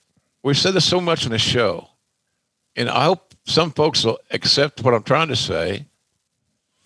We've 0.43 0.57
said 0.57 0.75
this 0.75 0.85
so 0.85 1.01
much 1.01 1.25
in 1.25 1.31
the 1.31 1.39
show, 1.39 1.89
and 2.75 2.87
I 2.87 3.05
hope 3.05 3.32
some 3.45 3.71
folks 3.71 4.03
will 4.03 4.19
accept 4.31 4.83
what 4.83 4.93
I'm 4.93 5.03
trying 5.03 5.27
to 5.27 5.35
say 5.35 5.85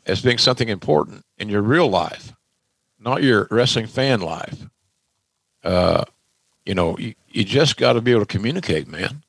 as 0.06 0.22
being 0.22 0.38
something 0.38 0.70
important 0.70 1.24
in 1.38 1.50
your 1.50 1.62
real 1.62 1.88
life, 1.88 2.34
not 3.00 3.24
your 3.24 3.48
wrestling 3.52 3.88
fan 3.88 4.22
life. 4.22 4.66
Uh, 5.64 6.04
you 6.66 6.74
know, 6.74 6.98
you, 6.98 7.14
you 7.28 7.44
just 7.44 7.78
got 7.78 7.94
to 7.94 8.02
be 8.02 8.12
able 8.12 8.22
to 8.22 8.26
communicate, 8.26 8.88
man. 8.88 9.24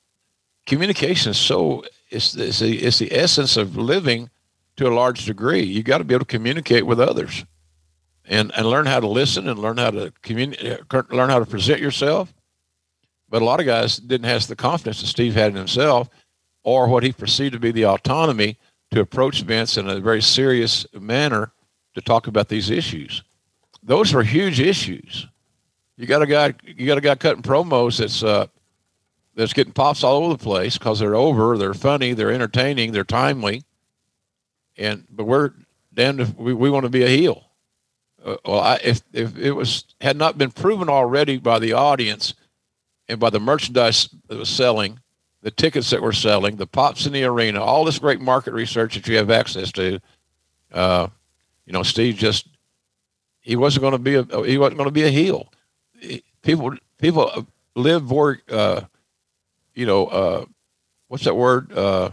Communication 0.66 1.30
is 1.30 1.38
so 1.38 1.84
it's, 2.10 2.34
it's, 2.34 2.60
the, 2.60 2.78
it's 2.78 2.98
the 2.98 3.12
essence 3.12 3.56
of 3.56 3.76
living 3.76 4.30
to 4.76 4.88
a 4.88 4.94
large 4.94 5.24
degree. 5.24 5.62
You 5.62 5.82
got 5.82 5.98
to 5.98 6.04
be 6.04 6.14
able 6.14 6.24
to 6.24 6.30
communicate 6.30 6.86
with 6.86 7.00
others 7.00 7.44
and, 8.24 8.52
and 8.56 8.66
learn 8.66 8.86
how 8.86 9.00
to 9.00 9.08
listen 9.08 9.48
and 9.48 9.58
learn 9.58 9.76
how 9.76 9.90
to 9.90 10.12
communicate, 10.22 10.80
learn 11.10 11.30
how 11.30 11.38
to 11.38 11.46
present 11.46 11.80
yourself. 11.80 12.32
But 13.28 13.42
a 13.42 13.44
lot 13.44 13.60
of 13.60 13.66
guys 13.66 13.98
didn't 13.98 14.28
have 14.28 14.46
the 14.46 14.56
confidence 14.56 15.00
that 15.00 15.08
Steve 15.08 15.34
had 15.34 15.50
in 15.50 15.56
himself 15.56 16.08
or 16.62 16.88
what 16.88 17.02
he 17.02 17.12
perceived 17.12 17.52
to 17.52 17.58
be 17.58 17.70
the 17.70 17.86
autonomy 17.86 18.58
to 18.90 19.00
approach 19.00 19.42
Vince 19.42 19.76
in 19.76 19.88
a 19.88 20.00
very 20.00 20.22
serious 20.22 20.86
manner 20.92 21.52
to 21.94 22.00
talk 22.00 22.26
about 22.26 22.48
these 22.48 22.70
issues. 22.70 23.22
Those 23.82 24.14
are 24.14 24.22
huge 24.22 24.60
issues. 24.60 25.26
You 25.96 26.06
got 26.06 26.22
a 26.22 26.26
guy, 26.26 26.54
you 26.64 26.86
got 26.86 26.98
a 26.98 27.02
guy 27.02 27.14
cutting 27.16 27.42
promos 27.42 27.98
that's 27.98 28.22
uh, 28.22 28.46
that's 29.34 29.52
getting 29.52 29.72
pops 29.72 30.02
all 30.02 30.24
over 30.24 30.34
the 30.34 30.42
place 30.42 30.78
because 30.78 30.98
they're 30.98 31.14
over, 31.14 31.56
they're 31.56 31.74
funny, 31.74 32.12
they're 32.12 32.32
entertaining, 32.32 32.92
they're 32.92 33.04
timely, 33.04 33.62
and 34.76 35.06
but 35.10 35.24
we're 35.24 35.52
damned 35.94 36.20
if 36.20 36.36
we, 36.36 36.52
we 36.52 36.70
want 36.70 36.84
to 36.84 36.90
be 36.90 37.04
a 37.04 37.08
heel. 37.08 37.44
Uh, 38.24 38.36
well, 38.44 38.60
I, 38.60 38.80
if 38.82 39.02
if 39.12 39.36
it 39.38 39.52
was 39.52 39.84
had 40.00 40.16
not 40.16 40.38
been 40.38 40.50
proven 40.50 40.88
already 40.88 41.38
by 41.38 41.58
the 41.58 41.72
audience 41.72 42.34
and 43.08 43.18
by 43.18 43.30
the 43.30 43.40
merchandise 43.40 44.08
that 44.28 44.38
was 44.38 44.48
selling, 44.48 45.00
the 45.42 45.50
tickets 45.50 45.90
that 45.90 46.02
we're 46.02 46.12
selling, 46.12 46.56
the 46.56 46.66
pops 46.66 47.06
in 47.06 47.12
the 47.12 47.24
arena, 47.24 47.62
all 47.62 47.84
this 47.84 47.98
great 47.98 48.20
market 48.20 48.52
research 48.52 48.94
that 48.94 49.06
you 49.06 49.16
have 49.16 49.30
access 49.30 49.70
to, 49.72 50.00
uh, 50.72 51.08
you 51.64 51.72
know, 51.72 51.82
Steve 51.82 52.16
just 52.16 52.48
he 53.40 53.56
wasn't 53.56 53.82
going 53.82 53.92
to 53.92 53.98
be 53.98 54.14
a 54.14 54.24
he 54.44 54.58
wasn't 54.58 54.76
going 54.76 54.88
to 54.88 54.92
be 54.92 55.04
a 55.04 55.10
heel. 55.10 55.52
People 56.42 56.76
people 56.98 57.46
live 57.74 58.08
for 58.08 58.38
uh, 58.50 58.82
you 59.74 59.86
know 59.86 60.06
uh, 60.06 60.44
what's 61.08 61.24
that 61.24 61.34
word? 61.34 61.72
Uh, 61.72 62.10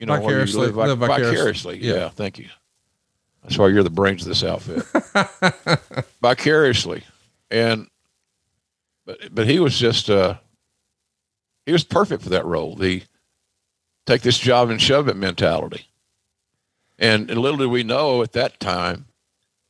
you 0.00 0.06
know, 0.06 0.16
vicariously, 0.16 0.60
you 0.60 0.72
live, 0.72 0.76
live 0.76 0.98
vicariously. 0.98 1.30
vicariously. 1.30 1.78
Yeah. 1.78 1.94
Yeah. 1.94 2.08
thank 2.10 2.38
you. 2.38 2.48
That's 3.42 3.56
why 3.56 3.68
you're 3.68 3.84
the 3.84 3.90
brains 3.90 4.22
of 4.22 4.28
this 4.28 4.42
outfit. 4.42 4.84
vicariously, 6.20 7.04
and 7.50 7.86
but 9.04 9.32
but 9.32 9.46
he 9.46 9.60
was 9.60 9.78
just 9.78 10.10
uh, 10.10 10.34
he 11.66 11.72
was 11.72 11.84
perfect 11.84 12.22
for 12.22 12.30
that 12.30 12.46
role. 12.46 12.76
The 12.76 13.02
take 14.06 14.22
this 14.22 14.38
job 14.38 14.70
and 14.70 14.80
shove 14.80 15.08
it 15.08 15.16
mentality. 15.16 15.88
And, 16.98 17.30
and 17.30 17.40
little 17.40 17.58
did 17.58 17.66
we 17.66 17.82
know 17.82 18.22
at 18.22 18.32
that 18.32 18.58
time 18.60 19.06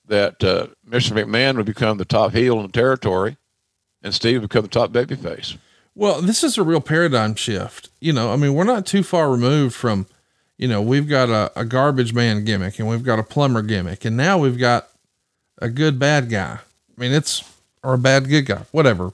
that 0.06 0.44
uh, 0.44 0.68
Mr. 0.89 1.12
McMahon 1.12 1.56
would 1.56 1.66
become 1.66 1.98
the 1.98 2.05
top 2.05 2.32
heel 2.32 2.60
in 2.60 2.66
the 2.66 2.73
territory, 2.73 3.36
and 4.02 4.14
Steve 4.14 4.43
would 4.43 4.51
become 4.51 4.62
the 4.62 4.68
top 4.68 4.93
babyface. 4.93 5.56
Well, 5.94 6.20
this 6.20 6.44
is 6.44 6.59
a 6.59 6.62
real 6.62 6.81
paradigm 6.81 7.35
shift. 7.35 7.89
You 8.01 8.12
know, 8.12 8.32
I 8.32 8.36
mean, 8.36 8.55
we're 8.55 8.64
not 8.64 8.86
too 8.86 9.02
far 9.02 9.31
removed 9.31 9.74
from, 9.74 10.06
you 10.59 10.68
know, 10.68 10.81
we've 10.82 11.09
got 11.09 11.31
a, 11.31 11.51
a 11.59 11.64
garbage 11.64 12.12
man 12.12 12.44
gimmick 12.44 12.78
and 12.78 12.86
we've 12.86 13.02
got 13.02 13.18
a 13.18 13.24
plumber 13.24 13.62
gimmick, 13.62 14.05
and 14.05 14.16
now 14.16 14.39
we've 14.39 14.59
got 14.59 14.89
a 15.59 15.70
good 15.70 15.98
bad 15.98 16.28
guy. 16.28 16.59
I 16.60 17.01
mean, 17.01 17.12
it's 17.12 17.43
or 17.82 17.94
a 17.94 17.98
bad 17.98 18.28
good 18.28 18.47
guy, 18.47 18.62
whatever. 18.73 19.12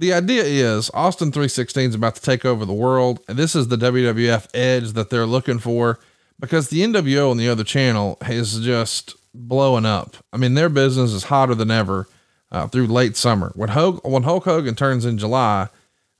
The 0.00 0.14
idea 0.14 0.44
is 0.44 0.90
Austin 0.94 1.30
3:16 1.30 1.90
is 1.90 1.94
about 1.94 2.14
to 2.14 2.22
take 2.22 2.46
over 2.46 2.64
the 2.64 2.72
world, 2.72 3.20
and 3.28 3.38
this 3.38 3.54
is 3.54 3.68
the 3.68 3.76
WWF 3.76 4.48
edge 4.54 4.92
that 4.94 5.10
they're 5.10 5.26
looking 5.26 5.58
for 5.58 5.98
because 6.40 6.68
the 6.68 6.80
NWO 6.80 7.30
on 7.30 7.36
the 7.36 7.50
other 7.50 7.64
channel 7.64 8.16
is 8.26 8.60
just 8.60 9.14
blowing 9.34 9.84
up. 9.84 10.16
I 10.32 10.38
mean, 10.38 10.54
their 10.54 10.70
business 10.70 11.12
is 11.12 11.24
hotter 11.24 11.54
than 11.54 11.70
ever 11.70 12.08
uh, 12.50 12.66
through 12.68 12.86
late 12.86 13.14
summer. 13.14 13.52
When 13.54 13.68
Hulk, 13.68 14.02
when 14.02 14.22
Hulk 14.22 14.44
Hogan 14.44 14.74
turns 14.74 15.04
in 15.04 15.18
July, 15.18 15.68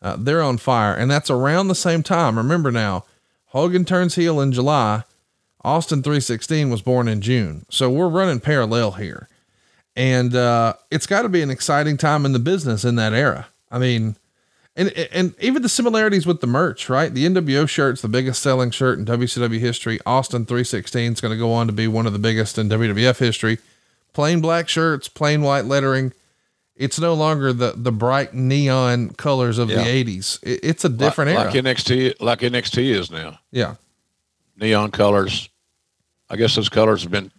uh, 0.03 0.17
they're 0.19 0.43
on 0.43 0.59
fire, 0.59 0.93
and 0.93 1.11
that's 1.11 1.31
around 1.31 1.69
the 1.69 1.75
same 1.75 2.03
time. 2.03 2.37
Remember 2.37 2.71
now, 2.71 3.07
Hogan 3.47 3.87
turns 3.87 4.15
heel 4.15 4.43
in 4.43 4.53
July. 4.53 5.05
Austin 5.65 6.03
3:16 6.03 6.71
was 6.71 6.83
born 6.83 7.09
in 7.09 7.23
June. 7.23 7.65
So 7.71 7.89
we're 7.89 8.09
running 8.09 8.41
parallel 8.41 8.93
here. 8.93 9.27
And 9.97 10.35
uh, 10.35 10.75
it's 10.91 11.07
got 11.07 11.23
to 11.23 11.31
be 11.31 11.41
an 11.41 11.51
exciting 11.51 11.97
time 11.97 12.27
in 12.27 12.33
the 12.33 12.39
business 12.39 12.85
in 12.85 12.97
that 12.97 13.15
era. 13.15 13.47
I 13.71 13.79
mean, 13.79 14.17
and 14.77 14.91
and 15.13 15.35
even 15.41 15.63
the 15.63 15.69
similarities 15.69 16.27
with 16.27 16.41
the 16.41 16.47
merch, 16.47 16.89
right? 16.89 17.13
The 17.13 17.27
NWO 17.27 17.69
shirt's 17.69 18.03
the 18.03 18.09
biggest 18.09 18.43
selling 18.43 18.71
shirt 18.71 18.99
in 18.99 19.05
WCW 19.05 19.59
history. 19.59 19.99
Austin 20.07 20.47
3:16 20.47 21.13
is 21.15 21.21
going 21.21 21.33
to 21.33 21.39
go 21.39 21.53
on 21.53 21.67
to 21.67 21.73
be 21.73 21.87
one 21.89 22.07
of 22.07 22.13
the 22.13 22.19
biggest 22.19 22.59
in 22.59 22.69
WWF 22.69 23.19
history. 23.19 23.59
Plain 24.13 24.41
black 24.41 24.69
shirts, 24.69 25.09
plain 25.09 25.43
white 25.43 25.65
lettering. 25.67 26.13
It's 26.77 26.99
no 26.99 27.15
longer 27.15 27.53
the 27.53 27.75
the 27.77 27.93
bright 27.93 28.33
neon 28.35 29.11
colors 29.11 29.59
of 29.59 29.69
Yeah. 29.71 29.83
the 29.85 30.05
80s. 30.05 30.39
It, 30.43 30.61
it's 30.63 30.85
a 30.85 30.89
different 30.89 31.31
like, 31.35 31.55
era. 31.55 31.63
Like 31.63 31.77
NXT, 31.77 32.15
like 32.21 32.41
NXT 32.41 32.79
is 32.95 33.11
now. 33.11 33.39
yeah. 33.51 33.75
Neon 34.57 34.91
colors. 34.91 35.49
I 36.29 36.37
guess 36.37 36.55
those 36.55 36.69
colors 36.69 37.03
have 37.03 37.11
been 37.11 37.31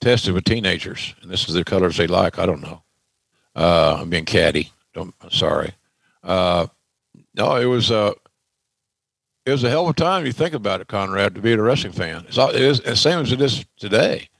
tested 0.00 0.34
with 0.34 0.44
teenagers, 0.44 1.14
and 1.22 1.30
this 1.30 1.48
is 1.48 1.54
the 1.54 1.64
colors 1.64 1.96
they 1.96 2.06
like. 2.06 2.38
I 2.38 2.46
don't 2.46 2.60
know. 2.60 2.82
Uh, 3.54 3.98
I'm 4.00 4.10
being 4.10 4.24
catty. 4.26 4.70
Don't. 4.96 5.14
Sorry. 5.30 5.74
Uh, 6.24 6.68
no, 7.34 7.56
it 7.56 7.66
was 7.66 7.90
uh, 7.90 8.14
it 9.44 9.50
was 9.50 9.62
a 9.62 9.68
hell 9.68 9.84
of 9.84 9.90
a 9.90 9.92
time. 9.92 10.24
You 10.24 10.32
think 10.32 10.54
about 10.54 10.80
it, 10.80 10.88
Conrad, 10.88 11.34
to 11.34 11.42
be 11.42 11.52
a 11.52 11.60
wrestling 11.60 11.92
fan. 11.92 12.24
It's 12.26 12.38
all, 12.38 12.48
it 12.48 12.62
is 12.62 12.80
the 12.80 12.96
same 12.96 13.18
as 13.18 13.30
it 13.30 13.42
is 13.42 13.66
today, 13.76 14.30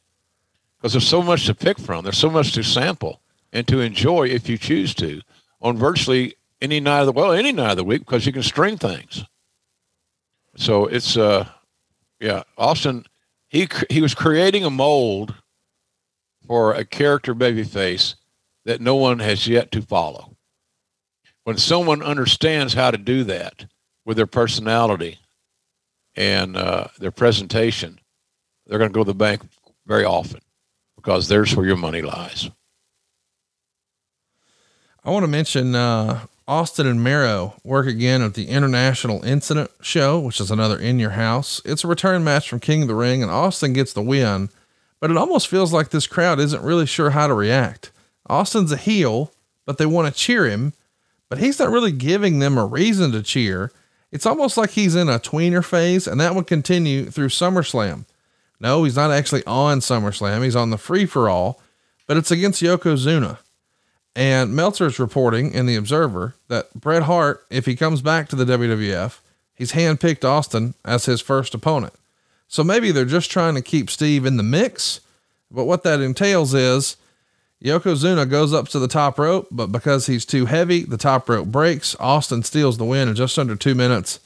because 0.78 0.92
there's 0.94 1.06
so 1.06 1.22
much 1.22 1.44
to 1.44 1.54
pick 1.54 1.78
from. 1.78 2.04
There's 2.04 2.16
so 2.16 2.30
much 2.30 2.52
to 2.52 2.62
sample 2.62 3.20
and 3.52 3.68
to 3.68 3.80
enjoy 3.80 4.28
if 4.28 4.48
you 4.48 4.56
choose 4.56 4.94
to 4.94 5.20
on 5.60 5.76
virtually 5.76 6.36
any 6.62 6.80
night 6.80 7.00
of 7.00 7.06
the 7.06 7.12
well, 7.12 7.32
any 7.32 7.52
night 7.52 7.72
of 7.72 7.76
the 7.76 7.84
week, 7.84 8.00
because 8.00 8.24
you 8.24 8.32
can 8.32 8.42
string 8.42 8.78
things. 8.78 9.24
So 10.56 10.86
it's 10.86 11.18
uh, 11.18 11.46
yeah, 12.18 12.44
Austin. 12.56 13.04
He 13.48 13.68
he 13.90 14.00
was 14.00 14.14
creating 14.14 14.64
a 14.64 14.70
mold 14.70 15.34
for 16.46 16.72
a 16.72 16.86
character 16.86 17.34
babyface 17.34 18.14
that 18.64 18.80
no 18.80 18.94
one 18.94 19.18
has 19.18 19.46
yet 19.46 19.70
to 19.72 19.82
follow. 19.82 20.35
When 21.46 21.58
someone 21.58 22.02
understands 22.02 22.74
how 22.74 22.90
to 22.90 22.98
do 22.98 23.22
that 23.22 23.66
with 24.04 24.16
their 24.16 24.26
personality 24.26 25.20
and 26.16 26.56
uh, 26.56 26.88
their 26.98 27.12
presentation, 27.12 28.00
they're 28.66 28.80
going 28.80 28.90
to 28.90 28.92
go 28.94 29.04
to 29.04 29.12
the 29.12 29.14
bank 29.14 29.42
very 29.86 30.04
often 30.04 30.40
because 30.96 31.28
there's 31.28 31.54
where 31.54 31.64
your 31.64 31.76
money 31.76 32.02
lies. 32.02 32.50
I 35.04 35.10
want 35.10 35.22
to 35.22 35.28
mention 35.28 35.76
uh, 35.76 36.26
Austin 36.48 36.88
and 36.88 37.04
Mero 37.04 37.54
work 37.62 37.86
again 37.86 38.22
at 38.22 38.34
the 38.34 38.48
International 38.48 39.24
Incident 39.24 39.70
Show, 39.80 40.18
which 40.18 40.40
is 40.40 40.50
another 40.50 40.76
in 40.76 40.98
your 40.98 41.10
house. 41.10 41.62
It's 41.64 41.84
a 41.84 41.88
return 41.88 42.24
match 42.24 42.48
from 42.48 42.58
King 42.58 42.82
of 42.82 42.88
the 42.88 42.96
Ring, 42.96 43.22
and 43.22 43.30
Austin 43.30 43.72
gets 43.72 43.92
the 43.92 44.02
win, 44.02 44.48
but 44.98 45.12
it 45.12 45.16
almost 45.16 45.46
feels 45.46 45.72
like 45.72 45.90
this 45.90 46.08
crowd 46.08 46.40
isn't 46.40 46.64
really 46.64 46.86
sure 46.86 47.10
how 47.10 47.28
to 47.28 47.34
react. 47.34 47.92
Austin's 48.28 48.72
a 48.72 48.76
heel, 48.76 49.30
but 49.64 49.78
they 49.78 49.86
want 49.86 50.12
to 50.12 50.20
cheer 50.20 50.46
him, 50.46 50.72
but 51.28 51.38
he's 51.38 51.58
not 51.58 51.70
really 51.70 51.92
giving 51.92 52.38
them 52.38 52.58
a 52.58 52.66
reason 52.66 53.12
to 53.12 53.22
cheer. 53.22 53.72
It's 54.12 54.26
almost 54.26 54.56
like 54.56 54.70
he's 54.70 54.94
in 54.94 55.08
a 55.08 55.18
tweener 55.18 55.64
phase, 55.64 56.06
and 56.06 56.20
that 56.20 56.34
would 56.34 56.46
continue 56.46 57.06
through 57.10 57.28
SummerSlam. 57.28 58.04
No, 58.60 58.84
he's 58.84 58.96
not 58.96 59.10
actually 59.10 59.44
on 59.44 59.80
SummerSlam. 59.80 60.42
He's 60.42 60.56
on 60.56 60.70
the 60.70 60.78
free 60.78 61.06
for 61.06 61.28
all, 61.28 61.60
but 62.06 62.16
it's 62.16 62.30
against 62.30 62.62
Yokozuna. 62.62 63.38
And 64.14 64.56
Meltzer's 64.56 64.98
reporting 64.98 65.52
in 65.52 65.66
The 65.66 65.76
Observer 65.76 66.34
that 66.48 66.72
Bret 66.72 67.02
Hart, 67.02 67.44
if 67.50 67.66
he 67.66 67.76
comes 67.76 68.00
back 68.00 68.28
to 68.28 68.36
the 68.36 68.46
WWF, 68.46 69.18
he's 69.54 69.72
handpicked 69.72 70.24
Austin 70.24 70.74
as 70.84 71.04
his 71.04 71.20
first 71.20 71.54
opponent. 71.54 71.92
So 72.48 72.64
maybe 72.64 72.92
they're 72.92 73.04
just 73.04 73.30
trying 73.30 73.56
to 73.56 73.62
keep 73.62 73.90
Steve 73.90 74.24
in 74.24 74.38
the 74.38 74.42
mix. 74.42 75.00
But 75.50 75.64
what 75.64 75.82
that 75.82 76.00
entails 76.00 76.54
is 76.54 76.96
Yokozuna 77.62 78.28
goes 78.28 78.52
up 78.52 78.68
to 78.68 78.78
the 78.78 78.88
top 78.88 79.18
rope, 79.18 79.48
but 79.50 79.72
because 79.72 80.06
he's 80.06 80.24
too 80.24 80.46
heavy, 80.46 80.82
the 80.84 80.98
top 80.98 81.28
rope 81.28 81.48
breaks. 81.48 81.96
Austin 81.98 82.42
steals 82.42 82.76
the 82.76 82.84
win 82.84 83.08
in 83.08 83.14
just 83.14 83.38
under 83.38 83.56
two 83.56 83.74
minutes. 83.74 84.20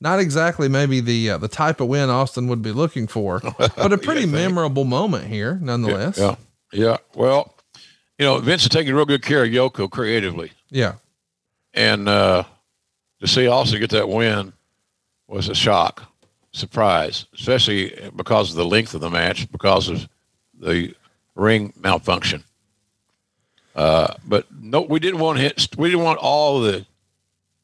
Not 0.00 0.18
exactly 0.18 0.68
maybe 0.68 1.00
the 1.00 1.30
uh, 1.30 1.38
the 1.38 1.48
type 1.48 1.80
of 1.80 1.88
win 1.88 2.10
Austin 2.10 2.48
would 2.48 2.62
be 2.62 2.72
looking 2.72 3.06
for, 3.06 3.40
but 3.58 3.92
a 3.92 3.98
pretty 3.98 4.26
memorable 4.26 4.84
moment 4.84 5.28
here 5.28 5.58
nonetheless. 5.62 6.18
Yeah, 6.18 6.34
yeah. 6.72 6.96
Well, 7.14 7.54
you 8.18 8.26
know, 8.26 8.38
Vince 8.38 8.64
is 8.64 8.68
taking 8.68 8.94
real 8.94 9.06
good 9.06 9.22
care 9.22 9.44
of 9.44 9.50
Yoko 9.50 9.88
creatively. 9.90 10.52
Yeah. 10.68 10.94
And 11.72 12.08
uh, 12.08 12.44
to 13.20 13.26
see 13.26 13.46
Austin 13.46 13.80
get 13.80 13.90
that 13.90 14.08
win 14.08 14.52
was 15.26 15.48
a 15.48 15.54
shock, 15.54 16.02
surprise, 16.52 17.26
especially 17.34 18.10
because 18.14 18.50
of 18.50 18.56
the 18.56 18.64
length 18.64 18.94
of 18.94 19.00
the 19.00 19.10
match, 19.10 19.50
because 19.50 19.88
of 19.88 20.08
the 20.58 20.94
ring 21.34 21.72
malfunction. 21.76 22.44
Uh, 23.74 24.14
but 24.26 24.46
no, 24.52 24.82
we 24.82 25.00
didn't 25.00 25.20
want 25.20 25.38
hit. 25.38 25.68
We 25.76 25.90
didn't 25.90 26.04
want 26.04 26.18
all 26.20 26.60
the, 26.60 26.86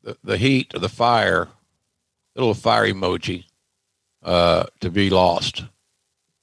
the 0.02 0.16
the 0.24 0.36
heat 0.36 0.74
of 0.74 0.80
the 0.80 0.88
fire, 0.88 1.48
little 2.34 2.54
fire 2.54 2.86
emoji, 2.86 3.44
uh, 4.22 4.64
to 4.80 4.90
be 4.90 5.10
lost. 5.10 5.64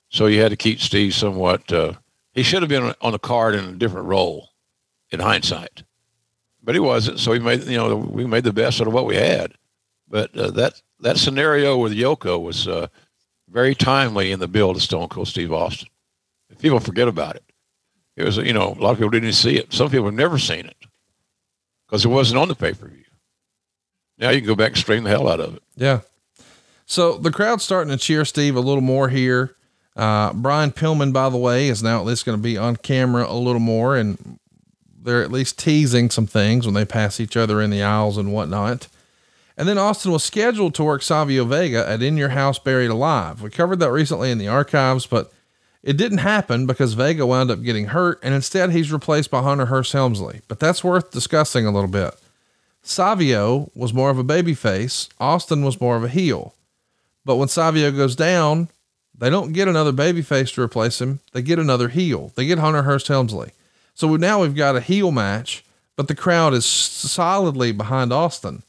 So 0.10 0.28
you 0.28 0.42
had 0.42 0.52
to 0.52 0.58
keep 0.58 0.80
Steve 0.80 1.14
somewhat. 1.14 1.72
Uh, 1.72 1.94
he 2.34 2.44
should 2.44 2.62
have 2.62 2.70
been 2.70 2.94
on 3.02 3.12
the 3.12 3.20
card 3.20 3.56
in 3.56 3.66
a 3.66 3.74
different 3.74 4.08
role, 4.08 4.50
in 5.12 5.20
hindsight 5.20 5.84
but 6.68 6.76
he 6.76 6.82
wasn't. 6.82 7.18
So 7.18 7.32
we 7.32 7.40
made, 7.40 7.64
you 7.64 7.78
know, 7.78 7.96
we 7.96 8.26
made 8.26 8.44
the 8.44 8.52
best 8.52 8.82
out 8.82 8.88
of 8.88 8.94
what 8.94 9.06
we 9.06 9.16
had. 9.16 9.54
But 10.10 10.38
uh, 10.38 10.52
that 10.52 10.82
that 11.00 11.18
scenario 11.18 11.78
with 11.78 11.94
Yoko 11.94 12.42
was 12.42 12.68
uh, 12.68 12.88
very 13.50 13.74
timely 13.74 14.34
in 14.34 14.42
the 14.42 14.50
build 14.50 14.76
of 14.76 14.84
Stone 14.84 15.08
Cold 15.08 15.30
Steve 15.30 15.54
Austin. 15.54 15.88
People 16.60 16.82
forget 16.82 17.08
about 17.08 17.38
it. 17.38 17.44
It 18.18 18.26
was, 18.26 18.38
you 18.38 18.52
know, 18.52 18.74
a 18.74 18.82
lot 18.82 18.92
of 18.92 18.98
people 18.98 19.12
didn't 19.12 19.34
see 19.34 19.58
it. 19.58 19.72
Some 19.72 19.92
people 19.92 20.06
have 20.06 20.14
never 20.16 20.40
seen 20.40 20.66
it 20.66 20.76
because 21.86 22.04
it 22.04 22.10
wasn't 22.10 22.40
on 22.40 22.48
the 22.48 22.56
pay 22.56 22.74
per 22.74 22.88
view. 22.88 23.04
Now 24.18 24.32
you 24.32 24.40
can 24.40 24.48
go 24.48 24.56
back 24.56 24.70
and 24.70 24.78
stream 24.78 25.04
the 25.04 25.12
hell 25.12 25.30
out 25.30 25.40
of 25.40 25.56
it. 25.56 25.64
Yeah. 25.76 26.02
So 26.88 27.18
the 27.18 27.32
crowd's 27.32 27.64
starting 27.64 27.92
to 27.92 27.98
cheer 27.98 28.26
Steve 28.26 28.56
a 28.56 28.60
little 28.60 28.82
more 28.82 29.10
here. 29.10 29.56
Uh, 29.96 30.34
Brian 30.34 30.72
Pillman, 30.72 31.14
by 31.14 31.30
the 31.30 31.38
way, 31.38 31.70
is 31.70 31.84
now 31.84 32.00
at 32.00 32.06
least 32.06 32.26
going 32.26 32.38
to 32.38 32.42
be 32.42 32.58
on 32.58 32.76
camera 32.78 33.26
a 33.28 33.38
little 33.38 33.60
more, 33.60 33.96
and 33.96 34.40
they're 35.00 35.24
at 35.24 35.32
least 35.32 35.60
teasing 35.60 36.10
some 36.10 36.26
things 36.28 36.66
when 36.66 36.74
they 36.74 36.86
pass 36.86 37.20
each 37.20 37.38
other 37.38 37.62
in 37.62 37.70
the 37.70 37.84
aisles 37.84 38.18
and 38.18 38.34
whatnot. 38.34 38.88
And 39.56 39.68
then 39.68 39.78
Austin 39.78 40.12
was 40.12 40.24
scheduled 40.24 40.74
to 40.76 40.84
work 40.84 41.02
Savio 41.04 41.46
Vega 41.46 41.88
at 41.88 42.02
In 42.02 42.18
Your 42.18 42.30
House 42.30 42.58
Buried 42.58 42.90
Alive. 42.90 43.42
We 43.42 43.50
covered 43.50 43.80
that 43.80 43.92
recently 43.92 44.32
in 44.32 44.38
the 44.38 44.48
archives, 44.48 45.06
but 45.06 45.32
it 45.84 45.98
didn't 45.98 46.20
happen 46.20 46.66
because 46.66 46.94
Vega 46.94 47.26
wound 47.26 47.52
up 47.52 47.62
getting 47.62 47.88
hurt, 47.88 48.20
and 48.22 48.34
instead 48.34 48.72
he's 48.72 48.92
replaced 48.92 49.32
by 49.32 49.42
Hunter 49.42 49.68
Hearst 49.68 49.94
Helmsley. 49.94 50.42
But 50.48 50.60
that's 50.60 50.84
worth 50.84 51.12
discussing 51.12 51.66
a 51.66 51.72
little 51.72 51.90
bit. 51.90 52.14
Savio 52.84 53.70
was 53.76 53.94
more 53.94 54.10
of 54.10 54.18
a 54.18 54.24
babyface, 54.24 55.10
Austin 55.20 55.64
was 55.64 55.82
more 55.82 55.96
of 55.96 56.04
a 56.04 56.10
heel. 56.10 56.54
But 57.26 57.36
when 57.36 57.50
Savio 57.50 57.92
goes 57.92 58.16
down, 58.16 58.70
they 59.18 59.30
don't 59.30 59.52
get 59.52 59.68
another 59.68 59.92
babyface 59.92 60.54
to 60.54 60.62
replace 60.62 61.02
him. 61.02 61.20
They 61.34 61.42
get 61.42 61.60
another 61.60 61.90
heel. 61.90 62.32
They 62.36 62.46
get 62.46 62.60
Hunter 62.60 62.84
Hearst 62.84 63.08
Helmsley. 63.08 63.52
So 63.94 64.16
now 64.16 64.42
we've 64.42 64.56
got 64.56 64.76
a 64.76 64.82
heel 64.82 65.12
match, 65.12 65.66
but 65.96 66.08
the 66.08 66.16
crowd 66.16 66.54
is 66.54 66.66
solidly 66.66 67.72
behind 67.72 68.14
Austin. 68.14 68.64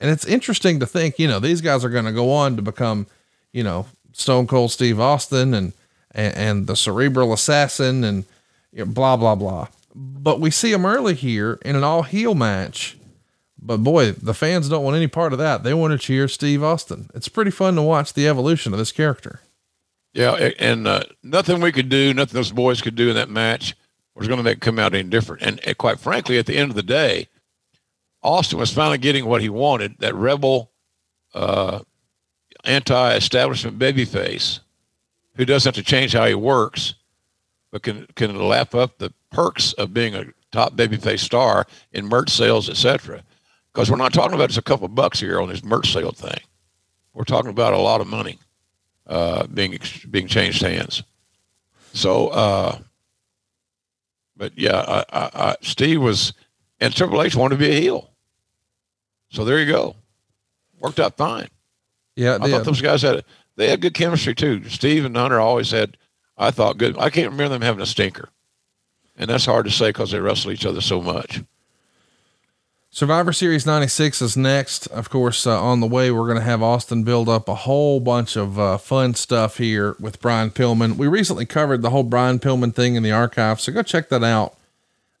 And 0.00 0.10
it's 0.10 0.24
interesting 0.24 0.80
to 0.80 0.86
think, 0.86 1.18
you 1.18 1.28
know, 1.28 1.38
these 1.38 1.60
guys 1.60 1.84
are 1.84 1.90
going 1.90 2.04
to 2.04 2.12
go 2.12 2.30
on 2.32 2.56
to 2.56 2.62
become, 2.62 3.06
you 3.52 3.62
know, 3.62 3.86
Stone 4.12 4.46
Cold 4.46 4.70
Steve 4.70 5.00
Austin 5.00 5.52
and, 5.52 5.72
and, 6.12 6.36
and 6.36 6.66
the 6.66 6.76
cerebral 6.76 7.32
assassin 7.32 8.04
and 8.04 8.24
you 8.72 8.84
know, 8.84 8.90
blah, 8.90 9.16
blah, 9.16 9.34
blah. 9.34 9.68
But 9.94 10.40
we 10.40 10.50
see 10.50 10.72
him 10.72 10.86
early 10.86 11.14
here 11.14 11.58
in 11.64 11.76
an 11.76 11.84
all 11.84 12.02
heel 12.02 12.34
match. 12.34 12.96
But 13.60 13.78
boy, 13.78 14.12
the 14.12 14.34
fans 14.34 14.68
don't 14.68 14.82
want 14.82 14.96
any 14.96 15.06
part 15.06 15.32
of 15.32 15.38
that. 15.38 15.62
They 15.62 15.74
want 15.74 15.92
to 15.92 15.98
cheer 15.98 16.26
Steve 16.26 16.62
Austin. 16.62 17.10
It's 17.14 17.28
pretty 17.28 17.50
fun 17.50 17.76
to 17.76 17.82
watch 17.82 18.12
the 18.12 18.26
evolution 18.26 18.72
of 18.72 18.78
this 18.78 18.90
character. 18.90 19.40
Yeah, 20.12 20.50
and 20.58 20.86
uh, 20.86 21.04
nothing 21.22 21.60
we 21.60 21.72
could 21.72 21.88
do, 21.88 22.12
nothing 22.12 22.34
those 22.34 22.52
boys 22.52 22.82
could 22.82 22.96
do 22.96 23.08
in 23.08 23.14
that 23.14 23.30
match 23.30 23.74
was 24.14 24.28
going 24.28 24.38
to 24.38 24.44
make 24.44 24.58
it 24.58 24.60
come 24.60 24.78
out 24.78 24.94
any 24.94 25.08
different. 25.08 25.42
And, 25.42 25.78
quite 25.78 26.00
frankly, 26.00 26.38
at 26.38 26.46
the 26.46 26.56
end 26.56 26.70
of 26.70 26.76
the 26.76 26.82
day, 26.82 27.28
Austin 28.22 28.58
was 28.58 28.72
finally 28.72 28.98
getting 28.98 29.26
what 29.26 29.40
he 29.40 29.48
wanted 29.48 29.98
that 29.98 30.14
rebel, 30.14 30.70
uh, 31.34 31.80
anti 32.64 33.14
establishment 33.14 33.78
babyface 33.78 34.60
who 35.36 35.44
doesn't 35.44 35.74
have 35.74 35.84
to 35.84 35.88
change 35.88 36.12
how 36.12 36.26
he 36.26 36.34
works, 36.34 36.94
but 37.70 37.82
can, 37.82 38.06
can 38.14 38.36
lap 38.36 38.74
up 38.74 38.98
the 38.98 39.12
perks 39.30 39.72
of 39.74 39.94
being 39.94 40.14
a 40.14 40.26
top 40.50 40.74
babyface 40.74 41.20
star 41.20 41.66
in 41.92 42.06
merch 42.06 42.30
sales, 42.30 42.68
etc. 42.68 43.22
Because 43.72 43.90
we're 43.90 43.96
not 43.96 44.12
talking 44.12 44.34
about 44.34 44.50
just 44.50 44.58
a 44.58 44.62
couple 44.62 44.86
of 44.86 44.94
bucks 44.94 45.18
here 45.20 45.40
on 45.40 45.48
this 45.48 45.64
merch 45.64 45.92
sale 45.92 46.12
thing. 46.12 46.40
We're 47.14 47.24
talking 47.24 47.50
about 47.50 47.72
a 47.72 47.78
lot 47.78 48.00
of 48.00 48.06
money 48.06 48.38
uh, 49.06 49.46
being 49.46 49.78
being 50.10 50.26
changed 50.26 50.62
hands. 50.62 51.02
So, 51.92 52.28
uh, 52.28 52.78
but 54.36 54.56
yeah, 54.56 54.78
I, 54.78 55.04
I, 55.12 55.30
I, 55.34 55.56
Steve 55.60 56.00
was, 56.00 56.32
and 56.80 56.94
Triple 56.94 57.22
H 57.22 57.36
wanted 57.36 57.56
to 57.56 57.58
be 57.58 57.70
a 57.70 57.80
heel. 57.80 58.10
So 59.30 59.44
there 59.44 59.60
you 59.60 59.70
go. 59.70 59.96
Worked 60.80 61.00
out 61.00 61.16
fine. 61.16 61.48
Yeah, 62.16 62.38
I 62.40 62.50
thought 62.50 62.64
those 62.64 62.82
guys 62.82 63.02
had 63.02 63.24
they 63.56 63.68
had 63.68 63.80
good 63.80 63.94
chemistry 63.94 64.34
too. 64.34 64.68
Steve 64.68 65.04
and 65.04 65.16
Hunter 65.16 65.40
always 65.40 65.70
had, 65.70 65.96
I 66.36 66.50
thought, 66.50 66.78
good. 66.78 66.96
I 66.98 67.10
can't 67.10 67.30
remember 67.30 67.54
them 67.54 67.62
having 67.62 67.82
a 67.82 67.86
stinker, 67.86 68.30
and 69.16 69.28
that's 69.28 69.46
hard 69.46 69.66
to 69.66 69.70
say 69.70 69.90
because 69.90 70.10
they 70.10 70.20
wrestle 70.20 70.52
each 70.52 70.66
other 70.66 70.80
so 70.80 71.00
much. 71.00 71.42
Survivor 72.94 73.32
Series 73.32 73.64
96 73.64 74.20
is 74.20 74.36
next. 74.36 74.86
Of 74.88 75.08
course, 75.08 75.46
uh, 75.46 75.58
on 75.58 75.80
the 75.80 75.86
way, 75.86 76.10
we're 76.10 76.26
going 76.26 76.36
to 76.36 76.44
have 76.44 76.62
Austin 76.62 77.04
build 77.04 77.26
up 77.26 77.48
a 77.48 77.54
whole 77.54 78.00
bunch 78.00 78.36
of 78.36 78.58
uh, 78.58 78.76
fun 78.76 79.14
stuff 79.14 79.56
here 79.56 79.96
with 79.98 80.20
Brian 80.20 80.50
Pillman. 80.50 80.96
We 80.98 81.06
recently 81.06 81.46
covered 81.46 81.80
the 81.80 81.88
whole 81.88 82.02
Brian 82.02 82.38
Pillman 82.38 82.74
thing 82.74 82.94
in 82.94 83.02
the 83.02 83.10
archive, 83.10 83.62
so 83.62 83.72
go 83.72 83.82
check 83.82 84.10
that 84.10 84.22
out. 84.22 84.58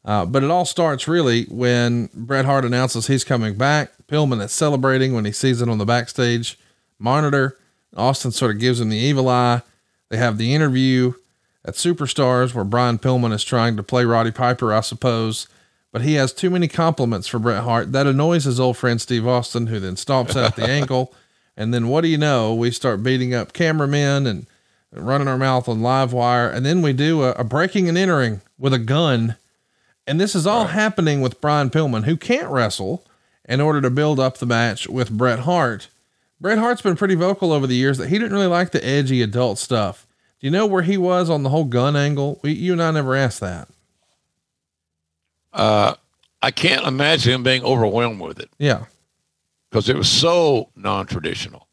Uh, 0.04 0.26
but 0.26 0.44
it 0.44 0.50
all 0.50 0.66
starts 0.66 1.08
really 1.08 1.44
when 1.44 2.10
Bret 2.12 2.44
Hart 2.44 2.66
announces 2.66 3.06
he's 3.06 3.24
coming 3.24 3.56
back. 3.56 3.92
Pillman 4.06 4.44
is 4.44 4.52
celebrating 4.52 5.14
when 5.14 5.24
he 5.24 5.32
sees 5.32 5.62
it 5.62 5.68
on 5.70 5.78
the 5.78 5.86
backstage 5.86 6.58
monitor. 6.98 7.56
Austin 7.96 8.32
sort 8.32 8.54
of 8.54 8.60
gives 8.60 8.80
him 8.80 8.88
the 8.88 8.96
evil 8.96 9.28
eye. 9.28 9.62
They 10.08 10.16
have 10.16 10.38
the 10.38 10.54
interview 10.54 11.14
at 11.64 11.74
Superstars 11.74 12.54
where 12.54 12.64
Brian 12.64 12.98
Pillman 12.98 13.32
is 13.32 13.44
trying 13.44 13.76
to 13.76 13.82
play 13.82 14.04
Roddy 14.04 14.30
Piper, 14.30 14.72
I 14.72 14.80
suppose 14.80 15.46
but 15.92 16.02
he 16.02 16.14
has 16.14 16.32
too 16.32 16.50
many 16.50 16.66
compliments 16.66 17.28
for 17.28 17.38
Bret 17.38 17.62
Hart. 17.62 17.92
That 17.92 18.06
annoys 18.06 18.44
his 18.44 18.58
old 18.58 18.78
friend 18.78 19.00
Steve 19.00 19.26
Austin, 19.26 19.66
who 19.66 19.78
then 19.78 19.94
stomps 19.94 20.34
out 20.34 20.56
the 20.56 20.64
ankle. 20.68 21.14
And 21.54 21.72
then 21.72 21.88
what 21.88 22.00
do 22.00 22.08
you 22.08 22.16
know? 22.16 22.54
We 22.54 22.70
start 22.70 23.02
beating 23.02 23.34
up 23.34 23.52
cameramen 23.52 24.26
and 24.26 24.46
running 24.90 25.28
our 25.28 25.36
mouth 25.36 25.68
on 25.68 25.82
live 25.82 26.14
wire. 26.14 26.48
And 26.48 26.64
then 26.64 26.80
we 26.80 26.94
do 26.94 27.22
a, 27.22 27.32
a 27.32 27.44
breaking 27.44 27.90
and 27.90 27.98
entering 27.98 28.40
with 28.58 28.72
a 28.72 28.78
gun. 28.78 29.36
And 30.06 30.18
this 30.18 30.34
is 30.34 30.46
all 30.46 30.64
right. 30.64 30.72
happening 30.72 31.20
with 31.20 31.42
Brian 31.42 31.68
Pillman, 31.68 32.04
who 32.04 32.16
can't 32.16 32.48
wrestle 32.48 33.04
in 33.44 33.60
order 33.60 33.82
to 33.82 33.90
build 33.90 34.18
up 34.18 34.38
the 34.38 34.46
match 34.46 34.88
with 34.88 35.10
Bret 35.10 35.40
Hart. 35.40 35.88
Bret 36.42 36.58
Hart's 36.58 36.82
been 36.82 36.96
pretty 36.96 37.14
vocal 37.14 37.52
over 37.52 37.68
the 37.68 37.76
years 37.76 37.98
that 37.98 38.08
he 38.08 38.18
didn't 38.18 38.32
really 38.32 38.48
like 38.48 38.72
the 38.72 38.84
edgy 38.84 39.22
adult 39.22 39.58
stuff. 39.58 40.08
Do 40.40 40.48
you 40.48 40.50
know 40.50 40.66
where 40.66 40.82
he 40.82 40.98
was 40.98 41.30
on 41.30 41.44
the 41.44 41.50
whole 41.50 41.64
gun 41.64 41.94
angle? 41.94 42.40
We, 42.42 42.50
you 42.52 42.72
and 42.72 42.82
I 42.82 42.90
never 42.90 43.14
asked 43.14 43.38
that. 43.38 43.68
Uh, 45.52 45.94
I 46.42 46.50
can't 46.50 46.84
imagine 46.84 47.32
him 47.32 47.42
being 47.44 47.62
overwhelmed 47.62 48.20
with 48.20 48.40
it. 48.40 48.50
Yeah. 48.58 48.86
Because 49.70 49.88
it 49.88 49.94
was 49.94 50.08
so 50.08 50.70
non 50.74 51.06
traditional. 51.06 51.68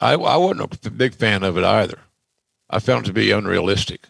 I, 0.00 0.14
I 0.14 0.36
wasn't 0.38 0.86
a 0.86 0.90
big 0.90 1.14
fan 1.14 1.42
of 1.42 1.58
it 1.58 1.64
either. 1.64 1.98
I 2.70 2.78
found 2.78 3.04
it 3.04 3.08
to 3.08 3.12
be 3.12 3.32
unrealistic. 3.32 4.08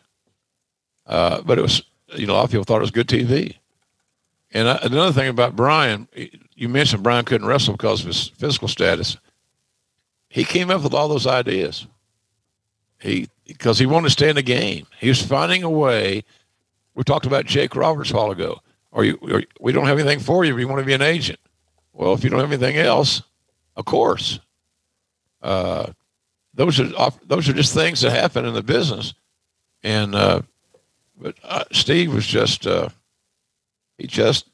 Uh, 1.05 1.43
but 1.43 1.59
it 1.59 1.62
was, 1.62 1.82
you 2.15 2.28
know, 2.28 2.35
a 2.35 2.36
lot 2.36 2.44
of 2.44 2.51
people 2.53 2.65
thought 2.65 2.78
it 2.78 2.81
was 2.81 2.90
good 2.93 3.09
TV. 3.09 3.57
And 4.53 4.69
I, 4.69 4.78
another 4.82 5.12
thing 5.12 5.28
about 5.28 5.57
Brian, 5.57 6.07
you 6.57 6.69
mentioned 6.69 7.03
Brian 7.03 7.24
couldn't 7.24 7.47
wrestle 7.47 7.74
because 7.74 8.01
of 8.01 8.09
his 8.09 8.28
physical 8.28 8.66
status. 8.66 9.16
He 10.28 10.43
came 10.43 10.70
up 10.70 10.83
with 10.83 10.95
all 10.95 11.09
those 11.09 11.27
ideas. 11.27 11.87
He 12.99 13.28
because 13.47 13.78
he 13.78 13.87
wanted 13.87 14.07
to 14.07 14.11
stay 14.11 14.31
in 14.31 14.37
the 14.37 14.43
game. 14.43 14.87
He 14.99 15.09
was 15.09 15.23
finding 15.23 15.62
a 15.62 15.70
way 15.70 16.24
we 16.95 17.05
talked 17.05 17.27
about 17.27 17.45
Jake 17.45 17.77
Roberts 17.77 18.11
a 18.11 18.16
while 18.16 18.31
ago. 18.33 18.61
Or 18.91 19.05
you, 19.05 19.19
or 19.20 19.43
we 19.61 19.73
don't 19.73 19.87
have 19.87 19.99
anything 19.99 20.19
for 20.19 20.45
you 20.45 20.57
you 20.57 20.66
want 20.66 20.81
to 20.81 20.87
be 20.87 20.95
an 20.95 21.03
agent. 21.03 21.39
Well, 21.93 22.15
if 22.15 22.24
you 22.24 22.31
don't 22.31 22.41
have 22.41 22.51
anything 22.51 22.78
else, 22.78 23.23
of 23.77 23.85
course. 23.85 24.41
Uh, 25.43 25.93
those 26.55 26.81
are 26.81 27.11
those 27.27 27.49
are 27.49 27.53
just 27.53 27.74
things 27.74 28.01
that 28.01 28.11
happen 28.11 28.47
in 28.47 28.55
the 28.55 28.62
business, 28.62 29.12
and 29.83 30.15
uh, 30.15 30.41
but 31.20 31.37
uh, 31.45 31.65
Steve 31.70 32.15
was 32.15 32.27
just 32.27 32.66
uh, 32.66 32.89
he 33.99 34.07
just 34.07 34.49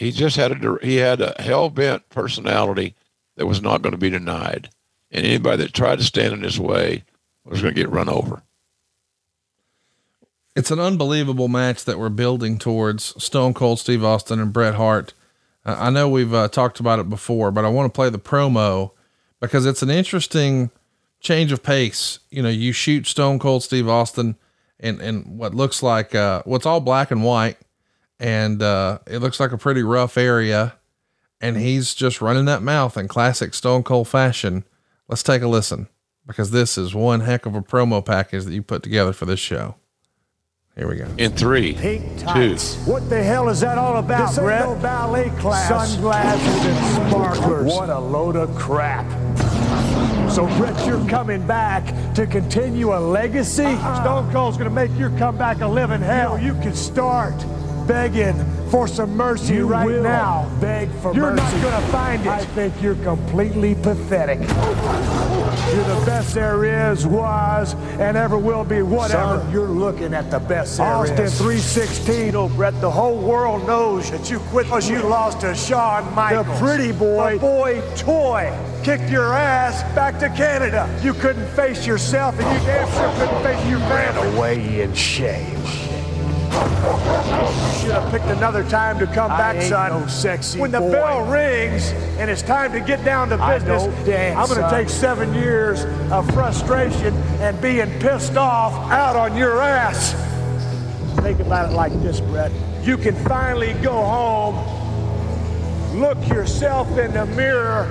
he 0.00 0.10
just 0.10 0.36
had 0.36 0.52
a 0.52 0.78
he 0.82 0.96
had 0.96 1.20
a 1.20 1.40
hell 1.40 1.70
bent 1.70 2.08
personality 2.08 2.96
that 3.36 3.46
was 3.46 3.62
not 3.62 3.82
going 3.82 3.92
to 3.92 3.98
be 3.98 4.10
denied, 4.10 4.70
and 5.10 5.24
anybody 5.24 5.62
that 5.62 5.72
tried 5.72 5.98
to 5.98 6.04
stand 6.04 6.32
in 6.32 6.42
his 6.42 6.58
way 6.58 7.04
was 7.44 7.62
going 7.62 7.74
to 7.74 7.80
get 7.80 7.90
run 7.90 8.08
over 8.08 8.42
it's 10.56 10.70
an 10.70 10.80
unbelievable 10.80 11.48
match 11.48 11.84
that 11.84 11.98
we're 11.98 12.08
building 12.08 12.58
towards 12.58 13.22
Stone 13.22 13.54
Cold 13.54 13.78
Steve 13.78 14.04
Austin 14.04 14.40
and 14.40 14.52
Bret 14.52 14.74
Hart. 14.74 15.14
Uh, 15.64 15.76
I 15.78 15.90
know 15.90 16.08
we've 16.08 16.34
uh, 16.34 16.48
talked 16.48 16.80
about 16.80 16.98
it 16.98 17.08
before, 17.08 17.50
but 17.50 17.64
I 17.64 17.68
want 17.68 17.92
to 17.92 17.96
play 17.96 18.10
the 18.10 18.18
promo 18.18 18.90
because 19.40 19.64
it's 19.66 19.82
an 19.82 19.90
interesting 19.90 20.70
change 21.20 21.52
of 21.52 21.62
pace. 21.62 22.18
You 22.30 22.42
know, 22.42 22.48
you 22.48 22.72
shoot 22.72 23.06
Stone 23.06 23.38
Cold 23.38 23.62
Steve 23.62 23.88
Austin 23.88 24.36
and 24.78 25.00
and 25.00 25.38
what 25.38 25.54
looks 25.54 25.82
like, 25.82 26.14
uh, 26.14 26.42
what's 26.44 26.66
all 26.66 26.80
black 26.80 27.10
and 27.10 27.22
white. 27.22 27.56
And, 28.20 28.62
uh, 28.62 28.98
it 29.06 29.18
looks 29.18 29.40
like 29.40 29.50
a 29.50 29.58
pretty 29.58 29.82
rough 29.82 30.16
area. 30.16 30.74
And 31.40 31.56
he's 31.56 31.94
just 31.94 32.20
running 32.20 32.44
that 32.44 32.62
mouth 32.62 32.96
in 32.96 33.08
classic 33.08 33.54
Stone 33.54 33.82
Cold 33.82 34.06
fashion. 34.06 34.64
Let's 35.08 35.22
take 35.22 35.42
a 35.42 35.48
listen 35.48 35.88
because 36.26 36.50
this 36.50 36.76
is 36.76 36.94
one 36.94 37.20
heck 37.20 37.46
of 37.46 37.54
a 37.54 37.62
promo 37.62 38.04
package 38.04 38.44
that 38.44 38.52
you 38.52 38.62
put 38.62 38.82
together 38.82 39.14
for 39.14 39.24
this 39.24 39.40
show. 39.40 39.76
Here 40.76 40.86
we 40.86 40.96
go. 40.96 41.08
In 41.18 41.32
three, 41.32 41.74
two. 41.74 42.56
What 42.84 43.10
the 43.10 43.22
hell 43.22 43.48
is 43.48 43.60
that 43.60 43.76
all 43.76 43.96
about, 43.96 44.28
this 44.28 44.38
Bret? 44.38 44.64
No 44.64 44.76
ballet 44.76 45.30
class. 45.30 45.90
Sunglasses 45.90 46.66
and 46.66 47.10
sparklers. 47.10 47.66
What 47.66 47.88
a 47.88 47.98
load 47.98 48.36
of 48.36 48.54
crap. 48.54 49.04
So, 50.30 50.46
Bret, 50.58 50.86
you're 50.86 51.06
coming 51.08 51.44
back 51.46 52.14
to 52.14 52.26
continue 52.26 52.94
a 52.94 53.00
legacy? 53.00 53.64
Uh-uh. 53.64 54.02
Stone 54.02 54.32
Cold's 54.32 54.56
gonna 54.56 54.70
make 54.70 54.96
your 54.96 55.10
comeback 55.18 55.60
a 55.60 55.66
living 55.66 56.00
hell. 56.00 56.38
You, 56.38 56.54
you 56.54 56.60
can 56.60 56.74
start 56.74 57.34
begging 57.90 58.38
for 58.70 58.86
some 58.86 59.16
mercy 59.16 59.54
you 59.54 59.66
right 59.66 60.00
now. 60.00 60.48
Beg 60.60 60.88
for 61.02 61.12
you're 61.12 61.32
mercy. 61.32 61.56
You're 61.56 61.70
not 61.70 61.80
gonna 61.80 61.86
find 61.88 62.22
it. 62.22 62.28
I 62.28 62.44
think 62.44 62.80
you're 62.80 62.94
completely 62.94 63.74
pathetic. 63.74 64.38
You're 64.38 65.96
the 65.96 66.02
best 66.06 66.32
there 66.34 66.92
is, 66.92 67.04
was, 67.04 67.74
and 67.98 68.16
ever 68.16 68.38
will 68.38 68.62
be, 68.62 68.82
whatever. 68.82 69.40
Son, 69.40 69.50
you're 69.50 69.66
looking 69.66 70.14
at 70.14 70.30
the 70.30 70.38
best 70.38 70.76
there 70.76 70.86
Austin 70.86 71.18
is. 71.18 71.36
316. 71.36 72.36
Oh, 72.36 72.48
Bret, 72.50 72.80
the 72.80 72.90
whole 72.90 73.18
world 73.18 73.66
knows 73.66 74.08
that 74.12 74.30
you 74.30 74.38
quit 74.50 74.66
because 74.66 74.88
you 74.88 75.02
lost 75.02 75.40
to 75.40 75.52
Shawn 75.52 76.14
Michaels. 76.14 76.46
The 76.46 76.64
pretty 76.64 76.92
boy. 76.92 77.34
The 77.34 77.40
boy 77.40 77.82
toy 77.96 78.56
kicked 78.84 79.10
your 79.10 79.34
ass 79.34 79.82
back 79.96 80.20
to 80.20 80.28
Canada. 80.28 80.88
You 81.02 81.12
couldn't 81.14 81.48
face 81.56 81.88
yourself, 81.88 82.38
and 82.38 82.60
you 82.60 82.66
damn 82.66 82.88
sure 82.92 83.26
couldn't 83.26 83.42
face 83.42 83.68
your 83.68 83.80
family. 83.80 84.22
Ran 84.22 84.36
away 84.36 84.82
in 84.82 84.94
shame. 84.94 85.79
You 86.50 87.80
should 87.80 87.92
have 87.92 88.10
picked 88.10 88.26
another 88.26 88.64
time 88.64 88.98
to 88.98 89.06
come 89.06 89.30
I 89.30 89.38
back, 89.38 89.62
son. 89.62 90.00
No 90.00 90.06
sexy 90.08 90.58
when 90.58 90.70
the 90.70 90.80
boy. 90.80 90.92
bell 90.92 91.30
rings 91.30 91.92
and 92.18 92.30
it's 92.30 92.42
time 92.42 92.72
to 92.72 92.80
get 92.80 93.04
down 93.04 93.28
to 93.28 93.36
business, 93.36 93.84
dance, 94.04 94.36
I'm 94.36 94.48
going 94.48 94.68
to 94.68 94.76
take 94.76 94.88
seven 94.88 95.32
years 95.32 95.84
of 96.10 96.28
frustration 96.34 97.14
and 97.40 97.60
being 97.60 97.88
pissed 98.00 98.36
off 98.36 98.72
out 98.90 99.16
on 99.16 99.36
your 99.36 99.62
ass. 99.62 100.12
Think 101.20 101.40
about 101.40 101.70
it 101.70 101.74
like 101.74 101.92
this, 102.02 102.20
Bret. 102.20 102.50
You 102.82 102.96
can 102.96 103.14
finally 103.26 103.74
go 103.74 103.92
home, 103.92 104.56
look 106.00 106.18
yourself 106.28 106.88
in 106.98 107.12
the 107.12 107.26
mirror, 107.26 107.84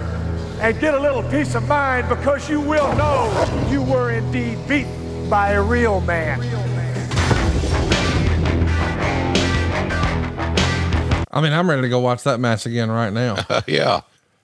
and 0.62 0.78
get 0.80 0.94
a 0.94 1.00
little 1.00 1.24
peace 1.24 1.56
of 1.56 1.68
mind 1.68 2.10
because 2.10 2.50
you 2.50 2.60
will 2.60 2.94
know 2.98 3.68
you 3.70 3.82
were 3.82 4.12
indeed 4.12 4.58
beaten 4.68 5.30
by 5.30 5.52
a 5.52 5.62
real 5.62 6.02
man. 6.02 6.40
I 11.32 11.42
mean, 11.42 11.54
I'm 11.54 11.70
ready 11.70 11.84
to 11.84 11.90
go 11.90 12.00
watch 12.00 12.24
that 12.24 12.40
match 12.40 12.66
again 12.66 12.90
right 12.90 13.14
now. 13.14 13.38
yeah, 13.68 14.02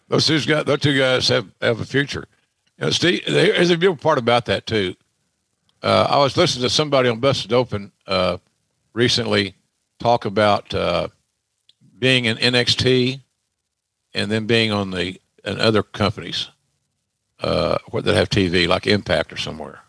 those 0.08 0.28
two 0.28 0.40
guys, 0.42 0.66
those 0.66 0.80
two 0.80 0.98
guys 0.98 1.28
have 1.30 1.48
have 1.62 1.80
a 1.80 1.86
future. 1.86 2.28
You 2.78 2.86
know, 2.86 2.92
Steve, 2.92 3.24
there's 3.26 3.70
a 3.70 3.78
beautiful 3.78 4.02
part 4.02 4.18
about 4.18 4.46
that 4.46 4.66
too. 4.68 4.96
Uh, 5.82 6.08
I 6.10 6.18
was 6.18 6.38
listening 6.38 6.64
to 6.64 6.70
somebody 6.70 7.10
on 7.10 7.20
Busted 7.20 7.54
Open 7.54 7.92
uh, 8.08 8.38
recently 8.94 9.56
talk 10.00 10.26
about 10.26 10.74
uh, 10.74 11.08
being 11.98 12.26
in 12.26 12.38
NXT 12.38 13.22
and 14.14 14.32
then 14.32 14.46
being 14.46 14.72
on 14.72 14.92
the 14.92 15.20
and 15.44 15.60
other 15.60 15.84
companies 15.84 16.50
uh, 17.42 17.78
that 17.94 18.16
have 18.16 18.30
TV, 18.30 18.68
like 18.68 18.88
Impact 18.88 19.32
or 19.32 19.38
somewhere. 19.38 19.80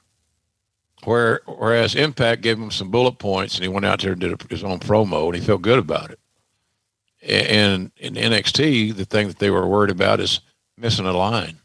Where 1.04 1.40
whereas 1.46 1.94
Impact 1.94 2.42
gave 2.42 2.58
him 2.58 2.70
some 2.70 2.90
bullet 2.90 3.18
points 3.18 3.56
and 3.56 3.62
he 3.62 3.68
went 3.68 3.86
out 3.86 4.00
there 4.00 4.12
and 4.12 4.20
did 4.20 4.40
his 4.50 4.64
own 4.64 4.78
promo 4.78 5.26
and 5.26 5.34
he 5.34 5.40
felt 5.40 5.62
good 5.62 5.78
about 5.78 6.10
it 6.10 6.18
And 7.22 7.90
in 7.96 8.14
NXT, 8.14 8.94
the 8.94 9.04
thing 9.04 9.28
that 9.28 9.38
they 9.38 9.50
were 9.50 9.66
worried 9.66 9.90
about 9.90 10.20
is 10.20 10.40
missing 10.76 11.06
a 11.06 11.12
line. 11.12 11.58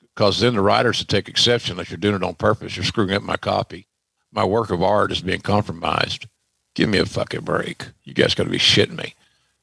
Because 0.00 0.40
then 0.40 0.54
the 0.54 0.60
writers 0.60 1.00
would 1.00 1.08
take 1.08 1.28
exception 1.28 1.76
that 1.76 1.90
you're 1.90 1.98
doing 1.98 2.16
it 2.16 2.22
on 2.22 2.34
purpose. 2.34 2.76
You're 2.76 2.84
screwing 2.84 3.12
up 3.12 3.22
my 3.22 3.36
copy. 3.36 3.86
My 4.32 4.44
work 4.44 4.70
of 4.70 4.82
art 4.82 5.12
is 5.12 5.20
being 5.20 5.40
compromised. 5.40 6.26
Give 6.74 6.88
me 6.88 6.98
a 6.98 7.06
fucking 7.06 7.42
break. 7.42 7.86
You 8.04 8.14
guys 8.14 8.34
got 8.34 8.44
to 8.44 8.50
be 8.50 8.58
shitting 8.58 8.96
me. 8.96 9.14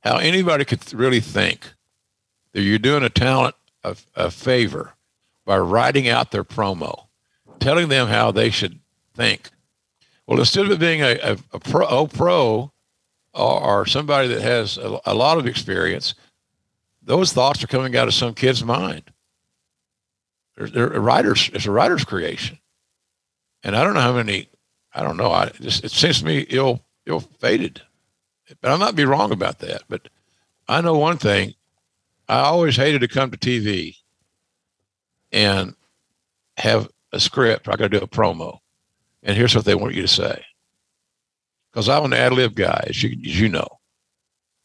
How 0.03 0.17
anybody 0.17 0.65
could 0.65 0.93
really 0.93 1.19
think 1.19 1.73
that 2.53 2.61
you're 2.61 2.79
doing 2.79 3.03
a 3.03 3.09
talent 3.09 3.55
a, 3.83 3.95
a 4.15 4.31
favor 4.31 4.93
by 5.45 5.57
writing 5.57 6.07
out 6.07 6.31
their 6.31 6.43
promo, 6.43 7.07
telling 7.59 7.89
them 7.89 8.07
how 8.07 8.31
they 8.31 8.49
should 8.49 8.79
think. 9.15 9.49
Well, 10.27 10.39
instead 10.39 10.65
of 10.65 10.71
it 10.71 10.79
being 10.79 11.01
a, 11.01 11.17
a, 11.21 11.37
a 11.53 11.59
pro, 11.59 11.85
a 11.87 12.07
pro 12.07 12.71
or, 13.33 13.61
or, 13.61 13.85
somebody 13.85 14.27
that 14.27 14.41
has 14.41 14.77
a, 14.77 14.99
a 15.05 15.13
lot 15.13 15.37
of 15.37 15.47
experience, 15.47 16.15
those 17.01 17.31
thoughts 17.31 17.63
are 17.63 17.67
coming 17.67 17.95
out 17.95 18.07
of 18.07 18.13
some 18.13 18.33
kid's 18.33 18.63
mind. 18.63 19.11
They're, 20.55 20.67
they're 20.67 20.93
a 20.93 20.99
writer's, 20.99 21.49
it's 21.53 21.65
a 21.65 21.71
writer's 21.71 22.03
creation. 22.03 22.59
And 23.63 23.75
I 23.75 23.83
don't 23.83 23.93
know 23.93 24.01
how 24.01 24.13
many, 24.13 24.49
I 24.93 25.03
don't 25.03 25.17
know. 25.17 25.31
I 25.31 25.49
just, 25.49 25.83
it 25.83 25.91
seems 25.91 26.19
to 26.19 26.25
me 26.25 26.45
ill, 26.49 26.81
ill 27.05 27.19
fated, 27.19 27.81
but 28.59 28.71
I 28.71 28.75
might 28.77 28.95
be 28.95 29.05
wrong 29.05 29.31
about 29.31 29.59
that. 29.59 29.83
But 29.87 30.09
I 30.67 30.81
know 30.81 30.97
one 30.97 31.17
thing. 31.17 31.53
I 32.27 32.39
always 32.39 32.75
hated 32.75 33.01
to 33.01 33.07
come 33.07 33.31
to 33.31 33.37
TV 33.37 33.97
and 35.31 35.75
have 36.57 36.89
a 37.11 37.19
script. 37.19 37.67
I 37.67 37.71
got 37.71 37.91
to 37.91 37.99
do 37.99 38.03
a 38.03 38.07
promo. 38.07 38.59
And 39.23 39.37
here's 39.37 39.55
what 39.55 39.65
they 39.65 39.75
want 39.75 39.95
you 39.95 40.01
to 40.01 40.07
say. 40.07 40.43
Because 41.71 41.87
I'm 41.87 42.05
an 42.05 42.13
ad 42.13 42.33
lib 42.33 42.55
guy, 42.55 42.85
as 42.87 43.01
you, 43.01 43.11
as 43.11 43.39
you 43.39 43.49
know. 43.49 43.67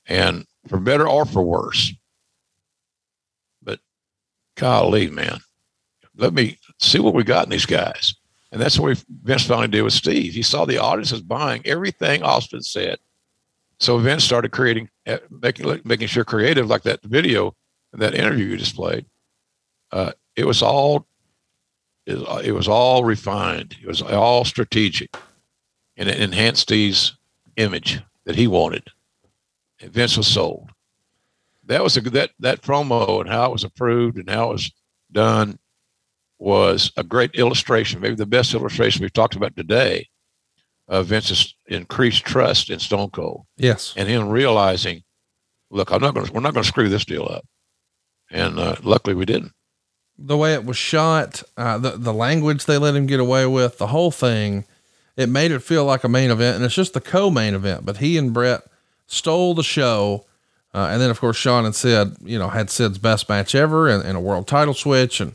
And 0.06 0.46
for 0.68 0.78
better 0.78 1.08
or 1.08 1.24
for 1.24 1.42
worse. 1.42 1.92
But 3.62 3.80
golly, 4.56 5.10
man, 5.10 5.38
let 6.16 6.32
me 6.32 6.58
see 6.78 6.98
what 6.98 7.14
we 7.14 7.24
got 7.24 7.44
in 7.44 7.50
these 7.50 7.66
guys. 7.66 8.14
And 8.52 8.60
that's 8.60 8.78
what 8.78 9.02
Vince 9.22 9.46
finally 9.46 9.68
did 9.68 9.82
with 9.82 9.92
Steve. 9.92 10.32
He 10.32 10.42
saw 10.42 10.64
the 10.64 10.78
audience 10.78 11.12
is 11.12 11.20
buying 11.20 11.62
everything 11.64 12.22
Austin 12.22 12.62
said. 12.62 12.98
So 13.78 13.98
Vince 13.98 14.24
started 14.24 14.52
creating, 14.52 14.88
eh, 15.04 15.18
making, 15.30 15.80
making 15.84 16.06
sure 16.08 16.24
creative, 16.24 16.68
like 16.68 16.82
that 16.84 17.02
video 17.02 17.54
and 17.92 18.00
that 18.00 18.14
interview 18.14 18.46
you 18.46 18.56
displayed. 18.56 19.04
Uh, 19.92 20.12
it 20.36 20.46
was 20.46 20.62
all 20.62 21.06
it 22.06 22.54
was 22.54 22.68
all 22.68 23.02
refined. 23.02 23.76
It 23.82 23.88
was 23.88 24.00
all 24.00 24.44
strategic, 24.44 25.16
and 25.96 26.08
it 26.08 26.20
enhanced 26.20 26.62
Steve's 26.62 27.16
image 27.56 28.00
that 28.24 28.36
he 28.36 28.46
wanted. 28.46 28.88
And 29.80 29.92
Vince 29.92 30.16
was 30.16 30.26
sold. 30.26 30.70
That 31.64 31.82
was 31.82 31.96
a 31.96 32.00
that 32.00 32.30
that 32.40 32.62
promo 32.62 33.20
and 33.20 33.28
how 33.28 33.46
it 33.46 33.52
was 33.52 33.64
approved 33.64 34.18
and 34.18 34.30
how 34.30 34.50
it 34.50 34.52
was 34.54 34.72
done 35.10 35.58
was 36.38 36.92
a 36.96 37.02
great 37.02 37.34
illustration, 37.34 38.00
maybe 38.00 38.14
the 38.14 38.26
best 38.26 38.54
illustration 38.54 39.02
we've 39.02 39.12
talked 39.12 39.36
about 39.36 39.56
today 39.56 40.08
of 40.88 41.06
Vince's 41.06 41.54
increased 41.66 42.24
trust 42.24 42.70
in 42.70 42.78
Stone 42.78 43.10
Cold. 43.10 43.46
Yes, 43.56 43.94
and 43.96 44.08
him 44.08 44.28
realizing, 44.28 45.02
look, 45.70 45.90
I'm 45.90 46.00
not 46.00 46.14
going. 46.14 46.32
We're 46.32 46.40
not 46.40 46.54
going 46.54 46.62
to 46.62 46.68
screw 46.68 46.88
this 46.88 47.04
deal 47.04 47.28
up. 47.28 47.44
And 48.30 48.58
uh, 48.58 48.76
luckily, 48.82 49.14
we 49.14 49.24
didn't 49.24 49.52
the 50.18 50.36
way 50.36 50.54
it 50.54 50.64
was 50.64 50.76
shot, 50.76 51.42
uh, 51.56 51.78
the 51.78 51.90
the 51.90 52.12
language 52.12 52.64
they 52.64 52.78
let 52.78 52.94
him 52.94 53.06
get 53.06 53.20
away 53.20 53.46
with, 53.46 53.78
the 53.78 53.88
whole 53.88 54.10
thing, 54.10 54.64
it 55.16 55.28
made 55.28 55.50
it 55.50 55.60
feel 55.60 55.84
like 55.84 56.04
a 56.04 56.08
main 56.08 56.30
event, 56.30 56.56
and 56.56 56.64
it's 56.64 56.74
just 56.74 56.92
the 56.92 57.00
co-main 57.00 57.54
event. 57.54 57.86
But 57.86 57.98
he 57.98 58.18
and 58.18 58.32
Bret 58.32 58.62
stole 59.06 59.54
the 59.54 59.62
show, 59.62 60.26
uh, 60.74 60.88
and 60.90 61.00
then 61.00 61.10
of 61.10 61.20
course 61.20 61.36
Shawn 61.36 61.64
and 61.64 61.74
Sid, 61.74 62.16
you 62.22 62.38
know, 62.38 62.48
had 62.48 62.70
Sid's 62.70 62.98
best 62.98 63.28
match 63.28 63.54
ever 63.54 63.88
and, 63.88 64.02
and 64.04 64.16
a 64.16 64.20
world 64.20 64.46
title 64.46 64.74
switch, 64.74 65.20
and 65.20 65.34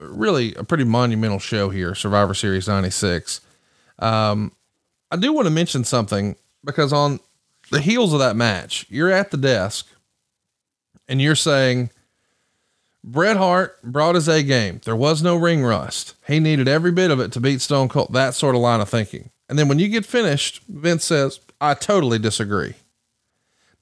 really 0.00 0.54
a 0.54 0.64
pretty 0.64 0.84
monumental 0.84 1.38
show 1.38 1.68
here, 1.68 1.94
Survivor 1.94 2.34
Series 2.34 2.66
'96. 2.66 3.40
Um, 3.98 4.52
I 5.10 5.16
do 5.16 5.32
want 5.32 5.46
to 5.46 5.50
mention 5.50 5.84
something 5.84 6.36
because 6.64 6.92
on 6.92 7.20
the 7.70 7.80
heels 7.80 8.12
of 8.12 8.20
that 8.20 8.36
match, 8.36 8.86
you're 8.88 9.10
at 9.10 9.30
the 9.30 9.36
desk, 9.36 9.86
and 11.08 11.20
you're 11.20 11.34
saying 11.36 11.90
Bret 13.02 13.36
Hart 13.36 13.80
brought 13.82 14.14
his 14.14 14.28
A 14.28 14.42
game. 14.42 14.80
There 14.84 14.96
was 14.96 15.22
no 15.22 15.36
ring 15.36 15.64
rust. 15.64 16.14
He 16.26 16.38
needed 16.38 16.68
every 16.68 16.92
bit 16.92 17.10
of 17.10 17.18
it 17.20 17.32
to 17.32 17.40
beat 17.40 17.60
Stone 17.60 17.88
Cold. 17.88 18.12
That 18.12 18.34
sort 18.34 18.54
of 18.54 18.60
line 18.60 18.80
of 18.80 18.88
thinking. 18.88 19.30
And 19.48 19.58
then 19.58 19.68
when 19.68 19.78
you 19.78 19.88
get 19.88 20.06
finished, 20.06 20.62
Vince 20.68 21.04
says, 21.04 21.40
I 21.60 21.74
totally 21.74 22.18
disagree. 22.18 22.74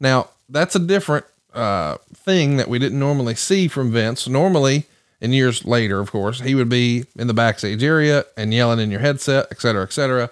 Now, 0.01 0.31
that's 0.49 0.77
a 0.77 0.81
different 0.81 1.27
uh, 1.53 1.99
thing 2.15 2.57
that 2.57 2.69
we 2.69 2.79
didn't 2.79 2.99
normally 2.99 3.35
see 3.35 3.69
from 3.69 3.93
Vince. 3.93 4.29
Normally, 4.29 4.87
in 5.21 5.33
years 5.33 5.65
later, 5.65 6.01
of 6.01 6.11
course, 6.11 6.41
he 6.41 6.55
would 6.55 6.69
be 6.69 7.05
in 7.17 7.27
the 7.27 7.35
backstage 7.35 7.83
area 7.83 8.25
and 8.37 8.55
yelling 8.55 8.79
in 8.79 8.91
your 8.91 9.01
headset, 9.01 9.49
et 9.51 9.61
cetera, 9.61 9.83
et 9.83 9.93
cetera. 9.93 10.31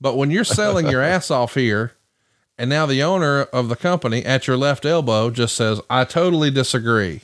But 0.00 0.16
when 0.16 0.30
you're 0.30 0.44
selling 0.44 0.88
your 0.88 1.02
ass 1.14 1.30
off 1.30 1.54
here, 1.54 1.92
and 2.56 2.70
now 2.70 2.86
the 2.86 3.02
owner 3.02 3.42
of 3.42 3.68
the 3.68 3.76
company 3.76 4.24
at 4.24 4.46
your 4.46 4.56
left 4.56 4.84
elbow 4.84 5.30
just 5.30 5.54
says, 5.54 5.80
I 5.90 6.04
totally 6.04 6.50
disagree. 6.50 7.22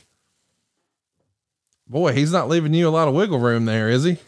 Boy, 1.86 2.12
he's 2.12 2.32
not 2.32 2.48
leaving 2.48 2.74
you 2.74 2.88
a 2.88 2.90
lot 2.90 3.08
of 3.08 3.14
wiggle 3.14 3.38
room 3.38 3.66
there, 3.66 3.88
is 3.88 4.04
he? 4.04 4.18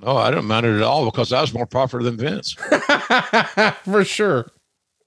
No, 0.00 0.16
I 0.16 0.30
don't 0.30 0.46
mind 0.46 0.66
it 0.66 0.76
at 0.76 0.82
all 0.82 1.04
because 1.04 1.32
I 1.32 1.40
was 1.40 1.54
more 1.54 1.66
popular 1.66 2.02
than 2.02 2.16
Vince. 2.16 2.52
For 3.84 4.04
sure. 4.04 4.50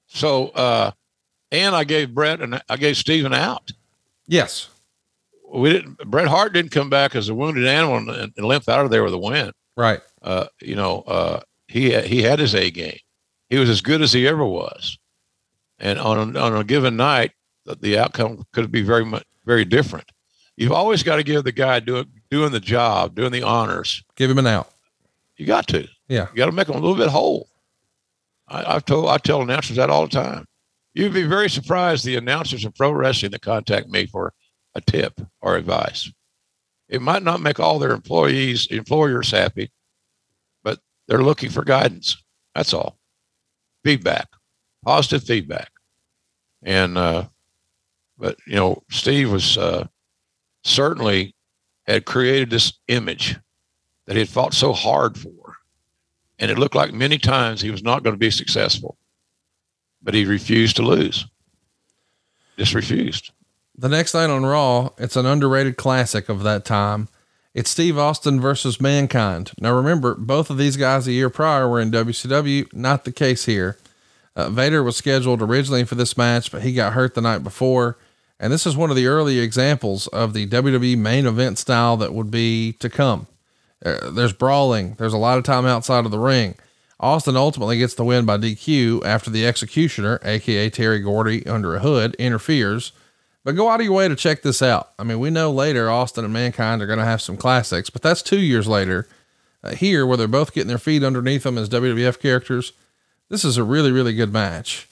So, 0.07 0.49
uh, 0.49 0.91
and 1.51 1.75
I 1.75 1.83
gave 1.83 2.13
Bret 2.13 2.41
and 2.41 2.61
I 2.69 2.77
gave 2.77 2.95
Steven 2.95 3.33
out. 3.33 3.71
Yes. 4.27 4.69
We 5.53 5.71
didn't, 5.71 5.97
Bret 6.09 6.27
Hart 6.27 6.53
didn't 6.53 6.71
come 6.71 6.89
back 6.89 7.15
as 7.15 7.27
a 7.27 7.35
wounded 7.35 7.65
animal 7.65 7.97
and, 7.97 8.33
and 8.35 8.45
limp 8.45 8.69
out 8.69 8.85
of 8.85 8.91
there 8.91 9.03
with 9.03 9.13
a 9.13 9.17
win. 9.17 9.51
Right. 9.75 10.01
Uh, 10.21 10.45
you 10.61 10.75
know, 10.75 11.01
uh, 11.01 11.41
he, 11.67 11.99
he 12.01 12.21
had 12.21 12.39
his 12.39 12.55
A 12.55 12.71
game. 12.71 12.99
He 13.49 13.57
was 13.57 13.69
as 13.69 13.81
good 13.81 14.01
as 14.01 14.13
he 14.13 14.27
ever 14.27 14.45
was. 14.45 14.97
And 15.77 15.99
on 15.99 16.35
a, 16.35 16.39
on 16.39 16.55
a 16.55 16.63
given 16.63 16.95
night, 16.95 17.31
the, 17.65 17.75
the 17.75 17.97
outcome 17.97 18.45
could 18.53 18.71
be 18.71 18.81
very 18.81 19.03
much, 19.03 19.25
very 19.45 19.65
different 19.65 20.09
you've 20.57 20.71
always 20.71 21.03
got 21.03 21.17
to 21.17 21.23
give 21.23 21.43
the 21.43 21.51
guy 21.51 21.79
doing 21.79 22.11
doing 22.29 22.51
the 22.51 22.59
job, 22.59 23.15
doing 23.15 23.31
the 23.31 23.43
honors. 23.43 24.03
Give 24.15 24.29
him 24.29 24.37
an 24.37 24.47
out. 24.47 24.71
You 25.37 25.45
got 25.45 25.67
to. 25.67 25.87
Yeah. 26.07 26.27
You 26.31 26.37
got 26.37 26.45
to 26.45 26.51
make 26.51 26.69
him 26.69 26.75
a 26.75 26.79
little 26.79 26.97
bit 26.97 27.09
whole. 27.09 27.49
I, 28.47 28.73
have 28.73 28.85
told 28.85 29.09
I 29.09 29.17
tell 29.17 29.41
announcers 29.41 29.77
that 29.77 29.89
all 29.89 30.03
the 30.03 30.09
time. 30.09 30.45
You'd 30.93 31.13
be 31.13 31.23
very 31.23 31.49
surprised 31.49 32.05
the 32.05 32.15
announcers 32.15 32.63
in 32.63 32.71
pro 32.71 32.91
wrestling 32.91 33.31
that 33.31 33.41
contact 33.41 33.89
me 33.89 34.05
for 34.05 34.33
a 34.75 34.81
tip 34.81 35.19
or 35.41 35.55
advice. 35.55 36.11
It 36.87 37.01
might 37.01 37.23
not 37.23 37.41
make 37.41 37.59
all 37.59 37.79
their 37.79 37.91
employees 37.91 38.67
employers 38.67 39.31
happy, 39.31 39.71
but 40.63 40.79
they're 41.07 41.23
looking 41.23 41.49
for 41.49 41.63
guidance. 41.63 42.23
That's 42.53 42.73
all. 42.73 42.97
Feedback, 43.83 44.27
positive 44.83 45.23
feedback, 45.23 45.71
and 46.63 46.97
uh, 46.97 47.25
but 48.17 48.37
you 48.47 48.55
know 48.55 48.83
Steve 48.89 49.31
was 49.31 49.57
uh, 49.57 49.87
certainly 50.65 51.35
had 51.85 52.05
created 52.05 52.49
this 52.49 52.73
image 52.87 53.37
that 54.05 54.13
he 54.13 54.19
had 54.19 54.29
fought 54.29 54.53
so 54.53 54.73
hard 54.73 55.17
for. 55.17 55.31
And 56.39 56.51
it 56.51 56.57
looked 56.57 56.75
like 56.75 56.93
many 56.93 57.17
times 57.17 57.61
he 57.61 57.71
was 57.71 57.83
not 57.83 58.03
going 58.03 58.13
to 58.13 58.19
be 58.19 58.31
successful, 58.31 58.97
but 60.01 60.13
he 60.13 60.25
refused 60.25 60.75
to 60.77 60.81
lose. 60.81 61.25
Just 62.57 62.73
refused. 62.73 63.31
The 63.77 63.89
next 63.89 64.13
night 64.13 64.29
on 64.29 64.45
Raw, 64.45 64.89
it's 64.97 65.15
an 65.15 65.25
underrated 65.25 65.77
classic 65.77 66.29
of 66.29 66.43
that 66.43 66.65
time. 66.65 67.09
It's 67.53 67.69
Steve 67.69 67.97
Austin 67.97 68.41
versus 68.41 68.81
Mankind. 68.81 69.51
Now 69.59 69.73
remember, 69.73 70.15
both 70.15 70.49
of 70.49 70.57
these 70.57 70.75
guys 70.75 71.07
a 71.07 71.13
year 71.13 71.29
prior 71.29 71.69
were 71.69 71.79
in 71.79 71.91
WCW. 71.91 72.73
Not 72.73 73.05
the 73.05 73.11
case 73.11 73.45
here. 73.45 73.77
Uh, 74.35 74.49
Vader 74.49 74.83
was 74.83 74.97
scheduled 74.97 75.41
originally 75.41 75.85
for 75.85 75.95
this 75.95 76.17
match, 76.17 76.51
but 76.51 76.63
he 76.63 76.73
got 76.73 76.93
hurt 76.93 77.13
the 77.13 77.21
night 77.21 77.43
before. 77.43 77.97
And 78.39 78.51
this 78.51 78.65
is 78.65 78.75
one 78.75 78.89
of 78.89 78.95
the 78.95 79.07
early 79.07 79.39
examples 79.39 80.07
of 80.07 80.33
the 80.33 80.47
WWE 80.47 80.97
main 80.97 81.25
event 81.25 81.57
style 81.57 81.97
that 81.97 82.13
would 82.13 82.29
be 82.29 82.73
to 82.73 82.89
come. 82.89 83.27
Uh, 83.83 84.09
there's 84.09 84.33
brawling. 84.33 84.95
There's 84.95 85.13
a 85.13 85.17
lot 85.17 85.37
of 85.37 85.43
time 85.43 85.65
outside 85.65 86.05
of 86.05 86.11
the 86.11 86.19
ring. 86.19 86.55
Austin 86.99 87.35
ultimately 87.35 87.77
gets 87.77 87.93
the 87.93 88.05
win 88.05 88.25
by 88.25 88.37
DQ 88.37 89.03
after 89.05 89.29
the 89.29 89.45
executioner, 89.45 90.19
aka 90.23 90.69
Terry 90.69 90.99
Gordy 90.99 91.45
under 91.45 91.75
a 91.75 91.79
hood, 91.79 92.15
interferes. 92.15 92.91
But 93.43 93.55
go 93.55 93.69
out 93.69 93.79
of 93.79 93.85
your 93.85 93.93
way 93.93 94.07
to 94.07 94.15
check 94.15 94.41
this 94.41 94.61
out. 94.61 94.91
I 94.97 95.03
mean, 95.03 95.19
we 95.19 95.29
know 95.29 95.51
later 95.51 95.89
Austin 95.89 96.23
and 96.23 96.33
Mankind 96.33 96.81
are 96.81 96.87
going 96.87 96.99
to 96.99 97.05
have 97.05 97.21
some 97.21 97.37
classics, 97.37 97.89
but 97.89 98.01
that's 98.01 98.23
two 98.23 98.39
years 98.39 98.67
later. 98.67 99.07
Uh, 99.63 99.75
here, 99.75 100.05
where 100.05 100.17
they're 100.17 100.27
both 100.27 100.53
getting 100.53 100.67
their 100.67 100.77
feet 100.77 101.03
underneath 101.03 101.43
them 101.43 101.57
as 101.57 101.69
WWF 101.69 102.19
characters, 102.19 102.73
this 103.29 103.43
is 103.43 103.57
a 103.57 103.63
really, 103.63 103.91
really 103.91 104.13
good 104.13 104.31
match. 104.31 104.87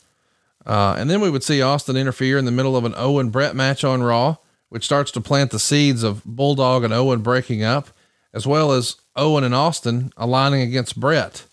Uh, 0.65 0.95
and 0.97 1.09
then 1.09 1.21
we 1.21 1.29
would 1.29 1.43
see 1.43 1.61
Austin 1.61 1.97
interfere 1.97 2.37
in 2.37 2.45
the 2.45 2.51
middle 2.51 2.77
of 2.77 2.85
an 2.85 2.93
Owen 2.95 3.29
Bret 3.29 3.55
match 3.55 3.83
on 3.83 4.01
Raw, 4.01 4.37
which 4.69 4.85
starts 4.85 5.11
to 5.11 5.21
plant 5.21 5.51
the 5.51 5.59
seeds 5.59 6.03
of 6.03 6.23
Bulldog 6.25 6.83
and 6.83 6.93
Owen 6.93 7.21
breaking 7.21 7.63
up, 7.63 7.89
as 8.33 8.47
well 8.47 8.71
as 8.71 8.95
Owen 9.15 9.43
and 9.43 9.53
Austin 9.53 10.11
aligning 10.17 10.61
against 10.61 10.99
Bret. 10.99 11.45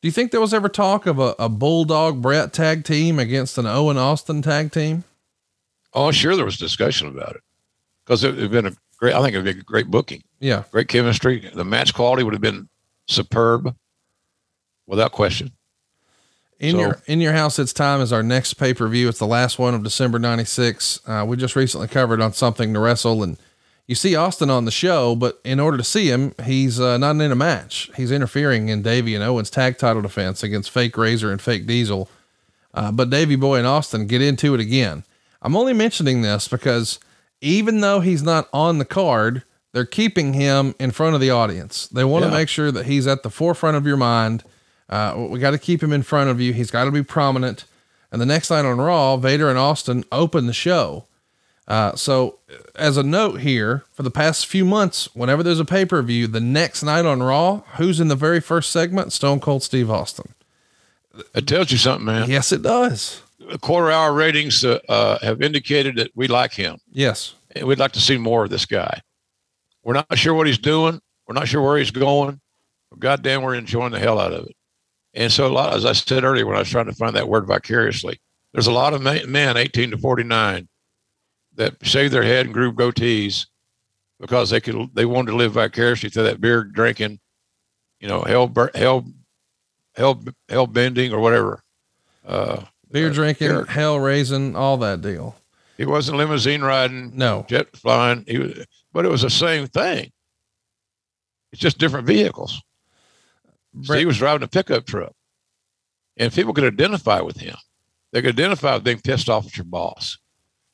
Do 0.00 0.08
you 0.08 0.12
think 0.12 0.30
there 0.30 0.40
was 0.40 0.54
ever 0.54 0.68
talk 0.68 1.06
of 1.06 1.18
a, 1.18 1.34
a 1.38 1.48
Bulldog 1.48 2.22
Bret 2.22 2.52
tag 2.52 2.84
team 2.84 3.18
against 3.18 3.58
an 3.58 3.66
Owen 3.66 3.98
Austin 3.98 4.42
tag 4.42 4.70
team? 4.70 5.04
Oh, 5.92 6.10
sure, 6.12 6.36
there 6.36 6.44
was 6.44 6.58
discussion 6.58 7.08
about 7.08 7.36
it 7.36 7.42
because 8.04 8.22
it 8.22 8.34
would 8.34 8.42
have 8.42 8.50
been 8.50 8.66
a 8.66 8.72
great. 8.98 9.14
I 9.14 9.22
think 9.22 9.34
it 9.34 9.38
would 9.38 9.44
be 9.44 9.60
a 9.60 9.62
great 9.64 9.90
booking. 9.90 10.22
Yeah, 10.38 10.64
great 10.70 10.88
chemistry. 10.88 11.50
The 11.52 11.64
match 11.64 11.94
quality 11.94 12.22
would 12.22 12.34
have 12.34 12.42
been 12.42 12.68
superb, 13.08 13.74
without 14.86 15.12
question. 15.12 15.52
In 16.58 16.72
So- 16.72 16.78
your 16.80 17.02
in 17.06 17.20
your 17.20 17.32
house, 17.34 17.58
it's 17.58 17.72
time 17.72 18.00
is 18.00 18.12
our 18.12 18.22
next 18.22 18.54
pay 18.54 18.72
per 18.72 18.88
view. 18.88 19.08
It's 19.08 19.18
the 19.18 19.26
last 19.26 19.58
one 19.58 19.74
of 19.74 19.82
December 19.82 20.18
'96. 20.18 21.00
Uh, 21.06 21.24
we 21.26 21.36
just 21.36 21.54
recently 21.56 21.88
covered 21.88 22.20
on 22.20 22.32
something 22.32 22.72
to 22.72 22.80
wrestle, 22.80 23.22
and 23.22 23.36
you 23.86 23.94
see 23.94 24.16
Austin 24.16 24.48
on 24.50 24.64
the 24.64 24.70
show, 24.70 25.14
but 25.14 25.38
in 25.44 25.60
order 25.60 25.76
to 25.76 25.84
see 25.84 26.10
him, 26.10 26.34
he's 26.44 26.80
uh, 26.80 26.96
not 26.98 27.16
in 27.16 27.30
a 27.30 27.34
match. 27.36 27.90
He's 27.96 28.10
interfering 28.10 28.68
in 28.68 28.82
Davey 28.82 29.14
and 29.14 29.22
Owen's 29.22 29.50
tag 29.50 29.76
title 29.78 30.02
defense 30.02 30.42
against 30.42 30.70
Fake 30.70 30.96
Razor 30.96 31.30
and 31.30 31.40
Fake 31.42 31.66
Diesel. 31.66 32.08
Uh, 32.74 32.90
but 32.90 33.10
Davey 33.10 33.36
Boy 33.36 33.58
and 33.58 33.66
Austin 33.66 34.06
get 34.06 34.20
into 34.22 34.54
it 34.54 34.60
again. 34.60 35.04
I'm 35.42 35.56
only 35.56 35.72
mentioning 35.74 36.22
this 36.22 36.48
because 36.48 36.98
even 37.40 37.80
though 37.80 38.00
he's 38.00 38.22
not 38.22 38.48
on 38.52 38.78
the 38.78 38.84
card, 38.84 39.42
they're 39.72 39.84
keeping 39.84 40.32
him 40.32 40.74
in 40.80 40.90
front 40.90 41.14
of 41.14 41.20
the 41.20 41.30
audience. 41.30 41.86
They 41.86 42.04
want 42.04 42.24
to 42.24 42.30
Yeah. 42.30 42.36
make 42.38 42.48
sure 42.48 42.72
that 42.72 42.86
he's 42.86 43.06
at 43.06 43.22
the 43.22 43.30
forefront 43.30 43.76
of 43.76 43.86
your 43.86 43.96
mind. 43.98 44.42
Uh, 44.88 45.26
we 45.30 45.38
got 45.38 45.50
to 45.50 45.58
keep 45.58 45.82
him 45.82 45.92
in 45.92 46.02
front 46.02 46.30
of 46.30 46.40
you. 46.40 46.52
He's 46.52 46.70
got 46.70 46.84
to 46.84 46.90
be 46.90 47.02
prominent. 47.02 47.64
And 48.12 48.20
the 48.20 48.26
next 48.26 48.50
night 48.50 48.64
on 48.64 48.78
Raw, 48.78 49.16
Vader 49.16 49.48
and 49.50 49.58
Austin 49.58 50.04
open 50.12 50.46
the 50.46 50.52
show. 50.52 51.06
Uh, 51.68 51.96
so 51.96 52.38
as 52.76 52.96
a 52.96 53.02
note 53.02 53.40
here, 53.40 53.84
for 53.92 54.04
the 54.04 54.10
past 54.10 54.46
few 54.46 54.64
months, 54.64 55.08
whenever 55.14 55.42
there's 55.42 55.58
a 55.58 55.64
pay 55.64 55.84
per 55.84 56.00
view, 56.02 56.26
the 56.26 56.40
next 56.40 56.82
night 56.82 57.04
on 57.04 57.22
Raw, 57.22 57.62
who's 57.76 57.98
in 57.98 58.08
the 58.08 58.14
very 58.14 58.40
first 58.40 58.70
segment? 58.70 59.12
Stone 59.12 59.40
Cold 59.40 59.62
Steve 59.62 59.90
Austin. 59.90 60.32
It 61.34 61.46
tells 61.46 61.72
you 61.72 61.78
something, 61.78 62.06
man. 62.06 62.30
Yes, 62.30 62.52
it 62.52 62.62
does. 62.62 63.22
The 63.38 63.58
quarter 63.58 63.90
hour 63.90 64.12
ratings 64.12 64.64
uh, 64.64 64.78
uh, 64.88 65.18
have 65.20 65.42
indicated 65.42 65.96
that 65.96 66.10
we 66.14 66.28
like 66.28 66.52
him. 66.52 66.78
Yes. 66.92 67.34
And 67.54 67.66
we'd 67.66 67.78
like 67.78 67.92
to 67.92 68.00
see 68.00 68.18
more 68.18 68.44
of 68.44 68.50
this 68.50 68.66
guy. 68.66 69.00
We're 69.82 69.94
not 69.94 70.18
sure 70.18 70.34
what 70.34 70.46
he's 70.46 70.58
doing. 70.58 71.00
We're 71.26 71.34
not 71.34 71.48
sure 71.48 71.62
where 71.62 71.78
he's 71.78 71.90
going. 71.90 72.40
But 72.90 73.00
goddamn, 73.00 73.42
we're 73.42 73.54
enjoying 73.54 73.92
the 73.92 73.98
hell 73.98 74.18
out 74.18 74.32
of 74.32 74.46
it. 74.46 74.55
And 75.16 75.32
so, 75.32 75.46
a 75.46 75.48
lot, 75.48 75.74
as 75.74 75.86
I 75.86 75.92
said 75.92 76.24
earlier, 76.24 76.46
when 76.46 76.56
I 76.56 76.60
was 76.60 76.68
trying 76.68 76.86
to 76.86 76.92
find 76.92 77.16
that 77.16 77.28
word 77.28 77.46
vicariously, 77.46 78.20
there's 78.52 78.66
a 78.66 78.72
lot 78.72 78.92
of 78.94 79.02
men, 79.02 79.56
18 79.56 79.90
to 79.92 79.98
49, 79.98 80.68
that 81.56 81.74
shaved 81.82 82.12
their 82.12 82.22
head 82.22 82.44
and 82.46 82.54
grew 82.54 82.70
goatees 82.72 83.46
because 84.20 84.50
they 84.50 84.60
could 84.60 84.90
they 84.94 85.06
wanted 85.06 85.30
to 85.30 85.36
live 85.36 85.52
vicariously 85.52 86.10
through 86.10 86.24
that 86.24 86.40
beer 86.40 86.64
drinking, 86.64 87.18
you 87.98 88.08
know, 88.08 88.22
hell 88.22 88.52
hell 88.74 89.06
hell 89.94 90.22
hell 90.48 90.66
bending 90.66 91.12
or 91.12 91.20
whatever. 91.20 91.62
Uh, 92.26 92.62
Beer 92.90 93.08
uh, 93.08 93.12
drinking, 93.12 93.66
hell 93.66 93.98
raising, 93.98 94.54
all 94.54 94.76
that 94.78 95.00
deal. 95.00 95.34
He 95.78 95.86
wasn't 95.86 96.18
limousine 96.18 96.62
riding, 96.62 97.16
No. 97.16 97.44
jet 97.48 97.74
flying. 97.76 98.24
He 98.26 98.38
was, 98.38 98.66
but 98.92 99.04
it 99.04 99.10
was 99.10 99.22
the 99.22 99.30
same 99.30 99.66
thing. 99.66 100.10
It's 101.52 101.60
just 101.60 101.78
different 101.78 102.06
vehicles. 102.06 102.62
Brett- 103.76 103.98
he 103.98 104.06
was 104.06 104.18
driving 104.18 104.42
a 104.42 104.48
pickup 104.48 104.86
truck, 104.86 105.12
and 106.16 106.32
people 106.32 106.54
could 106.54 106.64
identify 106.64 107.20
with 107.20 107.36
him. 107.36 107.56
They 108.12 108.22
could 108.22 108.38
identify 108.38 108.74
with 108.74 108.84
being 108.84 109.00
pissed 109.00 109.28
off 109.28 109.46
at 109.46 109.56
your 109.56 109.64
boss. 109.64 110.18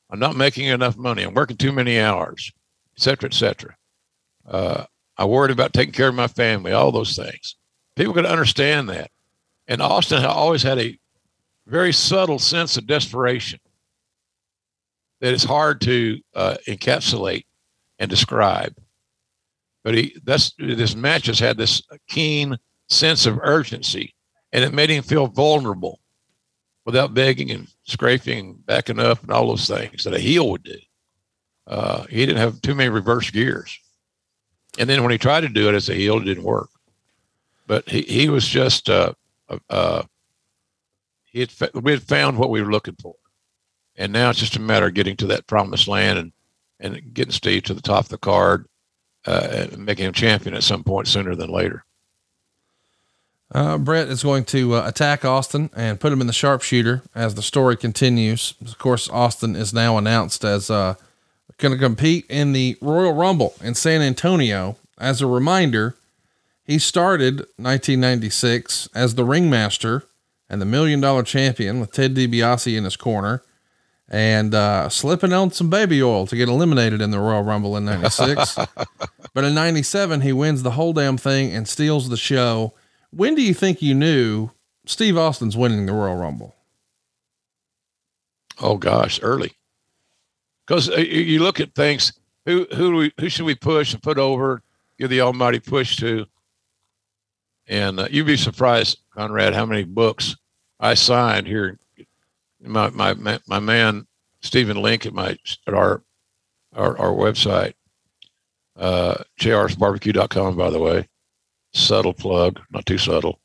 I'm 0.09 0.19
not 0.19 0.35
making 0.35 0.65
enough 0.65 0.95
money. 0.95 1.23
I'm 1.23 1.33
working 1.33 1.57
too 1.57 1.71
many 1.71 1.99
hours, 1.99 2.51
et 2.95 3.01
cetera, 3.01 3.29
et 3.29 3.33
cetera. 3.33 3.75
Uh, 4.47 4.85
I 5.17 5.25
worried 5.25 5.51
about 5.51 5.73
taking 5.73 5.93
care 5.93 6.07
of 6.07 6.15
my 6.15 6.27
family, 6.27 6.71
all 6.71 6.91
those 6.91 7.15
things. 7.15 7.55
People 7.95 8.13
could 8.13 8.25
understand 8.25 8.89
that. 8.89 9.11
And 9.67 9.81
Austin 9.81 10.21
had 10.21 10.29
always 10.29 10.63
had 10.63 10.79
a 10.79 10.97
very 11.67 11.93
subtle 11.93 12.39
sense 12.39 12.77
of 12.77 12.87
desperation 12.87 13.59
that 15.21 15.33
it's 15.33 15.43
hard 15.43 15.79
to 15.81 16.19
uh, 16.35 16.57
encapsulate 16.67 17.45
and 17.99 18.09
describe. 18.09 18.75
But 19.83 19.95
he 19.95 20.15
that's 20.23 20.53
this 20.57 20.95
match 20.95 21.27
has 21.27 21.39
had 21.39 21.57
this 21.57 21.81
keen 22.07 22.57
sense 22.93 23.25
of 23.25 23.39
urgency, 23.41 24.13
and 24.51 24.63
it 24.63 24.73
made 24.73 24.89
him 24.89 25.03
feel 25.03 25.27
vulnerable 25.27 25.99
without 26.85 27.13
begging 27.13 27.51
and 27.51 27.67
scraping, 27.83 28.55
backing 28.65 28.99
up, 28.99 29.21
and 29.23 29.31
all 29.31 29.47
those 29.47 29.67
things 29.67 30.03
that 30.03 30.13
a 30.13 30.19
heel 30.19 30.49
would 30.49 30.63
do. 30.63 30.77
Uh, 31.65 32.03
he 32.09 32.25
didn't 32.25 32.41
have 32.41 32.61
too 32.61 32.75
many 32.75 32.89
reverse 32.89 33.29
gears, 33.29 33.79
and 34.77 34.89
then 34.89 35.01
when 35.01 35.11
he 35.11 35.17
tried 35.17 35.41
to 35.41 35.49
do 35.49 35.69
it 35.69 35.75
as 35.75 35.89
a 35.89 35.95
heel, 35.95 36.17
it 36.17 36.25
didn't 36.25 36.43
work. 36.43 36.69
But 37.67 37.87
he 37.87 38.01
he 38.01 38.29
was 38.29 38.47
just 38.47 38.89
uh, 38.89 39.13
uh, 39.47 39.59
uh, 39.69 40.03
he 41.23 41.39
had 41.39 41.51
we 41.73 41.91
had 41.91 42.03
found 42.03 42.37
what 42.37 42.49
we 42.49 42.61
were 42.61 42.71
looking 42.71 42.97
for, 43.01 43.15
and 43.95 44.11
now 44.11 44.29
it's 44.29 44.39
just 44.39 44.57
a 44.57 44.61
matter 44.61 44.87
of 44.87 44.93
getting 44.93 45.15
to 45.17 45.27
that 45.27 45.47
promised 45.47 45.87
land 45.87 46.19
and 46.19 46.31
and 46.79 47.13
getting 47.13 47.31
Steve 47.31 47.63
to 47.63 47.73
the 47.73 47.81
top 47.81 48.03
of 48.03 48.09
the 48.09 48.17
card 48.17 48.67
uh, 49.25 49.47
and 49.51 49.85
making 49.85 50.05
him 50.05 50.13
champion 50.13 50.55
at 50.55 50.63
some 50.63 50.83
point 50.83 51.07
sooner 51.07 51.33
than 51.33 51.49
later. 51.49 51.85
Uh, 53.53 53.77
Bret 53.77 54.07
is 54.07 54.23
going 54.23 54.45
to 54.45 54.75
uh, 54.75 54.87
attack 54.87 55.23
Austin 55.23 55.69
and 55.75 55.99
put 55.99 56.11
him 56.11 56.21
in 56.21 56.27
the 56.27 56.33
sharpshooter 56.33 57.03
as 57.13 57.35
the 57.35 57.43
story 57.43 57.77
continues. 57.77 58.55
Of 58.65 58.79
course, 58.79 59.09
Austin 59.09 59.55
is 59.55 59.73
now 59.73 59.97
announced 59.97 60.43
as 60.43 60.71
uh, 60.71 60.95
going 61.59 61.73
to 61.73 61.77
compete 61.77 62.25
in 62.29 62.53
the 62.53 62.77
Royal 62.81 63.13
Rumble 63.13 63.53
in 63.61 63.75
San 63.75 64.01
Antonio. 64.01 64.77
As 64.97 65.21
a 65.21 65.27
reminder, 65.27 65.95
he 66.63 66.79
started 66.79 67.39
1996 67.57 68.89
as 68.95 69.15
the 69.15 69.25
ringmaster 69.25 70.03
and 70.49 70.61
the 70.61 70.65
million 70.65 70.99
dollar 70.99 71.23
champion 71.23 71.79
with 71.79 71.91
Ted 71.91 72.15
DiBiase 72.15 72.75
in 72.75 72.85
his 72.85 72.95
corner 72.95 73.43
and 74.09 74.53
uh, 74.53 74.89
slipping 74.89 75.33
on 75.33 75.51
some 75.51 75.69
baby 75.69 76.01
oil 76.01 76.27
to 76.27 76.35
get 76.35 76.49
eliminated 76.49 77.01
in 77.01 77.11
the 77.11 77.19
Royal 77.19 77.43
Rumble 77.43 77.77
in 77.77 77.85
96. 77.85 78.57
but 79.33 79.43
in 79.43 79.53
97, 79.53 80.21
he 80.21 80.33
wins 80.33 80.63
the 80.63 80.71
whole 80.71 80.93
damn 80.93 81.17
thing 81.17 81.53
and 81.53 81.67
steals 81.67 82.09
the 82.09 82.17
show. 82.17 82.73
When 83.15 83.35
do 83.35 83.43
you 83.43 83.53
think 83.53 83.81
you 83.81 83.93
knew 83.93 84.49
Steve 84.85 85.17
Austin's 85.17 85.55
winning 85.55 85.85
the 85.85 85.93
Royal 85.93 86.15
Rumble? 86.15 86.55
Oh 88.59 88.77
gosh, 88.77 89.19
early. 89.21 89.53
Because 90.65 90.87
you 90.87 91.03
you 91.03 91.39
look 91.43 91.59
at 91.59 91.75
things, 91.75 92.13
who 92.45 92.65
who 92.75 92.95
we, 92.95 93.13
who 93.19 93.29
should 93.29 93.45
we 93.45 93.55
push 93.55 93.93
and 93.93 94.01
put 94.01 94.17
over, 94.17 94.63
give 94.97 95.09
the 95.09 95.21
almighty 95.21 95.59
push 95.59 95.97
to? 95.97 96.25
And 97.67 97.99
uh, 97.99 98.07
you'd 98.09 98.25
be 98.27 98.37
surprised, 98.37 98.99
Conrad, 99.13 99.53
how 99.53 99.65
many 99.65 99.83
books 99.83 100.35
I 100.79 100.95
signed 100.95 101.47
here. 101.47 101.77
My 102.61 102.89
my 102.89 103.13
my, 103.13 103.39
my 103.47 103.59
man 103.59 104.07
Stephen 104.41 104.81
Link 104.81 105.05
at 105.05 105.13
my 105.13 105.37
at 105.67 105.73
our 105.73 106.01
our, 106.75 106.97
our 106.97 107.11
website, 107.11 107.73
uh, 108.75 109.15
jrsbarbecue.com. 109.39 110.57
By 110.57 110.69
the 110.71 110.79
way, 110.79 111.07
subtle 111.73 112.13
plug, 112.13 112.59
not 112.71 112.85
too 112.85 112.97
subtle. 112.97 113.39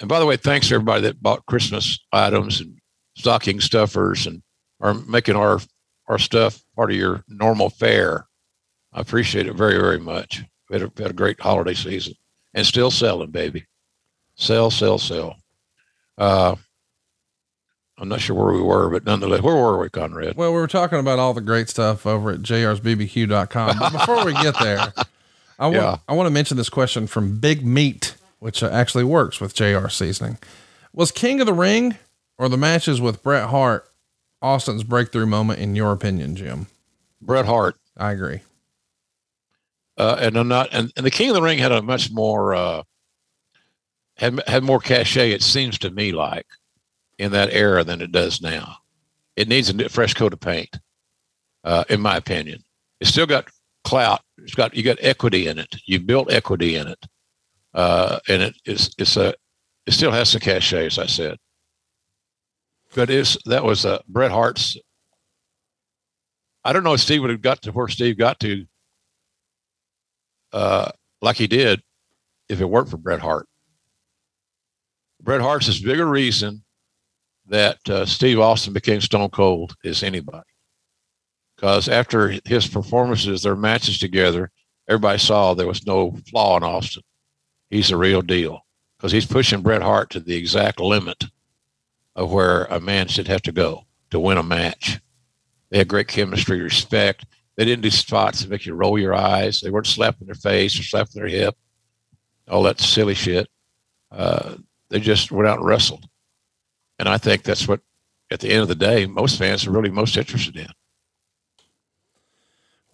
And 0.00 0.08
by 0.08 0.18
the 0.18 0.26
way, 0.26 0.36
thanks 0.36 0.68
to 0.68 0.74
everybody 0.74 1.02
that 1.02 1.22
bought 1.22 1.46
Christmas 1.46 1.98
items 2.12 2.60
and 2.60 2.78
stocking 3.16 3.60
stuffers 3.60 4.26
and 4.26 4.42
are 4.80 4.94
making 4.94 5.36
our 5.36 5.60
our 6.08 6.18
stuff 6.18 6.62
part 6.74 6.90
of 6.90 6.96
your 6.96 7.22
normal 7.28 7.70
fare. 7.70 8.26
I 8.92 9.00
appreciate 9.00 9.46
it 9.46 9.54
very, 9.54 9.78
very 9.78 9.98
much. 10.00 10.42
We 10.68 10.74
had 10.74 10.82
a, 10.82 10.92
we 10.96 11.02
had 11.02 11.12
a 11.12 11.14
great 11.14 11.40
holiday 11.40 11.74
season 11.74 12.14
and 12.54 12.66
still 12.66 12.90
selling, 12.90 13.30
baby. 13.30 13.66
Sell, 14.34 14.70
sell, 14.70 14.98
sell. 14.98 15.36
Uh, 16.18 16.56
I'm 17.98 18.08
not 18.08 18.20
sure 18.20 18.34
where 18.34 18.52
we 18.52 18.62
were, 18.62 18.90
but 18.90 19.04
nonetheless, 19.04 19.42
where 19.42 19.54
were 19.54 19.78
we, 19.78 19.88
Conrad? 19.88 20.36
Well, 20.36 20.52
we 20.52 20.58
were 20.58 20.66
talking 20.66 20.98
about 20.98 21.18
all 21.18 21.34
the 21.34 21.40
great 21.40 21.68
stuff 21.68 22.06
over 22.06 22.30
at 22.32 22.40
jrsbbq.com. 22.40 23.78
But 23.78 23.92
before 23.92 24.24
we 24.24 24.32
get 24.34 24.58
there, 24.58 24.92
I 25.58 25.66
want, 25.66 25.76
Yeah. 25.76 25.96
I 26.08 26.14
want 26.14 26.26
to 26.26 26.30
mention 26.30 26.56
this 26.56 26.68
question 26.70 27.06
from 27.06 27.38
Big 27.38 27.64
Meat, 27.64 28.14
which 28.38 28.62
actually 28.62 29.04
works 29.04 29.40
with 29.40 29.54
JR 29.54 29.88
seasoning. 29.88 30.38
Was 30.92 31.10
King 31.10 31.40
of 31.40 31.46
the 31.46 31.52
Ring 31.54 31.96
or 32.38 32.48
the 32.48 32.56
matches 32.56 33.00
with 33.00 33.22
Bret 33.22 33.48
Hart 33.48 33.88
Austin's 34.40 34.82
breakthrough 34.82 35.26
moment 35.26 35.60
in 35.60 35.76
your 35.76 35.92
opinion, 35.92 36.34
Jim? 36.36 36.66
Bret 37.20 37.46
Hart. 37.46 37.76
I 37.96 38.12
agree. 38.12 38.40
Uh, 39.96 40.16
and 40.20 40.36
I'm 40.36 40.48
not, 40.48 40.68
and, 40.72 40.92
and 40.96 41.06
the 41.06 41.10
King 41.10 41.30
of 41.30 41.34
the 41.34 41.42
Ring 41.42 41.58
had 41.58 41.70
a 41.70 41.82
much 41.82 42.10
more, 42.10 42.54
uh, 42.54 42.82
had, 44.16 44.42
had 44.46 44.62
more 44.64 44.80
cachet, 44.80 45.30
it 45.30 45.42
seems 45.42 45.78
to 45.78 45.90
me 45.90 46.12
like, 46.12 46.46
in 47.18 47.32
that 47.32 47.52
era 47.52 47.84
than 47.84 48.00
it 48.00 48.10
does 48.10 48.40
now. 48.40 48.78
It 49.36 49.48
needs 49.48 49.70
a 49.70 49.88
fresh 49.88 50.14
coat 50.14 50.32
of 50.32 50.40
paint, 50.40 50.78
uh, 51.64 51.84
in 51.88 52.00
my 52.00 52.16
opinion. 52.16 52.64
It's 53.00 53.10
still 53.10 53.26
got 53.26 53.48
clout. 53.92 54.22
It's 54.38 54.54
got, 54.54 54.74
you 54.74 54.82
got 54.82 54.96
equity 55.02 55.48
in 55.48 55.58
it. 55.58 55.68
You've 55.84 56.06
built 56.06 56.32
equity 56.32 56.76
in 56.76 56.88
it. 56.88 57.06
Uh, 57.74 58.18
and 58.26 58.40
it 58.40 58.54
is, 58.64 58.90
it's 58.96 59.18
a, 59.18 59.34
it 59.84 59.92
still 59.92 60.10
has 60.10 60.30
some 60.30 60.40
cachet, 60.40 60.86
as 60.86 60.98
I 60.98 61.04
said. 61.04 61.36
But 62.94 63.10
it's, 63.10 63.36
that 63.44 63.62
was 63.62 63.84
uh, 63.84 64.00
Bret 64.08 64.30
Hart's, 64.30 64.78
I 66.64 66.72
don't 66.72 66.84
know 66.84 66.94
if 66.94 67.00
Steve 67.00 67.20
would 67.20 67.28
have 67.28 67.42
got 67.42 67.60
to 67.62 67.72
where 67.72 67.86
Steve 67.88 68.16
got 68.16 68.40
to 68.40 68.64
uh, 70.54 70.90
like 71.20 71.36
he 71.36 71.46
did 71.46 71.82
if 72.48 72.62
it 72.62 72.64
weren't 72.64 72.88
for 72.88 72.96
Bret 72.96 73.20
Hart. 73.20 73.46
Bret 75.20 75.42
Hart's 75.42 75.68
as 75.68 75.80
big 75.80 76.00
a 76.00 76.06
reason 76.06 76.64
that 77.46 77.76
uh, 77.90 78.06
Steve 78.06 78.40
Austin 78.40 78.72
became 78.72 79.02
Stone 79.02 79.30
Cold 79.30 79.76
as 79.84 80.02
anybody. 80.02 80.51
Because 81.62 81.88
after 81.88 82.34
his 82.44 82.66
performances, 82.66 83.44
their 83.44 83.54
matches 83.54 84.00
together, 84.00 84.50
everybody 84.88 85.20
saw 85.20 85.54
there 85.54 85.68
was 85.68 85.86
no 85.86 86.18
flaw 86.28 86.56
in 86.56 86.64
Austin. 86.64 87.04
He's 87.70 87.92
a 87.92 87.96
real 87.96 88.20
deal 88.20 88.66
because 88.98 89.12
he's 89.12 89.26
pushing 89.26 89.62
Bret 89.62 89.80
Hart 89.80 90.10
to 90.10 90.18
the 90.18 90.34
exact 90.34 90.80
limit 90.80 91.22
of 92.16 92.32
where 92.32 92.64
a 92.64 92.80
man 92.80 93.06
should 93.06 93.28
have 93.28 93.42
to 93.42 93.52
go 93.52 93.84
to 94.10 94.18
win 94.18 94.38
a 94.38 94.42
match. 94.42 94.98
They 95.70 95.78
had 95.78 95.86
great 95.86 96.08
chemistry, 96.08 96.60
respect. 96.60 97.26
They 97.56 97.64
didn't 97.64 97.84
do 97.84 97.90
spots 97.90 98.40
that 98.40 98.50
make 98.50 98.66
you 98.66 98.74
roll 98.74 98.98
your 98.98 99.14
eyes. 99.14 99.60
They 99.60 99.70
weren't 99.70 99.86
slapping 99.86 100.26
their 100.26 100.34
face 100.34 100.76
or 100.80 100.82
slapping 100.82 101.22
their 101.22 101.28
hip, 101.28 101.54
all 102.50 102.64
that 102.64 102.80
silly 102.80 103.14
shit. 103.14 103.48
Uh, 104.10 104.56
they 104.88 104.98
just 104.98 105.30
went 105.30 105.46
out 105.46 105.58
and 105.58 105.66
wrestled. 105.66 106.08
And 106.98 107.08
I 107.08 107.18
think 107.18 107.44
that's 107.44 107.68
what, 107.68 107.82
at 108.32 108.40
the 108.40 108.50
end 108.50 108.62
of 108.62 108.68
the 108.68 108.74
day, 108.74 109.06
most 109.06 109.38
fans 109.38 109.64
are 109.64 109.70
really 109.70 109.90
most 109.90 110.16
interested 110.16 110.56
in. 110.56 110.66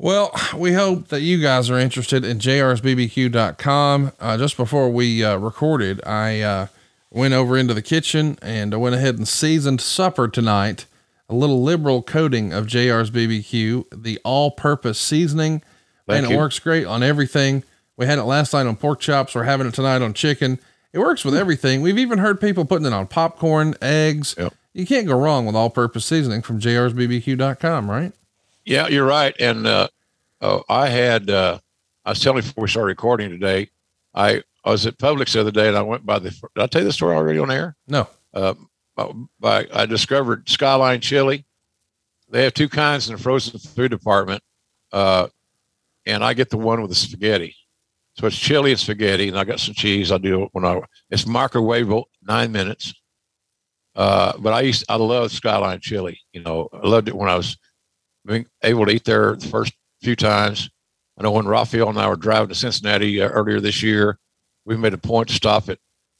Well, 0.01 0.33
we 0.57 0.75
hope 0.75 1.09
that 1.09 1.23
you 1.23 1.43
guys 1.43 1.69
are 1.71 1.79
interested 1.79 2.25
in 2.25 2.39
jrsbbq.com. 2.39 4.13
Uh, 4.21 4.39
just 4.39 4.57
before 4.57 4.91
we 4.91 5.25
uh, 5.25 5.37
recorded, 5.37 6.01
I 6.07 6.41
uh, 6.41 6.67
went 7.11 7.35
over 7.35 7.57
into 7.59 7.75
the 7.75 7.83
kitchen 7.83 8.39
and 8.41 8.73
I 8.73 8.77
went 8.77 8.95
ahead 8.95 9.17
and 9.17 9.27
seasoned 9.27 9.81
supper 9.81 10.29
tonight. 10.29 10.87
A 11.29 11.35
little 11.35 11.63
liberal 11.63 12.03
coating 12.03 12.53
of 12.53 12.67
JR's 12.67 13.11
BBQ, 13.11 13.87
the 13.93 14.21
all 14.25 14.53
purpose 14.53 15.01
seasoning. 15.01 15.63
Thank 16.07 16.23
and 16.23 16.31
you. 16.31 16.37
it 16.37 16.39
works 16.39 16.61
great 16.61 16.87
on 16.87 17.03
everything. 17.03 17.65
We 17.97 18.07
had 18.07 18.19
it 18.19 18.25
last 18.25 18.53
night 18.53 18.67
on 18.67 18.77
pork 18.77 19.01
chops. 19.01 19.35
We're 19.35 19.43
having 19.43 19.67
it 19.67 19.75
tonight 19.75 20.01
on 20.01 20.15
chicken. 20.15 20.61
It 20.93 21.01
works 21.01 21.25
with 21.25 21.35
everything. 21.35 21.83
We've 21.83 21.99
even 21.99 22.19
heard 22.19 22.41
people 22.41 22.65
putting 22.65 22.87
it 22.87 22.93
on 22.93 23.09
popcorn, 23.09 23.75
eggs. 23.83 24.37
You 24.73 24.87
can't 24.87 25.09
go 25.09 25.19
wrong 25.19 25.45
with 25.45 25.57
all 25.57 25.71
purpose 25.71 26.07
seasoning 26.07 26.41
from 26.41 26.61
jrsbbq.com, 26.61 27.91
right? 27.91 28.13
Yeah, 28.69 28.89
you're 28.89 29.07
right. 29.07 29.35
And 29.41 29.67
uh, 29.67 29.89
oh, 30.43 30.63
I 30.69 30.89
had, 30.89 31.31
uh, 31.31 31.59
I 32.05 32.11
was 32.11 32.21
telling 32.21 32.43
you 32.43 32.43
before 32.43 32.63
we 32.63 32.69
started 32.69 32.89
recording 32.89 33.31
today, 33.31 33.71
I, 34.15 34.43
I 34.63 34.71
was 34.71 34.85
at 34.85 34.99
Publix 34.99 35.33
the 35.33 35.41
other 35.41 35.51
day 35.51 35.69
and 35.69 35.77
I 35.77 35.81
went 35.81 36.05
by 36.05 36.19
the, 36.19 36.29
did 36.29 36.43
I 36.55 36.67
tell 36.67 36.83
you 36.83 36.87
the 36.87 36.93
story 36.93 37.17
already 37.17 37.39
on 37.39 37.51
air? 37.51 37.77
No. 37.87 38.07
Uh, 38.35 38.53
by, 39.41 39.67
I 39.73 39.87
discovered 39.87 40.51
Skyline 40.51 41.01
Chili. 41.01 41.47
They 42.29 42.45
have 42.45 42.53
two 42.53 42.69
kinds 42.69 43.09
in 43.09 43.17
the 43.17 43.23
frozen 43.23 43.59
food 43.59 43.91
department. 43.91 44.43
Uh, 44.93 45.29
and 46.05 46.23
I 46.23 46.35
get 46.35 46.51
the 46.51 46.59
one 46.59 46.83
with 46.83 46.91
the 46.91 46.97
spaghetti. 46.97 47.57
So 48.19 48.27
it's 48.27 48.37
chili 48.37 48.73
and 48.73 48.81
spaghetti, 48.81 49.29
and 49.29 49.39
I 49.39 49.45
got 49.45 49.61
some 49.61 49.75
cheese. 49.75 50.13
I 50.13 50.19
do 50.19 50.43
it 50.43 50.49
when 50.53 50.67
I, 50.67 50.81
it's 51.09 51.25
microwavable, 51.25 52.05
nine 52.23 52.53
minutes. 52.53 52.93
Uh, 53.95 54.37
but 54.39 54.53
I 54.53 54.61
used, 54.61 54.85
I 54.91 54.97
love 54.97 55.33
Skyline 55.33 55.81
chili. 55.81 56.21
You 56.33 56.43
know, 56.43 56.69
I 56.73 56.87
loved 56.87 57.09
it 57.09 57.17
when 57.17 57.31
I 57.31 57.37
was 57.37 57.57
being 58.27 58.47
able 58.63 58.87
to 58.87 58.93
eat 58.93 59.05
there 59.05 59.35
the 59.37 59.47
first 59.49 59.73
few 60.01 60.17
times. 60.17 60.71
I 61.19 61.23
know 61.23 61.33
when 61.33 61.49
Raphael 61.49 61.89
and 61.89 61.99
I 61.99 62.09
were 62.09 62.17
driving 62.17 62.49
to 62.49 62.55
Cincinnati 62.55 63.21
uh, 63.21 63.29
earlier 63.29 63.61
this 63.61 63.83
year, 63.83 64.19
we 64.65 64.77
made 64.77 64.95
a 64.95 64.99
point 64.99 65.29
to 65.29 65.35
stop 65.35 65.69
at 65.69 65.79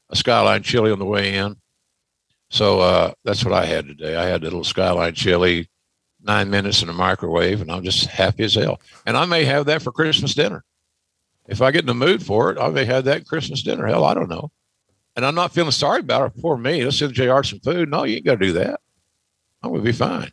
a 0.09 0.15
Skyline 0.15 0.63
chili 0.63 0.91
on 0.91 0.99
the 0.99 1.05
way 1.05 1.35
in. 1.35 1.55
So 2.49 2.79
uh, 2.79 3.13
that's 3.23 3.45
what 3.45 3.53
I 3.53 3.65
had 3.65 3.87
today. 3.87 4.15
I 4.15 4.25
had 4.25 4.41
a 4.41 4.43
little 4.43 4.63
Skyline 4.63 5.13
chili, 5.13 5.69
nine 6.21 6.49
minutes 6.49 6.81
in 6.81 6.87
the 6.87 6.93
microwave, 6.93 7.61
and 7.61 7.71
I'm 7.71 7.83
just 7.83 8.07
happy 8.07 8.43
as 8.43 8.55
hell. 8.55 8.81
And 9.05 9.15
I 9.15 9.25
may 9.25 9.45
have 9.45 9.67
that 9.67 9.81
for 9.81 9.91
Christmas 9.91 10.33
dinner. 10.33 10.65
If 11.47 11.61
I 11.61 11.71
get 11.71 11.81
in 11.81 11.87
the 11.87 11.93
mood 11.93 12.25
for 12.25 12.51
it, 12.51 12.57
I 12.59 12.69
may 12.69 12.85
have 12.85 13.05
that 13.05 13.25
Christmas 13.25 13.61
dinner. 13.61 13.85
Hell, 13.85 14.03
I 14.03 14.13
don't 14.13 14.29
know. 14.29 14.51
And 15.15 15.25
I'm 15.25 15.35
not 15.35 15.53
feeling 15.53 15.71
sorry 15.71 15.99
about 15.99 16.35
it. 16.35 16.41
Poor 16.41 16.57
me. 16.57 16.83
Let's 16.83 16.99
give 16.99 17.13
JR 17.13 17.43
some 17.43 17.59
food. 17.59 17.89
No, 17.89 18.03
you 18.03 18.17
ain't 18.17 18.25
got 18.25 18.39
to 18.39 18.45
do 18.45 18.53
that. 18.53 18.79
I'm 19.61 19.71
going 19.71 19.81
to 19.81 19.85
be 19.85 19.91
fine 19.91 20.31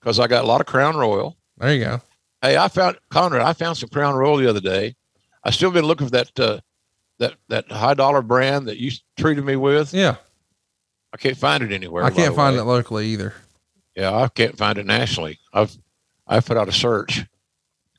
because 0.00 0.18
I 0.18 0.26
got 0.26 0.44
a 0.44 0.46
lot 0.46 0.60
of 0.60 0.66
Crown 0.66 0.96
Royal. 0.96 1.36
There 1.58 1.74
you 1.74 1.84
go. 1.84 2.00
Hey, 2.42 2.56
I 2.56 2.68
found 2.68 2.98
Conrad. 3.10 3.42
I 3.42 3.52
found 3.52 3.76
some 3.76 3.88
Crown 3.88 4.14
Royal 4.14 4.36
the 4.36 4.48
other 4.48 4.60
day. 4.60 4.94
I 5.42 5.50
still 5.50 5.70
been 5.70 5.84
looking 5.84 6.06
for 6.06 6.12
that 6.12 6.40
uh, 6.40 6.60
that 7.18 7.34
that 7.48 7.70
high 7.70 7.94
dollar 7.94 8.22
brand 8.22 8.68
that 8.68 8.78
you 8.78 8.92
treated 9.16 9.44
me 9.44 9.56
with. 9.56 9.92
Yeah, 9.92 10.16
I 11.12 11.16
can't 11.16 11.36
find 11.36 11.62
it 11.62 11.72
anywhere. 11.72 12.04
I 12.04 12.10
can't 12.10 12.34
find 12.34 12.56
way. 12.56 12.62
it 12.62 12.66
locally 12.66 13.06
either. 13.08 13.34
Yeah, 13.96 14.14
I 14.14 14.28
can't 14.28 14.56
find 14.56 14.78
it 14.78 14.86
nationally. 14.86 15.38
I've 15.52 15.76
I've 16.26 16.46
put 16.46 16.56
out 16.56 16.68
a 16.68 16.72
search, 16.72 17.24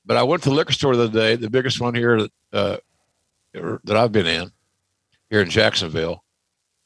but 0.05 0.15
I 0.15 0.23
went 0.23 0.43
to 0.43 0.49
the 0.49 0.55
liquor 0.55 0.73
store 0.73 0.95
the 0.95 1.03
other 1.03 1.19
day, 1.19 1.35
the 1.35 1.49
biggest 1.49 1.81
one 1.81 1.95
here 1.95 2.21
that 2.21 2.31
uh, 2.53 2.77
that 3.84 3.97
I've 3.97 4.11
been 4.11 4.27
in 4.27 4.51
here 5.30 5.41
in 5.41 5.49
Jacksonville, 5.49 6.23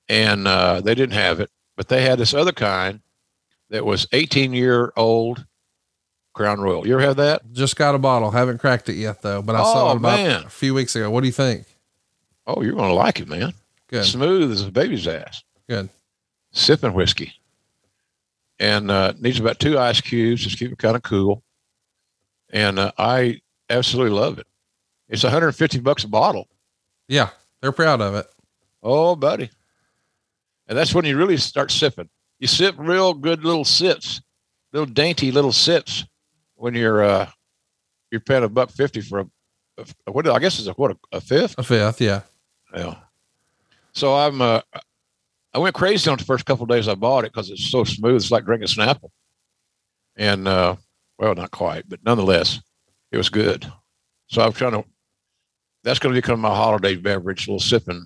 and 0.09 0.47
uh, 0.47 0.81
they 0.81 0.95
didn't 0.95 1.15
have 1.15 1.39
it, 1.39 1.51
but 1.75 1.87
they 1.87 2.01
had 2.01 2.19
this 2.19 2.33
other 2.33 2.51
kind 2.51 3.01
that 3.69 3.85
was 3.85 4.07
18 4.11 4.53
year 4.53 4.91
old 4.95 5.45
Crown 6.33 6.59
Royal. 6.59 6.85
You 6.87 6.93
ever 6.93 7.01
have 7.03 7.15
that? 7.17 7.41
Just 7.51 7.75
got 7.75 7.95
a 7.95 7.99
bottle. 7.99 8.31
Haven't 8.31 8.59
cracked 8.59 8.89
it 8.89 8.95
yet 8.95 9.21
though, 9.21 9.41
but 9.41 9.55
I 9.55 9.63
saw 9.63 9.89
Oh, 9.89 9.91
it 9.93 9.97
about 9.97 10.17
man. 10.19 10.43
a 10.43 10.49
few 10.49 10.73
weeks 10.73 10.95
ago. 10.95 11.09
What 11.09 11.21
do 11.21 11.27
you 11.27 11.33
think? 11.33 11.65
Oh, 12.47 12.61
you're 12.61 12.75
gonna 12.75 12.93
like 12.93 13.19
it, 13.19 13.27
man. 13.27 13.53
Good. 13.87 14.05
Smooth 14.05 14.51
as 14.51 14.63
a 14.63 14.71
baby's 14.71 15.07
ass. 15.07 15.43
Good. 15.69 15.89
Sipping 16.51 16.93
whiskey, 16.93 17.33
and 18.59 18.91
uh, 18.91 19.13
needs 19.19 19.39
about 19.39 19.59
two 19.59 19.77
ice 19.79 20.01
cubes. 20.01 20.43
Just 20.43 20.57
keep 20.59 20.71
it 20.71 20.77
kind 20.77 20.95
of 20.95 21.03
cool. 21.03 21.43
And 22.51 22.77
uh, 22.79 22.91
I 22.97 23.41
absolutely 23.69 24.17
love 24.17 24.37
it. 24.39 24.45
It's 25.09 25.23
150 25.23 25.79
bucks 25.79 26.03
a 26.03 26.07
bottle. 26.07 26.47
Yeah, 27.07 27.29
they're 27.61 27.71
proud 27.71 28.01
of 28.01 28.15
it. 28.15 28.27
Oh, 28.83 29.15
buddy. 29.15 29.49
And 30.67 30.77
that's 30.77 30.93
when 30.93 31.05
you 31.05 31.17
really 31.17 31.37
start 31.37 31.71
sipping. 31.71 32.09
You 32.39 32.47
sip 32.47 32.75
real 32.77 33.13
good 33.13 33.43
little 33.43 33.65
sips, 33.65 34.21
little 34.71 34.91
dainty 34.91 35.31
little 35.31 35.51
sips 35.51 36.05
when 36.55 36.73
you're 36.73 37.03
uh 37.03 37.29
you're 38.11 38.21
paying 38.21 38.43
a 38.43 38.49
buck 38.49 38.69
fifty 38.69 39.01
for 39.01 39.19
a, 39.19 39.25
a 40.07 40.11
what 40.11 40.27
I 40.27 40.39
guess 40.39 40.59
is 40.59 40.67
a 40.67 40.73
what 40.73 40.91
a, 40.91 40.97
a 41.17 41.21
fifth? 41.21 41.55
A 41.57 41.63
fifth, 41.63 42.01
yeah. 42.01 42.21
Yeah. 42.75 42.95
So 43.93 44.15
I'm 44.15 44.41
uh 44.41 44.61
I 45.53 45.59
went 45.59 45.75
crazy 45.75 46.09
on 46.09 46.17
the 46.17 46.23
first 46.23 46.45
couple 46.45 46.63
of 46.63 46.69
days 46.69 46.87
I 46.87 46.95
bought 46.95 47.25
it 47.25 47.31
because 47.31 47.49
it's 47.49 47.69
so 47.69 47.83
smooth. 47.83 48.15
It's 48.15 48.31
like 48.31 48.45
drinking 48.45 48.69
Snapple. 48.69 49.09
And 50.15 50.47
uh 50.47 50.75
well 51.17 51.35
not 51.35 51.51
quite, 51.51 51.87
but 51.87 52.03
nonetheless, 52.03 52.59
it 53.11 53.17
was 53.17 53.29
good. 53.29 53.71
So 54.27 54.41
I'm 54.41 54.53
trying 54.53 54.73
to 54.73 54.83
that's 55.83 55.99
gonna 55.99 56.15
become 56.15 56.39
my 56.39 56.55
holiday 56.55 56.95
beverage, 56.95 57.47
little 57.47 57.59
sipping 57.59 58.05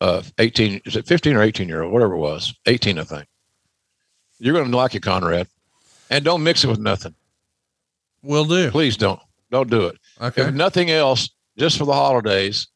uh 0.00 0.22
18 0.38 0.80
is 0.84 0.96
it 0.96 1.06
15 1.06 1.36
or 1.36 1.42
18 1.42 1.68
year 1.68 1.82
old? 1.82 1.92
Whatever 1.92 2.14
it 2.14 2.18
was. 2.18 2.54
18 2.66 2.98
i 2.98 3.04
think. 3.04 3.26
You're 4.38 4.54
going 4.54 4.70
to 4.70 4.76
like 4.76 4.94
it 4.94 5.02
conrad. 5.02 5.48
And 6.10 6.24
don't 6.24 6.42
mix 6.44 6.62
it 6.64 6.68
with 6.68 6.78
nothing. 6.78 7.14
Will 8.22 8.44
do. 8.44 8.70
Please 8.70 8.96
don't. 8.96 9.20
Don't 9.50 9.68
do 9.70 9.86
it. 9.86 9.98
Okay. 10.20 10.42
if 10.42 10.54
nothing 10.54 10.90
else 10.90 11.30
just 11.58 11.76
for 11.78 11.84
the 11.84 11.92
holidays 11.92 12.68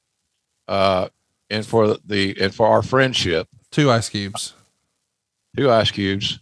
uh 0.69 1.09
and 1.51 1.65
for 1.67 1.97
the 2.05 2.37
and 2.41 2.55
for 2.55 2.67
our 2.67 2.83
friendship. 2.83 3.49
Two 3.71 3.91
ice 3.91 4.09
cubes. 4.09 4.55
two 5.57 5.71
ice 5.71 5.91
cubes. 5.91 6.39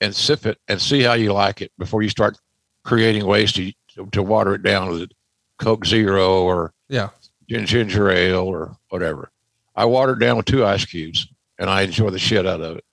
And 0.00 0.14
sip 0.14 0.44
it 0.44 0.58
and 0.68 0.80
see 0.80 1.00
how 1.00 1.14
you 1.14 1.32
like 1.32 1.62
it 1.62 1.72
before 1.78 2.02
you 2.02 2.08
start 2.10 2.36
creating 2.84 3.24
ways 3.26 3.52
to 3.52 3.72
to 4.12 4.22
water 4.22 4.54
it 4.54 4.62
down 4.62 4.90
with 4.90 5.10
coke 5.58 5.86
zero 5.86 6.42
or 6.42 6.74
Yeah. 6.88 7.10
gin- 7.48 7.64
ginger 7.64 8.10
ale 8.10 8.40
or 8.40 8.76
whatever. 8.90 9.30
I 9.74 9.84
watered 9.86 10.20
down 10.20 10.36
with 10.36 10.46
two 10.46 10.64
ice 10.64 10.84
cubes 10.84 11.26
and 11.58 11.68
I 11.68 11.82
enjoy 11.82 12.10
the 12.10 12.18
shit 12.18 12.46
out 12.46 12.60
of 12.60 12.76
it. 12.76 12.84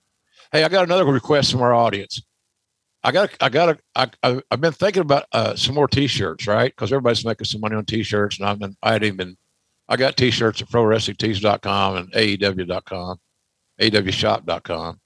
Hey, 0.50 0.64
I 0.64 0.68
got 0.68 0.84
another 0.84 1.04
request 1.04 1.52
from 1.52 1.62
our 1.62 1.74
audience. 1.74 2.22
I 3.04 3.10
got, 3.10 3.30
I 3.40 3.48
got, 3.48 3.80
I, 3.96 4.10
I, 4.22 4.40
I've 4.50 4.60
been 4.60 4.72
thinking 4.72 5.02
about 5.02 5.24
uh, 5.32 5.56
some 5.56 5.74
more 5.74 5.88
T-shirts, 5.88 6.46
right? 6.46 6.72
Because 6.72 6.92
everybody's 6.92 7.24
making 7.24 7.46
some 7.46 7.60
money 7.60 7.74
on 7.74 7.84
T-shirts, 7.84 8.38
and 8.38 8.48
I've 8.48 8.60
been, 8.60 8.76
I 8.82 8.92
hadn't 8.92 9.14
even, 9.14 9.36
I 9.88 9.96
got 9.96 10.16
T-shirts 10.16 10.62
at 10.62 10.68
ProWrestlingTees.com 10.68 11.96
and 11.96 12.12
AEW.com, 12.12 13.18
AWShop.com. 13.80 15.00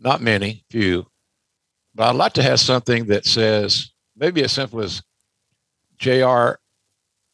Not 0.00 0.22
many, 0.22 0.64
few, 0.70 1.06
but 1.94 2.08
I'd 2.08 2.16
like 2.16 2.32
to 2.34 2.42
have 2.42 2.60
something 2.60 3.06
that 3.06 3.26
says 3.26 3.90
maybe 4.16 4.42
as 4.44 4.52
simple 4.52 4.80
as 4.80 5.02
"Jr. 5.98 6.52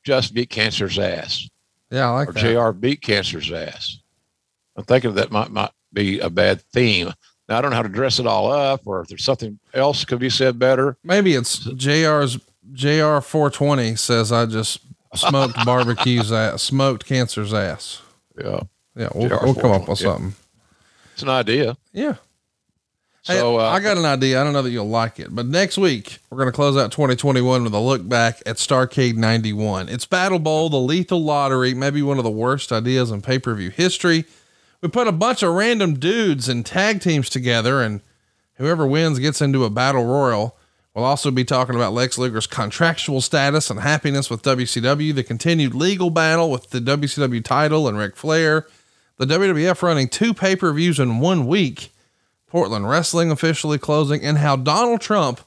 Just 0.04 0.32
beat 0.32 0.48
cancer's 0.48 0.98
ass." 0.98 1.46
Yeah, 1.90 2.08
I 2.08 2.12
like 2.12 2.28
or 2.28 2.32
that. 2.32 2.40
JR 2.40 2.70
beat 2.70 3.00
cancer's 3.00 3.52
ass. 3.52 3.98
I'm 4.76 4.84
thinking 4.84 5.14
that 5.14 5.30
might 5.30 5.50
might 5.50 5.70
be 5.92 6.18
a 6.20 6.30
bad 6.30 6.60
theme. 6.60 7.12
Now 7.48 7.58
I 7.58 7.60
don't 7.60 7.70
know 7.70 7.76
how 7.76 7.82
to 7.82 7.88
dress 7.88 8.18
it 8.18 8.26
all 8.26 8.50
up, 8.50 8.82
or 8.86 9.02
if 9.02 9.08
there's 9.08 9.24
something 9.24 9.58
else 9.72 10.04
could 10.04 10.18
be 10.18 10.30
said 10.30 10.58
better. 10.58 10.96
Maybe 11.04 11.34
it's 11.34 11.58
JR's 11.58 12.38
JR 12.72 13.20
420 13.20 13.96
says 13.96 14.32
I 14.32 14.46
just 14.46 14.80
smoked 15.14 15.54
barbecue's 15.64 16.32
ass, 16.32 16.62
smoked 16.62 17.06
cancer's 17.06 17.54
ass. 17.54 18.02
Yeah. 18.38 18.60
Yeah. 18.96 19.08
We'll, 19.14 19.28
we'll 19.42 19.54
come 19.54 19.72
up 19.72 19.88
with 19.88 20.00
yeah. 20.00 20.06
something. 20.06 20.34
It's 21.12 21.22
an 21.22 21.28
idea. 21.28 21.76
Yeah. 21.92 22.16
So 23.24 23.32
Hey, 23.32 23.64
uh, 23.64 23.70
I 23.70 23.80
got 23.80 23.96
an 23.96 24.04
idea. 24.04 24.38
I 24.38 24.44
don't 24.44 24.52
know 24.52 24.60
that 24.60 24.70
you'll 24.70 24.86
like 24.86 25.18
it, 25.18 25.34
but 25.34 25.46
next 25.46 25.78
week 25.78 26.18
we're 26.28 26.36
going 26.36 26.48
to 26.48 26.52
close 26.52 26.76
out 26.76 26.92
2021 26.92 27.64
with 27.64 27.72
a 27.72 27.78
look 27.78 28.06
back 28.06 28.42
at 28.44 28.56
Starcade 28.56 29.16
91. 29.16 29.88
It's 29.88 30.04
Battle 30.04 30.38
Bowl, 30.38 30.68
the 30.68 30.76
lethal 30.76 31.24
lottery, 31.24 31.72
maybe 31.72 32.02
one 32.02 32.18
of 32.18 32.24
the 32.24 32.30
worst 32.30 32.70
ideas 32.70 33.10
in 33.10 33.22
pay 33.22 33.38
per 33.38 33.54
view 33.54 33.70
history. 33.70 34.26
we 34.82 34.90
put 34.90 35.08
a 35.08 35.12
bunch 35.12 35.42
of 35.42 35.54
random 35.54 35.94
dudes 35.94 36.50
and 36.50 36.66
tag 36.66 37.00
teams 37.00 37.30
together, 37.30 37.80
and 37.80 38.02
whoever 38.56 38.86
wins 38.86 39.18
gets 39.18 39.40
into 39.40 39.64
a 39.64 39.70
battle 39.70 40.04
royal. 40.04 40.58
We'll 40.92 41.06
also 41.06 41.30
be 41.30 41.44
talking 41.44 41.76
about 41.76 41.94
Lex 41.94 42.18
Luger's 42.18 42.46
contractual 42.46 43.22
status 43.22 43.70
and 43.70 43.80
happiness 43.80 44.28
with 44.28 44.42
WCW, 44.42 45.14
the 45.14 45.24
continued 45.24 45.74
legal 45.74 46.10
battle 46.10 46.50
with 46.50 46.68
the 46.70 46.78
WCW 46.78 47.42
title 47.42 47.88
and 47.88 47.96
Ric 47.96 48.16
Flair, 48.16 48.66
the 49.16 49.24
WWF 49.24 49.80
running 49.80 50.08
two 50.08 50.34
pay 50.34 50.54
per 50.54 50.70
views 50.74 51.00
in 51.00 51.20
one 51.20 51.46
week, 51.46 51.90
Portland 52.54 52.88
Wrestling 52.88 53.32
officially 53.32 53.78
closing, 53.78 54.22
and 54.22 54.38
how 54.38 54.54
Donald 54.54 55.00
Trump 55.00 55.40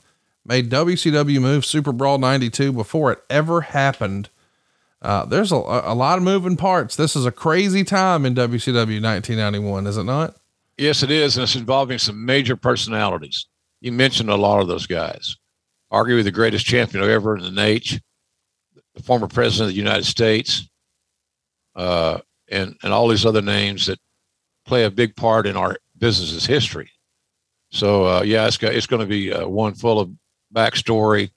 made 0.44 0.70
WCW 0.70 1.40
move 1.40 1.66
Super 1.66 1.94
Brawl 1.94 2.18
92 2.18 2.74
before 2.74 3.14
it 3.14 3.20
ever 3.30 3.62
happened. 3.62 4.30
Uh, 5.02 5.24
there's 5.24 5.54
a, 5.54 5.56
a 5.56 5.96
lot 5.96 6.18
of 6.18 6.26
moving 6.26 6.58
parts. 6.58 6.98
This 6.98 7.16
is 7.16 7.26
a 7.26 7.32
crazy 7.32 7.86
time 7.86 8.26
in 8.26 8.36
WCW 8.36 9.02
1991, 9.02 9.88
is 9.88 9.96
it 9.96 10.04
not? 10.04 10.36
Yes, 10.78 11.02
it 11.02 11.10
is. 11.10 11.38
And 11.38 11.44
it's 11.44 11.56
involving 11.56 11.98
some 11.98 12.26
major 12.26 12.58
personalities. 12.58 13.46
You 13.80 13.94
mentioned 13.94 14.30
a 14.30 14.36
lot 14.36 14.60
of 14.60 14.68
those 14.68 14.86
guys. 14.86 15.38
Arguably 15.94 16.26
the 16.26 16.32
greatest 16.32 16.66
champion 16.66 17.10
ever 17.10 17.38
in 17.38 17.56
the 17.56 17.62
H, 17.62 18.02
the 18.96 19.04
former 19.04 19.28
president 19.28 19.70
of 19.70 19.76
the 19.76 19.80
United 19.80 20.06
States, 20.06 20.68
uh, 21.74 22.18
and, 22.50 22.76
and 22.84 22.92
all 22.92 23.08
these 23.08 23.26
other 23.26 23.42
names 23.42 23.86
that 23.86 24.00
play 24.66 24.84
a 24.84 24.92
big 24.92 25.16
part 25.16 25.48
in 25.48 25.56
our 25.56 25.78
business's 25.98 26.46
history. 26.46 26.92
So, 27.70 28.06
uh, 28.06 28.22
yeah, 28.24 28.48
it's, 28.48 28.58
it's 28.62 28.88
going 28.88 29.02
to 29.02 29.06
be 29.06 29.32
uh, 29.32 29.48
one 29.48 29.74
full 29.74 30.00
of 30.00 30.10
backstory. 30.54 31.32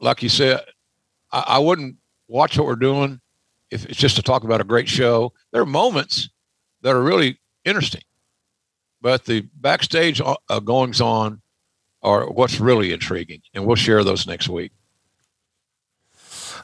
Like 0.00 0.22
you 0.22 0.28
said, 0.28 0.60
I, 1.32 1.44
I 1.46 1.58
wouldn't 1.58 1.96
watch 2.28 2.58
what 2.58 2.66
we're 2.66 2.76
doing 2.76 3.20
if 3.70 3.84
it's 3.86 3.98
just 3.98 4.16
to 4.16 4.22
talk 4.22 4.44
about 4.44 4.60
a 4.60 4.64
great 4.64 4.88
show. 4.88 5.32
There 5.52 5.62
are 5.62 5.66
moments 5.66 6.30
that 6.82 6.94
are 6.94 7.02
really 7.02 7.38
interesting, 7.64 8.02
but 9.00 9.24
the 9.24 9.46
backstage 9.54 10.20
uh, 10.20 10.60
goings 10.60 11.00
on 11.00 11.40
are 12.02 12.28
what's 12.28 12.60
really 12.60 12.92
intriguing, 12.92 13.42
and 13.54 13.66
we'll 13.66 13.76
share 13.76 14.02
those 14.02 14.26
next 14.26 14.48
week. 14.48 14.72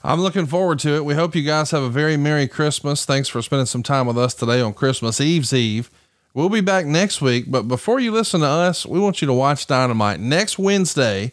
I'm 0.02 0.20
looking 0.20 0.46
forward 0.46 0.78
to 0.80 0.94
it. 0.94 1.04
We 1.04 1.14
hope 1.14 1.34
you 1.34 1.42
guys 1.42 1.70
have 1.70 1.82
a 1.82 1.88
very 1.88 2.16
Merry 2.16 2.46
Christmas. 2.48 3.04
Thanks 3.04 3.28
for 3.28 3.42
spending 3.42 3.66
some 3.66 3.82
time 3.82 4.06
with 4.06 4.18
us 4.18 4.34
today 4.34 4.60
on 4.60 4.72
Christmas 4.72 5.20
Eve's 5.20 5.52
Eve. 5.52 5.90
We'll 6.36 6.50
be 6.50 6.60
back 6.60 6.84
next 6.84 7.22
week, 7.22 7.46
but 7.48 7.62
before 7.62 7.98
you 7.98 8.12
listen 8.12 8.42
to 8.42 8.46
us, 8.46 8.84
we 8.84 9.00
want 9.00 9.22
you 9.22 9.26
to 9.26 9.32
watch 9.32 9.66
Dynamite 9.66 10.20
next 10.20 10.58
Wednesday 10.58 11.32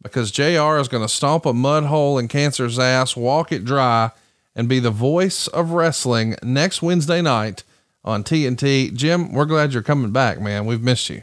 because 0.00 0.30
JR 0.30 0.76
is 0.76 0.86
going 0.86 1.02
to 1.02 1.08
stomp 1.08 1.44
a 1.44 1.52
mud 1.52 1.86
hole 1.86 2.18
in 2.18 2.28
Cancer's 2.28 2.78
ass, 2.78 3.16
walk 3.16 3.50
it 3.50 3.64
dry, 3.64 4.12
and 4.54 4.68
be 4.68 4.78
the 4.78 4.92
voice 4.92 5.48
of 5.48 5.72
wrestling 5.72 6.36
next 6.40 6.82
Wednesday 6.82 7.20
night 7.20 7.64
on 8.04 8.22
TNT. 8.22 8.94
Jim, 8.94 9.32
we're 9.32 9.44
glad 9.44 9.72
you're 9.72 9.82
coming 9.82 10.12
back, 10.12 10.40
man. 10.40 10.66
We've 10.66 10.80
missed 10.80 11.10
you. 11.10 11.22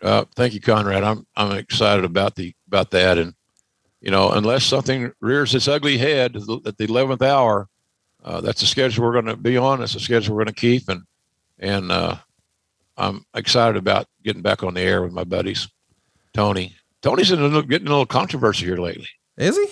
Uh, 0.00 0.26
thank 0.36 0.54
you, 0.54 0.60
Conrad. 0.60 1.02
I'm 1.02 1.26
I'm 1.34 1.50
excited 1.56 2.04
about 2.04 2.36
the 2.36 2.54
about 2.68 2.92
that, 2.92 3.18
and 3.18 3.34
you 4.00 4.12
know, 4.12 4.30
unless 4.30 4.64
something 4.64 5.10
rears 5.18 5.56
its 5.56 5.66
ugly 5.66 5.98
head 5.98 6.36
at 6.36 6.76
the 6.78 6.84
eleventh 6.84 7.22
hour, 7.22 7.68
uh, 8.22 8.40
that's 8.40 8.60
the 8.60 8.68
schedule 8.68 9.04
we're 9.04 9.20
going 9.20 9.24
to 9.24 9.36
be 9.36 9.56
on. 9.56 9.80
That's 9.80 9.94
the 9.94 9.98
schedule 9.98 10.36
we're 10.36 10.44
going 10.44 10.54
to 10.54 10.60
keep, 10.60 10.88
and 10.88 11.02
and 11.58 11.90
uh, 11.90 12.14
I'm 13.00 13.24
excited 13.34 13.76
about 13.76 14.06
getting 14.22 14.42
back 14.42 14.62
on 14.62 14.74
the 14.74 14.80
air 14.82 15.02
with 15.02 15.12
my 15.12 15.24
buddies, 15.24 15.68
Tony. 16.34 16.76
Tony's 17.02 17.30
in 17.30 17.40
a 17.40 17.42
little, 17.42 17.62
getting 17.62 17.86
a 17.86 17.90
little 17.90 18.06
controversy 18.06 18.66
here 18.66 18.76
lately. 18.76 19.08
Is 19.38 19.56
he? 19.56 19.66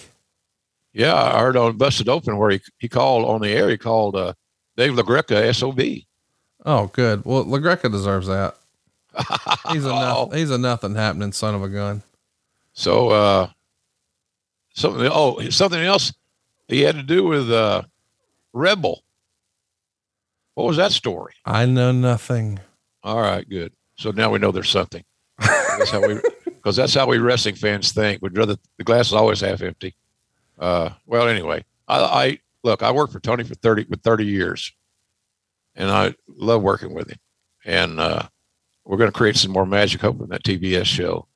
Yeah, 0.94 1.14
I 1.14 1.40
heard 1.40 1.56
on 1.56 1.76
Busted 1.76 2.09
Open 2.09 2.38
where 2.38 2.50
he 2.50 2.60
he 2.78 2.88
called 2.88 3.26
on 3.26 3.42
the 3.42 3.50
air. 3.50 3.68
He 3.68 3.76
called 3.76 4.16
uh, 4.16 4.32
Dave 4.76 4.92
LaGreca 4.92 5.55
sob. 5.55 5.78
Oh, 6.64 6.86
good. 6.88 7.24
Well, 7.24 7.44
LaGreca 7.44 7.92
deserves 7.92 8.26
that. 8.28 8.56
He's 9.72 9.84
a 9.84 9.88
no, 9.88 10.30
he's 10.32 10.50
a 10.50 10.59
nothing 10.59 10.94
happening 10.94 11.32
son 11.32 11.55
of 11.55 11.62
a 11.62 11.68
gun. 11.68 12.02
So 12.72 13.10
uh 13.10 13.48
something 14.74 15.09
oh 15.12 15.40
something 15.50 15.80
else 15.80 16.12
he 16.68 16.82
had 16.82 16.94
to 16.94 17.02
do 17.02 17.24
with 17.24 17.50
uh 17.50 17.82
Rebel. 18.52 19.02
What 20.55 20.66
was 20.66 20.76
that 20.76 20.92
story? 20.92 21.34
I 21.44 21.66
know 21.66 21.90
nothing. 21.90 22.60
All 23.09 23.22
right, 23.22 23.48
good. 23.48 23.72
So 23.97 24.10
now 24.10 24.30
we 24.30 24.39
know 24.39 24.52
there's 24.52 24.68
something. 24.68 25.02
That's 25.39 25.89
how 25.89 26.06
we 26.06 26.20
because 26.44 26.76
that's 26.76 26.93
how 26.93 27.06
we 27.06 27.16
wrestling 27.16 27.55
fans 27.55 27.90
think. 27.90 28.20
We'd 28.20 28.36
rather 28.36 28.56
the 28.76 28.85
glass 28.85 29.06
is 29.06 29.12
always 29.14 29.40
half 29.40 29.62
empty. 29.62 29.97
Uh 30.59 30.90
well 31.06 31.26
anyway, 31.26 31.64
I, 31.89 32.01
I 32.01 32.39
look, 32.64 32.82
I 32.82 32.90
worked 32.90 33.14
for 33.14 33.20
Tony 33.20 33.44
for 33.44 33.55
30 33.55 33.86
with 33.89 34.02
30 34.02 34.26
years 34.26 34.74
and 35.74 35.90
I 35.90 36.16
love 36.26 36.60
working 36.60 36.93
with 36.93 37.09
him. 37.09 37.16
And 37.64 37.98
uh 37.98 38.28
we're 38.85 38.98
going 38.98 39.10
to 39.10 39.16
create 39.16 39.36
some 39.36 39.52
more 39.52 39.64
magic 39.64 40.02
hope 40.02 40.20
in 40.20 40.28
that 40.28 40.44
TBS 40.44 40.85
show. 40.85 41.28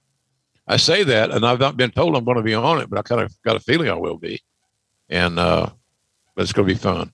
I 0.66 0.76
say 0.76 1.04
that, 1.04 1.30
and 1.30 1.46
I've 1.46 1.58
not 1.58 1.78
been 1.78 1.90
told 1.90 2.14
I'm 2.14 2.24
going 2.24 2.36
to 2.36 2.42
be 2.42 2.54
on 2.54 2.82
it, 2.82 2.90
but 2.90 2.98
I 2.98 3.02
kind 3.02 3.22
of 3.22 3.34
got 3.44 3.56
a 3.56 3.60
feeling 3.60 3.88
I 3.88 3.94
will 3.94 4.18
be. 4.18 4.42
And 5.08 5.38
uh, 5.38 5.70
but 6.34 6.42
it's 6.42 6.52
going 6.52 6.68
to 6.68 6.74
be 6.74 6.78
fun. 6.78 7.12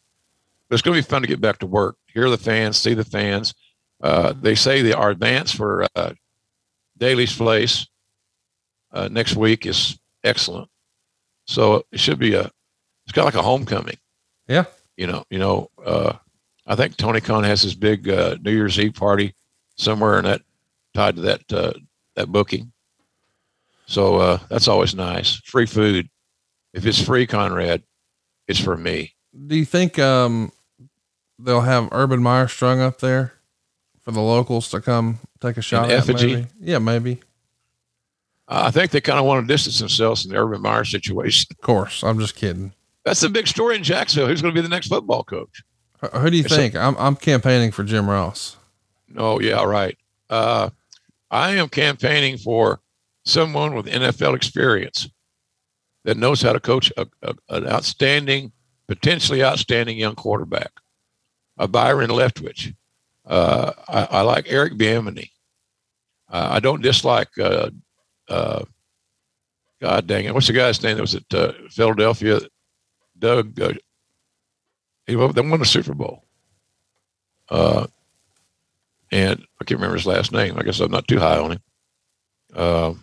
But 0.69 0.75
it's 0.75 0.83
going 0.83 1.01
to 1.01 1.07
be 1.07 1.09
fun 1.09 1.23
to 1.23 1.29
get 1.29 1.41
back 1.41 1.59
to 1.59 1.67
work, 1.67 1.97
hear 2.13 2.29
the 2.29 2.37
fans, 2.37 2.77
see 2.77 2.95
the 2.95 3.05
fans. 3.05 3.55
Uh, 4.01 4.33
they 4.33 4.55
say 4.55 4.83
the 4.83 4.95
our 4.95 5.11
advance 5.11 5.53
for 5.53 5.87
uh, 5.95 6.13
Daily's 6.97 7.35
Place 7.35 7.87
uh, 8.93 9.09
next 9.09 9.37
week 9.37 9.67
is 9.67 9.99
excellent. 10.25 10.69
So 11.47 11.85
it 11.91 12.01
should 12.01 12.19
be 12.19 12.35
a 12.35 12.51
it's 13.05 13.13
kind 13.13 13.27
of 13.27 13.35
like 13.35 13.43
a 13.43 13.47
homecoming. 13.47 13.97
Yeah. 14.47 14.65
You 14.97 15.07
know, 15.07 15.25
you 15.31 15.39
know, 15.39 15.71
uh, 15.85 16.15
I 16.67 16.75
think 16.75 16.97
Tony 16.97 17.21
Khan 17.21 17.45
has 17.45 17.63
his 17.63 17.75
big 17.75 18.09
uh, 18.09 18.37
New 18.43 18.53
Year's 18.53 18.79
Eve 18.79 18.95
party 18.95 19.35
somewhere 19.77 20.19
in 20.19 20.25
that 20.25 20.43
tied 20.95 21.17
to 21.17 21.23
that 21.23 21.53
uh, 21.53 21.73
that 22.17 22.31
booking. 22.31 22.73
So 23.87 24.17
uh, 24.17 24.39
that's 24.51 24.69
always 24.69 24.95
nice. 24.95 25.37
Free 25.45 25.67
food. 25.67 26.11
If 26.75 26.85
it's 26.85 27.03
free, 27.03 27.27
Conrad, 27.27 27.83
it's 28.47 28.61
for 28.61 28.77
me. 28.77 29.15
Do 29.47 29.57
you 29.57 29.65
think 29.65 29.99
um, 29.99 30.53
they'll 31.39 31.63
have 31.63 31.89
Urban 31.93 32.23
Meyer 32.23 32.49
strung 32.49 32.81
up 32.81 32.99
there 32.99 33.38
for 34.09 34.13
the 34.13 34.23
locals 34.23 34.71
to 34.71 34.81
come 34.81 35.19
take 35.39 35.59
a 35.59 35.63
shot 35.63 35.91
at? 35.91 35.99
Effigy? 35.99 36.37
Maybe? 36.37 36.47
Yeah, 36.61 36.79
maybe. 36.79 37.21
Uh, 38.49 38.63
I 38.65 38.71
think 38.71 38.91
they 38.91 39.03
kind 39.03 39.19
of 39.19 39.27
want 39.27 39.47
to 39.47 39.53
distance 39.53 39.79
themselves 39.79 40.23
from 40.23 40.31
the 40.31 40.39
Urban 40.39 40.63
Meyer 40.63 40.87
situation. 40.87 41.49
Of 41.51 41.61
course, 41.61 42.03
I'm 42.03 42.19
just 42.19 42.35
kidding. 42.35 42.73
That's 43.05 43.21
the 43.21 43.29
big 43.29 43.47
story 43.47 43.77
in 43.77 43.83
Jacksonville. 43.83 44.29
Who's 44.29 44.41
going 44.41 44.55
to 44.55 44.59
be 44.59 44.67
the 44.67 44.71
next 44.71 44.89
football 44.89 45.25
coach? 45.25 45.63
Who 46.15 46.31
do 46.31 46.39
you 46.39 46.43
think? 46.43 46.75
i 46.75 46.87
am 46.87 46.97
I'm 46.99 47.17
campaigning 47.17 47.71
for 47.71 47.85
Jim 47.85 48.09
Ross. 48.09 48.57
Oh, 49.15 49.41
yeah, 49.41 49.63
right. 49.63 49.99
Uh, 50.31 50.71
I 51.31 51.57
am 51.57 51.69
campaigning 51.69 52.39
for 52.39 52.81
someone 53.27 53.75
with 53.75 53.87
NFL 53.87 54.35
experience 54.37 55.07
that 56.05 56.17
knows 56.17 56.41
how 56.41 56.55
to 56.55 56.61
coach 56.61 56.91
a, 56.97 57.07
a, 57.21 57.35
an 57.51 57.67
outstanding, 57.67 58.53
potentially 58.87 59.45
outstanding 59.45 59.99
young 59.99 60.15
quarterback, 60.15 60.71
a 61.59 61.69
Byron 61.69 62.09
Leftwich. 62.09 62.75
Uh, 63.29 63.73
I, 63.89 64.05
I, 64.05 64.21
like 64.23 64.47
Eric 64.49 64.73
Bieniemy. 64.75 65.31
Uh, 66.31 66.49
I 66.53 66.61
don't 66.61 66.83
dislike. 66.83 67.29
Uh, 67.39 67.71
uh, 68.29 68.65
God 69.81 70.07
dang 70.07 70.25
it! 70.25 70.35
What's 70.35 70.47
the 70.47 70.55
guy's 70.55 70.83
name 70.83 70.97
that 70.97 71.03
was 71.03 71.15
at 71.15 71.35
uh, 71.35 71.53
Philadelphia? 71.71 72.41
Doug. 73.19 73.61
Uh, 73.61 73.75
he 75.07 75.15
won, 75.17 75.33
they 75.33 75.43
won 75.43 75.61
the 75.61 75.67
Super 75.67 75.95
Bowl. 75.95 76.25
And 79.11 79.43
I 79.61 79.65
can't 79.65 79.79
remember 79.79 79.97
his 79.97 80.07
last 80.07 80.33
name. 80.33 80.59
I 80.59 80.63
guess 80.63 80.81
I'm 80.81 80.91
not 80.91 81.09
too 81.09 81.19
high 81.19 81.39
on 81.39 81.53
him. 81.53 81.61
Uh, 82.55 82.95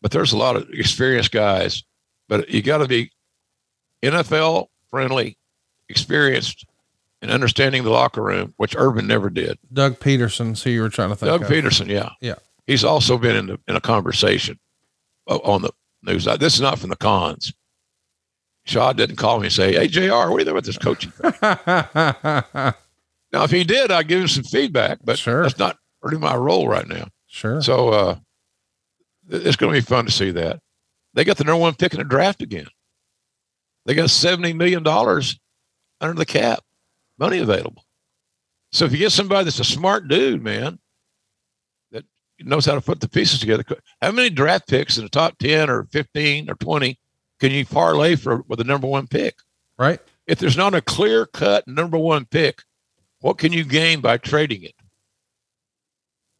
but 0.00 0.10
there's 0.10 0.32
a 0.32 0.36
lot 0.36 0.56
of 0.56 0.68
experienced 0.70 1.32
guys, 1.32 1.82
but 2.28 2.48
you 2.48 2.62
got 2.62 2.78
to 2.78 2.88
be 2.88 3.10
NFL 4.02 4.68
friendly, 4.90 5.36
experienced, 5.88 6.64
and 7.22 7.30
understanding 7.30 7.84
the 7.84 7.90
locker 7.90 8.22
room, 8.22 8.54
which 8.56 8.74
Urban 8.76 9.06
never 9.06 9.30
did. 9.30 9.58
Doug 9.72 9.98
Pederson, 9.98 10.56
so 10.56 10.70
you 10.70 10.82
were 10.82 10.88
trying 10.88 11.10
to 11.10 11.16
think. 11.16 11.30
Doug 11.30 11.42
of. 11.42 11.48
Pederson, 11.48 11.88
yeah, 11.88 12.10
yeah. 12.20 12.36
He's 12.66 12.84
also 12.84 13.18
been 13.18 13.36
in 13.36 13.46
the, 13.46 13.60
in 13.68 13.76
a 13.76 13.80
conversation 13.80 14.58
on 15.26 15.62
the 15.62 15.70
news. 16.02 16.24
This 16.24 16.54
is 16.54 16.60
not 16.60 16.78
from 16.78 16.90
the 16.90 16.96
cons. 16.96 17.52
Shaw 18.64 18.92
didn't 18.92 19.16
call 19.16 19.40
me 19.40 19.46
and 19.46 19.52
say, 19.52 19.72
"Hey, 19.72 19.88
Jr., 19.88 20.12
what 20.12 20.26
do 20.26 20.32
you 20.32 20.44
think 20.44 20.48
about 20.48 20.64
this 20.64 20.78
coaching?" 20.78 21.12
Now, 23.32 23.44
if 23.44 23.50
he 23.50 23.64
did, 23.64 23.90
I'd 23.90 24.08
give 24.08 24.20
him 24.20 24.28
some 24.28 24.44
feedback, 24.44 24.98
but 25.04 25.18
sure. 25.18 25.42
that's 25.42 25.58
not 25.58 25.78
really 26.02 26.18
my 26.18 26.34
role 26.34 26.68
right 26.68 26.86
now. 26.86 27.08
Sure. 27.28 27.62
So 27.62 27.90
uh, 27.90 28.16
it's 29.28 29.56
going 29.56 29.72
to 29.72 29.80
be 29.80 29.84
fun 29.84 30.06
to 30.06 30.10
see 30.10 30.32
that. 30.32 30.60
They 31.14 31.24
got 31.24 31.36
the 31.36 31.44
number 31.44 31.60
one 31.60 31.74
pick 31.74 31.92
in 31.92 31.98
the 31.98 32.04
draft 32.04 32.42
again. 32.42 32.66
They 33.86 33.94
got 33.94 34.08
$70 34.08 34.54
million 34.56 34.86
under 34.86 36.18
the 36.18 36.26
cap, 36.26 36.60
money 37.20 37.38
available. 37.38 37.84
So 38.72 38.84
if 38.84 38.92
you 38.92 38.98
get 38.98 39.12
somebody 39.12 39.44
that's 39.44 39.60
a 39.60 39.64
smart 39.64 40.08
dude, 40.08 40.42
man, 40.42 40.78
that 41.92 42.04
knows 42.40 42.64
how 42.64 42.74
to 42.74 42.80
put 42.80 43.00
the 43.00 43.08
pieces 43.08 43.38
together, 43.38 43.64
how 44.00 44.10
many 44.10 44.30
draft 44.30 44.68
picks 44.68 44.96
in 44.96 45.04
the 45.04 45.10
top 45.10 45.38
10 45.38 45.68
or 45.68 45.84
15 45.84 46.50
or 46.50 46.54
20 46.54 46.98
can 47.40 47.52
you 47.52 47.64
parlay 47.64 48.16
for 48.16 48.42
with 48.48 48.58
the 48.58 48.64
number 48.64 48.86
one 48.86 49.06
pick? 49.06 49.36
Right. 49.78 50.00
If 50.26 50.38
there's 50.38 50.56
not 50.56 50.74
a 50.74 50.82
clear 50.82 51.26
cut 51.26 51.66
number 51.66 51.98
one 51.98 52.26
pick, 52.26 52.62
what 53.20 53.38
can 53.38 53.52
you 53.52 53.64
gain 53.64 54.00
by 54.00 54.18
trading 54.18 54.62
it? 54.62 54.74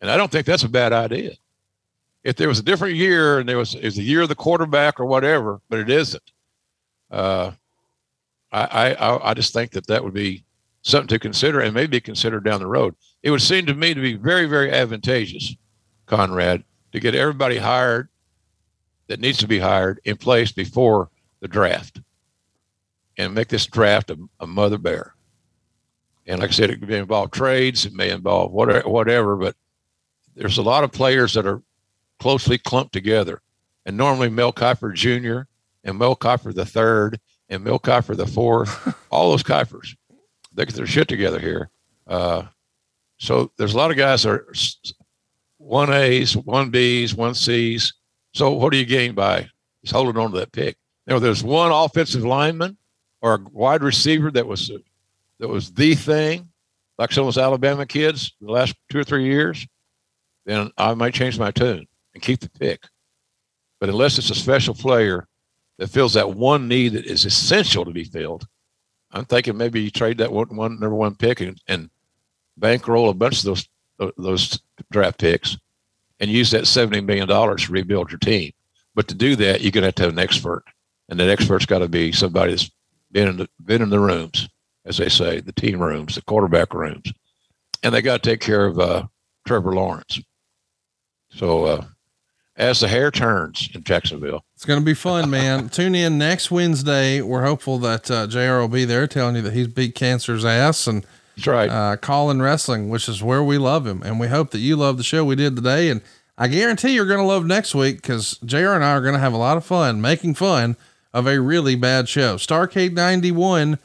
And 0.00 0.10
I 0.10 0.16
don't 0.16 0.30
think 0.30 0.46
that's 0.46 0.62
a 0.62 0.68
bad 0.68 0.92
idea. 0.92 1.32
If 2.22 2.36
there 2.36 2.48
was 2.48 2.58
a 2.58 2.62
different 2.62 2.96
year 2.96 3.38
and 3.38 3.48
there 3.48 3.56
was 3.58 3.74
is 3.74 3.96
the 3.96 4.02
year 4.02 4.22
of 4.22 4.28
the 4.28 4.34
quarterback 4.34 5.00
or 5.00 5.06
whatever, 5.06 5.60
but 5.68 5.78
it 5.78 5.90
isn't. 5.90 6.22
Uh, 7.10 7.52
I, 8.52 8.94
I 8.94 9.30
I 9.30 9.34
just 9.34 9.52
think 9.52 9.72
that 9.72 9.86
that 9.86 10.04
would 10.04 10.14
be 10.14 10.44
something 10.82 11.08
to 11.08 11.18
consider 11.18 11.60
and 11.60 11.74
maybe 11.74 12.00
consider 12.00 12.40
down 12.40 12.60
the 12.60 12.66
road. 12.66 12.94
It 13.22 13.30
would 13.30 13.42
seem 13.42 13.66
to 13.66 13.74
me 13.74 13.94
to 13.94 14.00
be 14.00 14.14
very 14.14 14.46
very 14.46 14.70
advantageous, 14.70 15.54
Conrad, 16.06 16.64
to 16.92 17.00
get 17.00 17.14
everybody 17.14 17.58
hired 17.58 18.08
that 19.08 19.20
needs 19.20 19.38
to 19.38 19.48
be 19.48 19.58
hired 19.58 20.00
in 20.04 20.16
place 20.16 20.52
before 20.52 21.10
the 21.40 21.48
draft, 21.48 22.00
and 23.18 23.34
make 23.34 23.48
this 23.48 23.66
draft 23.66 24.10
a, 24.10 24.18
a 24.38 24.46
mother 24.46 24.78
bear. 24.78 25.14
And 26.26 26.40
like 26.40 26.50
I 26.50 26.52
said, 26.52 26.70
it 26.70 26.80
may 26.80 26.98
involve 26.98 27.32
trades, 27.32 27.86
it 27.86 27.92
may 27.92 28.10
involve 28.10 28.52
whatever, 28.52 28.88
whatever, 28.88 29.36
but 29.36 29.56
there's 30.36 30.58
a 30.58 30.62
lot 30.62 30.84
of 30.84 30.92
players 30.92 31.34
that 31.34 31.46
are 31.46 31.62
closely 32.20 32.56
clumped 32.56 32.92
together. 32.92 33.42
And 33.84 33.96
normally 33.96 34.28
Mel 34.28 34.52
Kiper 34.52 34.94
Jr. 34.94 35.48
and 35.82 35.98
Mel 35.98 36.14
Kiper 36.14 36.54
the 36.54 36.66
third 36.66 37.18
and 37.48 37.64
Mel 37.64 37.80
Kiper 37.80 38.16
the 38.16 38.26
fourth, 38.26 38.94
all 39.10 39.30
those 39.30 39.42
Kipers, 39.42 39.96
they 40.52 40.64
get 40.64 40.74
their 40.74 40.86
shit 40.86 41.08
together 41.08 41.38
here. 41.38 41.70
Uh, 42.06 42.42
so 43.18 43.52
there's 43.56 43.74
a 43.74 43.76
lot 43.76 43.90
of 43.90 43.96
guys 43.96 44.22
that 44.22 44.30
are 44.30 44.52
one 45.58 45.92
A's, 45.92 46.36
one 46.36 46.70
B's, 46.70 47.14
one 47.14 47.34
C's. 47.34 47.94
So 48.34 48.52
what 48.52 48.72
do 48.72 48.78
you 48.78 48.86
gain 48.86 49.14
by 49.14 49.48
just 49.82 49.92
holding 49.92 50.20
on 50.20 50.32
to 50.32 50.38
that 50.38 50.52
pick? 50.52 50.76
You 51.06 51.14
know, 51.14 51.20
there's 51.20 51.44
one 51.44 51.70
offensive 51.70 52.24
lineman 52.24 52.76
or 53.20 53.34
a 53.34 53.40
wide 53.52 53.82
receiver 53.82 54.30
that 54.30 54.46
was 54.46 54.70
that 55.38 55.48
was 55.48 55.72
the 55.72 55.94
thing, 55.94 56.48
like 56.98 57.12
some 57.12 57.22
of 57.22 57.34
those 57.34 57.42
Alabama 57.42 57.86
kids 57.86 58.34
the 58.40 58.50
last 58.50 58.74
two 58.90 58.98
or 58.98 59.04
three 59.04 59.24
years, 59.24 59.66
then 60.46 60.70
I 60.76 60.94
might 60.94 61.14
change 61.14 61.38
my 61.38 61.50
tune 61.50 61.86
and 62.14 62.22
keep 62.22 62.40
the 62.40 62.50
pick. 62.50 62.82
But 63.80 63.88
unless 63.88 64.18
it's 64.18 64.30
a 64.30 64.34
special 64.34 64.74
player 64.74 65.26
that 65.78 65.88
fills 65.88 66.14
that 66.14 66.34
one 66.34 66.68
need 66.68 66.90
that 66.90 67.06
is 67.06 67.24
essential 67.24 67.84
to 67.84 67.90
be 67.90 68.04
filled, 68.04 68.46
I'm 69.12 69.24
thinking 69.24 69.56
maybe 69.56 69.80
you 69.80 69.90
trade 69.90 70.18
that 70.18 70.32
one, 70.32 70.54
one 70.54 70.80
number 70.80 70.94
one 70.94 71.14
pick 71.14 71.40
and, 71.40 71.60
and 71.66 71.90
bankroll 72.56 73.10
a 73.10 73.14
bunch 73.14 73.38
of 73.38 73.44
those 73.44 73.68
those 74.16 74.58
draft 74.90 75.18
picks 75.18 75.58
and 76.20 76.30
use 76.30 76.50
that 76.52 76.64
$70 76.64 77.04
million 77.04 77.28
to 77.28 77.72
rebuild 77.72 78.10
your 78.10 78.18
team. 78.18 78.50
But 78.94 79.08
to 79.08 79.14
do 79.14 79.36
that, 79.36 79.60
you're 79.60 79.72
going 79.72 79.82
to 79.82 79.88
have 79.88 79.94
to 79.96 80.02
have 80.04 80.12
an 80.12 80.18
expert. 80.18 80.64
And 81.10 81.20
that 81.20 81.28
expert's 81.28 81.66
got 81.66 81.80
to 81.80 81.88
be 81.88 82.10
somebody 82.10 82.52
that's 82.52 82.70
been 83.12 83.28
in 83.28 83.36
the, 83.36 83.48
been 83.62 83.82
in 83.82 83.90
the 83.90 84.00
rooms 84.00 84.48
as 84.84 84.98
they 84.98 85.08
say, 85.08 85.40
the 85.40 85.52
team 85.52 85.80
rooms, 85.80 86.14
the 86.14 86.22
quarterback 86.22 86.74
rooms, 86.74 87.12
and 87.82 87.94
they 87.94 88.02
got 88.02 88.22
to 88.22 88.30
take 88.30 88.40
care 88.40 88.66
of 88.66 88.78
uh, 88.78 89.06
Trevor 89.46 89.74
Lawrence. 89.74 90.20
So 91.30 91.64
uh, 91.64 91.84
as 92.60 92.80
the 92.80 92.88
hair 92.88 93.10
turns 93.10 93.70
in 93.74 93.82
Jacksonville, 93.82 94.44
it's 94.54 94.64
going 94.64 94.78
to 94.78 94.84
be 94.84 94.94
fun, 94.94 95.30
man. 95.30 95.68
Tune 95.70 95.94
in 95.94 96.18
next 96.18 96.50
Wednesday. 96.50 97.20
We're 97.22 97.44
hopeful 97.44 97.78
that 97.78 98.10
uh, 98.10 98.26
Jr. 98.26 98.60
will 98.60 98.68
be 98.68 98.84
there, 98.84 99.06
telling 99.06 99.36
you 99.36 99.42
that 99.42 99.52
he's 99.52 99.68
beat 99.68 99.94
cancer's 99.94 100.44
ass 100.44 100.86
and. 100.86 101.04
That's 101.36 101.46
right. 101.46 101.70
Uh, 101.70 101.96
calling 101.96 102.42
wrestling, 102.42 102.90
which 102.90 103.08
is 103.08 103.22
where 103.22 103.42
we 103.42 103.56
love 103.56 103.86
him, 103.86 104.02
and 104.04 104.20
we 104.20 104.26
hope 104.26 104.50
that 104.50 104.58
you 104.58 104.76
love 104.76 104.98
the 104.98 105.02
show 105.02 105.24
we 105.24 105.36
did 105.36 105.56
today. 105.56 105.88
And 105.88 106.02
I 106.36 106.48
guarantee 106.48 106.90
you're 106.90 107.06
going 107.06 107.20
to 107.20 107.24
love 107.24 107.46
next 107.46 107.74
week 107.74 107.96
because 107.96 108.36
Jr. 108.44 108.72
and 108.72 108.84
I 108.84 108.92
are 108.92 109.00
going 109.00 109.14
to 109.14 109.20
have 109.20 109.32
a 109.32 109.38
lot 109.38 109.56
of 109.56 109.64
fun 109.64 110.02
making 110.02 110.34
fun 110.34 110.76
of 111.14 111.26
a 111.26 111.40
really 111.40 111.76
bad 111.76 112.10
show. 112.10 112.36
Starcade 112.36 112.92
91 112.92 113.78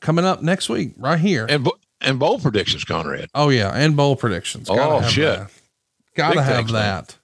coming 0.00 0.24
up 0.24 0.40
next 0.40 0.70
week, 0.70 0.92
right 0.96 1.18
here. 1.18 1.46
And 1.48 1.68
and 2.00 2.18
bowl 2.18 2.38
predictions, 2.38 2.84
Conrad. 2.84 3.28
Oh 3.34 3.48
yeah, 3.48 3.70
and 3.74 3.96
bowl 3.96 4.16
predictions. 4.16 4.68
Gotta 4.68 5.06
oh 5.06 5.08
shit, 5.08 5.38
that. 5.38 5.50
gotta 6.14 6.36
Big 6.36 6.44
have 6.44 6.68
that. 6.68 6.72
Man. 6.72 7.20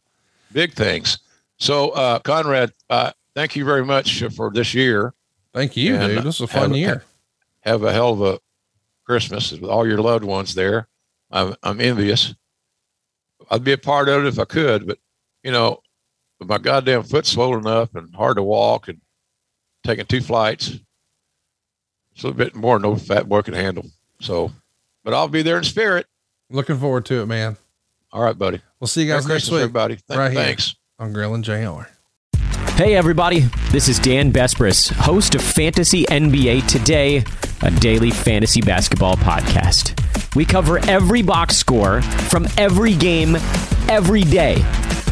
Big 0.52 0.72
things. 0.74 1.18
So, 1.58 1.90
uh, 1.90 2.18
Conrad, 2.20 2.72
uh, 2.88 3.12
thank 3.34 3.56
you 3.56 3.64
very 3.64 3.84
much 3.84 4.22
for 4.34 4.50
this 4.50 4.74
year. 4.74 5.14
Thank 5.52 5.76
you, 5.76 5.96
and 5.96 6.14
dude. 6.14 6.24
This 6.24 6.36
is 6.36 6.42
a 6.42 6.46
fun 6.46 6.70
have, 6.70 6.76
year. 6.76 7.04
Have 7.60 7.82
a 7.82 7.92
hell 7.92 8.12
of 8.12 8.22
a 8.22 8.40
Christmas 9.04 9.52
with 9.52 9.64
all 9.64 9.86
your 9.86 9.98
loved 9.98 10.24
ones 10.24 10.54
there. 10.54 10.88
I'm 11.30 11.54
I'm 11.62 11.80
envious. 11.80 12.34
I'd 13.50 13.64
be 13.64 13.72
a 13.72 13.78
part 13.78 14.08
of 14.08 14.24
it 14.24 14.28
if 14.28 14.38
I 14.38 14.44
could, 14.44 14.86
but 14.86 14.98
you 15.42 15.50
know, 15.50 15.82
my 16.40 16.58
goddamn 16.58 17.02
foot 17.02 17.26
swollen 17.26 17.66
up 17.66 17.94
and 17.94 18.14
hard 18.14 18.36
to 18.36 18.42
walk 18.42 18.88
and 18.88 19.00
taking 19.84 20.06
two 20.06 20.20
flights, 20.20 20.78
it's 22.12 22.22
a 22.22 22.28
little 22.28 22.38
bit 22.38 22.54
more 22.54 22.78
than 22.78 22.90
no 22.90 22.96
fat 22.96 23.28
boy 23.28 23.42
can 23.42 23.54
handle. 23.54 23.86
So, 24.20 24.52
but 25.04 25.14
I'll 25.14 25.28
be 25.28 25.42
there 25.42 25.58
in 25.58 25.64
spirit. 25.64 26.06
Looking 26.50 26.78
forward 26.78 27.06
to 27.06 27.22
it, 27.22 27.26
man. 27.26 27.56
All 28.12 28.22
right, 28.22 28.36
buddy. 28.36 28.60
We'll 28.80 28.88
see 28.88 29.02
you 29.02 29.08
guys 29.08 29.26
Merry 29.26 29.36
next 29.36 29.44
Christmas, 29.44 29.50
week. 29.52 29.62
Everybody, 29.62 29.96
Th- 30.08 30.18
right 30.18 30.34
thanks. 30.34 30.74
Here 30.98 31.06
on 31.06 31.12
Grilling 31.12 31.42
JR. 31.42 31.88
Hey, 32.74 32.94
everybody. 32.96 33.40
This 33.70 33.88
is 33.88 33.98
Dan 33.98 34.32
Besbris, 34.32 34.90
host 34.90 35.34
of 35.34 35.42
Fantasy 35.42 36.04
NBA 36.06 36.66
Today, 36.66 37.24
a 37.62 37.70
daily 37.70 38.10
fantasy 38.10 38.60
basketball 38.60 39.16
podcast. 39.16 39.96
We 40.34 40.44
cover 40.44 40.78
every 40.88 41.22
box 41.22 41.56
score 41.56 42.02
from 42.02 42.46
every 42.56 42.94
game, 42.94 43.36
every 43.88 44.22
day 44.22 44.64